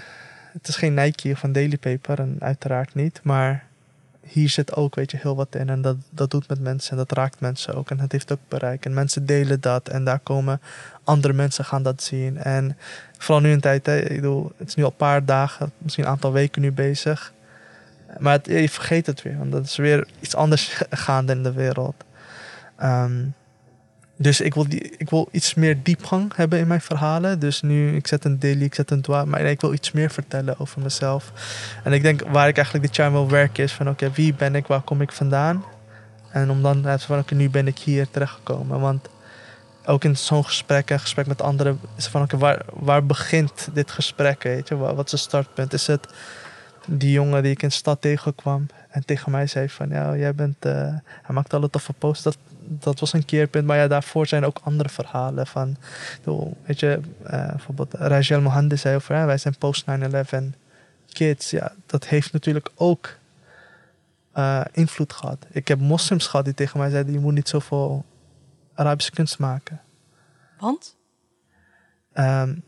het 0.52 0.68
is 0.68 0.76
geen 0.76 0.94
Nike 0.94 1.30
of 1.30 1.42
een 1.42 1.52
Daily 1.52 1.76
Paper, 1.76 2.18
en 2.18 2.36
uiteraard 2.40 2.94
niet, 2.94 3.20
maar 3.22 3.64
hier 4.26 4.48
zit 4.48 4.74
ook, 4.74 4.94
weet 4.94 5.10
je, 5.10 5.16
heel 5.20 5.36
wat 5.36 5.54
in. 5.54 5.68
En 5.68 5.82
dat, 5.82 5.96
dat 6.10 6.30
doet 6.30 6.48
met 6.48 6.60
mensen 6.60 6.90
en 6.90 6.96
dat 6.96 7.12
raakt 7.12 7.40
mensen 7.40 7.74
ook. 7.74 7.90
En 7.90 8.00
het 8.00 8.12
heeft 8.12 8.32
ook 8.32 8.38
bereik. 8.48 8.84
En 8.84 8.94
mensen 8.94 9.26
delen 9.26 9.60
dat. 9.60 9.88
En 9.88 10.04
daar 10.04 10.18
komen 10.18 10.60
andere 11.04 11.34
mensen 11.34 11.64
gaan 11.64 11.82
dat 11.82 12.02
zien. 12.02 12.36
En 12.36 12.76
vooral 13.18 13.40
nu 13.40 13.52
een 13.52 13.60
tijd, 13.60 13.86
ik 13.88 14.08
bedoel, 14.08 14.52
het 14.56 14.68
is 14.68 14.74
nu 14.74 14.82
al 14.82 14.90
een 14.90 14.96
paar 14.96 15.24
dagen, 15.24 15.72
misschien 15.78 16.04
een 16.04 16.10
aantal 16.10 16.32
weken 16.32 16.62
nu 16.62 16.72
bezig. 16.72 17.32
Maar 18.18 18.32
het, 18.32 18.46
je 18.46 18.68
vergeet 18.68 19.06
het 19.06 19.22
weer, 19.22 19.38
want 19.38 19.52
dat 19.52 19.64
is 19.64 19.76
weer 19.76 20.08
iets 20.20 20.34
anders 20.34 20.82
gaande 20.90 21.32
in 21.32 21.42
de 21.42 21.52
wereld. 21.52 22.04
Ehm, 22.76 23.24
dus 24.16 24.40
ik 24.40 24.54
wil, 24.54 24.68
die, 24.68 24.94
ik 24.98 25.10
wil 25.10 25.28
iets 25.30 25.54
meer 25.54 25.82
diepgang 25.82 26.36
hebben 26.36 26.58
in 26.58 26.66
mijn 26.66 26.80
verhalen. 26.80 27.38
Dus 27.38 27.62
nu, 27.62 27.96
ik 27.96 28.06
zet 28.06 28.24
een 28.24 28.38
daily, 28.38 28.62
ik 28.62 28.74
zet 28.74 28.90
een 28.90 29.02
dwa, 29.02 29.24
maar 29.24 29.40
ik 29.40 29.60
wil 29.60 29.72
iets 29.72 29.92
meer 29.92 30.10
vertellen 30.10 30.60
over 30.60 30.82
mezelf. 30.82 31.32
En 31.84 31.92
ik 31.92 32.02
denk 32.02 32.22
waar 32.28 32.48
ik 32.48 32.56
eigenlijk 32.56 32.86
dit 32.86 32.96
jaar 32.96 33.12
wil 33.12 33.28
werken 33.28 33.64
is 33.64 33.72
van 33.72 33.88
oké, 33.88 34.10
wie 34.10 34.34
ben 34.34 34.54
ik, 34.54 34.66
waar 34.66 34.80
kom 34.80 35.00
ik 35.00 35.12
vandaan? 35.12 35.64
En 36.30 36.50
om 36.50 36.62
dan 36.62 36.82
te 36.82 36.98
van 36.98 37.18
oké, 37.18 37.34
nu 37.34 37.50
ben 37.50 37.66
ik 37.66 37.78
hier 37.78 38.10
terechtgekomen. 38.10 38.80
Want 38.80 39.08
ook 39.84 40.04
in 40.04 40.16
zo'n 40.16 40.44
gesprek, 40.44 40.90
een 40.90 41.00
gesprek 41.00 41.26
met 41.26 41.42
anderen, 41.42 41.80
is 41.96 42.06
van 42.06 42.22
oké, 42.22 42.38
waar, 42.38 42.62
waar 42.72 43.06
begint 43.06 43.68
dit 43.72 43.90
gesprek? 43.90 44.42
Weet 44.42 44.68
je? 44.68 44.76
Wat 44.76 45.06
is 45.06 45.12
het 45.12 45.20
startpunt? 45.20 45.72
Is 45.72 45.86
het 45.86 46.08
die 46.86 47.10
jongen 47.10 47.42
die 47.42 47.52
ik 47.52 47.62
in 47.62 47.68
de 47.68 47.74
stad 47.74 48.00
tegenkwam 48.00 48.66
en 48.88 49.04
tegen 49.04 49.30
mij 49.30 49.46
zei 49.46 49.68
van 49.68 49.88
ja, 49.88 50.16
jij 50.16 50.34
bent, 50.34 50.66
uh, 50.66 50.72
hij 51.22 51.34
maakt 51.34 51.54
alle 51.54 51.70
toffe 51.70 51.92
posts. 51.92 52.22
Dat, 52.24 52.36
dat 52.66 53.00
was 53.00 53.12
een 53.12 53.24
keerpunt, 53.24 53.66
maar 53.66 53.76
ja, 53.76 53.88
daarvoor 53.88 54.26
zijn 54.26 54.44
ook 54.44 54.60
andere 54.62 54.88
verhalen 54.88 55.46
van, 55.46 55.76
weet 56.64 56.80
je, 56.80 57.00
uh, 57.24 57.48
bijvoorbeeld 57.48 57.94
Rajel 57.94 58.40
Mohandes 58.40 58.80
zei 58.80 58.96
over, 58.96 59.26
wij 59.26 59.38
zijn 59.38 59.58
post 59.58 59.84
9-11 59.84 60.56
kids. 61.12 61.50
Ja, 61.50 61.72
dat 61.86 62.06
heeft 62.06 62.32
natuurlijk 62.32 62.70
ook 62.74 63.16
uh, 64.36 64.60
invloed 64.72 65.12
gehad. 65.12 65.46
Ik 65.50 65.68
heb 65.68 65.80
moslims 65.80 66.26
gehad 66.26 66.44
die 66.44 66.54
tegen 66.54 66.78
mij 66.78 66.90
zeiden, 66.90 67.12
je 67.12 67.18
moet 67.18 67.34
niet 67.34 67.48
zoveel 67.48 68.04
Arabische 68.74 69.10
kunst 69.10 69.38
maken. 69.38 69.80
Want? 70.58 70.96
Um, 72.14 72.62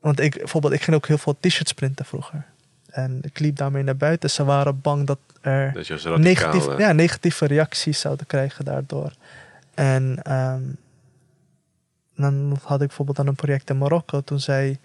want 0.00 0.20
ik, 0.20 0.36
bijvoorbeeld, 0.36 0.72
ik 0.72 0.82
ging 0.82 0.96
ook 0.96 1.06
heel 1.06 1.18
veel 1.18 1.36
t-shirts 1.40 1.72
printen 1.72 2.04
vroeger. 2.04 2.46
En 2.96 3.18
ik 3.22 3.38
liep 3.38 3.56
daarmee 3.56 3.82
naar 3.82 3.96
buiten. 3.96 4.30
Ze 4.30 4.44
waren 4.44 4.80
bang 4.80 5.06
dat 5.06 5.18
er 5.40 5.84
negatief, 6.18 6.78
ja, 6.78 6.92
negatieve 6.92 7.46
reacties 7.46 8.00
zouden 8.00 8.26
krijgen 8.26 8.64
daardoor. 8.64 9.12
En 9.74 10.32
um, 10.32 10.76
dan 12.14 12.58
had 12.62 12.80
ik 12.80 12.86
bijvoorbeeld 12.86 13.18
aan 13.18 13.26
een 13.26 13.34
project 13.34 13.70
in 13.70 13.78
Marokko. 13.78 14.20
Toen 14.20 14.40
zei 14.40 14.78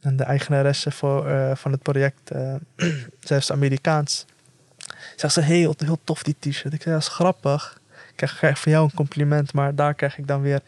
de 0.00 0.24
eigenaresse 0.24 0.90
voor, 0.90 1.28
uh, 1.28 1.54
van 1.54 1.72
het 1.72 1.82
project, 1.82 2.32
uh, 2.32 2.54
zij 3.20 3.36
is 3.36 3.52
Amerikaans. 3.52 4.26
Zegt 5.16 5.34
ze, 5.34 5.40
heel, 5.40 5.74
heel 5.78 5.98
tof 6.04 6.22
die 6.22 6.36
t-shirt. 6.38 6.74
Ik 6.74 6.82
zei, 6.82 6.94
dat 6.94 7.04
is 7.04 7.14
grappig. 7.14 7.80
Ik 8.08 8.16
krijg, 8.16 8.36
krijg 8.36 8.60
van 8.60 8.72
jou 8.72 8.84
een 8.84 8.94
compliment, 8.94 9.52
maar 9.52 9.74
daar 9.74 9.94
krijg 9.94 10.18
ik 10.18 10.26
dan 10.26 10.40
weer 10.40 10.60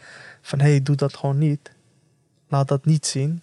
van, 0.42 0.58
hé, 0.60 0.70
hey, 0.70 0.82
doe 0.82 0.96
dat 0.96 1.16
gewoon 1.16 1.38
niet. 1.38 1.70
Laat 2.48 2.68
dat 2.68 2.84
niet 2.84 3.06
zien. 3.06 3.42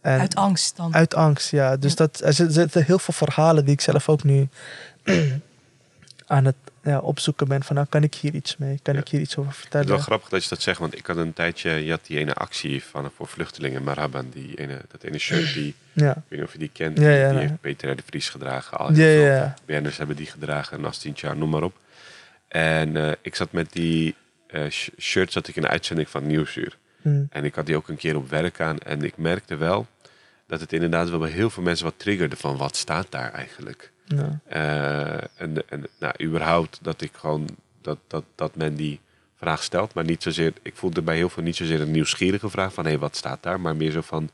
En 0.00 0.20
uit 0.20 0.34
angst 0.34 0.76
dan? 0.76 0.94
Uit 0.94 1.14
angst, 1.14 1.50
ja. 1.50 1.76
Dus 1.76 1.94
Dat, 1.94 2.20
er 2.20 2.32
zitten 2.32 2.84
heel 2.84 2.98
veel 2.98 3.14
verhalen 3.14 3.64
die 3.64 3.72
ik 3.72 3.80
zelf 3.80 4.08
ook 4.08 4.24
nu 4.24 4.48
aan 6.26 6.44
het 6.44 6.54
ja, 6.82 6.98
opzoeken 6.98 7.48
ben. 7.48 7.62
Van 7.64 7.74
nou, 7.76 7.86
kan 7.90 8.02
ik 8.02 8.14
hier 8.14 8.34
iets 8.34 8.56
mee? 8.56 8.78
Kan 8.82 8.96
ik 8.96 9.08
hier 9.08 9.20
iets 9.20 9.36
over 9.36 9.52
vertellen? 9.52 9.86
Het 9.86 9.88
is 9.88 9.94
wel 9.94 10.04
grappig 10.04 10.28
dat 10.28 10.42
je 10.42 10.48
dat 10.48 10.62
zegt, 10.62 10.78
want 10.78 10.98
ik 10.98 11.06
had 11.06 11.16
een 11.16 11.32
tijdje... 11.32 11.70
Je 11.70 11.90
had 11.90 12.06
die 12.06 12.18
ene 12.18 12.34
actie 12.34 12.84
van, 12.84 13.10
voor 13.16 13.26
vluchtelingen, 13.28 13.82
Maraban. 13.82 14.30
Die 14.32 14.54
ene, 14.58 14.80
dat 14.90 15.02
ene 15.02 15.18
shirt 15.18 15.54
die... 15.54 15.74
Ja. 15.92 16.10
Ik 16.10 16.16
weet 16.28 16.38
niet 16.38 16.48
of 16.48 16.52
je 16.52 16.58
die 16.58 16.70
kent. 16.72 16.98
Ja, 16.98 17.08
ja, 17.10 17.30
die 17.30 17.38
heeft 17.38 17.60
Peter 17.60 17.96
de 17.96 18.02
Vries 18.06 18.28
gedragen. 18.28 18.78
Al 18.78 18.92
Ja, 18.92 19.06
ja. 19.06 19.54
BN'ers 19.64 19.96
hebben 19.96 20.16
die 20.16 20.26
gedragen. 20.26 20.80
Nastien 20.80 21.12
jaar, 21.16 21.36
noem 21.36 21.50
maar 21.50 21.62
op. 21.62 21.76
En 22.48 22.96
eh, 22.96 23.12
ik 23.22 23.34
zat 23.34 23.52
met 23.52 23.72
die 23.72 24.14
eh, 24.46 24.70
sh- 24.70 24.88
shirt 24.98 25.32
zat 25.32 25.48
ik 25.48 25.56
in 25.56 25.62
een 25.62 25.68
uitzending 25.68 26.08
van 26.08 26.26
Nieuwsuur. 26.26 26.76
Hm. 27.02 27.24
En 27.30 27.44
ik 27.44 27.54
had 27.54 27.66
die 27.66 27.76
ook 27.76 27.88
een 27.88 27.96
keer 27.96 28.16
op 28.16 28.30
werk 28.30 28.60
aan. 28.60 28.78
En 28.78 29.02
ik 29.02 29.16
merkte 29.16 29.56
wel 29.56 29.86
dat 30.46 30.60
het 30.60 30.72
inderdaad 30.72 31.10
wel 31.10 31.18
bij 31.18 31.30
heel 31.30 31.50
veel 31.50 31.62
mensen 31.62 31.84
wat 31.84 31.98
triggerde 31.98 32.36
van 32.36 32.56
wat 32.56 32.76
staat 32.76 33.06
daar 33.10 33.32
eigenlijk. 33.32 33.92
Ja. 34.04 34.40
Eh, 34.46 35.42
en 35.42 35.68
en 35.68 35.86
nou, 35.98 36.14
überhaupt 36.22 36.78
dat 36.82 37.00
ik 37.00 37.10
gewoon 37.12 37.46
dat, 37.80 37.98
dat, 38.06 38.24
dat 38.34 38.56
men 38.56 38.74
die 38.74 39.00
vraag 39.36 39.62
stelt, 39.62 39.94
maar 39.94 40.04
niet 40.04 40.22
zozeer. 40.22 40.52
Ik 40.62 40.76
voelde 40.76 41.02
bij 41.02 41.16
heel 41.16 41.28
veel 41.28 41.42
niet 41.42 41.56
zozeer 41.56 41.80
een 41.80 41.90
nieuwsgierige 41.90 42.50
vraag 42.50 42.72
van 42.72 42.86
hé, 42.86 42.98
wat 42.98 43.16
staat 43.16 43.42
daar, 43.42 43.60
maar 43.60 43.76
meer 43.76 43.90
zo 43.90 44.00
van 44.00 44.30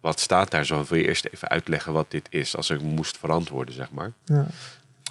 wat 0.00 0.20
staat 0.20 0.50
daar? 0.50 0.64
Zo 0.64 0.84
wil 0.88 0.98
je 0.98 1.06
eerst 1.06 1.28
even 1.30 1.48
uitleggen 1.48 1.92
wat 1.92 2.10
dit 2.10 2.26
is, 2.30 2.56
als 2.56 2.70
ik 2.70 2.80
moest 2.80 3.18
verantwoorden, 3.18 3.74
zeg 3.74 3.90
maar. 3.90 4.12
Ja. 4.24 4.46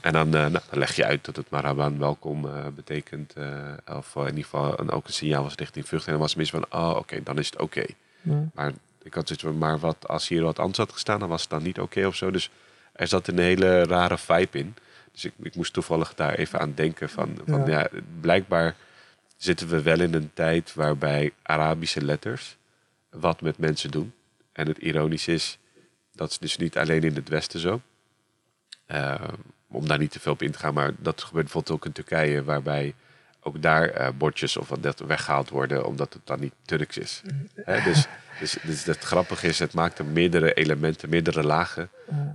En 0.02 0.14
dan, 0.14 0.28
eh, 0.36 0.42
nou, 0.42 0.64
dan 0.70 0.80
leg 0.80 0.96
je 0.96 1.06
uit 1.06 1.26
dat 1.26 1.36
het 1.36 1.50
Maraban 1.50 2.00
welkom 2.00 2.46
eh, 2.46 2.68
betekent, 2.76 3.34
eh, 3.34 3.74
of 3.86 4.16
in 4.16 4.26
ieder 4.26 4.44
geval 4.44 4.80
een, 4.80 4.92
ook 4.92 5.08
een 5.08 5.14
signaal 5.14 5.44
was 5.44 5.56
richting 5.56 5.88
vlucht. 5.88 6.06
En 6.06 6.12
dan 6.12 6.22
was 6.22 6.30
het 6.30 6.40
mis 6.40 6.50
van, 6.50 6.66
oh 6.70 6.96
oké, 6.96 7.24
dan 7.24 7.38
is 7.38 7.46
het 7.46 7.60
oké. 7.60 7.86
Ja. 8.22 8.50
Maar 8.54 8.74
ik 9.04 9.14
had 9.14 9.28
zoiets 9.28 9.46
van, 9.46 9.58
maar 9.58 9.80
wat, 9.80 10.08
als 10.08 10.28
hier 10.28 10.44
wat 10.44 10.60
anders 10.60 10.78
had 10.78 10.92
gestaan, 10.92 11.20
dan 11.20 11.30
was 11.30 11.42
het 11.42 11.50
dan 11.50 11.64
niet 11.64 11.80
oké 11.80 12.06
of 12.06 12.16
zo. 12.16 12.32
Dus 12.32 12.50
er 12.92 13.08
zat 13.08 13.28
een 13.28 13.40
hele 13.40 13.84
rare 13.84 14.18
vibe 14.18 14.58
in. 14.58 14.76
Dus 15.12 15.26
ik, 15.26 15.34
ik 15.42 15.56
moest 15.56 15.74
toevallig 15.74 16.16
daar 16.16 16.34
even 16.34 16.60
aan 16.60 16.74
denken 16.76 17.10
van, 17.10 17.38
van 17.46 17.66
Ja. 17.66 17.80
ja. 17.80 17.90
blijkbaar 18.22 18.76
zitten 19.38 19.68
we 19.68 19.82
wel 19.82 20.00
in 20.00 20.14
een 20.14 20.32
tijd 20.34 20.74
waarbij 20.74 21.32
Arabische 21.42 22.06
letters 22.06 22.58
wat 23.10 23.42
met 23.42 23.58
mensen 23.58 23.92
doen. 23.92 24.14
En 24.52 24.68
het 24.68 24.78
ironisch 24.78 25.28
is, 25.28 25.58
dat 26.14 26.30
is 26.30 26.38
dus 26.38 26.58
niet 26.58 26.78
alleen 26.78 27.04
in 27.04 27.16
het 27.16 27.30
Westen 27.30 27.60
zo. 27.60 27.82
Eh, 28.86 29.24
om 29.72 29.88
daar 29.88 29.98
niet 29.98 30.12
te 30.12 30.20
veel 30.20 30.32
op 30.32 30.42
in 30.42 30.52
te 30.52 30.60
gaan, 30.60 30.74
maar 30.74 30.92
dat 30.98 31.22
gebeurt 31.24 31.44
bijvoorbeeld 31.44 31.76
ook 31.76 31.86
in 31.86 31.92
Turkije, 31.92 32.44
waarbij 32.44 32.94
ook 33.42 33.62
daar 33.62 33.90
eh, 33.90 34.10
bordjes 34.18 34.58
of 34.58 34.70
wat 34.70 34.84
dat 34.84 35.00
weggehaald 35.00 35.50
worden, 35.50 35.86
omdat 35.86 36.14
het 36.14 36.22
dan 36.26 36.40
niet 36.40 36.54
Turks 36.66 36.98
is. 36.98 37.22
Hè, 37.56 37.82
dus, 37.82 38.08
dus, 38.40 38.58
dus 38.64 38.84
het 38.84 39.00
grappige 39.00 39.48
is, 39.48 39.60
het 39.60 39.74
maakt 39.74 40.00
er 40.00 40.06
meerdere 40.06 40.54
elementen, 40.54 41.10
meerdere 41.10 41.44
lagen, 41.44 41.90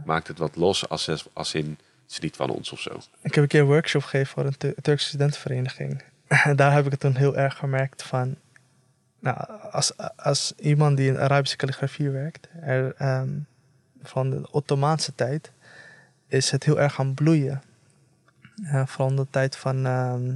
maakt 0.05 0.29
het 0.29 0.39
wat 0.39 0.57
los 0.57 0.89
als, 0.89 1.29
als 1.33 1.55
in, 1.55 1.79
het 2.03 2.13
is 2.13 2.19
niet 2.19 2.37
van 2.37 2.51
ons 2.51 2.73
of 2.73 2.81
zo. 2.81 3.01
Ik 3.23 3.35
heb 3.35 3.43
een 3.43 3.49
keer 3.49 3.61
een 3.61 3.67
workshop 3.67 4.03
gegeven 4.03 4.27
voor 4.27 4.45
een 4.45 4.57
Tu- 4.57 4.75
Turkse 4.83 5.09
studentenvereniging. 5.09 6.03
En 6.27 6.57
daar 6.61 6.73
heb 6.73 6.85
ik 6.85 6.91
het 6.91 7.01
toen 7.01 7.17
heel 7.17 7.37
erg 7.37 7.57
gemerkt 7.57 8.03
van... 8.03 8.37
Nou, 9.19 9.37
als, 9.71 9.93
als 10.17 10.53
iemand 10.57 10.97
die 10.97 11.09
in 11.09 11.19
Arabische 11.19 11.57
calligrafie 11.57 12.11
werkt... 12.11 12.49
Er, 12.61 12.95
ehm, 12.95 13.29
van 14.03 14.31
de 14.31 14.49
Ottomaanse 14.51 15.15
tijd... 15.15 15.53
is 16.27 16.51
het 16.51 16.65
heel 16.65 16.81
erg 16.81 16.95
gaan 16.95 17.15
bloeien. 17.15 17.63
Ja, 18.55 18.87
vooral 18.87 19.11
in 19.11 19.17
de 19.17 19.27
tijd 19.31 19.57
van... 19.57 19.87
ehm, 19.87 20.33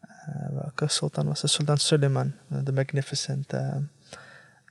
eh, 0.00 0.48
welke 0.50 0.88
sultan 0.88 1.26
was 1.26 1.42
het? 1.42 1.50
Sultan 1.50 1.78
Suleiman, 1.78 2.32
de 2.46 2.72
Magnificent. 2.72 3.52
ehm. 3.52 3.82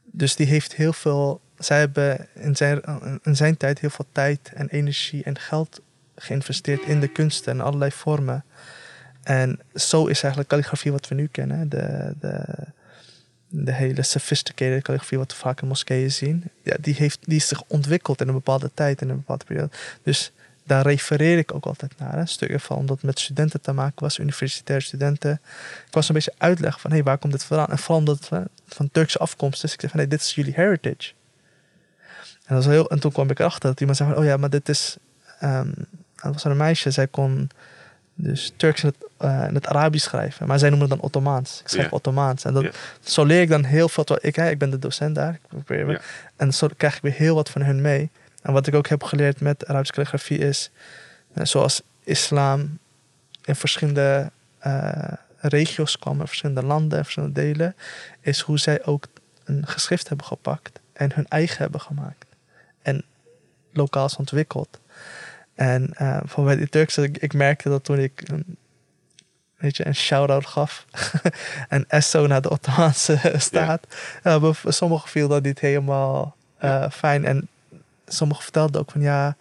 dus 0.04 0.36
die 0.36 0.46
heeft 0.46 0.74
heel 0.74 0.94
veel... 0.94 1.42
Zij 1.58 1.80
hebben 1.80 2.28
in 2.34 2.56
zijn, 2.56 2.82
in 3.24 3.36
zijn 3.36 3.58
tijd 3.58 3.80
heel 3.80 3.90
veel 3.90 4.08
tijd 4.12 4.52
en 4.54 4.70
energie 4.70 5.24
en 5.24 5.40
geld 5.40 5.82
geïnvesteerd 6.16 6.82
in 6.82 7.00
de 7.00 7.08
kunsten 7.08 7.54
en 7.54 7.62
allerlei 7.62 7.92
vormen. 7.92 8.44
En 9.24 9.60
zo 9.74 10.06
is 10.06 10.20
eigenlijk 10.22 10.50
calligrafie 10.50 10.92
wat 10.92 11.08
we 11.08 11.16
nu 11.16 11.28
kennen. 11.28 11.70
De, 11.70 12.16
de, 12.20 12.44
de 13.50 13.74
hele 13.74 14.02
sophisticated 14.02 14.84
calligrafie 14.84 15.18
wat 15.18 15.32
we 15.32 15.38
vaak 15.38 15.62
in 15.62 15.68
moskeeën 15.68 16.12
zien. 16.12 16.44
Ja, 16.64 16.76
die, 16.80 16.94
heeft, 16.94 17.20
die 17.22 17.36
is 17.36 17.48
zich 17.48 17.64
ontwikkeld 17.68 18.22
in 18.22 18.28
een 18.28 18.34
bepaalde 18.34 18.72
tijd, 18.74 19.02
in 19.02 19.10
een 19.10 19.16
bepaalde 19.16 19.46
periode. 19.46 19.70
Dus 20.04 20.32
daar 20.64 20.84
refereer 20.84 21.38
ik 21.38 21.54
ook 21.54 21.66
altijd 21.66 21.94
naar. 21.98 22.18
Een 22.18 22.28
stukje 22.28 22.60
van, 22.60 22.78
omdat 22.78 22.96
het 22.96 23.06
met 23.06 23.20
studenten 23.20 23.62
te 23.62 23.72
maken 23.72 24.04
was, 24.04 24.18
universitaire 24.18 24.86
studenten. 24.86 25.42
Ik 25.88 25.94
was 25.94 26.08
een 26.08 26.14
beetje 26.14 26.34
uitleggen 26.38 26.82
van, 26.82 26.92
hey, 26.92 27.04
waar 27.04 27.18
komt 27.18 27.34
dit 27.34 27.44
vandaan? 27.44 27.70
En 27.70 27.78
vooral 27.78 27.98
omdat 27.98 28.30
het 28.30 28.50
van, 28.68 28.90
Turkse 28.92 29.18
afkomst 29.18 29.64
is. 29.64 29.74
Ik 29.74 29.82
zeg 29.82 29.90
van, 29.90 30.00
hey, 30.00 30.10
dit 30.10 30.22
is 30.22 30.36
jullie 30.36 30.54
heritage. 30.54 31.12
En, 32.46 32.56
dat 32.56 32.64
was 32.64 32.74
heel, 32.74 32.90
en 32.90 33.00
toen 33.00 33.12
kwam 33.12 33.30
ik 33.30 33.40
erachter 33.40 33.70
dat 33.70 33.80
iemand 33.80 33.98
zei 33.98 34.14
oh 34.14 34.24
ja, 34.24 34.38
maar 34.38 34.50
dit 34.50 34.70
is... 34.70 34.98
ehm 35.40 35.72
dat 36.24 36.34
was 36.34 36.44
een 36.44 36.58
meisje, 36.58 36.92
zij 36.92 37.08
kon 37.08 37.50
dus 38.22 38.54
Turks 38.56 38.84
in 38.84 38.88
het, 38.88 39.10
eh, 39.18 39.48
in 39.48 39.54
het 39.54 39.68
Arabisch 39.68 40.06
schrijven. 40.06 40.48
Maar 40.48 40.60
zij 40.60 40.70
noemen 40.70 40.90
het 40.90 40.98
dan 40.98 41.06
Ottomaans. 41.06 41.60
Ik 41.60 41.68
schrijf. 41.68 41.92
Ottomaans. 41.92 42.44
En 42.46 42.54
dat, 42.54 42.76
zo 43.00 43.24
leer 43.26 43.42
ik 43.42 43.50
dan 43.50 43.64
heel 43.64 43.90
veel. 43.90 44.06
Ik, 44.22 44.36
hè, 44.36 44.50
ik 44.50 44.58
ben 44.58 44.70
de 44.70 44.80
docent 44.80 45.16
daar. 45.16 45.34
Ik 45.34 45.42
probeer, 45.48 45.90
Ja. 45.90 46.00
En 46.36 46.54
zo 46.54 46.70
krijg 46.78 46.96
ik 46.96 47.02
weer 47.02 47.14
heel 47.14 47.36
wat 47.36 47.50
van 47.50 47.62
hun 47.62 47.82
mee. 47.82 48.10
En 48.42 48.54
wat 48.54 48.68
ik 48.68 48.76
ook 48.76 48.88
heb 48.88 49.04
geleerd 49.04 49.42
met 49.42 49.68
Arabische 49.68 49.94
calligrafie 49.94 50.38
is... 50.38 50.70
eh, 51.34 51.46
zoals 51.46 51.82
islam 52.04 52.78
in 53.44 53.56
verschillende 53.56 54.32
eh, 54.60 55.14
regio's 55.38 56.00
kwam... 56.00 56.20
in 56.20 56.28
verschillende 56.28 56.64
landen, 56.64 56.98
in 56.98 57.04
verschillende 57.04 57.42
delen... 57.42 57.76
is 58.22 58.40
hoe 58.40 58.58
zij 58.60 58.86
ook 58.86 59.06
een 59.44 59.68
geschrift 59.68 60.08
hebben 60.08 60.26
gepakt... 60.26 60.80
en 60.94 61.12
hun 61.14 61.28
eigen 61.28 61.58
hebben 61.58 61.82
gemaakt. 61.82 62.26
En 62.82 63.04
lokaal 63.74 64.06
is 64.06 64.16
ontwikkeld. 64.16 64.80
En 65.60 65.94
eh 65.94 66.18
voor 66.26 66.44
bij 66.44 66.56
die 66.56 66.70
Turkse, 66.70 67.04
ik, 67.04 67.18
ik 67.18 67.34
merkte 67.34 67.70
dat 67.70 67.84
toen 67.84 68.00
ik 68.00 68.22
een, 68.26 68.58
weet 69.58 69.78
je, 69.78 69.88
een 69.88 69.96
shout-out 69.96 70.46
gaf. 70.46 70.86
en 71.70 71.86
Esso 71.88 72.28
naar 72.28 72.42
de 72.42 72.50
Ottomaanse 72.50 73.34
staat. 73.38 73.88
Uh, 74.24 74.54
sommigen 74.66 75.10
viel 75.10 75.28
dat 75.28 75.44
niet 75.44 75.60
helemaal 75.60 76.36
uh, 76.64 76.90
fijn. 76.90 77.26
En 77.26 77.48
sommigen 78.08 78.44
vertelden 78.44 78.82
ook 78.82 78.92
van 78.92 79.02
ja, 79.02 79.36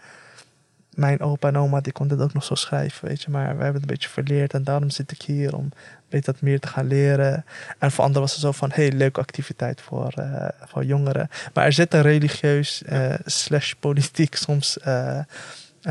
mijn 0.90 1.20
opa 1.20 1.48
en 1.48 1.56
oma 1.56 1.80
die 1.80 1.92
konden 1.92 2.18
het 2.18 2.26
ook 2.26 2.34
nog 2.34 2.44
zo 2.44 2.54
schrijven, 2.54 3.08
weet 3.08 3.22
je. 3.22 3.30
Maar 3.30 3.56
we 3.56 3.62
hebben 3.62 3.80
het 3.80 3.82
een 3.82 3.96
beetje 3.96 4.08
verleerd 4.08 4.54
en 4.54 4.64
daarom 4.64 4.90
zit 4.90 5.10
ik 5.10 5.22
hier 5.22 5.56
om 5.56 5.72
weet 6.08 6.24
dat 6.24 6.40
meer 6.40 6.60
te 6.60 6.68
gaan 6.68 6.86
leren. 6.86 7.44
En 7.78 7.90
voor 7.90 8.04
anderen 8.04 8.22
was 8.22 8.32
het 8.32 8.40
zo 8.40 8.52
van, 8.52 8.70
hey, 8.72 8.92
leuke 8.92 9.20
activiteit 9.20 9.80
voor, 9.80 10.12
uh, 10.18 10.48
voor 10.64 10.84
jongeren. 10.84 11.28
Maar 11.54 11.64
er 11.64 11.72
zit 11.72 11.94
een 11.94 12.02
religieus 12.02 12.82
uh, 12.88 13.14
slash 13.24 13.72
politiek 13.80 14.34
soms 14.34 14.78
uh, 14.86 15.18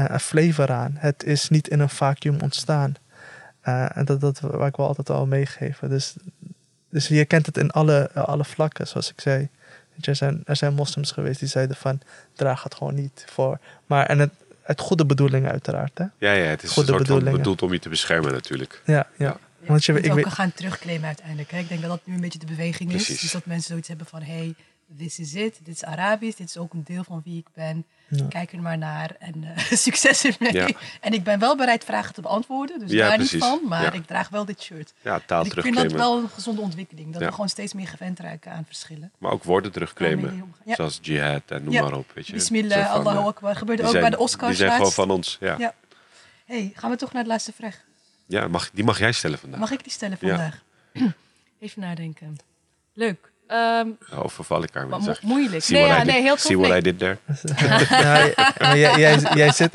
een 0.05 0.19
flavor 0.19 0.71
aan. 0.71 0.95
Het 0.97 1.23
is 1.23 1.49
niet 1.49 1.67
in 1.67 1.79
een 1.79 1.89
vacuüm 1.89 2.37
ontstaan. 2.41 2.95
en 3.61 4.05
dat, 4.05 4.21
dat 4.21 4.39
waar 4.39 4.67
ik 4.67 4.75
wel 4.75 4.87
altijd 4.87 5.09
al 5.09 5.25
meegeven. 5.25 5.89
Dus, 5.89 6.15
dus 6.89 7.07
je 7.07 7.25
kent 7.25 7.45
het 7.45 7.57
in 7.57 7.71
alle, 7.71 8.11
alle 8.11 8.45
vlakken, 8.45 8.87
zoals 8.87 9.09
ik 9.11 9.21
zei. 9.21 9.49
Er 10.01 10.15
zijn, 10.15 10.41
er 10.45 10.55
zijn 10.55 10.73
moslims 10.73 11.11
geweest 11.11 11.39
die 11.39 11.49
zeiden 11.49 11.75
van, 11.75 12.01
draag 12.33 12.63
het 12.63 12.75
gewoon 12.75 12.95
niet 12.95 13.25
voor. 13.27 13.59
Maar 13.85 14.05
en 14.05 14.19
het, 14.19 14.31
uit 14.63 14.79
goede 14.79 15.05
bedoelingen 15.05 15.51
uiteraard. 15.51 15.97
Hè? 15.97 16.03
Ja, 16.17 16.31
ja, 16.31 16.43
het 16.43 16.63
is 16.63 16.71
goede 16.71 16.91
een 16.91 17.05
soort 17.05 17.23
van 17.23 17.31
bedoeld 17.31 17.61
om 17.61 17.73
je 17.73 17.79
te 17.79 17.89
beschermen 17.89 18.31
natuurlijk. 18.31 18.81
Ja, 18.85 18.93
ja. 19.17 19.37
ja. 19.61 19.67
Want 19.67 19.85
je, 19.85 20.01
ik 20.01 20.11
ook 20.11 20.27
gaan 20.27 20.53
terugclaimen 20.53 21.07
uiteindelijk. 21.07 21.51
Hè? 21.51 21.59
Ik 21.59 21.67
denk 21.67 21.81
dat 21.81 21.89
dat 21.89 22.01
nu 22.03 22.13
een 22.13 22.21
beetje 22.21 22.39
de 22.39 22.45
beweging 22.45 22.89
Precies. 22.89 23.09
is. 23.09 23.21
Dus 23.21 23.31
dat 23.31 23.45
mensen 23.45 23.67
zoiets 23.67 23.87
hebben 23.87 24.07
van, 24.07 24.21
hey, 24.21 24.55
this 24.97 25.19
is 25.19 25.33
it. 25.33 25.59
Dit 25.63 25.75
is 25.75 25.83
Arabisch. 25.83 26.37
Dit 26.37 26.47
is 26.47 26.57
ook 26.57 26.73
een 26.73 26.83
deel 26.83 27.03
van 27.03 27.21
wie 27.23 27.37
ik 27.37 27.47
ben. 27.53 27.85
Ja. 28.09 28.25
Kijk 28.29 28.53
er 28.53 28.61
maar 28.61 28.77
naar 28.77 29.15
en 29.19 29.43
uh, 29.43 29.57
succes 29.85 30.23
ermee. 30.23 30.53
Ja. 30.53 30.67
En 31.01 31.13
ik 31.13 31.23
ben 31.23 31.39
wel 31.39 31.55
bereid 31.55 31.83
vragen 31.83 32.13
te 32.13 32.21
beantwoorden. 32.21 32.79
Dus 32.79 32.91
ja, 32.91 33.07
daar 33.07 33.15
precies. 33.15 33.33
niet 33.33 33.43
van. 33.43 33.59
Maar 33.63 33.95
ik 33.95 34.05
draag 34.05 34.29
wel 34.29 34.45
dit 34.45 34.61
shirt. 34.61 34.93
Ja, 35.01 35.19
taal 35.25 35.43
dus 35.43 35.53
ik 35.53 35.61
vind 35.61 35.75
dat 35.75 35.91
wel 35.91 36.17
een 36.17 36.29
gezonde 36.29 36.61
ontwikkeling. 36.61 37.13
Dat 37.13 37.21
we 37.21 37.31
gewoon 37.31 37.49
steeds 37.49 37.73
meer 37.73 37.87
gewend 37.87 38.19
raken 38.19 38.51
aan 38.51 38.65
verschillen. 38.65 39.11
Maar 39.17 39.31
ook 39.31 39.43
woorden 39.43 39.71
terugclaimen. 39.71 40.53
Zoals 40.65 40.99
jihad 41.01 41.41
en 41.45 41.63
noem 41.63 41.73
maar 41.73 41.93
op. 41.93 42.11
Weet 42.13 42.27
je. 42.27 42.33
Bismillah, 42.33 42.91
Allahu 42.91 43.17
eh, 43.17 43.25
Akbar. 43.25 43.55
Gebeurt 43.55 43.81
ook 43.81 43.89
zijn, 43.89 44.01
bij 44.01 44.09
de 44.09 44.17
Oscars. 44.17 44.57
Die 44.57 44.65
zijn 44.65 44.71
gewoon 44.71 44.91
van 44.91 45.09
ons. 45.09 45.37
Ja. 45.39 45.73
hey, 46.45 46.71
gaan 46.75 46.89
we 46.89 46.95
toch 46.95 47.13
naar 47.13 47.23
de 47.23 47.29
laatste 47.29 47.53
vraag? 47.53 47.85
Ja, 48.25 48.47
mag, 48.47 48.69
die 48.71 48.83
mag 48.83 48.99
jij 48.99 49.11
stellen 49.11 49.39
vandaag. 49.39 49.59
Mag 49.59 49.71
ik 49.71 49.83
die 49.83 49.91
stellen 49.91 50.17
vandaag? 50.17 50.63
Even 51.59 51.81
nadenken. 51.81 52.37
Leuk. 52.93 53.31
Um, 53.51 53.97
oh, 54.13 54.27
verval 54.27 54.63
ik 54.63 54.73
daar 54.73 54.87
mo 54.87 54.99
Moeilijk. 55.21 55.63
See 55.63 55.77
nee, 55.77 55.87
ja, 55.87 56.03
nee, 56.03 56.21
heel 56.21 56.35
tof. 56.35 56.39
See 56.39 56.57
what 56.57 56.77
I 56.77 56.81
did 56.81 56.99
there. 56.99 57.17
ja, 57.89 58.75
jij, 58.75 58.99
jij, 58.99 59.19
jij, 59.33 59.51
zit, 59.51 59.71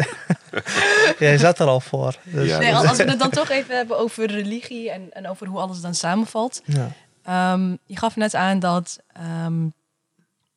jij 1.19 1.39
zat 1.39 1.59
er 1.59 1.67
al 1.67 1.81
voor. 1.81 2.17
Dus. 2.25 2.49
Ja, 2.49 2.59
nee, 2.59 2.75
als 2.75 2.97
we 2.97 3.05
het 3.05 3.19
dan 3.29 3.31
toch 3.31 3.49
even 3.49 3.77
hebben 3.77 3.99
over 3.99 4.27
religie 4.27 4.91
en, 4.91 5.13
en 5.13 5.29
over 5.29 5.47
hoe 5.47 5.59
alles 5.59 5.81
dan 5.81 5.95
samenvalt. 5.95 6.63
Ja. 6.65 7.53
Um, 7.55 7.79
je 7.87 7.97
gaf 7.97 8.17
net 8.17 8.35
aan 8.35 8.59
dat 8.59 9.01
um, 9.45 9.73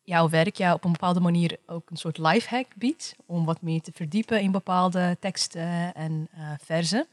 jouw 0.03 0.29
werk 0.29 0.55
jou 0.55 0.73
op 0.75 0.83
een 0.83 0.91
bepaalde 0.91 1.19
manier 1.19 1.57
ook 1.65 1.89
een 1.89 1.97
soort 1.97 2.17
lifehack 2.17 2.67
biedt. 2.75 3.15
Om 3.25 3.45
wat 3.45 3.61
meer 3.61 3.81
te 3.81 3.91
verdiepen 3.93 4.41
in 4.41 4.51
bepaalde 4.51 5.17
teksten 5.19 5.93
en 5.93 6.29
uh, 6.37 6.45
verzen. 6.63 7.07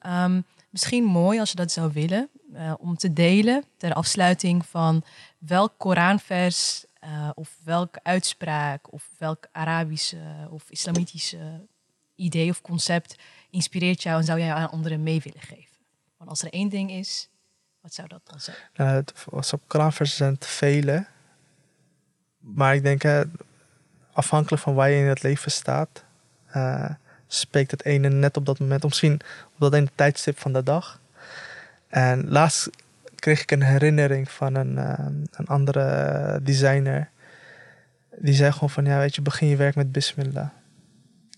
Ja. 0.00 0.24
Um, 0.24 0.44
misschien 0.70 1.04
mooi 1.04 1.38
als 1.40 1.50
je 1.50 1.56
dat 1.56 1.72
zou 1.72 1.90
willen. 1.92 2.28
Uh, 2.56 2.72
om 2.78 2.96
te 2.96 3.12
delen 3.12 3.64
ter 3.76 3.92
afsluiting 3.92 4.66
van 4.66 5.04
welk 5.38 5.74
Koranvers 5.76 6.84
uh, 7.04 7.30
of 7.34 7.56
welke 7.64 8.00
uitspraak 8.02 8.92
of 8.92 9.10
welk 9.18 9.46
Arabische 9.52 10.48
of 10.50 10.70
islamitische 10.70 11.66
idee 12.14 12.50
of 12.50 12.60
concept 12.60 13.16
inspireert 13.50 14.02
jou 14.02 14.18
en 14.18 14.24
zou 14.24 14.38
jij 14.38 14.52
aan 14.52 14.70
anderen 14.70 15.02
mee 15.02 15.20
willen 15.24 15.40
geven? 15.40 15.76
Want 16.16 16.30
als 16.30 16.42
er 16.42 16.52
één 16.52 16.68
ding 16.68 16.90
is, 16.90 17.28
wat 17.80 17.94
zou 17.94 18.08
dat 18.08 18.20
dan 18.24 18.40
zijn? 18.40 18.56
Uh, 18.76 18.90
het, 18.90 19.52
op 19.52 19.62
Koranversen 19.66 20.16
zijn 20.16 20.32
het 20.32 20.46
vele. 20.46 21.06
Maar 22.38 22.74
ik 22.74 22.82
denk, 22.82 23.04
uh, 23.04 23.20
afhankelijk 24.12 24.62
van 24.62 24.74
waar 24.74 24.90
je 24.90 25.00
in 25.00 25.06
het 25.06 25.22
leven 25.22 25.50
staat, 25.50 26.04
spreekt 27.26 27.70
het 27.70 27.84
ene 27.84 28.08
net 28.08 28.36
op 28.36 28.46
dat 28.46 28.58
moment, 28.58 28.82
misschien 28.82 29.20
op 29.54 29.58
dat 29.58 29.74
ene 29.74 29.88
tijdstip 29.94 30.38
van 30.38 30.52
de 30.52 30.62
dag. 30.62 31.00
En 31.88 32.28
laatst 32.28 32.70
kreeg 33.14 33.42
ik 33.42 33.50
een 33.50 33.62
herinnering 33.62 34.30
van 34.30 34.54
een, 34.54 34.72
uh, 34.72 35.06
een 35.30 35.46
andere 35.46 36.40
designer. 36.42 37.10
Die 38.18 38.34
zei 38.34 38.52
gewoon 38.52 38.70
van, 38.70 38.84
ja 38.84 38.98
weet 38.98 39.14
je, 39.14 39.22
begin 39.22 39.48
je 39.48 39.56
werk 39.56 39.74
met 39.74 39.92
bismillah. 39.92 40.48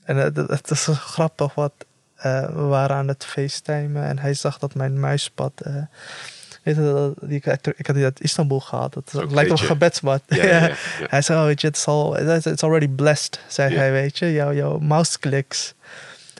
En 0.05 0.17
het, 0.17 0.71
is 0.71 0.87
grappig, 0.87 1.55
wat 1.55 1.73
uh, 2.17 2.47
we 2.47 2.63
waren 2.63 2.97
aan 2.97 3.09
het 3.09 3.25
facetimen 3.25 4.05
en 4.05 4.19
hij 4.19 4.35
zag 4.35 4.59
dat 4.59 4.75
mijn 4.75 5.01
muispad 5.01 5.63
Weet 6.63 6.77
je, 6.77 7.15
die, 7.21 7.37
ik, 7.37 7.67
ik 7.77 7.87
had 7.87 7.97
die 7.97 8.05
uit 8.05 8.21
Istanbul 8.21 8.61
gehad. 8.61 8.95
Het 8.95 9.13
lijkt 9.13 9.51
op 9.51 9.61
een 9.61 9.67
gebedsmat. 9.67 10.23
Ja, 10.29 10.45
ja, 10.45 10.67
ja, 10.67 10.75
hij 11.09 11.23
zei, 11.23 11.39
oh, 11.39 11.45
weet 11.45 11.61
je, 11.61 11.67
het 11.67 11.77
is 11.77 11.87
al, 11.87 12.19
it's 12.19 12.63
already 12.63 12.89
blessed, 12.89 13.41
zei 13.47 13.75
hij, 13.77 13.93
weet 13.93 14.19
je. 14.19 14.33
Jouw, 14.33 14.53
jouw 14.53 14.79
mouse 14.79 15.19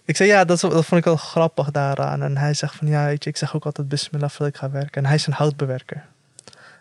Ik 0.09 0.17
zei, 0.17 0.29
ja, 0.29 0.45
dat, 0.45 0.61
dat 0.61 0.87
vond 0.87 1.01
ik 1.01 1.05
wel 1.05 1.17
grappig 1.17 1.71
daaraan. 1.71 2.23
En 2.23 2.37
hij 2.37 2.55
zegt 2.55 2.75
van, 2.75 2.87
ja, 2.87 3.05
weet 3.05 3.25
je, 3.25 3.31
ik 3.31 3.37
zeg 3.37 3.55
ook 3.55 3.65
altijd 3.65 3.89
bismillah 3.89 4.31
voordat 4.31 4.49
ik 4.49 4.57
ga 4.57 4.71
werken. 4.71 5.03
En 5.03 5.07
hij 5.07 5.15
is 5.15 5.27
een 5.27 5.33
houtbewerker. 5.33 6.05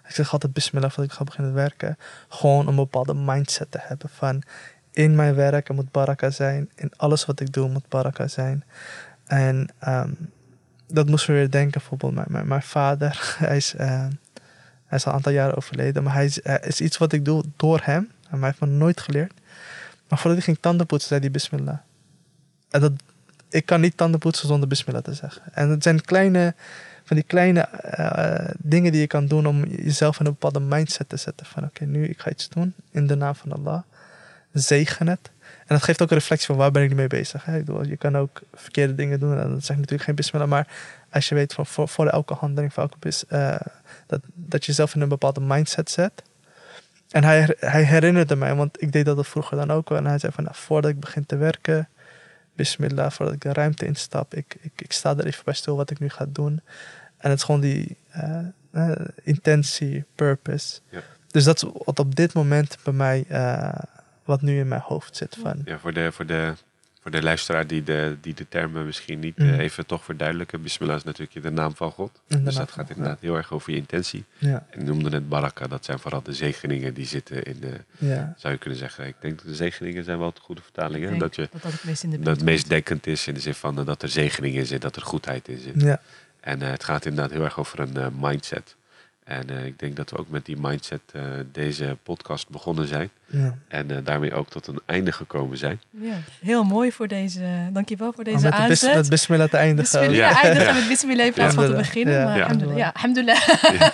Ik 0.08 0.14
zeg 0.14 0.32
altijd 0.32 0.54
bismillah 0.54 0.90
voordat 0.90 1.12
ik 1.12 1.18
ga 1.18 1.24
beginnen 1.24 1.54
werken. 1.54 1.98
Gewoon 2.30 2.68
een 2.68 2.76
bepaalde 2.76 3.14
mindset 3.14 3.72
te 3.72 3.78
hebben 3.82 4.10
van... 4.10 4.44
In 4.92 5.16
mijn 5.16 5.36
werk 5.36 5.70
moet 5.70 5.92
baraka 5.92 6.30
zijn. 6.30 6.70
In 6.76 6.92
alles 6.98 7.26
wat 7.26 7.40
ik 7.40 7.54
doe 7.54 7.70
moet 7.70 7.90
baraka 7.90 8.28
zijn. 8.28 8.64
En 9.26 9.70
um, 9.88 10.32
dat 10.88 11.08
moest 11.08 11.26
we 11.26 11.34
weer 11.34 11.52
denken. 11.52 11.72
Bijvoorbeeld 11.72 12.28
mijn, 12.28 12.48
mijn, 12.48 12.62
vader, 12.62 13.36
hij 13.40 13.58
is, 13.58 13.74
uh, 13.74 14.08
hij 14.86 14.98
is 14.98 15.06
al 15.06 15.12
een 15.12 15.18
aantal 15.18 15.32
jaren 15.32 15.56
overleden. 15.56 16.04
Maar 16.04 16.14
hij 16.14 16.26
is, 16.26 16.40
is 16.40 16.82
iets 16.82 16.98
wat 16.98 17.14
ik 17.14 17.26
doe 17.26 17.44
door 17.56 17.80
hem. 17.84 18.12
En 18.30 18.38
hij 18.38 18.48
heeft 18.48 18.60
me 18.60 18.68
nooit 18.68 19.02
geleerd. 19.02 19.34
Maar 20.08 20.20
voordat 20.20 20.38
hij 20.38 20.42
ging 20.42 20.58
tandenpoetsen, 20.62 21.10
zei 21.10 21.22
hij 21.22 21.32
bismillah. 21.32 21.78
En 22.70 22.82
dat, 22.82 22.92
ik 23.50 23.66
kan 23.66 23.82
niet 23.82 23.98
tandenpoetsen 23.98 24.48
zonder 24.48 24.68
bismillah 24.68 25.04
te 25.04 25.14
zeggen. 25.14 25.42
En 25.54 25.70
het 25.70 25.84
zijn 25.84 26.02
kleine, 26.02 26.54
van 27.04 27.16
die 27.16 27.26
kleine 27.26 27.70
uh, 28.00 28.54
dingen 28.58 28.92
die 28.92 29.02
je 29.02 29.08
kan 29.08 29.28
doen 29.28 29.46
om 29.46 29.66
jezelf 29.66 30.20
in 30.20 30.26
een 30.26 30.32
bepaalde 30.32 30.60
mindset 30.60 31.10
te 31.10 31.18
zetten. 31.18 31.46
Van 31.46 31.64
oké, 31.64 31.86
nu 31.86 32.08
ik 32.08 32.20
ga 32.20 32.30
iets 32.30 32.50
doen 32.50 32.74
in 32.92 33.08
de 33.08 33.16
naam 33.16 33.36
van 33.36 33.52
Allah. 33.52 33.82
Zegen 34.52 35.08
het. 35.08 35.30
En 35.42 35.76
dat 35.76 35.84
geeft 35.84 36.02
ook 36.02 36.10
een 36.10 36.18
reflectie 36.18 36.48
van 36.48 36.56
waar 36.56 36.72
ben 36.72 36.84
ik 36.84 36.96
mee 36.96 37.08
bezig. 37.08 37.48
Ik 37.48 37.66
bedoel, 37.66 37.86
je 37.86 37.98
kan 37.98 38.18
ook 38.18 38.42
verkeerde 38.54 38.96
dingen 38.96 39.20
doen 39.20 39.40
en 39.40 39.50
dat 39.50 39.66
zeg 39.66 39.76
natuurlijk 39.76 40.04
geen 40.04 40.16
bismillah. 40.16 40.50
Maar 40.50 40.68
als 41.10 41.30
je 41.30 41.36
weet 41.36 41.54
van 41.54 41.66
voor, 41.66 41.88
voor 41.88 42.08
elke 42.08 42.34
handeling, 42.34 42.74
voor 42.74 42.84
elke 42.84 42.98
bis, 43.00 43.24
uh, 43.30 43.56
dat, 44.08 44.20
dat 44.34 44.62
je 44.62 44.72
jezelf 44.72 44.96
in 44.96 45.02
een 45.02 45.10
bepaalde 45.10 45.42
mindset 45.42 45.90
zet. 45.90 46.24
En 47.12 47.24
hij, 47.24 47.56
hij 47.60 47.84
herinnerde 47.84 48.36
mij, 48.36 48.56
want 48.56 48.82
ik 48.82 48.92
deed 48.92 49.06
dat 49.06 49.28
vroeger 49.28 49.58
dan 49.58 49.72
ook. 49.72 49.92
En 49.92 50.06
hij 50.06 50.20
zei 50.20 50.32
van 50.32 50.44
nou, 50.44 50.56
voordat 50.56 50.92
ik 50.92 51.00
begin 51.00 51.26
te 51.26 51.38
werken, 51.38 51.88
bismillah, 52.58 53.12
voordat 53.12 53.36
ik 53.36 53.42
de 53.42 53.54
ruimte 53.54 53.86
instap, 53.86 54.34
ik, 54.34 54.58
ik, 54.62 54.72
ik 54.76 54.92
sta 54.92 55.18
er 55.18 55.26
even 55.26 55.44
bij 55.46 55.54
stil 55.54 55.76
wat 55.76 55.90
ik 55.90 56.00
nu 56.00 56.10
ga 56.10 56.26
doen. 56.30 56.62
En 57.18 57.30
het 57.30 57.40
is 57.40 57.46
gewoon 57.46 57.62
die 57.62 57.98
uh, 58.16 58.40
uh, 58.72 58.92
intentie, 59.24 60.06
purpose. 60.16 60.80
Ja. 60.90 61.02
Dus 61.32 61.44
dat 61.44 61.64
is 61.64 61.70
wat 61.86 62.00
op 62.00 62.16
dit 62.16 62.34
moment 62.34 62.78
bij 62.84 62.94
mij 62.94 63.26
wat 64.24 64.42
nu 64.42 64.60
in 64.60 64.68
mijn 64.68 64.82
hoofd 64.82 65.16
zit. 65.16 65.38
Van. 65.42 65.62
Ja, 65.66 65.80
voor 65.80 65.94
de, 65.94 66.12
voor 66.12 66.26
de, 66.26 66.54
voor 67.08 67.16
de 67.20 67.24
luisteraar 67.24 67.68
die 67.68 67.84
de, 67.84 68.18
die 68.22 68.34
de 68.34 68.48
termen 68.50 68.86
misschien 68.86 69.20
niet 69.20 69.38
mm. 69.38 69.54
even 69.54 69.86
toch 69.86 70.04
verduidelijken. 70.04 70.62
Bismillah 70.62 70.96
is 70.96 71.04
natuurlijk 71.04 71.44
de 71.44 71.50
naam 71.50 71.76
van 71.76 71.92
God. 71.92 72.22
dus 72.28 72.56
dat 72.56 72.72
gaat 72.72 72.90
inderdaad 72.90 73.20
heel 73.22 73.36
erg 73.36 73.52
over 73.52 73.72
je 73.72 73.78
intentie. 73.78 74.24
Ja. 74.38 74.66
En 74.70 74.86
noemde 74.86 75.10
het 75.10 75.30
baraka, 75.30 75.68
dat 75.68 75.86
zijn 75.86 76.00
vooral 76.00 76.22
de 76.22 76.34
zegeningen 76.34 76.94
die 76.94 77.06
zitten 77.06 77.44
in 77.44 77.60
de, 77.60 77.74
ja. 77.98 78.34
zou 78.38 78.54
je 78.54 78.60
kunnen 78.60 78.80
zeggen. 78.80 79.08
Ik 79.08 79.16
denk 79.20 79.38
dat 79.38 79.48
de 79.48 79.56
zegeningen 79.56 80.04
zijn 80.04 80.20
wel 80.20 80.34
de 80.34 80.40
goede 80.40 80.62
vertalingen. 80.62 81.18
Dat, 81.18 81.36
je, 81.36 81.50
dat, 81.52 81.62
dat 81.62 81.72
het 81.72 81.84
meest, 81.84 82.04
in 82.04 82.10
de 82.10 82.20
dat 82.20 82.36
het 82.36 82.46
meest 82.46 82.70
denkend 82.70 83.08
is 83.08 83.28
in 83.28 83.34
de 83.34 83.40
zin 83.40 83.54
van 83.54 83.86
dat 83.86 84.02
er 84.02 84.10
zegening 84.10 84.56
in 84.56 84.66
zit, 84.66 84.82
dat 84.82 84.96
er 84.96 85.02
goedheid 85.02 85.48
in 85.48 85.60
zit. 85.60 85.82
Ja. 85.82 86.02
En 86.40 86.62
uh, 86.62 86.70
het 86.70 86.84
gaat 86.84 87.06
inderdaad 87.06 87.32
heel 87.32 87.44
erg 87.44 87.60
over 87.60 87.80
een 87.80 87.98
uh, 87.98 88.08
mindset. 88.20 88.76
En 89.28 89.52
uh, 89.52 89.66
ik 89.66 89.80
denk 89.80 89.96
dat 89.96 90.10
we 90.10 90.18
ook 90.18 90.30
met 90.30 90.46
die 90.46 90.58
mindset 90.60 91.02
uh, 91.14 91.24
deze 91.52 91.98
podcast 92.04 92.50
begonnen 92.50 92.88
zijn. 92.88 93.10
Ja. 93.26 93.58
En 93.68 93.92
uh, 93.92 93.98
daarmee 94.04 94.34
ook 94.34 94.50
tot 94.50 94.68
een 94.68 94.80
einde 94.86 95.12
gekomen 95.12 95.58
zijn. 95.58 95.82
Ja, 95.90 96.16
heel 96.42 96.64
mooi 96.64 96.92
voor 96.92 97.08
deze, 97.08 97.70
dankjewel 97.72 98.14
voor 98.14 98.24
deze 98.24 98.38
oh, 98.38 98.44
met 98.44 98.54
aanzet. 98.54 98.96
met 98.96 99.10
bismillah 99.10 99.50
te 99.50 99.58
eindigen. 99.58 100.00
Bismillah, 100.00 100.32
ja, 100.32 100.42
eindigen 100.42 100.76
met 100.76 100.88
bismillah 100.88 101.26
in 101.26 101.34
plaats 101.34 101.56
van 101.56 101.66
te 101.66 101.74
beginnen. 101.76 102.14
Ja. 102.14 102.24
Maar 102.24 102.38
ja. 102.38 102.44
alhamdulillah, 102.44 102.78
ja, 102.78 102.92
alhamdulillah. 102.94 103.42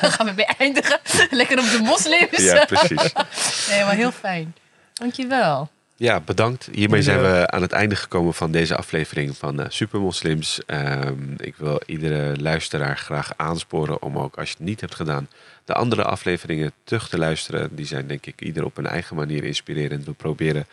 gaan 0.15 0.25
we 0.25 0.33
weer 0.33 0.53
eindigen. 0.57 0.99
Lekker 1.29 1.59
op 1.59 1.65
de 1.65 1.81
moslims. 1.83 2.51
Ja, 2.51 2.65
precies. 2.65 3.13
nee, 3.69 3.83
maar 3.83 3.95
heel 3.95 4.11
fijn. 4.11 4.55
Dankjewel. 4.93 5.69
Ja, 6.03 6.19
bedankt. 6.19 6.69
Hiermee 6.71 7.01
zijn 7.01 7.21
we 7.21 7.49
aan 7.49 7.61
het 7.61 7.71
einde 7.71 7.95
gekomen 7.95 8.33
van 8.33 8.51
deze 8.51 8.75
aflevering 8.75 9.37
van 9.37 9.59
uh, 9.59 9.65
Supermoslims. 9.69 10.61
Um, 10.67 11.33
ik 11.37 11.55
wil 11.55 11.81
iedere 11.85 12.41
luisteraar 12.41 12.97
graag 12.97 13.33
aansporen 13.37 14.01
om 14.01 14.17
ook, 14.17 14.37
als 14.37 14.49
je 14.49 14.55
het 14.57 14.65
niet 14.65 14.81
hebt 14.81 14.95
gedaan, 14.95 15.27
de 15.65 15.73
andere 15.73 16.03
afleveringen 16.03 16.71
terug 16.83 17.09
te 17.09 17.17
luisteren. 17.17 17.75
Die 17.75 17.85
zijn 17.85 18.07
denk 18.07 18.25
ik 18.25 18.41
ieder 18.41 18.65
op 18.65 18.77
een 18.77 18.87
eigen 18.87 19.15
manier 19.15 19.43
inspirerend. 19.43 20.05
We 20.05 20.13
proberen 20.13 20.65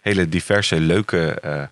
hele 0.00 0.28
diverse, 0.28 0.80
leuke 0.80 1.38
uh, 1.44 1.62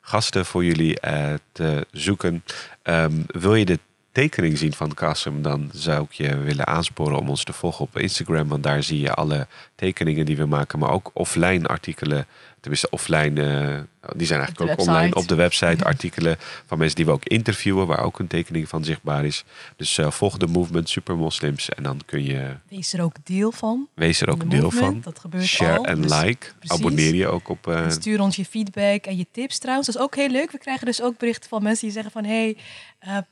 gasten 0.00 0.46
voor 0.46 0.64
jullie 0.64 1.00
eh, 1.00 1.34
te 1.52 1.86
zoeken. 1.90 2.44
Ehm, 2.82 3.12
wil 3.26 3.54
je 3.54 3.64
de 3.64 3.78
tekening 4.12 4.58
zien 4.58 4.72
van 4.72 4.94
Kassem, 4.94 5.42
dan 5.42 5.70
zou 5.72 6.04
ik 6.04 6.12
je 6.12 6.38
willen 6.38 6.66
aansporen 6.66 7.18
om 7.18 7.28
ons 7.28 7.44
te 7.44 7.52
volgen 7.52 7.84
op 7.84 7.98
Instagram. 7.98 8.48
Want 8.48 8.62
daar 8.62 8.82
zie 8.82 9.00
je 9.00 9.14
alle 9.14 9.46
tekeningen 9.74 10.26
die 10.26 10.36
we 10.36 10.46
maken, 10.46 10.78
maar 10.78 10.90
ook 10.90 11.10
offline 11.12 11.66
artikelen. 11.66 12.26
Tenminste, 12.62 12.90
offline, 12.90 13.40
eh, 13.42 14.10
die 14.16 14.26
zijn 14.26 14.40
eigenlijk 14.40 14.70
ook 14.70 14.86
online 14.86 15.14
op 15.14 15.28
de 15.28 15.34
website. 15.34 15.84
Artikelen 15.84 16.36
van 16.66 16.78
mensen 16.78 16.96
die 16.96 17.04
we 17.04 17.10
ook 17.10 17.24
interviewen, 17.24 17.86
waar 17.86 18.04
ook 18.04 18.18
een 18.18 18.26
tekening 18.26 18.68
van 18.68 18.84
zichtbaar 18.84 19.24
is. 19.24 19.44
Dus 19.76 19.98
eh, 19.98 20.10
volg 20.10 20.36
de 20.36 20.46
movement 20.46 20.88
Super 20.88 21.16
Moslims 21.16 21.68
en 21.68 21.82
dan 21.82 22.00
kun 22.06 22.24
je, 22.24 22.56
Wees 22.68 22.92
er 22.92 23.02
ook 23.02 23.14
deel 23.24 23.52
van. 23.52 23.88
wees 23.94 24.20
er 24.20 24.28
ook 24.30 24.40
De 24.40 24.46
deel 24.48 24.62
movement, 24.62 24.92
van. 24.92 25.12
Dat 25.12 25.18
gebeurt 25.18 25.44
Share 25.44 25.86
en 25.86 26.00
dus 26.02 26.20
like. 26.20 26.46
precies. 26.58 26.78
Abonneer 26.78 27.14
je 27.14 27.26
ook 27.26 27.48
op. 27.48 27.66
eh, 27.68 27.90
stuur 27.90 28.20
ons 28.20 28.36
je 28.36 28.44
feedback 28.44 29.04
en 29.04 29.16
je 29.16 29.26
tips 29.32 29.58
trouwens. 29.58 29.86
Dat 29.86 29.96
is 29.96 30.02
ook 30.02 30.14
heel 30.14 30.28
leuk. 30.30 30.50
We 30.50 30.58
krijgen 30.58 30.86
dus 30.86 31.02
ook 31.02 31.18
berichten 31.18 31.48
van 31.48 31.62
mensen 31.62 31.84
die 31.84 31.92
zeggen 31.94 32.12
van... 32.12 32.24
hey, 32.24 32.56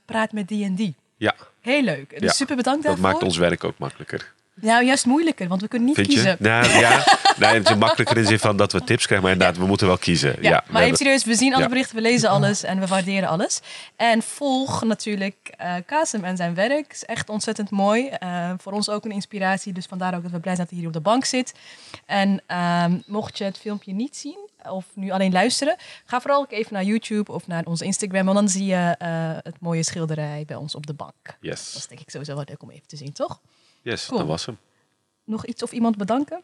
praat 0.04 0.32
met 0.32 0.48
die 0.48 0.64
en 0.64 0.74
die. 0.74 0.94
ja, 1.16 1.34
Heel 1.60 1.82
leuk. 1.82 2.10
Dus 2.10 2.20
Ja, 2.20 2.28
super 2.32 2.56
bedankt 2.56 2.82
dat 2.82 2.92
daarvoor. 2.92 3.10
maakt 3.12 3.22
ons 3.24 3.36
werk 3.36 3.64
ook 3.64 3.78
makkelijker. 3.78 4.32
Nou, 4.60 4.84
juist 4.84 5.06
moeilijker, 5.06 5.48
want 5.48 5.60
we 5.60 5.68
kunnen 5.68 5.86
niet 5.88 5.96
Vind 5.96 6.08
kiezen. 6.08 6.30
je? 6.30 6.36
Nou 6.38 6.68
ja, 6.68 7.04
nee, 7.38 7.54
het 7.54 7.68
is 7.70 7.76
makkelijker 7.76 8.16
in 8.16 8.22
de 8.22 8.28
zin 8.28 8.38
van 8.38 8.56
dat 8.56 8.72
we 8.72 8.84
tips 8.84 9.04
krijgen, 9.04 9.22
maar 9.26 9.32
inderdaad, 9.36 9.58
we 9.62 9.66
moeten 9.66 9.86
wel 9.86 9.98
kiezen. 9.98 10.28
Ja, 10.30 10.36
Ja, 10.40 10.40
we 10.40 10.48
maar 10.50 10.60
even 10.66 10.80
hebben- 10.80 10.96
serieus, 10.96 11.24
we 11.24 11.34
zien 11.34 11.54
alle 11.54 11.68
berichten, 11.68 11.94
we 11.96 12.02
lezen 12.02 12.28
alles 12.30 12.62
en 12.62 12.80
we 12.80 12.86
waarderen 12.86 13.28
alles. 13.28 13.60
En 13.96 14.22
volg 14.22 14.82
natuurlijk 14.84 15.54
Kasem 15.86 16.24
en 16.24 16.36
zijn 16.36 16.54
werk. 16.54 16.92
is 16.92 17.04
echt 17.04 17.28
ontzettend 17.28 17.70
mooi. 17.70 18.06
Eh, 18.08 18.50
voor 18.58 18.72
ons 18.72 18.88
ook 18.88 19.04
een 19.04 19.10
inspiratie, 19.10 19.72
dus 19.72 19.86
vandaar 19.86 20.14
ook 20.14 20.22
dat 20.22 20.30
we 20.30 20.40
blij 20.40 20.54
zijn 20.54 20.66
dat 20.66 20.70
hij 20.70 20.78
hier 20.78 20.88
op 20.88 20.92
de 21.04 21.08
bank 21.10 21.24
zit. 21.24 21.54
En 22.06 22.42
ehm, 22.46 22.98
mocht 23.06 23.38
je 23.38 23.44
het 23.44 23.58
filmpje 23.58 23.92
niet 23.92 24.16
zien 24.16 24.48
of 24.70 24.84
nu 24.94 25.10
alleen 25.10 25.32
luisteren, 25.32 25.76
ga 26.04 26.20
vooral 26.20 26.40
ook 26.40 26.52
even 26.52 26.72
naar 26.74 26.82
YouTube 26.84 27.32
of 27.32 27.46
naar 27.46 27.64
onze 27.64 27.84
Instagram, 27.84 28.24
want 28.24 28.36
dan 28.36 28.48
zie 28.48 28.64
je 28.66 28.94
eh, 28.98 29.08
het 29.42 29.60
mooie 29.60 29.82
schilderij 29.82 30.44
bij 30.46 30.56
ons 30.56 30.74
op 30.74 30.86
de 30.86 30.94
bank. 30.94 31.12
Dat 31.22 31.34
Yes, 31.40 31.74
is 31.76 31.86
denk 31.86 32.00
ik 32.00 32.10
sowieso 32.10 32.34
wel 32.34 32.44
leuk 32.48 32.62
om 32.62 32.70
even 32.70 32.86
te 32.86 32.96
zien, 32.96 33.12
toch? 33.12 33.40
Yes 33.82 34.06
Cool. 34.06 34.18
dat 34.18 34.28
was 34.28 34.46
hem. 34.46 34.58
Nog 35.24 35.46
iets 35.46 35.62
of 35.62 35.72
iemand 35.72 35.96
bedanken? 35.96 36.40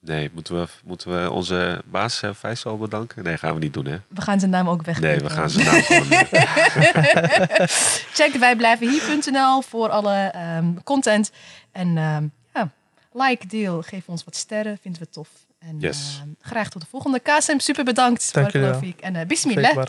Nee, 0.00 0.30
moeten 0.34 0.60
we, 0.60 0.66
moeten 0.84 1.22
we 1.22 1.30
onze 1.30 1.82
baas 1.84 2.22
uh, 2.22 2.30
Faisal 2.34 2.78
bedanken? 2.78 3.24
Nee, 3.24 3.36
gaan 3.36 3.54
we 3.54 3.60
niet 3.60 3.72
doen, 3.74 3.86
hè? 3.86 3.96
We 4.08 4.20
gaan 4.20 4.38
zijn 4.38 4.50
naam 4.50 4.68
ook 4.68 4.82
weg. 4.82 5.00
Nee, 5.00 5.18
we 5.18 5.30
gaan 5.30 5.50
zijn 5.50 5.66
naam 5.66 5.82
gewoon... 5.82 6.10
eh, 6.10 7.66
Check 8.18 8.32
wijblijvenhier.nl 8.34 9.62
voor 9.62 9.88
alle 9.88 10.14
ehm, 10.14 10.74
content. 10.84 11.30
En 11.72 11.96
ehm, 11.98 12.26
ja, 12.54 12.70
like, 13.12 13.46
deel, 13.46 13.82
geef 13.82 14.08
ons 14.08 14.24
wat 14.24 14.36
sterren, 14.36 14.78
vinden 14.80 15.00
we 15.00 15.08
tof. 15.08 15.28
En 15.58 15.78
Yes. 15.78 16.18
ehm, 16.20 16.28
graag 16.40 16.68
tot 16.70 16.82
de 16.82 16.88
volgende. 16.90 17.18
KSM, 17.20 17.58
super 17.58 17.84
bedankt. 17.84 18.32
Dank 18.34 18.52
Barakallahu 18.52 18.94
wel. 19.00 19.08
En 19.08 19.16
eh, 19.16 19.26
bismillah. 19.26 19.76